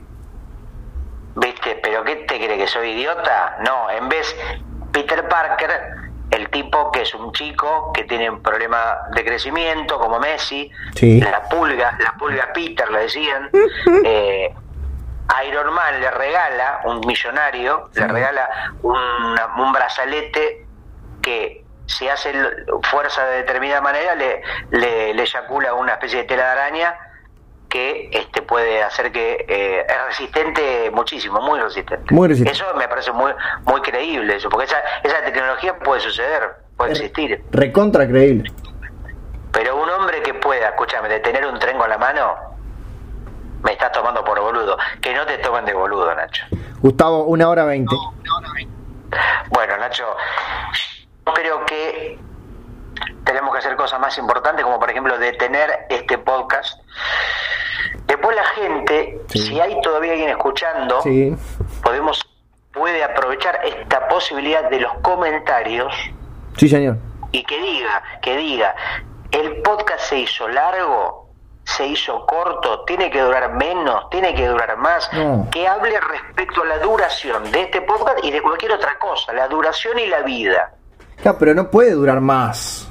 ¿Viste? 1.36 1.78
¿Pero 1.82 2.02
qué 2.02 2.16
te 2.16 2.36
crees 2.36 2.59
que 2.59 2.66
soy 2.66 2.92
idiota? 2.92 3.59
No, 3.64 3.90
en 3.90 4.09
vez 4.09 4.34
Peter 4.92 5.28
Parker, 5.28 5.70
el 6.40 6.48
tipo 6.50 6.90
que 6.90 7.02
es 7.02 7.14
un 7.14 7.32
chico 7.32 7.92
que 7.92 8.04
tiene 8.04 8.30
un 8.30 8.42
problema 8.42 8.98
de 9.12 9.24
crecimiento, 9.24 9.98
como 9.98 10.18
Messi, 10.18 10.70
Sí. 10.94 11.20
la 11.20 11.42
pulga, 11.48 11.96
la 11.98 12.12
pulga 12.18 12.50
Peter 12.52 12.90
le 12.90 13.00
decían, 13.00 13.50
eh, 14.04 14.52
Iron 15.46 15.72
Man 15.72 16.00
le 16.00 16.10
regala, 16.10 16.80
un 16.84 17.00
millonario, 17.06 17.90
le 17.94 18.06
regala 18.08 18.48
una- 18.82 19.46
un 19.58 19.72
brazalete 19.72 20.66
que 21.22 21.64
si 21.86 22.08
hace 22.08 22.32
fuerza 22.84 23.24
de 23.26 23.36
determinada 23.38 23.80
manera 23.80 24.14
le, 24.14 24.42
le, 24.70 25.12
le 25.14 25.22
eyacula 25.22 25.74
una 25.74 25.92
especie 25.92 26.18
de 26.18 26.24
tela 26.24 26.44
de 26.44 26.50
araña 26.50 26.94
que 27.70 28.10
este 28.12 28.42
puede 28.42 28.82
hacer 28.82 29.10
que 29.12 29.47
eh, 29.48 29.86
es 29.88 30.06
resistente 30.06 30.90
muchísimo, 30.92 31.40
muy 31.40 31.59
resistente. 31.59 32.12
Muy 32.12 32.28
resistente. 32.28 32.62
Eso 32.62 32.74
me 32.76 32.86
parece 32.88 33.12
muy 33.12 33.32
muy 33.64 33.80
creíble 33.80 34.36
eso, 34.36 34.51
porque 34.51 34.66
esa, 34.66 34.78
esa 35.02 35.22
tecnología 35.24 35.78
puede 35.78 36.01
suceder, 36.01 36.56
puede 36.76 36.90
existir. 36.92 37.42
Recontra 37.52 38.06
creíble. 38.06 38.52
Pero 39.52 39.82
un 39.82 39.88
hombre 39.88 40.22
que 40.22 40.34
pueda, 40.34 40.68
escúchame, 40.68 41.09
detener 41.09 41.47
un 41.47 41.59
tren 41.59 41.78
con 41.78 41.88
la 41.88 41.98
mano, 41.98 42.36
me 43.62 43.72
estás 43.72 43.92
tomando 43.92 44.22
por 44.24 44.40
boludo. 44.40 44.76
Que 45.01 45.14
no 45.14 45.24
te 45.24 45.38
tomen 45.38 45.64
de 45.64 45.72
boludo, 45.72 46.14
Nacho. 46.14 46.44
Gustavo, 46.80 47.24
una 47.24 47.48
hora 47.48 47.64
veinte. 47.64 47.94
Bueno, 49.48 49.76
Nacho, 49.76 50.06
yo 51.26 51.32
creo 51.32 51.66
que 51.66 52.18
tenemos 53.24 53.52
que 53.52 53.59
hacer 53.59 53.76
cosas 53.76 54.01
más 54.01 54.16
importantes, 54.18 54.64
como 54.64 54.78
por 54.78 54.90
ejemplo 54.90 55.18
detener 55.18 55.86
este 55.88 56.18
podcast. 56.18 56.80
Después 58.11 58.35
la 58.35 58.45
gente, 58.45 59.20
Sí. 59.28 59.39
si 59.39 59.61
hay 59.61 59.81
todavía 59.82 60.11
alguien 60.12 60.31
escuchando, 60.31 61.01
Sí. 61.03 61.32
podemos 61.81 62.20
puede 62.73 63.03
aprovechar 63.05 63.61
esta 63.65 64.09
posibilidad 64.09 64.69
de 64.69 64.81
los 64.81 64.93
comentarios 65.03 65.93
Sí, 66.57 66.69
señor. 66.69 66.97
y 67.31 67.45
que 67.45 67.57
diga, 67.61 68.03
que 68.20 68.37
diga, 68.37 68.74
el 69.31 69.62
podcast 69.62 70.01
se 70.09 70.19
hizo 70.19 70.49
largo, 70.49 71.28
se 71.65 71.87
hizo 71.87 72.27
corto, 72.27 72.85
tiene 72.85 73.09
que 73.11 73.20
durar 73.20 73.53
menos, 73.55 74.11
tiene 74.11 74.35
que 74.35 74.49
durar 74.49 74.77
más, 74.77 75.09
No. 75.12 75.47
que 75.53 75.69
hable 75.69 75.99
respecto 76.01 76.62
a 76.62 76.66
la 76.66 76.78
duración 76.78 77.49
de 77.53 77.62
este 77.62 77.81
podcast 77.82 78.24
y 78.24 78.32
de 78.32 78.43
cualquier 78.43 78.73
otra 78.73 78.99
cosa, 78.99 79.32
la 79.32 79.47
duración 79.47 79.99
y 80.01 80.07
la 80.07 80.23
vida. 80.23 80.73
Ya, 81.23 81.39
pero 81.39 81.55
no 81.55 81.70
puede 81.70 81.93
durar 81.93 82.20
más. 82.20 82.89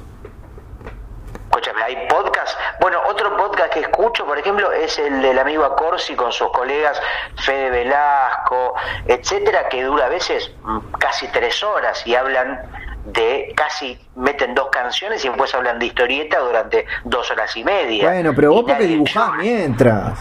Escúchame, 1.51 1.81
hay 1.81 2.07
podcast. 2.07 2.57
Bueno, 2.80 2.99
otro 3.09 3.35
podcast 3.35 3.73
que 3.73 3.80
escucho, 3.80 4.23
por 4.26 4.38
ejemplo, 4.38 4.71
es 4.71 4.99
el 4.99 5.21
del 5.21 5.39
amigo 5.39 5.65
Acorsi 5.65 6.15
con 6.15 6.31
sus 6.31 6.49
colegas 6.51 7.01
Fede 7.43 7.71
Velasco, 7.71 8.76
etcétera, 9.07 9.67
que 9.67 9.84
dura 9.84 10.05
a 10.05 10.09
veces 10.09 10.51
mm, 10.63 10.77
casi 10.99 11.27
tres 11.30 11.63
horas 11.63 12.05
y 12.05 12.13
hablan 12.13 12.61
de 13.05 13.51
casi 13.55 13.99
meten 14.15 14.53
dos 14.53 14.67
canciones 14.71 15.26
y 15.26 15.30
después 15.30 15.53
hablan 15.55 15.80
de 15.80 15.88
historieta 15.88 16.38
durante 16.39 16.85
dos 17.05 17.30
horas 17.31 17.55
y 17.57 17.63
media. 17.63 18.05
Bueno, 18.09 18.31
pero 18.35 18.51
vos 18.53 18.65
porque 18.67 18.84
dibujás 18.84 19.31
mientras. 19.39 20.19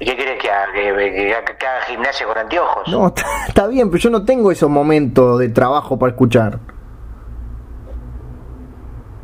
¿Y 0.00 0.06
¿Qué 0.06 0.16
querés 0.16 0.40
que 0.42 0.50
haga? 0.50 0.72
¿Que, 0.72 0.92
que- 1.56 1.66
haga 1.66 1.82
gimnasia 1.86 2.26
con 2.26 2.36
anteojos? 2.36 2.88
No, 2.88 3.14
está 3.46 3.66
bien, 3.68 3.88
pero 3.90 4.02
yo 4.02 4.10
no 4.10 4.24
tengo 4.24 4.50
esos 4.50 4.68
momentos 4.70 5.38
de 5.38 5.50
trabajo 5.50 5.98
para 5.98 6.10
escuchar. 6.10 6.58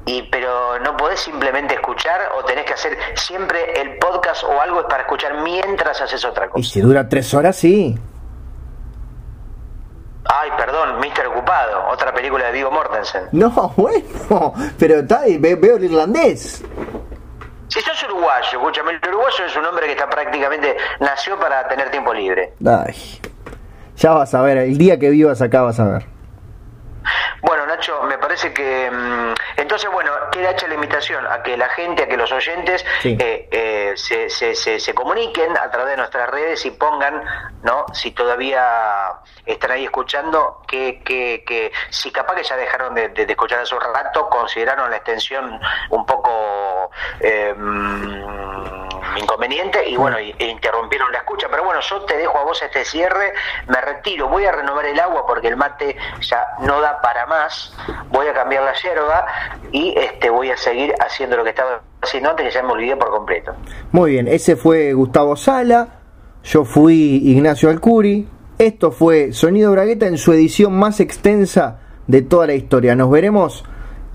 Y 0.06 0.22
pero 0.30 0.78
no 0.80 0.96
podés 0.96 1.18
simplemente 1.20 1.74
escuchar 1.74 2.20
o 2.38 2.44
tenés 2.44 2.64
que 2.64 2.74
hacer 2.74 2.96
siempre 3.16 3.80
el 3.80 3.98
podcast 3.98 4.44
o 4.44 4.60
algo 4.60 4.80
es 4.80 4.86
para 4.86 5.02
escuchar 5.02 5.42
mientras 5.42 6.00
haces 6.00 6.24
otra 6.24 6.46
Y 6.46 6.48
cosa. 6.48 6.70
si 6.70 6.80
dura 6.80 7.08
tres 7.08 7.34
horas, 7.34 7.56
sí. 7.56 7.98
Ay, 10.28 10.50
perdón, 10.56 10.98
Mister 11.00 11.26
Ocupado, 11.28 11.88
otra 11.88 12.12
película 12.12 12.46
de 12.46 12.52
Vigo 12.52 12.70
Mortensen. 12.70 13.28
No, 13.32 13.50
bueno, 13.76 14.54
pero 14.78 14.96
está, 15.00 15.22
ve- 15.38 15.54
veo 15.56 15.76
el 15.76 15.84
irlandés. 15.84 16.64
Si 17.68 17.80
sos 17.80 18.02
uruguayo, 18.04 18.46
escúchame, 18.58 18.92
el 18.92 19.08
uruguayo 19.08 19.44
es 19.44 19.56
un 19.56 19.66
hombre 19.66 19.86
que 19.86 19.92
está 19.92 20.08
prácticamente, 20.08 20.76
nació 21.00 21.38
para 21.38 21.66
tener 21.68 21.90
tiempo 21.90 22.12
libre. 22.14 22.54
Ay, 22.64 23.20
ya 23.96 24.12
vas 24.12 24.34
a 24.34 24.42
ver, 24.42 24.58
el 24.58 24.78
día 24.78 24.98
que 24.98 25.10
vivas 25.10 25.42
acá 25.42 25.62
vas 25.62 25.78
a 25.80 25.84
ver. 25.84 26.06
Bueno, 27.42 27.66
Nacho, 27.66 28.02
me 28.04 28.18
parece 28.18 28.52
que... 28.52 28.90
mm, 28.90 29.34
entonces, 29.58 29.90
bueno, 29.90 30.10
queda 30.32 30.50
hecha 30.50 30.66
la 30.68 30.74
invitación 30.74 31.26
a 31.26 31.42
que 31.42 31.56
la 31.56 31.68
gente, 31.70 32.04
a 32.04 32.08
que 32.08 32.16
los 32.16 32.30
oyentes 32.32 32.84
Sí. 33.02 33.16
eh, 33.20 33.48
eh, 33.50 33.92
se, 33.96 34.28
se, 34.30 34.54
se, 34.54 34.78
se 34.80 34.94
comuniquen 34.94 35.56
a 35.56 35.70
través 35.70 35.90
de 35.92 35.96
nuestras 35.98 36.28
redes 36.30 36.64
y 36.66 36.70
pongan, 36.72 37.22
¿no? 37.62 37.86
Si 37.92 38.10
todavía 38.12 39.12
están 39.44 39.70
ahí 39.72 39.84
escuchando, 39.84 40.62
que, 40.66 41.00
que, 41.04 41.44
que 41.46 41.72
si 41.90 42.10
capaz 42.10 42.34
que 42.34 42.42
ya 42.44 42.56
dejaron 42.56 42.94
de, 42.94 43.08
de- 43.10 43.26
de 43.26 43.32
escuchar 43.32 43.60
hace 43.60 43.74
un 43.74 43.80
rato, 43.80 44.28
consideraron 44.28 44.90
la 44.90 44.96
extensión 44.96 45.60
un 45.90 46.06
poco 46.06 46.90
eh, 47.20 47.54
mm, 47.56 48.85
inconveniente 49.18 49.88
y 49.88 49.96
bueno, 49.96 50.20
y- 50.20 50.34
e 50.38 50.46
interrumpieron 50.46 51.10
la 51.12 51.18
escucha. 51.18 51.46
Pero 51.50 51.64
bueno, 51.64 51.80
yo 51.80 52.00
te 52.04 52.16
dejo 52.16 52.38
a 52.38 52.44
vos 52.44 52.60
este 52.62 52.84
cierre, 52.84 53.32
me 53.68 53.80
retiro, 53.80 54.28
voy 54.28 54.44
a 54.44 54.52
renovar 54.52 54.86
el 54.86 54.98
agua 55.00 55.26
porque 55.26 55.48
el 55.48 55.56
mate 55.56 55.96
ya 56.20 56.46
no 56.60 56.80
da 56.80 57.00
para 57.00 57.26
más, 57.26 57.74
voy 58.10 58.26
a 58.26 58.32
cambiar 58.32 58.64
la 58.64 58.74
yerba 58.74 59.26
y 59.72 59.94
este 59.98 60.30
voy 60.30 60.50
a 60.50 60.56
seguir 60.56 60.94
haciendo 61.00 61.36
lo 61.36 61.44
que 61.44 61.50
estaba 61.50 61.80
haciendo 62.02 62.30
antes 62.30 62.46
que 62.46 62.52
ya 62.52 62.62
me 62.62 62.72
olvidé 62.72 62.96
por 62.96 63.10
completo. 63.10 63.54
Muy 63.92 64.12
bien, 64.12 64.28
ese 64.28 64.56
fue 64.56 64.92
Gustavo 64.92 65.36
Sala, 65.36 65.88
yo 66.44 66.64
fui 66.64 67.20
Ignacio 67.24 67.70
Alcuri, 67.70 68.28
esto 68.58 68.92
fue 68.92 69.32
Sonido 69.32 69.72
Bragueta 69.72 70.06
en 70.06 70.16
su 70.18 70.32
edición 70.32 70.72
más 70.78 71.00
extensa 71.00 71.80
de 72.06 72.22
toda 72.22 72.46
la 72.46 72.54
historia. 72.54 72.94
Nos 72.94 73.10
veremos 73.10 73.64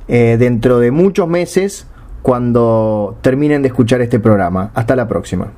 eh, 0.07 0.37
dentro 0.39 0.79
de 0.79 0.91
muchos 0.91 1.27
meses 1.27 1.87
cuando 2.21 3.17
terminen 3.21 3.61
de 3.61 3.69
escuchar 3.69 4.01
este 4.01 4.19
programa. 4.19 4.71
Hasta 4.73 4.95
la 4.95 5.07
próxima. 5.07 5.51